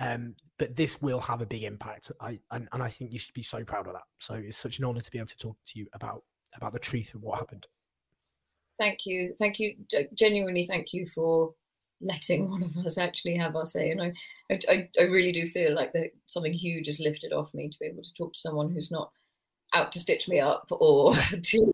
Um, 0.00 0.34
but 0.58 0.74
this 0.74 1.00
will 1.00 1.20
have 1.20 1.42
a 1.42 1.46
big 1.46 1.64
impact. 1.64 2.10
I 2.20 2.40
and, 2.50 2.68
and 2.72 2.82
I 2.82 2.88
think 2.88 3.12
you 3.12 3.18
should 3.18 3.34
be 3.34 3.42
so 3.42 3.62
proud 3.62 3.86
of 3.86 3.92
that. 3.92 4.02
So 4.18 4.34
it's 4.34 4.56
such 4.56 4.78
an 4.78 4.84
honor 4.84 5.00
to 5.00 5.10
be 5.10 5.18
able 5.18 5.28
to 5.28 5.36
talk 5.36 5.56
to 5.66 5.78
you 5.78 5.86
about 5.92 6.24
about 6.54 6.72
the 6.72 6.78
truth 6.78 7.14
of 7.14 7.22
what 7.22 7.38
happened 7.38 7.66
thank 8.82 9.06
you, 9.06 9.34
thank 9.38 9.60
you, 9.60 9.76
genuinely 10.14 10.66
thank 10.66 10.92
you 10.92 11.06
for 11.06 11.54
letting 12.00 12.48
one 12.50 12.62
of 12.62 12.76
us 12.78 12.98
actually 12.98 13.36
have 13.36 13.56
our 13.56 13.66
say. 13.66 13.90
And 13.90 14.02
I, 14.02 14.12
I, 14.68 14.88
I 14.98 15.04
really 15.04 15.32
do 15.32 15.48
feel 15.48 15.74
like 15.74 15.92
that 15.92 16.10
something 16.26 16.52
huge 16.52 16.88
is 16.88 17.00
lifted 17.00 17.32
off 17.32 17.54
me 17.54 17.68
to 17.68 17.78
be 17.78 17.86
able 17.86 18.02
to 18.02 18.14
talk 18.14 18.34
to 18.34 18.40
someone 18.40 18.70
who's 18.70 18.90
not 18.90 19.10
out 19.74 19.92
to 19.92 20.00
stitch 20.00 20.28
me 20.28 20.40
up 20.40 20.66
or 20.70 21.14
to 21.42 21.72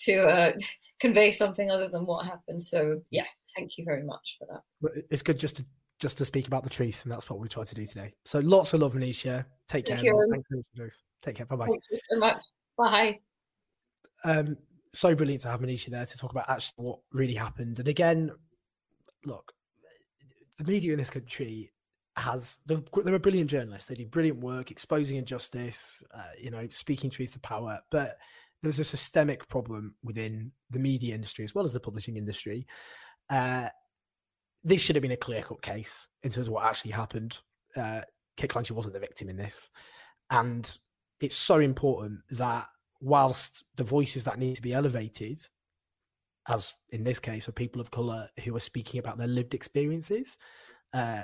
to 0.00 0.26
uh, 0.26 0.52
convey 1.00 1.30
something 1.30 1.70
other 1.70 1.88
than 1.88 2.06
what 2.06 2.26
happened. 2.26 2.62
So 2.62 3.00
yeah, 3.10 3.26
thank 3.56 3.78
you 3.78 3.84
very 3.84 4.04
much 4.04 4.38
for 4.38 4.46
that. 4.50 5.04
It's 5.10 5.22
good 5.22 5.38
just 5.38 5.56
to 5.56 5.64
just 5.98 6.18
to 6.18 6.24
speak 6.24 6.48
about 6.48 6.64
the 6.64 6.70
truth, 6.70 7.02
and 7.04 7.12
that's 7.12 7.30
what 7.30 7.38
we 7.38 7.48
try 7.48 7.64
to 7.64 7.74
do 7.74 7.86
today. 7.86 8.12
So 8.24 8.40
lots 8.40 8.74
of 8.74 8.80
love, 8.80 8.94
Monisha. 8.94 9.44
Take 9.68 9.86
thank 9.86 10.00
care. 10.00 10.12
You. 10.12 10.42
You. 10.74 10.88
Take 11.22 11.36
care. 11.36 11.46
Bye 11.46 11.56
bye. 11.56 11.66
Thank 11.66 11.82
you 11.90 11.96
so 11.96 12.18
much. 12.18 12.44
Bye. 12.76 13.20
Um, 14.24 14.56
so 14.92 15.14
brilliant 15.14 15.42
to 15.42 15.48
have 15.48 15.60
Monisha 15.60 15.90
there 15.90 16.04
to 16.04 16.18
talk 16.18 16.32
about 16.32 16.48
actually 16.48 16.84
what 16.84 16.98
really 17.12 17.34
happened. 17.34 17.78
And 17.78 17.88
again, 17.88 18.30
look, 19.24 19.52
the 20.58 20.64
media 20.64 20.92
in 20.92 20.98
this 20.98 21.10
country 21.10 21.72
has 22.16 22.58
they're, 22.66 22.82
they're 23.04 23.14
a 23.14 23.20
brilliant 23.20 23.48
journalist. 23.48 23.88
They 23.88 23.94
do 23.94 24.06
brilliant 24.06 24.40
work 24.40 24.70
exposing 24.70 25.16
injustice, 25.16 26.02
uh, 26.14 26.22
you 26.40 26.50
know, 26.50 26.66
speaking 26.70 27.10
truth 27.10 27.32
to 27.34 27.40
power. 27.40 27.80
But 27.90 28.18
there's 28.62 28.78
a 28.78 28.84
systemic 28.84 29.48
problem 29.48 29.94
within 30.02 30.52
the 30.70 30.78
media 30.78 31.14
industry 31.14 31.44
as 31.44 31.54
well 31.54 31.64
as 31.64 31.72
the 31.72 31.80
publishing 31.80 32.16
industry. 32.16 32.66
Uh, 33.28 33.68
this 34.64 34.80
should 34.80 34.94
have 34.94 35.02
been 35.02 35.10
a 35.10 35.16
clear 35.16 35.42
cut 35.42 35.62
case 35.62 36.06
in 36.22 36.30
terms 36.30 36.46
of 36.46 36.52
what 36.52 36.64
actually 36.64 36.92
happened. 36.92 37.38
Uh, 37.76 38.02
Kate 38.36 38.50
Clanchy 38.50 38.70
wasn't 38.70 38.94
the 38.94 39.00
victim 39.00 39.28
in 39.28 39.36
this. 39.36 39.70
And 40.30 40.70
it's 41.20 41.36
so 41.36 41.58
important 41.58 42.20
that 42.30 42.66
whilst 43.00 43.64
the 43.76 43.84
voices 43.84 44.24
that 44.24 44.38
need 44.38 44.54
to 44.54 44.62
be 44.62 44.72
elevated, 44.72 45.40
as 46.48 46.74
in 46.90 47.04
this 47.04 47.18
case, 47.18 47.48
are 47.48 47.52
people 47.52 47.80
of 47.80 47.90
color 47.90 48.28
who 48.44 48.54
are 48.54 48.60
speaking 48.60 49.00
about 49.00 49.18
their 49.18 49.26
lived 49.26 49.54
experiences, 49.54 50.38
uh, 50.94 51.22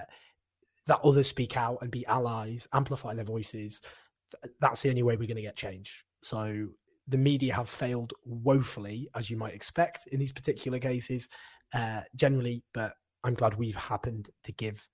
that 0.86 1.00
others 1.04 1.28
speak 1.28 1.56
out 1.56 1.78
and 1.82 1.90
be 1.90 2.06
allies, 2.06 2.66
amplify 2.72 3.14
their 3.14 3.24
voices. 3.24 3.80
That's 4.60 4.82
the 4.82 4.90
only 4.90 5.02
way 5.02 5.16
we're 5.16 5.28
going 5.28 5.36
to 5.36 5.42
get 5.42 5.56
change. 5.56 6.04
So 6.22 6.68
the 7.08 7.18
media 7.18 7.54
have 7.54 7.68
failed 7.68 8.12
woefully, 8.24 9.08
as 9.14 9.30
you 9.30 9.36
might 9.36 9.54
expect 9.54 10.06
in 10.12 10.20
these 10.20 10.32
particular 10.32 10.78
cases, 10.78 11.28
uh, 11.74 12.02
generally. 12.14 12.62
But 12.74 12.94
I'm 13.24 13.34
glad 13.34 13.54
we've 13.54 13.76
happened 13.76 14.30
to 14.44 14.52
give 14.52 14.86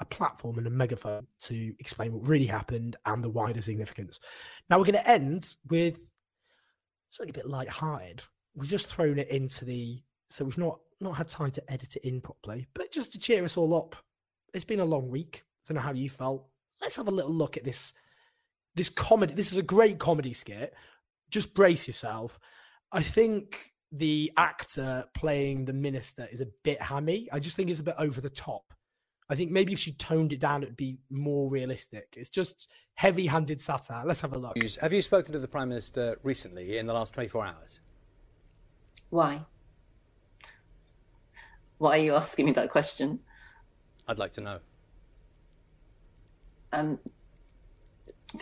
a 0.00 0.04
platform 0.04 0.56
and 0.58 0.66
a 0.66 0.70
megaphone 0.70 1.26
to 1.42 1.74
explain 1.78 2.12
what 2.12 2.26
really 2.26 2.46
happened 2.46 2.96
and 3.04 3.22
the 3.22 3.28
wider 3.28 3.60
significance. 3.60 4.18
Now 4.68 4.78
we're 4.78 4.84
going 4.84 4.94
to 4.94 5.08
end 5.08 5.54
with 5.68 5.98
something 7.10 7.30
a 7.30 7.38
bit 7.38 7.48
light-hearted. 7.48 8.22
We've 8.54 8.70
just 8.70 8.86
thrown 8.86 9.18
it 9.18 9.28
into 9.28 9.64
the 9.64 10.02
so 10.30 10.44
we've 10.44 10.58
not 10.58 10.78
not 11.00 11.16
had 11.16 11.28
time 11.28 11.50
to 11.50 11.72
edit 11.72 11.96
it 11.96 12.06
in 12.06 12.20
properly, 12.20 12.68
but 12.74 12.92
just 12.92 13.12
to 13.12 13.18
cheer 13.18 13.44
us 13.44 13.56
all 13.56 13.74
up. 13.74 13.96
It's 14.54 14.64
been 14.64 14.80
a 14.80 14.84
long 14.84 15.08
week. 15.08 15.44
I 15.44 15.68
don't 15.68 15.76
know 15.76 15.82
how 15.82 15.92
you 15.92 16.08
felt. 16.08 16.46
Let's 16.80 16.96
have 16.96 17.08
a 17.08 17.12
little 17.12 17.32
look 17.32 17.56
at 17.56 17.64
this 17.64 17.92
this 18.74 18.88
comedy. 18.88 19.34
This 19.34 19.52
is 19.52 19.58
a 19.58 19.62
great 19.62 19.98
comedy 19.98 20.32
skit. 20.32 20.74
Just 21.30 21.54
brace 21.54 21.86
yourself. 21.86 22.38
I 22.92 23.02
think 23.02 23.72
the 23.92 24.32
actor 24.36 25.04
playing 25.14 25.64
the 25.64 25.72
minister 25.72 26.28
is 26.30 26.40
a 26.40 26.46
bit 26.62 26.80
hammy. 26.82 27.28
I 27.32 27.38
just 27.38 27.56
think 27.56 27.70
it's 27.70 27.80
a 27.80 27.84
bit 27.84 27.96
over 27.98 28.20
the 28.20 28.30
top. 28.30 28.74
I 29.28 29.36
think 29.36 29.52
maybe 29.52 29.72
if 29.72 29.78
she 29.78 29.92
toned 29.92 30.32
it 30.32 30.40
down, 30.40 30.64
it'd 30.64 30.76
be 30.76 30.98
more 31.08 31.48
realistic. 31.48 32.14
It's 32.16 32.28
just 32.28 32.68
heavy 32.94 33.28
handed 33.28 33.60
satire. 33.60 34.04
Let's 34.04 34.20
have 34.22 34.32
a 34.32 34.38
look. 34.38 34.56
Have 34.80 34.92
you 34.92 35.02
spoken 35.02 35.32
to 35.32 35.38
the 35.38 35.46
Prime 35.46 35.68
Minister 35.68 36.18
recently 36.24 36.78
in 36.78 36.86
the 36.86 36.92
last 36.92 37.14
24 37.14 37.46
hours? 37.46 37.80
Why? 39.10 39.42
Why 41.78 41.98
are 41.98 42.02
you 42.02 42.14
asking 42.14 42.46
me 42.46 42.52
that 42.52 42.70
question? 42.70 43.20
I'd 44.08 44.18
like 44.18 44.32
to 44.32 44.40
know. 44.40 44.58
Um, 46.72 46.98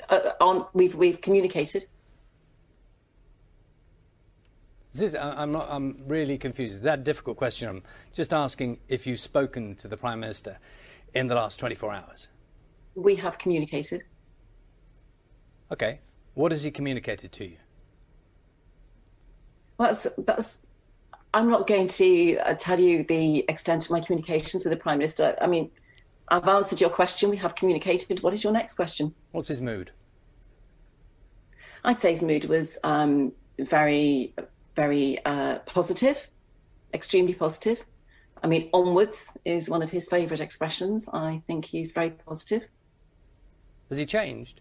uh, 0.08 0.32
on 0.40 0.66
we've 0.72 0.94
we've 0.94 1.20
communicated. 1.20 1.84
This 4.98 5.14
I'm 5.14 5.52
not. 5.52 5.66
I'm 5.70 5.96
really 6.06 6.38
confused. 6.38 6.74
Is 6.74 6.80
that 6.82 7.00
a 7.00 7.02
difficult 7.02 7.36
question? 7.36 7.68
I'm 7.68 7.82
just 8.12 8.32
asking 8.32 8.80
if 8.88 9.06
you've 9.06 9.20
spoken 9.20 9.74
to 9.76 9.88
the 9.88 9.96
Prime 9.96 10.20
Minister 10.20 10.58
in 11.14 11.28
the 11.28 11.34
last 11.34 11.58
24 11.58 11.92
hours. 11.92 12.28
We 12.94 13.16
have 13.16 13.38
communicated. 13.38 14.02
Okay. 15.72 16.00
What 16.34 16.52
has 16.52 16.62
he 16.62 16.70
communicated 16.70 17.32
to 17.32 17.44
you? 17.44 17.56
Well, 19.76 19.88
that's, 19.88 20.06
that's 20.18 20.66
I'm 21.34 21.50
not 21.50 21.66
going 21.66 21.88
to 21.88 22.38
uh, 22.38 22.54
tell 22.54 22.80
you 22.80 23.04
the 23.04 23.44
extent 23.48 23.84
of 23.84 23.90
my 23.90 24.00
communications 24.00 24.64
with 24.64 24.72
the 24.72 24.78
Prime 24.78 24.98
Minister. 24.98 25.36
I 25.40 25.46
mean, 25.46 25.70
I've 26.28 26.48
answered 26.48 26.80
your 26.80 26.90
question. 26.90 27.30
We 27.30 27.36
have 27.38 27.54
communicated. 27.54 28.22
What 28.22 28.34
is 28.34 28.44
your 28.44 28.52
next 28.52 28.74
question? 28.74 29.14
What's 29.32 29.48
his 29.48 29.60
mood? 29.60 29.92
I'd 31.84 31.98
say 31.98 32.12
his 32.12 32.22
mood 32.22 32.44
was 32.46 32.78
um, 32.82 33.32
very, 33.58 34.34
very 34.78 35.18
uh, 35.24 35.58
positive, 35.66 36.28
extremely 36.94 37.34
positive. 37.34 37.84
I 38.44 38.46
mean, 38.46 38.70
onwards 38.72 39.36
is 39.44 39.68
one 39.68 39.82
of 39.82 39.90
his 39.90 40.06
favourite 40.06 40.40
expressions. 40.40 41.08
I 41.12 41.38
think 41.38 41.64
he's 41.64 41.90
very 41.90 42.10
positive. 42.10 42.68
Has 43.88 43.98
he 43.98 44.06
changed? 44.06 44.60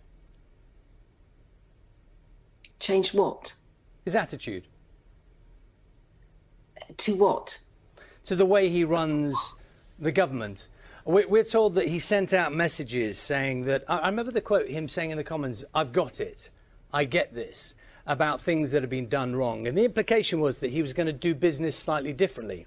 Changed 2.80 3.14
what? 3.14 3.54
His 4.06 4.16
attitude. 4.16 4.64
To 6.98 7.16
what? 7.16 7.60
To 8.26 8.36
the 8.36 8.46
way 8.46 8.70
he 8.70 8.84
runs 8.84 9.54
the 10.00 10.12
government. 10.12 10.68
We're 11.06 11.44
told 11.44 11.76
that 11.76 11.90
he 11.90 12.00
sent 12.00 12.34
out 12.34 12.56
messages 12.56 13.20
saying 13.20 13.66
that. 13.66 13.84
I 13.88 14.10
remember 14.10 14.32
the 14.32 14.42
quote 14.42 14.68
him 14.68 14.88
saying 14.88 15.12
in 15.12 15.18
the 15.18 15.24
Commons, 15.24 15.64
I've 15.76 15.92
got 15.92 16.20
it. 16.20 16.50
I 16.92 17.04
get 17.06 17.36
this 17.36 17.76
about 18.08 18.42
things 18.42 18.72
that 18.72 18.82
have 18.82 18.90
been 18.90 19.10
done 19.10 19.36
wrong. 19.36 19.68
And 19.68 19.78
the 19.78 19.86
implication 19.86 20.40
was 20.40 20.60
that 20.60 20.72
he 20.72 20.82
was 20.82 20.94
going 20.94 21.08
to 21.08 21.14
do 21.14 21.36
business 21.36 21.76
slightly 21.76 22.14
differently. 22.14 22.66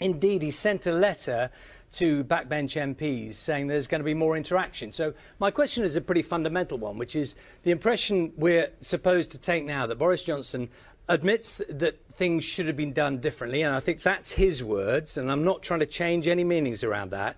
Indeed, 0.00 0.42
he 0.42 0.50
sent 0.50 0.86
a 0.86 0.92
letter 0.92 1.50
to 1.92 2.24
backbench 2.24 2.74
MPs 2.74 3.34
saying 3.34 3.66
there's 3.66 3.86
going 3.86 4.00
to 4.00 4.04
be 4.04 4.14
more 4.14 4.36
interaction. 4.36 4.92
So, 4.92 5.14
my 5.38 5.50
question 5.50 5.84
is 5.84 5.96
a 5.96 6.00
pretty 6.00 6.22
fundamental 6.22 6.78
one, 6.78 6.98
which 6.98 7.14
is 7.14 7.36
the 7.62 7.70
impression 7.70 8.32
we're 8.36 8.70
supposed 8.80 9.30
to 9.32 9.38
take 9.38 9.64
now 9.64 9.86
that 9.86 9.98
Boris 9.98 10.24
Johnson 10.24 10.70
admits 11.08 11.58
that 11.68 12.00
things 12.12 12.44
should 12.44 12.66
have 12.66 12.76
been 12.76 12.92
done 12.92 13.18
differently, 13.18 13.62
and 13.62 13.74
I 13.74 13.80
think 13.80 14.02
that's 14.02 14.32
his 14.32 14.64
words, 14.64 15.18
and 15.18 15.30
I'm 15.30 15.44
not 15.44 15.62
trying 15.62 15.80
to 15.80 15.86
change 15.86 16.26
any 16.26 16.44
meanings 16.44 16.82
around 16.82 17.10
that. 17.10 17.36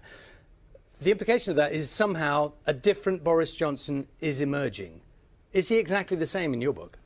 The 1.01 1.11
implication 1.11 1.51
of 1.51 1.57
that 1.57 1.73
is 1.73 1.91
somehow 1.91 2.53
a 2.67 2.73
different 2.73 3.25
Boris 3.25 3.57
Johnson 3.57 4.07
is 4.21 4.41
emerging. 4.41 5.01
Is 5.55 5.69
he 5.69 5.77
exactly 5.77 6.17
the 6.17 6.27
same 6.27 6.53
in 6.53 6.61
your 6.61 6.73
book? 6.73 6.99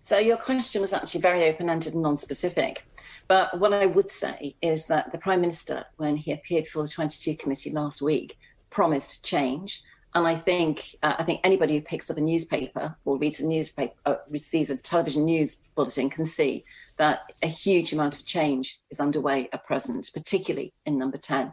So, 0.00 0.18
your 0.18 0.36
question 0.36 0.80
was 0.80 0.92
actually 0.92 1.20
very 1.20 1.44
open 1.48 1.68
ended 1.68 1.94
and 1.94 2.02
non 2.02 2.16
specific. 2.16 2.86
But 3.26 3.58
what 3.58 3.72
I 3.72 3.86
would 3.86 4.08
say 4.08 4.54
is 4.62 4.86
that 4.86 5.10
the 5.10 5.18
Prime 5.18 5.40
Minister, 5.40 5.84
when 5.96 6.16
he 6.16 6.30
appeared 6.32 6.64
before 6.64 6.84
the 6.84 6.88
22 6.88 7.36
committee 7.36 7.70
last 7.70 8.00
week, 8.00 8.38
promised 8.70 9.24
change. 9.24 9.82
And 10.14 10.26
I 10.26 10.36
think 10.36 10.94
uh, 11.02 11.16
I 11.18 11.24
think 11.24 11.40
anybody 11.42 11.74
who 11.74 11.80
picks 11.80 12.08
up 12.08 12.16
a 12.16 12.20
newspaper 12.20 12.96
or 13.04 13.18
reads 13.18 13.40
a 13.40 13.46
newspaper, 13.46 13.94
uh, 14.06 14.14
sees 14.36 14.70
a 14.70 14.76
television 14.76 15.24
news 15.24 15.56
bulletin, 15.74 16.08
can 16.08 16.24
see 16.24 16.64
that 16.98 17.32
a 17.42 17.48
huge 17.48 17.92
amount 17.92 18.16
of 18.16 18.24
change 18.24 18.80
is 18.92 19.00
underway 19.00 19.48
at 19.52 19.64
present, 19.64 20.08
particularly 20.14 20.72
in 20.86 20.96
Number 20.96 21.18
10. 21.18 21.52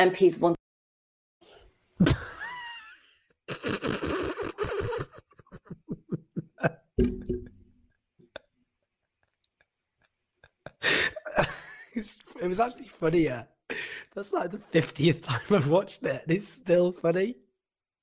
MPs 0.00 0.40
want. 0.40 0.56
it 11.94 12.48
was 12.48 12.60
actually 12.60 12.88
funnier. 12.88 13.46
That's 14.14 14.32
like 14.32 14.50
the 14.50 14.58
fiftieth 14.58 15.22
time 15.22 15.40
I've 15.50 15.68
watched 15.68 16.02
it. 16.02 16.24
It's 16.28 16.48
still 16.48 16.92
funny. 16.92 17.36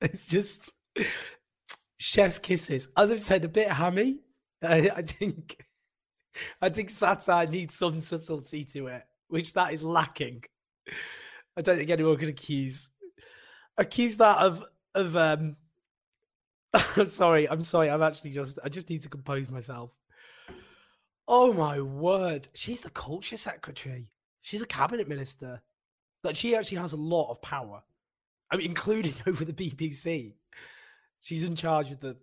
It's 0.01 0.27
just 0.27 0.73
chef's 1.97 2.39
kisses. 2.39 2.87
As 2.97 3.11
I've 3.11 3.21
said, 3.21 3.45
a 3.45 3.49
bit 3.49 3.69
hammy. 3.69 4.19
I, 4.63 4.89
I 4.95 5.01
think, 5.03 5.65
I 6.61 6.69
think 6.69 6.89
satire 6.89 7.47
needs 7.47 7.75
some 7.75 7.99
subtlety 7.99 8.65
to 8.65 8.87
it, 8.87 9.03
which 9.27 9.53
that 9.53 9.73
is 9.73 9.83
lacking. 9.83 10.43
I 11.57 11.61
don't 11.61 11.77
think 11.77 11.89
anyone 11.89 12.17
can 12.17 12.29
accuse 12.29 12.89
accuse 13.79 14.17
that 14.17 14.37
of 14.37 14.63
of 14.93 15.15
um. 15.15 15.55
sorry, 17.05 17.49
I'm 17.49 17.63
sorry. 17.63 17.89
I'm 17.89 18.03
actually 18.03 18.31
just. 18.31 18.59
I 18.63 18.69
just 18.69 18.89
need 18.89 19.01
to 19.01 19.09
compose 19.09 19.49
myself. 19.49 19.97
Oh 21.31 21.53
my 21.53 21.79
word. 21.79 22.47
She's 22.55 22.81
the 22.81 22.89
culture 22.89 23.37
secretary. 23.37 24.09
She's 24.41 24.63
a 24.63 24.67
cabinet 24.67 25.07
minister. 25.07 25.61
Like 26.23 26.35
she 26.35 26.55
actually 26.55 26.79
has 26.79 26.91
a 26.91 26.97
lot 26.97 27.29
of 27.29 27.39
power. 27.43 27.83
I 28.49 28.57
mean, 28.57 28.65
including 28.69 29.13
over 29.27 29.45
the 29.45 29.53
BBC. 29.53 30.33
She's 31.21 31.43
in 31.43 31.55
charge 31.55 31.91
of 31.91 31.99
the 31.99 32.17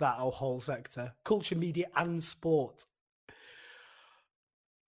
that 0.00 0.16
whole 0.16 0.60
sector. 0.60 1.12
Culture, 1.24 1.54
media, 1.54 1.86
and 1.94 2.20
sport. 2.20 2.84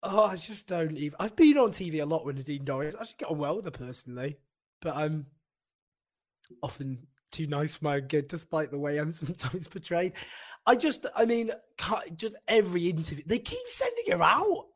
Oh, 0.02 0.24
I 0.24 0.36
just 0.36 0.66
don't 0.66 0.96
even 0.96 1.14
I've 1.20 1.36
been 1.36 1.56
on 1.56 1.70
TV 1.70 2.02
a 2.02 2.06
lot 2.06 2.26
with 2.26 2.38
Nadine 2.38 2.64
Dorries. 2.64 2.96
I 2.96 3.02
actually 3.02 3.16
get 3.18 3.30
on 3.30 3.38
well 3.38 3.54
with 3.54 3.66
her 3.66 3.70
personally. 3.70 4.38
But 4.82 4.96
I'm 4.96 5.26
often 6.60 7.06
too 7.30 7.46
nice 7.46 7.76
for 7.76 7.84
my 7.84 8.00
good, 8.00 8.26
despite 8.26 8.70
the 8.70 8.78
way 8.78 8.98
I'm 8.98 9.12
sometimes 9.12 9.68
portrayed. 9.68 10.14
I 10.66 10.76
just, 10.76 11.06
I 11.16 11.24
mean, 11.24 11.50
just 12.16 12.36
every 12.46 12.88
interview, 12.90 13.24
they 13.26 13.38
keep 13.38 13.66
sending 13.68 14.04
her 14.10 14.22
out. 14.22 14.66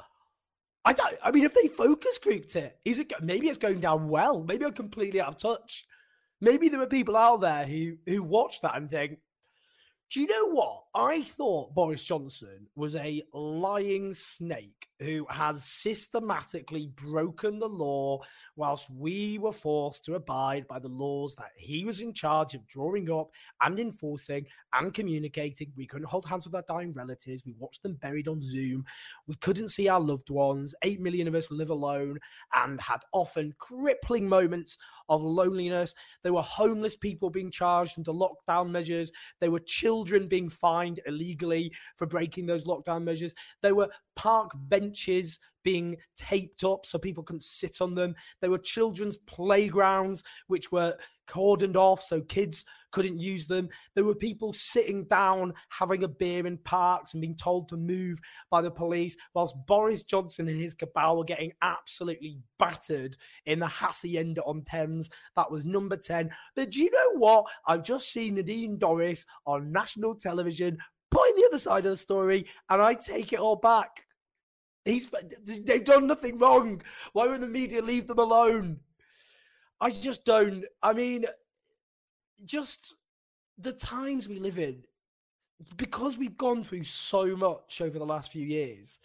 I 0.85 0.93
don't, 0.93 1.15
I 1.23 1.31
mean, 1.31 1.45
if 1.45 1.55
they 1.55 1.69
focus 1.69 2.19
grouped 2.19 2.57
it, 2.57 2.79
is 2.85 2.99
it, 2.99 3.13
maybe 3.23 3.49
it's 3.49 3.59
going 3.59 3.81
down 3.81 4.09
well. 4.09 4.43
Maybe 4.43 4.65
I'm 4.65 4.73
completely 4.73 5.21
out 5.21 5.29
of 5.29 5.39
touch. 5.39 5.85
Maybe 6.41 6.69
there 6.69 6.81
are 6.83 6.87
people 6.87 7.17
out 7.17 7.41
there 7.41 7.65
who, 7.65 7.97
who 8.07 8.23
watch 8.23 8.61
that 8.61 8.77
and 8.77 8.91
think, 8.91 9.19
Do 10.11 10.21
you 10.21 10.27
know 10.27 10.51
what? 10.51 10.85
I 10.95 11.23
thought 11.23 11.75
Boris 11.75 12.05
Johnson 12.05 12.69
was 12.77 12.95
a 12.95 13.23
lying 13.33 14.15
snake 14.15 14.87
who 15.01 15.27
has 15.29 15.65
systematically 15.65 16.93
broken 16.95 17.59
the 17.59 17.69
law 17.69 18.21
whilst 18.55 18.89
we 18.91 19.39
were 19.39 19.51
forced 19.51 20.05
to 20.05 20.15
abide 20.15 20.69
by 20.69 20.79
the 20.79 20.89
laws 20.89 21.35
that 21.37 21.51
he 21.57 21.85
was 21.85 21.99
in 21.99 22.13
charge 22.13 22.55
of 22.55 22.67
drawing 22.69 23.11
up 23.11 23.31
and 23.61 23.81
enforcing 23.81 24.47
and 24.73 24.95
communicating. 24.95 25.73
We 25.77 25.87
couldn't 25.87 26.07
hold 26.07 26.27
hands 26.27 26.47
with 26.47 26.55
our 26.55 26.65
dying 26.69 26.93
relatives. 26.93 27.45
We 27.45 27.57
watched 27.59 27.83
them 27.83 27.95
buried 27.95 28.29
on 28.29 28.41
Zoom. 28.41 28.85
We 29.27 29.35
couldn't 29.37 29.71
see 29.71 29.89
our 29.89 30.01
loved 30.01 30.31
ones. 30.31 30.77
Eight 30.83 31.01
million 31.01 31.27
of 31.27 31.35
us 31.35 31.51
live 31.51 31.71
alone 31.71 32.21
and 32.55 32.81
had 32.81 33.01
often 33.13 33.53
crippling 33.59 34.29
moments 34.29 34.79
of 35.09 35.23
loneliness. 35.23 35.95
There 36.23 36.33
were 36.33 36.43
homeless 36.43 36.97
people 36.97 37.31
being 37.31 37.51
charged 37.51 37.99
under 37.99 38.13
lockdown 38.13 38.71
measures. 38.71 39.13
There 39.41 39.51
were 39.51 39.61
children 39.61 40.27
being 40.27 40.49
fined 40.49 41.01
illegally 41.07 41.73
for 41.97 42.07
breaking 42.07 42.47
those 42.47 42.65
lockdown 42.65 43.05
measures. 43.05 43.35
There 43.63 43.75
were 43.75 43.91
park 44.17 44.53
benches 44.55 45.39
being 45.65 45.97
taped 46.15 46.63
up 46.63 46.87
so 46.87 46.99
people 46.99 47.25
couldn't 47.25 47.43
sit 47.43 47.81
on 47.81 47.95
them. 47.95 48.15
There 48.41 48.51
were 48.51 48.59
children's 48.59 49.17
playgrounds 49.17 50.23
which 50.47 50.71
were 50.71 50.97
cordoned 51.27 51.77
off 51.77 52.03
so 52.03 52.21
kids 52.21 52.65
couldn't 52.93 53.19
use 53.19 53.47
them. 53.47 53.69
There 53.95 54.05
were 54.05 54.15
people 54.15 54.53
sitting 54.53 55.05
down 55.05 55.55
having 55.71 56.05
a 56.05 56.09
beer 56.09 56.47
in 56.47 56.59
parks 56.59 57.13
and 57.13 57.21
being 57.21 57.35
told 57.35 57.69
to 57.69 57.77
move 57.77 58.21
by 58.51 58.63
the 58.63 58.71
police, 58.71 59.17
whilst 59.35 59.57
Boris 59.67 60.05
Johnson 60.05 60.49
and 60.49 60.61
his 60.61 60.75
cabal 60.75 61.17
were 61.17 61.25
getting 61.25 61.53
absolutely 61.63 62.39
battered 62.59 63.17
in 63.47 63.59
the 63.59 63.67
Hacienda 63.67 64.43
on 64.43 64.63
Thames. 64.63 65.11
That 65.35 65.51
was 65.51 65.65
number 65.65 65.97
10. 65.97 66.31
But 66.55 66.71
do 66.71 66.83
you 66.83 66.91
know 66.91 67.19
what? 67.19 67.47
I've 67.67 67.83
just 67.83 68.13
seen 68.13 68.35
Nadine 68.35 68.79
Dorries 68.79 69.25
on 69.47 69.73
national 69.73 70.15
television 70.15 70.79
putting 71.11 71.37
the 71.37 71.49
other 71.49 71.59
side 71.59 71.85
of 71.87 71.93
the 71.93 71.97
story, 71.97 72.47
and 72.69 72.83
I 72.83 72.95
take 72.95 73.33
it 73.33 73.39
all 73.39 73.57
back. 73.57 74.04
He's 74.85 75.11
they've 75.65 75.85
done 75.85 76.07
nothing 76.07 76.39
wrong. 76.39 76.83
Why 77.13 77.27
won't 77.27 77.41
the 77.41 77.47
media 77.47 77.81
leave 77.81 78.07
them 78.07 78.19
alone? 78.19 78.81
I 79.81 79.91
just 79.91 80.25
don't. 80.25 80.65
I 80.83 80.93
mean, 80.93 81.25
just 82.45 82.95
the 83.59 83.73
times 83.73 84.29
we 84.29 84.39
live 84.39 84.59
in, 84.59 84.85
because 85.77 86.19
we've 86.19 86.37
gone 86.37 86.65
through 86.65 86.85
so 86.85 87.35
much 87.35 87.81
over 87.81 87.99
the 87.99 88.05
last 88.05 88.31
few 88.31 88.45
years, 88.45 88.99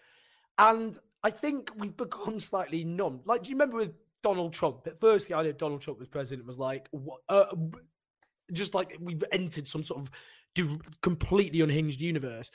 and 0.57 0.97
I 1.23 1.29
think 1.29 1.71
we've 1.75 1.95
become 1.95 2.39
slightly 2.39 2.83
numb. 2.83 3.21
Like, 3.25 3.43
do 3.43 3.49
you 3.49 3.55
remember 3.55 3.77
with 3.77 3.93
Donald 4.21 4.53
Trump? 4.53 4.85
At 4.85 4.99
first, 4.99 5.27
the 5.27 5.35
idea 5.35 5.51
of 5.51 5.57
Donald 5.57 5.81
Trump 5.81 5.99
was 5.99 6.09
president 6.09 6.45
was 6.45 6.57
like, 6.57 6.89
uh, 7.29 7.55
just 8.51 8.73
like 8.73 8.97
we've 8.99 9.23
entered 9.31 9.67
some 9.67 9.83
sort 9.83 10.01
of 10.01 10.11
completely 11.01 11.61
unhinged 11.61 12.01
universe. 12.01 12.51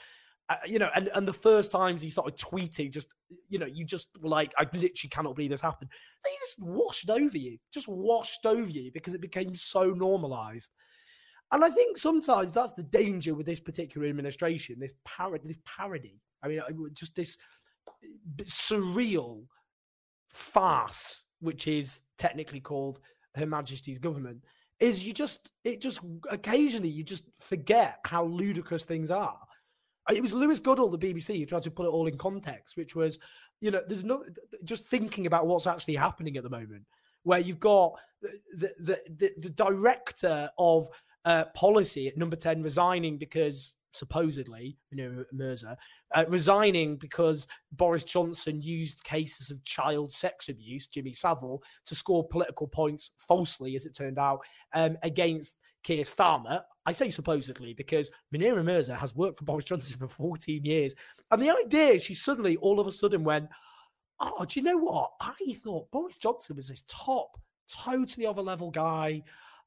Uh, 0.50 0.56
you 0.66 0.78
know, 0.78 0.90
and, 0.94 1.08
and 1.14 1.26
the 1.26 1.32
first 1.32 1.70
times 1.70 2.02
he 2.02 2.10
started 2.10 2.36
tweeting, 2.36 2.92
just 2.92 3.08
you 3.48 3.58
know, 3.58 3.66
you 3.66 3.84
just 3.84 4.08
were 4.20 4.28
like, 4.28 4.52
I 4.58 4.64
literally 4.64 5.08
cannot 5.10 5.36
believe 5.36 5.50
this 5.50 5.60
happened. 5.60 5.90
They 6.22 6.30
just 6.40 6.62
washed 6.62 7.08
over 7.08 7.38
you, 7.38 7.58
just 7.72 7.88
washed 7.88 8.44
over 8.44 8.68
you 8.68 8.90
because 8.92 9.14
it 9.14 9.22
became 9.22 9.54
so 9.54 9.84
normalized. 9.84 10.70
And 11.50 11.64
I 11.64 11.70
think 11.70 11.96
sometimes 11.96 12.52
that's 12.52 12.72
the 12.72 12.82
danger 12.82 13.34
with 13.34 13.46
this 13.46 13.60
particular 13.60 14.06
administration, 14.08 14.78
this 14.78 14.94
parody, 15.04 15.48
this 15.48 15.58
parody. 15.64 16.20
I 16.42 16.48
mean, 16.48 16.60
just 16.92 17.14
this 17.14 17.38
surreal 18.42 19.44
farce, 20.28 21.24
which 21.40 21.66
is 21.66 22.02
technically 22.18 22.60
called 22.60 23.00
Her 23.34 23.46
Majesty's 23.46 23.98
government, 23.98 24.44
is 24.80 25.06
you 25.06 25.14
just 25.14 25.50
it 25.62 25.80
just 25.80 26.00
occasionally 26.28 26.88
you 26.88 27.04
just 27.04 27.24
forget 27.38 27.98
how 28.04 28.24
ludicrous 28.24 28.84
things 28.84 29.10
are. 29.10 29.38
It 30.12 30.22
was 30.22 30.34
Lewis 30.34 30.60
Goodall, 30.60 30.90
the 30.90 30.98
BBC, 30.98 31.38
who 31.38 31.46
tried 31.46 31.62
to 31.62 31.70
put 31.70 31.86
it 31.86 31.90
all 31.90 32.06
in 32.06 32.18
context, 32.18 32.76
which 32.76 32.94
was, 32.94 33.18
you 33.60 33.70
know, 33.70 33.82
there's 33.86 34.04
no 34.04 34.24
just 34.62 34.86
thinking 34.86 35.26
about 35.26 35.46
what's 35.46 35.66
actually 35.66 35.96
happening 35.96 36.36
at 36.36 36.42
the 36.42 36.50
moment, 36.50 36.84
where 37.22 37.38
you've 37.38 37.60
got 37.60 37.94
the 38.20 38.70
the 38.78 38.98
the, 39.16 39.30
the 39.38 39.50
director 39.50 40.50
of 40.58 40.88
uh, 41.24 41.44
policy 41.54 42.08
at 42.08 42.18
Number 42.18 42.36
Ten 42.36 42.62
resigning 42.62 43.16
because 43.16 43.74
supposedly, 43.94 44.76
you 44.90 44.96
know, 44.96 45.24
Mirza, 45.32 45.78
uh, 46.14 46.24
resigning 46.28 46.96
because 46.96 47.46
Boris 47.72 48.04
Johnson 48.04 48.60
used 48.60 49.04
cases 49.04 49.50
of 49.50 49.64
child 49.64 50.12
sex 50.12 50.48
abuse, 50.48 50.86
Jimmy 50.86 51.12
Savile, 51.12 51.62
to 51.86 51.94
score 51.94 52.26
political 52.26 52.66
points 52.66 53.12
falsely, 53.16 53.76
as 53.76 53.86
it 53.86 53.94
turned 53.94 54.18
out, 54.18 54.40
um, 54.74 54.98
against 55.02 55.56
Keir 55.84 56.04
Starmer. 56.04 56.62
I 56.86 56.92
say 56.92 57.10
supposedly 57.10 57.72
because 57.72 58.10
Munira 58.34 58.64
Mirza 58.64 58.94
has 58.96 59.14
worked 59.14 59.38
for 59.38 59.44
Boris 59.44 59.64
Johnson 59.64 59.96
for 59.98 60.08
14 60.08 60.64
years. 60.64 60.94
And 61.30 61.40
the 61.40 61.50
idea 61.50 61.98
she 61.98 62.14
suddenly, 62.14 62.56
all 62.56 62.80
of 62.80 62.86
a 62.86 62.92
sudden, 62.92 63.24
went, 63.24 63.48
Oh, 64.20 64.44
do 64.44 64.60
you 64.60 64.64
know 64.64 64.78
what? 64.78 65.10
I 65.20 65.34
thought 65.54 65.90
Boris 65.90 66.18
Johnson 66.18 66.56
was 66.56 66.68
this 66.68 66.84
top, 66.88 67.36
totally 67.68 68.26
other 68.26 68.42
level 68.42 68.70
guy. 68.70 69.22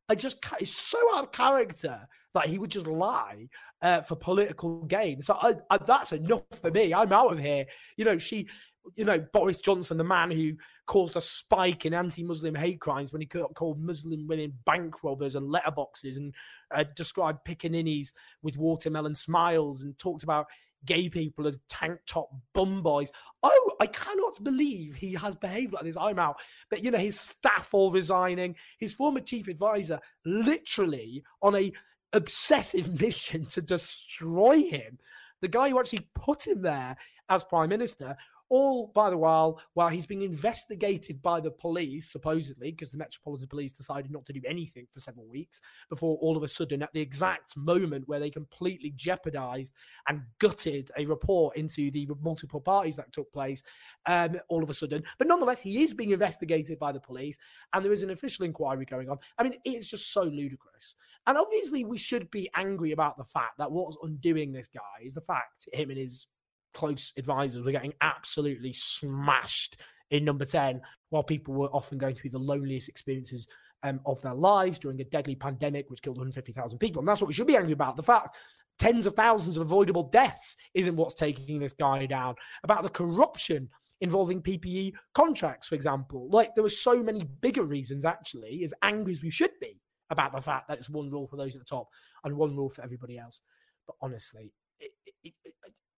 I 0.10 0.16
just, 0.16 0.44
it's 0.60 0.72
so 0.72 0.98
out 1.16 1.26
of 1.26 1.32
character 1.34 2.08
that 2.34 2.48
he 2.48 2.58
would 2.58 2.72
just 2.72 2.88
lie 2.88 3.50
uh, 3.82 4.02
for 4.02 4.16
political 4.16 4.84
gain. 4.86 5.22
So 5.22 5.38
I, 5.42 5.56
I, 5.70 5.78
that's 5.78 6.14
enough 6.14 6.44
for 6.62 6.72
me. 6.72 6.94
I'm 6.94 7.12
out 7.12 7.34
of 7.34 7.40
here. 7.40 7.66
You 7.98 8.06
know, 8.06 8.18
she, 8.18 8.48
you 8.96 9.06
know, 9.06 9.20
Boris 9.34 9.60
Johnson, 9.60 9.98
the 9.98 10.04
man 10.04 10.32
who 10.32 10.54
caused 10.86 11.16
a 11.16 11.22
spike 11.22 11.86
in 11.86 11.94
anti-Muslim 11.94 12.56
hate 12.56 12.80
crimes 12.80 13.12
when 13.12 13.22
he 13.22 13.28
called 13.28 13.80
Muslim 13.80 14.28
women 14.28 14.54
bank 14.66 15.04
robbers 15.04 15.36
and 15.36 15.54
letterboxes 15.54 16.16
and 16.16 16.34
uh, 16.74 16.84
described 16.96 17.46
pickaninnies 17.46 18.14
with 18.42 18.58
watermelon 18.58 19.14
smiles 19.14 19.82
and 19.82 19.98
talked 19.98 20.24
about 20.24 20.48
gay 20.86 21.10
people 21.10 21.48
as 21.48 21.58
tank 21.70 22.00
top 22.08 22.30
bum 22.54 22.82
boys. 22.82 23.12
Oh, 23.44 23.72
I 23.80 23.88
cannot 23.88 24.44
believe 24.44 24.96
he 24.96 25.14
has 25.14 25.36
behaved 25.36 25.74
like 25.74 25.84
this. 25.84 25.98
I'm 25.98 26.20
out. 26.20 26.38
But 26.70 26.84
you 26.84 26.92
know, 26.92 26.98
his 26.98 27.20
staff 27.20 27.74
all 27.74 27.92
resigning, 27.92 28.56
his 28.80 28.94
former 28.94 29.20
chief 29.20 29.48
advisor 29.48 30.00
literally 30.26 31.24
on 31.42 31.56
a 31.56 31.72
obsessive 32.14 33.02
mission 33.02 33.46
to 33.48 33.62
destroy 33.62 34.64
him. 34.64 35.00
The 35.42 35.48
guy 35.48 35.70
who 35.70 35.80
actually 35.80 36.08
put 36.16 36.48
him 36.48 36.62
there 36.62 36.98
as 37.30 37.44
prime 37.44 37.70
minister 37.70 38.16
all 38.50 38.92
by 38.94 39.10
the 39.10 39.18
while, 39.18 39.60
while 39.74 39.90
he's 39.90 40.06
being 40.06 40.22
investigated 40.22 41.22
by 41.22 41.40
the 41.40 41.52
police, 41.52 42.12
supposedly, 42.12 42.72
because 42.72 42.92
the 42.92 42.98
Metropolitan 42.98 43.48
Police 43.48 43.74
decided 43.74 44.12
not 44.12 44.26
to 44.26 44.34
do 44.34 44.42
anything 44.46 44.88
for 44.92 45.00
several 45.00 45.28
weeks 45.28 45.62
before 45.90 46.18
all 46.22 46.38
of 46.38 46.44
a 46.44 46.48
sudden, 46.48 46.82
at 46.82 46.94
the 46.94 47.02
exact 47.02 47.56
moment 47.58 48.08
where 48.08 48.20
they 48.20 48.30
completely 48.30 48.92
jeopardized 48.96 49.74
and 50.08 50.22
gutted 50.40 50.92
a 50.98 51.06
report 51.06 51.56
into 51.58 51.92
the 51.92 52.08
multiple 52.22 52.62
parties 52.62 52.96
that 52.96 53.12
took 53.12 53.32
place, 53.34 53.62
um, 54.06 54.38
all 54.50 54.64
of 54.64 54.70
a 54.70 54.74
sudden. 54.74 55.04
But 55.18 55.28
nonetheless, 55.28 55.62
he 55.62 55.84
is 55.84 55.94
being 55.94 56.12
investigated 56.12 56.80
by 56.80 56.92
the 56.92 57.00
police 57.00 57.38
and 57.74 57.84
there 57.84 57.94
is 57.94 58.04
an 58.04 58.12
official 58.12 58.46
inquiry 58.46 58.86
going 58.86 59.10
on. 59.10 59.18
I 59.38 59.44
mean, 59.44 59.56
it's 59.64 59.88
just 59.88 60.14
so 60.14 60.24
ludicrous. 60.24 60.96
And 61.26 61.38
obviously, 61.38 61.84
we 61.84 61.98
should 61.98 62.32
be 62.32 62.50
angry 62.56 62.94
about 62.94 63.18
the 63.18 63.26
fact 63.26 63.58
that 63.58 63.72
what's 63.72 63.98
undoing 64.02 64.54
this 64.54 64.68
guy 64.68 65.04
is 65.04 65.14
the 65.14 65.22
fact 65.22 65.68
him 65.74 65.90
and 65.90 66.00
his 66.00 66.28
close 66.74 67.14
advisors 67.18 67.64
were 67.64 67.72
getting 67.72 67.94
absolutely 68.02 68.74
smashed 68.74 69.78
in 70.10 70.24
number 70.24 70.46
10, 70.46 70.82
while 71.10 71.24
people 71.24 71.54
were 71.54 71.68
often 71.68 71.98
going 71.98 72.16
through 72.16 72.30
the 72.30 72.40
loneliest 72.40 72.90
experiences 72.90 73.48
um, 73.84 74.00
of 74.06 74.22
their 74.22 74.34
lives 74.34 74.80
during 74.80 75.00
a 75.02 75.06
deadly 75.06 75.36
pandemic 75.36 75.90
which 75.90 76.02
killed 76.02 76.18
150,000 76.18 76.78
people. 76.80 77.00
And 77.00 77.08
that's 77.08 77.22
what 77.22 77.28
we 77.28 77.34
should 77.34 77.48
be 77.48 77.58
angry 77.58 77.74
about. 77.74 77.96
The 77.96 78.04
fact 78.04 78.36
tens 78.80 79.06
of 79.06 79.16
thousands 79.16 79.58
of 79.58 79.62
avoidable 79.62 80.04
deaths 80.04 80.56
isn't 80.74 80.96
what's 80.96 81.16
taking 81.16 81.60
this 81.60 81.74
guy 81.74 82.06
down. 82.06 82.36
About 82.64 82.84
the 82.84 82.90
corruption 82.90 83.70
involving 84.02 84.42
PPE 84.42 84.94
contracts, 85.14 85.68
for 85.68 85.76
example. 85.76 86.30
Like 86.30 86.54
there 86.56 86.64
were 86.64 86.70
so 86.70 87.02
many 87.02 87.22
bigger 87.42 87.64
reasons, 87.64 88.06
actually, 88.06 88.64
as 88.64 88.74
angry 88.82 89.14
as 89.14 89.22
we 89.22 89.32
should 89.32 89.52
be 89.60 89.80
about 90.10 90.34
the 90.34 90.42
fact 90.42 90.68
that 90.68 90.78
it's 90.78 90.90
one 90.90 91.10
rule 91.10 91.28
for 91.28 91.36
those 91.36 91.56
at 91.56 91.62
the 91.62 91.66
top 91.66 91.88
and 92.24 92.38
one 92.38 92.56
rule 92.56 92.70
for 92.70 92.84
everybody 92.84 93.18
else. 93.18 93.42
But 93.86 93.96
honestly, 94.02 94.54
it, 94.80 94.92
it, 95.24 95.34
it, 95.44 95.54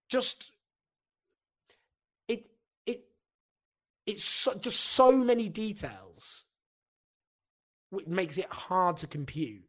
just 0.10 0.52
it 2.30 2.46
it 2.86 3.02
it's 4.06 4.24
so, 4.24 4.54
just 4.56 4.80
so 4.80 5.24
many 5.24 5.50
details 5.50 6.46
which 7.90 8.06
makes 8.06 8.38
it 8.38 8.46
hard 8.52 8.98
to 8.98 9.08
compute. 9.08 9.64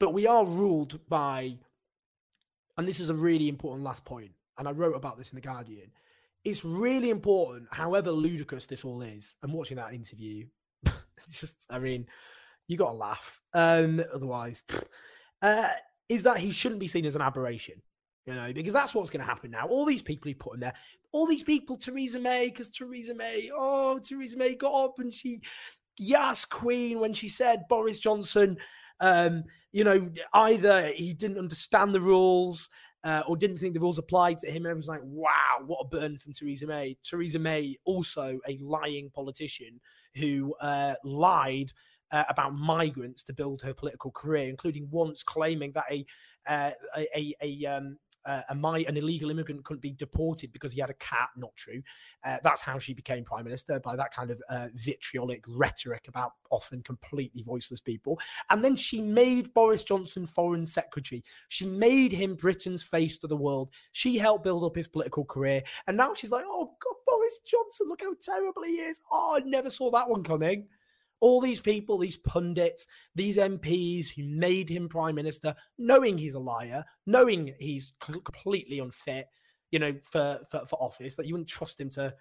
But 0.00 0.14
we 0.14 0.26
are 0.26 0.44
ruled 0.44 1.06
by 1.08 1.58
and 2.76 2.88
this 2.88 2.98
is 2.98 3.10
a 3.10 3.14
really 3.14 3.48
important 3.48 3.84
last 3.84 4.04
point 4.04 4.32
and 4.58 4.66
i 4.66 4.70
wrote 4.70 4.96
about 4.96 5.16
this 5.16 5.30
in 5.30 5.36
the 5.36 5.40
guardian. 5.40 5.92
It's 6.44 6.64
really 6.64 7.10
important 7.10 7.68
however 7.70 8.10
ludicrous 8.10 8.66
this 8.66 8.84
all 8.84 9.02
is 9.02 9.34
i'm 9.42 9.52
watching 9.52 9.76
that 9.76 9.92
interview 9.92 10.46
it's 10.86 11.40
just 11.40 11.66
i 11.70 11.78
mean 11.78 12.06
you 12.68 12.76
gotta 12.76 12.96
laugh. 12.96 13.40
Um 13.52 14.02
otherwise 14.12 14.62
uh 15.42 15.68
is 16.08 16.22
that 16.22 16.38
he 16.38 16.52
shouldn't 16.52 16.80
be 16.80 16.86
seen 16.86 17.04
as 17.04 17.16
an 17.16 17.22
aberration 17.22 17.82
you 18.26 18.34
know, 18.34 18.52
because 18.52 18.72
that's 18.72 18.94
what's 18.94 19.10
going 19.10 19.20
to 19.20 19.26
happen 19.26 19.52
now. 19.52 19.66
All 19.68 19.84
these 19.86 20.02
people 20.02 20.28
he 20.28 20.34
put 20.34 20.54
in 20.54 20.60
there, 20.60 20.74
all 21.12 21.26
these 21.26 21.42
people, 21.42 21.76
Theresa 21.76 22.20
May, 22.20 22.48
because 22.48 22.70
Theresa 22.70 23.14
May, 23.14 23.50
oh, 23.54 23.98
Theresa 23.98 24.36
May 24.36 24.54
got 24.54 24.84
up 24.84 24.98
and 24.98 25.12
she, 25.12 25.40
yes, 25.98 26.44
Queen, 26.44 27.00
when 27.00 27.12
she 27.12 27.28
said 27.28 27.68
Boris 27.68 27.98
Johnson 27.98 28.58
Um, 29.00 29.44
you 29.72 29.84
know, 29.84 30.10
either 30.32 30.86
he 30.88 31.12
didn't 31.12 31.38
understand 31.38 31.94
the 31.94 32.00
rules 32.00 32.70
uh, 33.04 33.22
or 33.26 33.36
didn't 33.36 33.58
think 33.58 33.74
the 33.74 33.80
rules 33.80 33.98
applied 33.98 34.38
to 34.38 34.46
him. 34.46 34.64
And 34.64 34.66
everyone's 34.66 34.88
like, 34.88 35.02
wow, 35.04 35.60
what 35.66 35.80
a 35.84 35.88
burn 35.88 36.16
from 36.18 36.32
Theresa 36.32 36.66
May. 36.66 36.96
Theresa 37.02 37.38
May, 37.38 37.76
also 37.84 38.38
a 38.48 38.58
lying 38.58 39.10
politician 39.10 39.80
who 40.14 40.54
uh, 40.62 40.94
lied 41.04 41.72
uh, 42.10 42.24
about 42.30 42.54
migrants 42.54 43.22
to 43.24 43.34
build 43.34 43.60
her 43.62 43.74
political 43.74 44.10
career, 44.12 44.48
including 44.48 44.88
once 44.90 45.22
claiming 45.22 45.72
that 45.72 45.84
a 45.90 46.06
uh, 46.48 46.70
a, 46.96 47.08
a, 47.14 47.34
a 47.42 47.66
um, 47.66 47.98
uh, 48.26 48.42
a 48.48 48.54
my, 48.54 48.84
an 48.88 48.96
illegal 48.96 49.30
immigrant 49.30 49.64
couldn't 49.64 49.80
be 49.80 49.92
deported 49.92 50.52
because 50.52 50.72
he 50.72 50.80
had 50.80 50.90
a 50.90 50.94
cat. 50.94 51.28
Not 51.36 51.54
true. 51.56 51.82
Uh, 52.24 52.38
that's 52.42 52.60
how 52.60 52.78
she 52.78 52.92
became 52.92 53.24
prime 53.24 53.44
minister 53.44 53.78
by 53.80 53.96
that 53.96 54.12
kind 54.12 54.30
of 54.30 54.42
uh, 54.48 54.68
vitriolic 54.74 55.44
rhetoric 55.46 56.06
about 56.08 56.32
often 56.50 56.82
completely 56.82 57.42
voiceless 57.42 57.80
people. 57.80 58.18
And 58.50 58.64
then 58.64 58.76
she 58.76 59.00
made 59.00 59.54
Boris 59.54 59.84
Johnson 59.84 60.26
foreign 60.26 60.66
secretary. 60.66 61.22
She 61.48 61.66
made 61.66 62.12
him 62.12 62.34
Britain's 62.34 62.82
face 62.82 63.18
to 63.18 63.26
the 63.26 63.36
world. 63.36 63.70
She 63.92 64.18
helped 64.18 64.44
build 64.44 64.64
up 64.64 64.76
his 64.76 64.88
political 64.88 65.24
career. 65.24 65.62
And 65.86 65.96
now 65.96 66.14
she's 66.14 66.32
like, 66.32 66.44
oh, 66.46 66.72
God, 66.82 66.94
Boris 67.06 67.38
Johnson, 67.46 67.88
look 67.88 68.02
how 68.02 68.14
terrible 68.20 68.62
he 68.64 68.76
is. 68.76 69.00
Oh, 69.10 69.36
I 69.36 69.48
never 69.48 69.70
saw 69.70 69.90
that 69.92 70.08
one 70.08 70.22
coming. 70.22 70.66
All 71.20 71.40
these 71.40 71.60
people, 71.60 71.98
these 71.98 72.16
pundits, 72.16 72.86
these 73.14 73.36
MPs 73.38 74.08
who 74.10 74.24
made 74.24 74.68
him 74.68 74.88
prime 74.88 75.14
minister, 75.14 75.54
knowing 75.78 76.18
he's 76.18 76.34
a 76.34 76.40
liar, 76.40 76.84
knowing 77.06 77.54
he's 77.58 77.94
completely 78.00 78.78
unfit, 78.78 79.28
you 79.70 79.78
know, 79.78 79.94
for, 80.02 80.40
for, 80.50 80.64
for 80.66 80.76
office, 80.82 81.16
that 81.16 81.26
you 81.26 81.34
wouldn't 81.34 81.48
trust 81.48 81.80
him 81.80 81.90
to, 81.90 82.14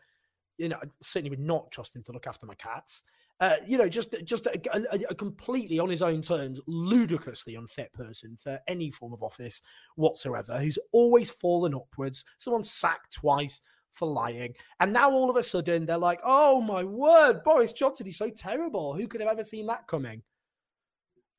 you 0.58 0.70
know, 0.70 0.80
certainly 1.02 1.30
would 1.30 1.40
not 1.40 1.72
trust 1.72 1.96
him 1.96 2.04
to 2.04 2.12
look 2.12 2.28
after 2.28 2.46
my 2.46 2.56
cats. 2.56 3.04
Uh, 3.42 3.56
you 3.68 3.78
know, 3.78 3.90
just 3.90 4.16
just 4.24 4.46
a, 4.46 4.58
a, 4.74 5.00
a, 5.10 5.16
completely 5.16 5.78
on 5.78 5.90
his 5.90 6.02
own 6.02 6.22
terms, 6.22 6.62
ludicrously 6.68 7.56
unfit 7.56 7.92
person 7.92 8.38
for 8.38 8.62
any 8.66 8.90
form 8.90 9.12
of 9.12 9.22
office 9.22 9.62
whatsoever, 9.98 10.58
who's 10.58 10.80
always 10.94 11.30
fallen 11.30 11.76
upwards. 11.76 12.24
Someone 12.38 12.64
sacked 12.64 13.12
twice, 13.12 13.60
for 13.96 14.08
lying. 14.08 14.54
And 14.80 14.94
now 14.94 15.12
all 15.12 15.30
of 15.30 15.38
a 15.38 15.44
sudden 15.44 15.86
they're 15.86 15.98
like, 15.98 16.20
oh 16.24 16.62
my 16.62 16.84
word, 16.84 17.44
Boris 17.44 17.74
Johnson, 17.74 18.06
he's 18.06 18.18
so 18.18 18.30
terrible. 18.30 18.94
Who 18.94 19.08
could 19.08 19.22
have 19.22 19.30
ever 19.30 19.44
seen 19.44 19.66
that 19.68 19.88
coming? 19.88 20.22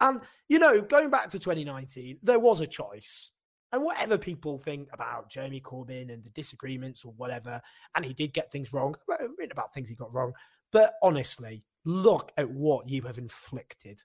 And, 0.00 0.20
you 0.48 0.58
know, 0.58 0.80
going 0.80 1.10
back 1.10 1.28
to 1.30 1.38
2019, 1.38 2.18
there 2.22 2.38
was 2.38 2.60
a 2.60 2.66
choice. 2.66 3.30
And 3.72 3.82
whatever 3.82 4.16
people 4.16 4.58
think 4.58 4.88
about 4.92 5.30
Jeremy 5.30 5.60
Corbyn 5.60 6.12
and 6.12 6.22
the 6.22 6.30
disagreements 6.30 7.04
or 7.04 7.12
whatever, 7.16 7.60
and 7.94 8.04
he 8.04 8.12
did 8.12 8.32
get 8.32 8.52
things 8.52 8.72
wrong, 8.72 8.94
written 9.08 9.52
about 9.52 9.74
things 9.74 9.88
he 9.88 9.94
got 9.94 10.14
wrong. 10.14 10.32
But 10.72 10.94
honestly, 11.02 11.64
look 11.84 12.32
at 12.36 12.50
what 12.50 12.88
you 12.88 13.02
have 13.02 13.18
inflicted. 13.18 14.00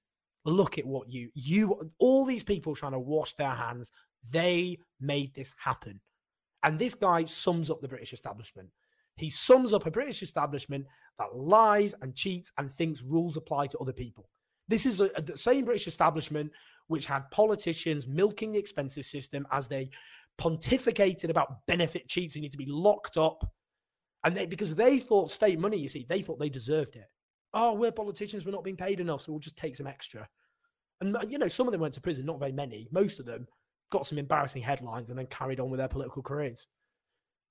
Look 0.46 0.78
at 0.78 0.86
what 0.86 1.10
you, 1.10 1.30
you, 1.34 1.92
all 2.00 2.26
these 2.26 2.44
people 2.44 2.76
trying 2.76 2.94
to 2.94 3.00
wash 3.00 3.34
their 3.34 3.52
hands, 3.52 3.92
they 4.32 4.80
made 5.00 5.36
this 5.36 5.54
happen. 5.58 6.02
And 6.64 6.78
this 6.78 6.96
guy 6.96 7.26
sums 7.26 7.70
up 7.70 7.82
the 7.82 7.88
British 7.88 8.14
establishment. 8.14 8.70
He 9.16 9.30
sums 9.30 9.74
up 9.74 9.86
a 9.86 9.92
British 9.92 10.22
establishment 10.22 10.86
that 11.18 11.36
lies 11.36 11.94
and 12.02 12.16
cheats 12.16 12.52
and 12.58 12.72
thinks 12.72 13.02
rules 13.02 13.38
apply 13.38 13.68
to 13.68 13.78
other 13.80 13.94
people. 13.94 14.30
This 14.68 14.86
is 14.86 15.02
a, 15.02 15.06
a, 15.16 15.22
the 15.22 15.38
same 15.38 15.66
British 15.66 15.88
establishment 15.88 16.52
which 16.88 17.06
had 17.06 17.30
politicians 17.32 18.08
milking 18.08 18.52
the 18.52 18.60
expenses 18.60 19.10
system 19.10 19.48
as 19.52 19.68
they 19.68 19.90
pontificated 20.40 21.30
about 21.30 21.66
benefit 21.68 22.08
cheats 22.08 22.34
who 22.34 22.42
need 22.42 22.52
to 22.52 22.58
be 22.58 22.66
locked 22.68 23.18
up. 23.18 23.44
And 24.24 24.36
they, 24.36 24.46
because 24.46 24.76
they 24.76 25.00
thought 25.00 25.32
state 25.32 25.60
money, 25.60 25.78
you 25.78 25.90
see, 25.90 26.06
they 26.08 26.22
thought 26.22 26.40
they 26.40 26.50
deserved 26.50 26.96
it. 26.96 27.08
Oh, 27.54 27.74
we're 27.74 27.92
politicians, 27.92 28.46
we're 28.46 28.52
not 28.52 28.64
being 28.64 28.78
paid 28.78 29.00
enough, 29.00 29.22
so 29.22 29.32
we'll 29.32 29.40
just 29.40 29.58
take 29.58 29.76
some 29.76 29.88
extra. 29.88 30.28
And, 31.02 31.18
you 31.30 31.38
know, 31.38 31.48
some 31.48 31.68
of 31.68 31.72
them 31.72 31.82
went 31.82 31.96
to 31.96 32.02
prison, 32.02 32.26
not 32.26 32.40
very 32.40 32.52
many. 32.52 32.88
Most 32.92 33.20
of 33.20 33.26
them 33.26 33.48
got 33.92 34.08
some 34.08 34.18
embarrassing 34.18 34.64
headlines 34.64 35.10
and 35.10 35.20
then 35.20 35.28
carried 35.28 35.60
on 35.60 35.70
with 35.70 35.78
their 35.78 35.88
political 35.88 36.24
careers. 36.24 36.66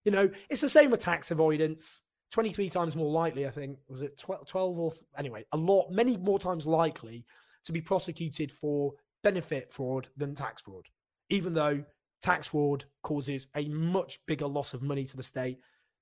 You 0.04 0.10
know, 0.10 0.30
it's 0.48 0.62
the 0.62 0.68
same 0.68 0.90
with 0.90 1.00
tax 1.00 1.30
avoidance. 1.30 2.00
23 2.32 2.70
times 2.70 2.96
more 2.96 3.10
likely, 3.10 3.46
I 3.46 3.50
think, 3.50 3.78
was 3.88 4.02
it 4.02 4.18
12, 4.18 4.46
12 4.46 4.78
or 4.78 4.92
anyway, 5.16 5.44
a 5.52 5.56
lot, 5.56 5.90
many 5.90 6.16
more 6.16 6.38
times 6.38 6.66
likely 6.66 7.24
to 7.64 7.72
be 7.72 7.80
prosecuted 7.80 8.50
for 8.50 8.94
benefit 9.22 9.70
fraud 9.70 10.08
than 10.16 10.34
tax 10.34 10.62
fraud, 10.62 10.86
even 11.28 11.54
though 11.54 11.84
tax 12.22 12.48
fraud 12.48 12.84
causes 13.02 13.46
a 13.54 13.68
much 13.68 14.20
bigger 14.26 14.46
loss 14.46 14.74
of 14.74 14.82
money 14.82 15.04
to 15.04 15.16
the 15.16 15.22
state 15.22 15.58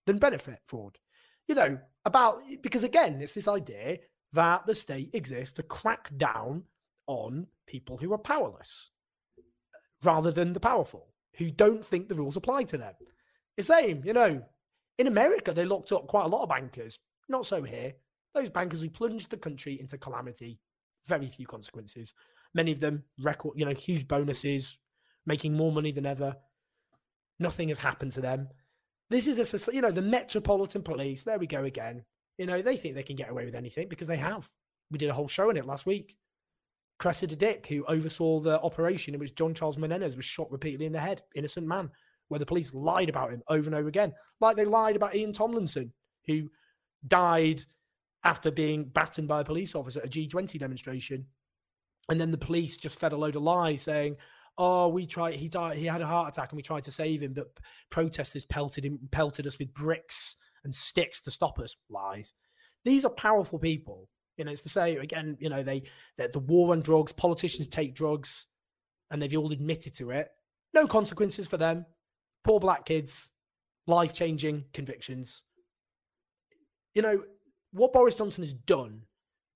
than 0.07 0.19
benefit 0.19 0.61
fraud. 0.65 0.99
You 1.49 1.55
know, 1.55 1.79
about 2.05 2.41
because 2.63 2.85
again, 2.85 3.21
it's 3.23 3.35
this 3.35 3.49
idea 3.49 3.99
that 4.35 4.67
the 4.67 4.75
state 4.75 5.11
exists 5.15 5.55
to 5.55 5.63
crack 5.63 6.11
down 6.17 6.65
on 7.07 7.47
people 7.67 7.97
who 7.97 8.13
are 8.13 8.19
powerless 8.19 8.91
rather 10.03 10.31
than 10.31 10.53
the 10.53 10.61
powerful 10.61 11.09
who 11.37 11.51
don't 11.51 11.85
think 11.85 12.09
the 12.09 12.15
rules 12.15 12.37
apply 12.37 12.65
to 12.65 12.79
them. 12.79 12.95
The 13.57 13.63
same, 13.63 14.03
you 14.05 14.13
know, 14.13 14.43
in 14.99 15.07
America, 15.07 15.53
they 15.53 15.65
locked 15.65 15.93
up 15.93 16.07
quite 16.07 16.25
a 16.25 16.29
lot 16.29 16.43
of 16.43 16.49
bankers. 16.49 16.99
Not 17.29 17.47
so 17.47 17.63
here. 17.63 17.95
Those 18.35 18.51
bankers 18.51 18.83
who 18.83 18.91
plunged 18.91 19.31
the 19.31 19.37
country 19.37 19.79
into 19.81 19.99
calamity, 19.99 20.61
very 21.07 21.29
few 21.29 21.47
consequences. 21.47 22.13
Many 22.55 22.73
of 22.73 22.81
them 22.81 23.05
record, 23.21 23.59
you 23.59 23.65
know, 23.65 23.75
huge 23.75 24.09
bonuses, 24.09 24.79
making 25.27 25.55
more 25.55 25.73
money 25.73 25.93
than 25.93 26.07
ever. 26.07 26.37
Nothing 27.39 27.69
has 27.69 27.79
happened 27.79 28.13
to 28.13 28.21
them. 28.21 28.49
This 29.11 29.27
is 29.27 29.69
a, 29.69 29.73
you 29.73 29.81
know, 29.81 29.91
the 29.91 30.03
Metropolitan 30.03 30.83
Police. 30.83 31.25
There 31.25 31.39
we 31.39 31.47
go 31.47 31.65
again. 31.65 32.05
You 32.37 32.47
know, 32.47 32.63
they 32.63 32.77
think 32.77 32.95
they 32.95 33.03
can 33.03 33.17
get 33.17 33.31
away 33.31 33.45
with 33.45 33.55
anything 33.55 33.89
because 33.89 34.09
they 34.09 34.17
have. 34.17 34.49
We 34.91 34.99
did 34.99 35.11
a 35.11 35.15
whole 35.15 35.29
show 35.29 35.49
on 35.49 35.57
it 35.57 35.67
last 35.67 35.87
week. 35.87 36.17
Cressida 36.99 37.37
Dick, 37.37 37.67
who 37.69 37.85
oversaw 37.87 38.41
the 38.41 38.61
operation 38.61 39.15
in 39.15 39.21
which 39.21 39.35
John 39.35 39.55
Charles 39.55 39.77
Menezes 39.77 40.17
was 40.17 40.25
shot 40.25 40.51
repeatedly 40.51 40.87
in 40.87 40.93
the 40.93 41.01
head, 41.01 41.23
innocent 41.35 41.67
man, 41.67 41.91
where 42.29 42.41
the 42.41 42.47
police 42.47 42.75
lied 42.75 43.09
about 43.09 43.31
him 43.31 43.43
over 43.49 43.67
and 43.69 43.75
over 43.75 43.89
again, 43.89 44.13
like 44.41 44.57
they 44.57 44.65
lied 44.65 44.97
about 44.97 45.15
Ian 45.15 45.33
Tomlinson, 45.33 45.93
who 46.27 46.51
died 47.07 47.63
after 48.25 48.51
being 48.51 48.85
battened 48.85 49.29
by 49.29 49.41
a 49.41 49.45
police 49.45 49.75
officer 49.75 50.01
at 50.01 50.07
a 50.07 50.09
G20 50.09 50.59
demonstration. 50.59 51.27
And 52.09 52.21
then 52.21 52.31
the 52.31 52.39
police 52.39 52.77
just 52.77 52.99
fed 52.99 53.13
a 53.13 53.17
load 53.17 53.37
of 53.37 53.43
lies 53.43 53.83
saying, 53.83 54.17
oh, 54.57 54.89
we 54.89 55.07
tried, 55.07 55.35
he 55.35 55.49
died, 55.49 55.79
he 55.79 55.87
had 55.87 56.03
a 56.03 56.07
heart 56.07 56.29
attack 56.29 56.51
and 56.51 56.57
we 56.57 56.63
tried 56.63 56.83
to 56.85 56.91
save 56.91 57.23
him, 57.23 57.33
but 57.33 57.47
protesters 57.91 58.45
pelted 58.45 58.85
him, 58.85 58.99
pelted 59.13 59.47
us 59.47 59.59
with 59.59 59.73
bricks 59.73 60.37
and 60.65 60.75
sticks 60.75 61.21
to 61.23 61.31
stop 61.31 61.59
us. 61.61 61.77
Lies. 61.89 62.35
These 62.85 63.05
are 63.05 63.11
powerful 63.11 63.59
people 63.59 64.09
you 64.39 64.45
know, 64.45 64.53
it's 64.53 64.63
to 64.63 64.69
say 64.69 64.97
again, 64.97 65.37
you 65.41 65.51
know, 65.51 65.63
they 65.63 65.83
the 66.17 66.39
war 66.39 66.73
on 66.73 66.81
drugs, 66.81 67.13
politicians 67.13 67.67
take 67.67 67.95
drugs, 67.95 68.47
and 69.11 69.21
they've 69.21 69.37
all 69.37 69.53
admitted 69.53 69.95
to 69.95 70.11
it. 70.11 70.31
No 70.73 70.87
consequences 70.87 71.47
for 71.49 71.57
them. 71.57 71.85
Poor 72.45 72.61
black 72.61 72.87
kids, 72.87 73.31
life 73.87 74.15
changing 74.15 74.65
convictions. 74.73 75.43
You 76.95 77.03
know, 77.03 77.23
what 77.73 77.93
Boris 77.93 78.15
Johnson 78.15 78.45
has 78.45 78.53
done 78.53 79.03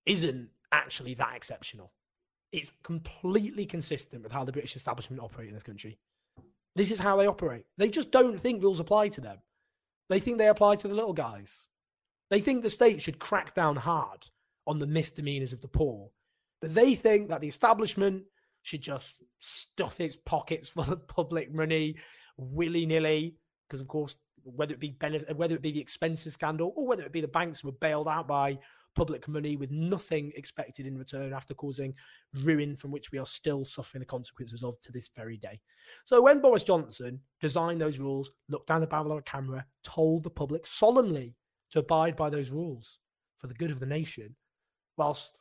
isn't 0.04 0.50
actually 0.72 1.14
that 1.14 1.36
exceptional. 1.36 1.92
It's 2.50 2.72
completely 2.82 3.64
consistent 3.64 4.22
with 4.22 4.32
how 4.32 4.44
the 4.44 4.52
British 4.52 4.76
establishment 4.76 5.22
operate 5.22 5.48
in 5.48 5.54
this 5.54 5.62
country. 5.62 5.98
This 6.74 6.90
is 6.90 6.98
how 6.98 7.16
they 7.16 7.26
operate. 7.26 7.64
They 7.78 7.88
just 7.88 8.10
don't 8.10 8.38
think 8.38 8.62
rules 8.62 8.80
apply 8.80 9.08
to 9.10 9.20
them. 9.20 9.38
They 10.08 10.18
think 10.18 10.38
they 10.38 10.48
apply 10.48 10.76
to 10.76 10.88
the 10.88 10.94
little 10.94 11.12
guys. 11.12 11.66
They 12.30 12.40
think 12.40 12.62
the 12.62 12.70
state 12.70 13.00
should 13.00 13.18
crack 13.18 13.54
down 13.54 13.76
hard 13.76 14.26
on 14.66 14.78
the 14.78 14.86
misdemeanors 14.86 15.52
of 15.52 15.60
the 15.60 15.68
poor. 15.68 16.10
But 16.60 16.74
they 16.74 16.94
think 16.94 17.28
that 17.28 17.40
the 17.40 17.48
establishment 17.48 18.24
should 18.62 18.82
just 18.82 19.22
stuff 19.38 20.00
its 20.00 20.16
pockets 20.16 20.68
full 20.70 20.92
of 20.92 21.06
public 21.08 21.52
money 21.52 21.96
willy 22.36 22.86
nilly, 22.86 23.36
because 23.68 23.80
of 23.80 23.88
course, 23.88 24.16
whether 24.44 24.72
it 24.72 24.80
be 24.80 24.90
benefit, 24.90 25.36
whether 25.36 25.54
it 25.54 25.62
be 25.62 25.72
the 25.72 25.80
expenses 25.80 26.34
scandal 26.34 26.72
or 26.76 26.86
whether 26.86 27.04
it 27.04 27.12
be 27.12 27.20
the 27.20 27.28
banks 27.28 27.62
were 27.62 27.72
bailed 27.72 28.08
out 28.08 28.26
by 28.26 28.58
public 28.94 29.26
money 29.26 29.56
with 29.56 29.70
nothing 29.70 30.32
expected 30.36 30.86
in 30.86 30.98
return 30.98 31.32
after 31.32 31.54
causing 31.54 31.94
ruin 32.42 32.76
from 32.76 32.90
which 32.90 33.10
we 33.10 33.18
are 33.18 33.26
still 33.26 33.64
suffering 33.64 34.00
the 34.00 34.06
consequences 34.06 34.62
of 34.62 34.78
to 34.80 34.92
this 34.92 35.08
very 35.16 35.36
day. 35.36 35.60
So 36.04 36.20
when 36.20 36.40
Boris 36.40 36.62
Johnson 36.62 37.20
designed 37.40 37.80
those 37.80 37.98
rules, 37.98 38.30
looked 38.48 38.66
down 38.66 38.82
the 38.82 38.86
barrel 38.86 39.12
of 39.12 39.18
a 39.18 39.22
camera, 39.22 39.64
told 39.82 40.24
the 40.24 40.30
public 40.30 40.66
solemnly 40.66 41.36
to 41.70 41.78
abide 41.78 42.16
by 42.16 42.28
those 42.28 42.50
rules 42.50 42.98
for 43.38 43.46
the 43.46 43.54
good 43.54 43.70
of 43.70 43.80
the 43.80 43.86
nation, 43.86 44.36
whilst 44.96 45.38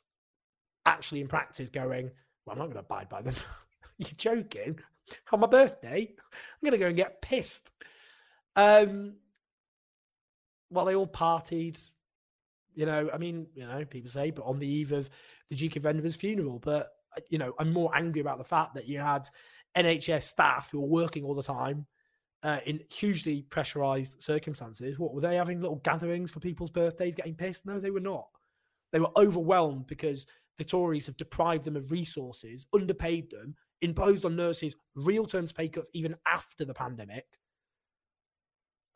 actually 0.85 1.21
in 1.21 1.27
practice 1.27 1.69
going, 1.69 2.11
well, 2.45 2.53
I'm 2.53 2.59
not 2.59 2.65
going 2.65 2.75
to 2.75 2.79
abide 2.79 3.09
by 3.09 3.21
them. 3.21 3.35
You're 3.97 4.09
joking. 4.17 4.79
On 5.31 5.39
my 5.39 5.47
birthday, 5.47 6.09
I'm 6.09 6.65
going 6.65 6.71
to 6.71 6.77
go 6.77 6.87
and 6.87 6.95
get 6.95 7.21
pissed. 7.21 7.71
Um, 8.55 9.15
well, 10.69 10.85
they 10.85 10.95
all 10.95 11.07
partied. 11.07 11.79
You 12.73 12.85
know, 12.85 13.09
I 13.13 13.17
mean, 13.17 13.47
you 13.53 13.67
know, 13.67 13.83
people 13.85 14.09
say, 14.09 14.31
but 14.31 14.45
on 14.45 14.59
the 14.59 14.67
eve 14.67 14.91
of 14.91 15.09
the 15.49 15.55
Duke 15.55 15.75
of 15.75 15.85
Edinburgh's 15.85 16.15
funeral. 16.15 16.59
But, 16.59 16.91
you 17.29 17.37
know, 17.37 17.53
I'm 17.59 17.73
more 17.73 17.95
angry 17.95 18.21
about 18.21 18.37
the 18.37 18.43
fact 18.43 18.75
that 18.75 18.87
you 18.87 18.99
had 18.99 19.27
NHS 19.75 20.23
staff 20.23 20.69
who 20.71 20.79
were 20.79 20.87
working 20.87 21.25
all 21.25 21.35
the 21.35 21.43
time 21.43 21.85
uh, 22.43 22.59
in 22.65 22.81
hugely 22.89 23.43
pressurized 23.43 24.23
circumstances. 24.23 24.97
What 24.97 25.13
were 25.13 25.21
they 25.21 25.35
having 25.35 25.61
little 25.61 25.77
gatherings 25.77 26.31
for 26.31 26.39
people's 26.39 26.71
birthdays, 26.71 27.15
getting 27.15 27.35
pissed? 27.35 27.65
No, 27.65 27.79
they 27.79 27.91
were 27.91 27.99
not. 27.99 28.27
They 28.91 28.99
were 28.99 29.17
overwhelmed 29.17 29.87
because 29.87 30.25
the 30.57 30.63
Tories 30.63 31.05
have 31.05 31.17
deprived 31.17 31.65
them 31.65 31.75
of 31.75 31.91
resources, 31.91 32.65
underpaid 32.73 33.31
them, 33.31 33.55
imposed 33.81 34.25
on 34.25 34.35
nurses 34.35 34.75
real 34.95 35.25
terms 35.25 35.51
pay 35.51 35.67
cuts 35.67 35.89
even 35.93 36.15
after 36.27 36.65
the 36.65 36.73
pandemic, 36.73 37.25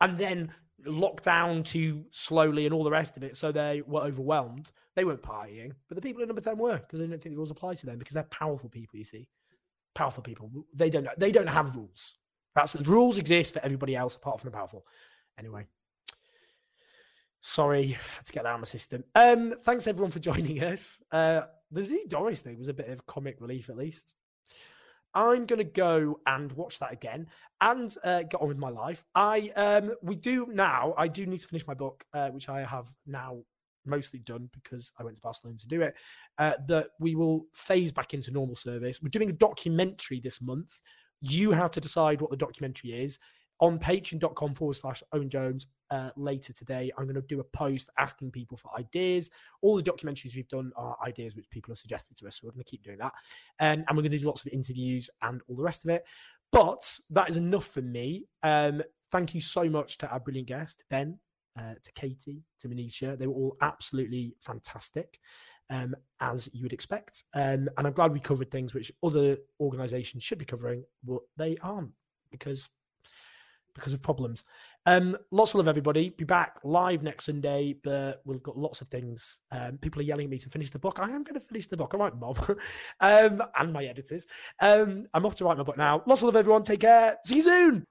and 0.00 0.18
then 0.18 0.52
locked 0.84 1.24
down 1.24 1.62
too 1.62 2.04
slowly 2.10 2.66
and 2.66 2.74
all 2.74 2.84
the 2.84 2.90
rest 2.90 3.16
of 3.16 3.24
it, 3.24 3.36
so 3.36 3.50
they 3.50 3.82
were 3.86 4.02
overwhelmed. 4.02 4.70
They 4.94 5.04
weren't 5.04 5.22
partying, 5.22 5.72
but 5.88 5.96
the 5.96 6.02
people 6.02 6.22
in 6.22 6.28
number 6.28 6.42
ten 6.42 6.58
were 6.58 6.78
because 6.78 6.98
they 6.98 7.06
didn't 7.06 7.22
think 7.22 7.34
the 7.34 7.38
rules 7.38 7.50
apply 7.50 7.74
to 7.74 7.86
them 7.86 7.98
because 7.98 8.14
they're 8.14 8.22
powerful 8.24 8.68
people. 8.68 8.98
You 8.98 9.04
see, 9.04 9.28
powerful 9.94 10.22
people. 10.22 10.50
They 10.74 10.90
don't. 10.90 11.08
They 11.18 11.32
don't 11.32 11.48
have 11.48 11.76
rules. 11.76 12.16
That's 12.54 12.74
rules 12.76 13.18
exist 13.18 13.54
for 13.54 13.64
everybody 13.64 13.94
else 13.96 14.16
apart 14.16 14.40
from 14.40 14.50
the 14.50 14.56
powerful. 14.56 14.86
Anyway, 15.38 15.66
sorry 17.46 17.96
had 18.16 18.26
to 18.26 18.32
get 18.32 18.42
that 18.42 18.50
out 18.50 18.54
of 18.56 18.60
my 18.60 18.66
system. 18.66 19.04
Um, 19.14 19.54
thanks 19.62 19.86
everyone 19.86 20.10
for 20.10 20.18
joining 20.30 20.62
us. 20.64 21.00
Uh, 21.12 21.42
the 21.70 21.84
Z 21.84 22.06
Dorries 22.08 22.40
thing 22.40 22.58
was 22.58 22.68
a 22.68 22.74
bit 22.74 22.88
of 22.88 23.06
comic 23.06 23.40
relief, 23.40 23.70
at 23.70 23.76
least. 23.76 24.14
I'm 25.14 25.46
going 25.46 25.58
to 25.58 25.64
go 25.64 26.20
and 26.26 26.52
watch 26.52 26.78
that 26.80 26.92
again 26.92 27.28
and 27.60 27.94
uh, 28.04 28.24
get 28.24 28.40
on 28.40 28.48
with 28.48 28.58
my 28.58 28.68
life. 28.68 29.02
I 29.14 29.50
um, 29.56 29.94
we 30.02 30.16
do 30.16 30.46
now. 30.52 30.92
I 30.98 31.08
do 31.08 31.24
need 31.24 31.38
to 31.38 31.46
finish 31.46 31.66
my 31.66 31.72
book, 31.72 32.04
uh, 32.12 32.28
which 32.28 32.48
I 32.48 32.64
have 32.64 32.88
now 33.06 33.38
mostly 33.86 34.18
done 34.18 34.50
because 34.52 34.92
I 34.98 35.04
went 35.04 35.16
to 35.16 35.22
Barcelona 35.22 35.56
to 35.58 35.68
do 35.68 35.80
it. 35.82 35.94
Uh, 36.36 36.54
that 36.66 36.88
we 36.98 37.14
will 37.14 37.46
phase 37.54 37.92
back 37.92 38.12
into 38.12 38.30
normal 38.32 38.56
service. 38.56 39.00
We're 39.00 39.08
doing 39.08 39.30
a 39.30 39.34
documentary 39.34 40.20
this 40.20 40.42
month. 40.42 40.82
You 41.22 41.52
have 41.52 41.70
to 41.70 41.80
decide 41.80 42.20
what 42.20 42.30
the 42.30 42.36
documentary 42.36 42.92
is 42.92 43.18
on 43.60 43.78
patreon.com 43.78 44.54
forward 44.54 44.74
slash 44.74 45.02
Owen 45.12 45.30
Jones 45.30 45.66
uh, 45.90 46.10
later 46.16 46.52
today. 46.52 46.90
I'm 46.96 47.04
going 47.04 47.14
to 47.14 47.22
do 47.22 47.40
a 47.40 47.44
post 47.44 47.90
asking 47.98 48.30
people 48.30 48.56
for 48.56 48.70
ideas. 48.78 49.30
All 49.62 49.76
the 49.76 49.82
documentaries 49.82 50.34
we've 50.34 50.48
done 50.48 50.72
are 50.76 50.96
ideas 51.06 51.36
which 51.36 51.48
people 51.50 51.72
have 51.72 51.78
suggested 51.78 52.16
to 52.18 52.26
us. 52.26 52.36
So 52.36 52.46
we're 52.46 52.52
going 52.52 52.64
to 52.64 52.70
keep 52.70 52.82
doing 52.82 52.98
that. 52.98 53.12
Um, 53.60 53.84
and 53.86 53.96
we're 53.96 54.02
going 54.02 54.12
to 54.12 54.18
do 54.18 54.26
lots 54.26 54.44
of 54.44 54.52
interviews 54.52 55.08
and 55.22 55.40
all 55.48 55.56
the 55.56 55.62
rest 55.62 55.84
of 55.84 55.90
it. 55.90 56.04
But 56.52 56.98
that 57.10 57.30
is 57.30 57.36
enough 57.36 57.66
for 57.66 57.82
me. 57.82 58.26
Um, 58.42 58.82
thank 59.10 59.34
you 59.34 59.40
so 59.40 59.68
much 59.68 59.98
to 59.98 60.08
our 60.08 60.20
brilliant 60.20 60.48
guest, 60.48 60.84
Ben, 60.90 61.18
uh, 61.58 61.74
to 61.82 61.92
Katy, 61.92 62.42
to 62.60 62.68
Monisha. 62.68 63.18
They 63.18 63.26
were 63.26 63.34
all 63.34 63.56
absolutely 63.60 64.36
fantastic. 64.40 65.18
Um, 65.68 65.96
as 66.20 66.48
you 66.52 66.62
would 66.62 66.72
expect. 66.72 67.24
Um, 67.34 67.68
and 67.76 67.88
I'm 67.88 67.92
glad 67.92 68.12
we 68.12 68.20
covered 68.20 68.52
things 68.52 68.72
which 68.72 68.92
other 69.02 69.36
organizations 69.58 70.22
should 70.22 70.38
be 70.38 70.44
covering, 70.44 70.84
but 71.02 71.22
they 71.36 71.56
aren't 71.60 71.90
because 72.30 72.70
because 73.76 73.92
of 73.92 74.02
problems. 74.02 74.42
Um, 74.86 75.16
lots 75.30 75.52
of 75.52 75.58
love, 75.58 75.68
everybody. 75.68 76.10
Be 76.10 76.24
back 76.24 76.58
live 76.64 77.02
next 77.02 77.26
Sunday, 77.26 77.76
but 77.82 78.22
we've 78.24 78.42
got 78.42 78.58
lots 78.58 78.80
of 78.80 78.88
things. 78.88 79.38
Um, 79.52 79.78
people 79.78 80.00
are 80.00 80.04
yelling 80.04 80.24
at 80.24 80.30
me 80.30 80.38
to 80.38 80.48
finish 80.48 80.70
the 80.70 80.78
book. 80.78 80.98
I 81.00 81.10
am 81.10 81.22
going 81.22 81.34
to 81.34 81.40
finish 81.40 81.68
the 81.68 81.76
book. 81.76 81.94
All 81.94 82.00
right, 82.00 82.16
Mom, 82.16 82.34
um, 83.00 83.42
and 83.56 83.72
my 83.72 83.84
editors. 83.84 84.26
Um, 84.60 85.06
I'm 85.14 85.24
off 85.24 85.36
to 85.36 85.44
write 85.44 85.58
my 85.58 85.62
book 85.62 85.78
now. 85.78 86.02
Lots 86.06 86.22
of 86.22 86.26
love, 86.26 86.36
everyone. 86.36 86.64
Take 86.64 86.80
care. 86.80 87.16
See 87.24 87.36
you 87.36 87.42
soon. 87.42 87.84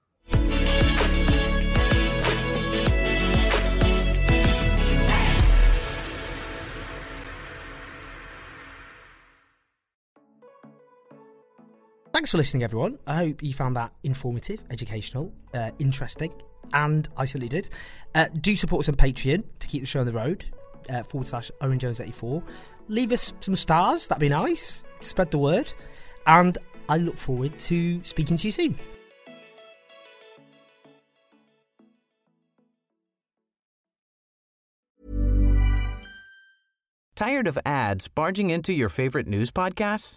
Thanks 12.16 12.30
for 12.30 12.38
listening, 12.38 12.62
everyone. 12.62 12.98
I 13.06 13.16
hope 13.16 13.42
you 13.42 13.52
found 13.52 13.76
that 13.76 13.92
informative, 14.02 14.64
educational, 14.70 15.34
uh, 15.52 15.70
interesting, 15.78 16.32
and 16.72 17.06
I 17.14 17.26
certainly 17.26 17.50
did. 17.50 17.68
Uh, 18.14 18.24
do 18.40 18.56
support 18.56 18.80
us 18.80 18.88
on 18.88 18.94
Patreon 18.94 19.44
to 19.58 19.68
keep 19.68 19.82
the 19.82 19.86
show 19.86 20.00
on 20.00 20.06
the 20.06 20.12
road, 20.12 20.46
uh, 20.88 21.02
forward 21.02 21.28
slash 21.28 21.50
Owen 21.60 21.78
Jones 21.78 22.00
84. 22.00 22.42
Leave 22.88 23.12
us 23.12 23.34
some 23.40 23.54
stars, 23.54 24.06
that'd 24.06 24.18
be 24.18 24.30
nice. 24.30 24.82
Spread 25.02 25.30
the 25.30 25.36
word. 25.36 25.70
And 26.26 26.56
I 26.88 26.96
look 26.96 27.18
forward 27.18 27.58
to 27.58 28.02
speaking 28.02 28.38
to 28.38 28.48
you 28.48 28.52
soon. 28.52 28.78
Tired 37.14 37.46
of 37.46 37.58
ads 37.66 38.08
barging 38.08 38.48
into 38.48 38.72
your 38.72 38.88
favorite 38.88 39.26
news 39.26 39.50
podcasts? 39.50 40.16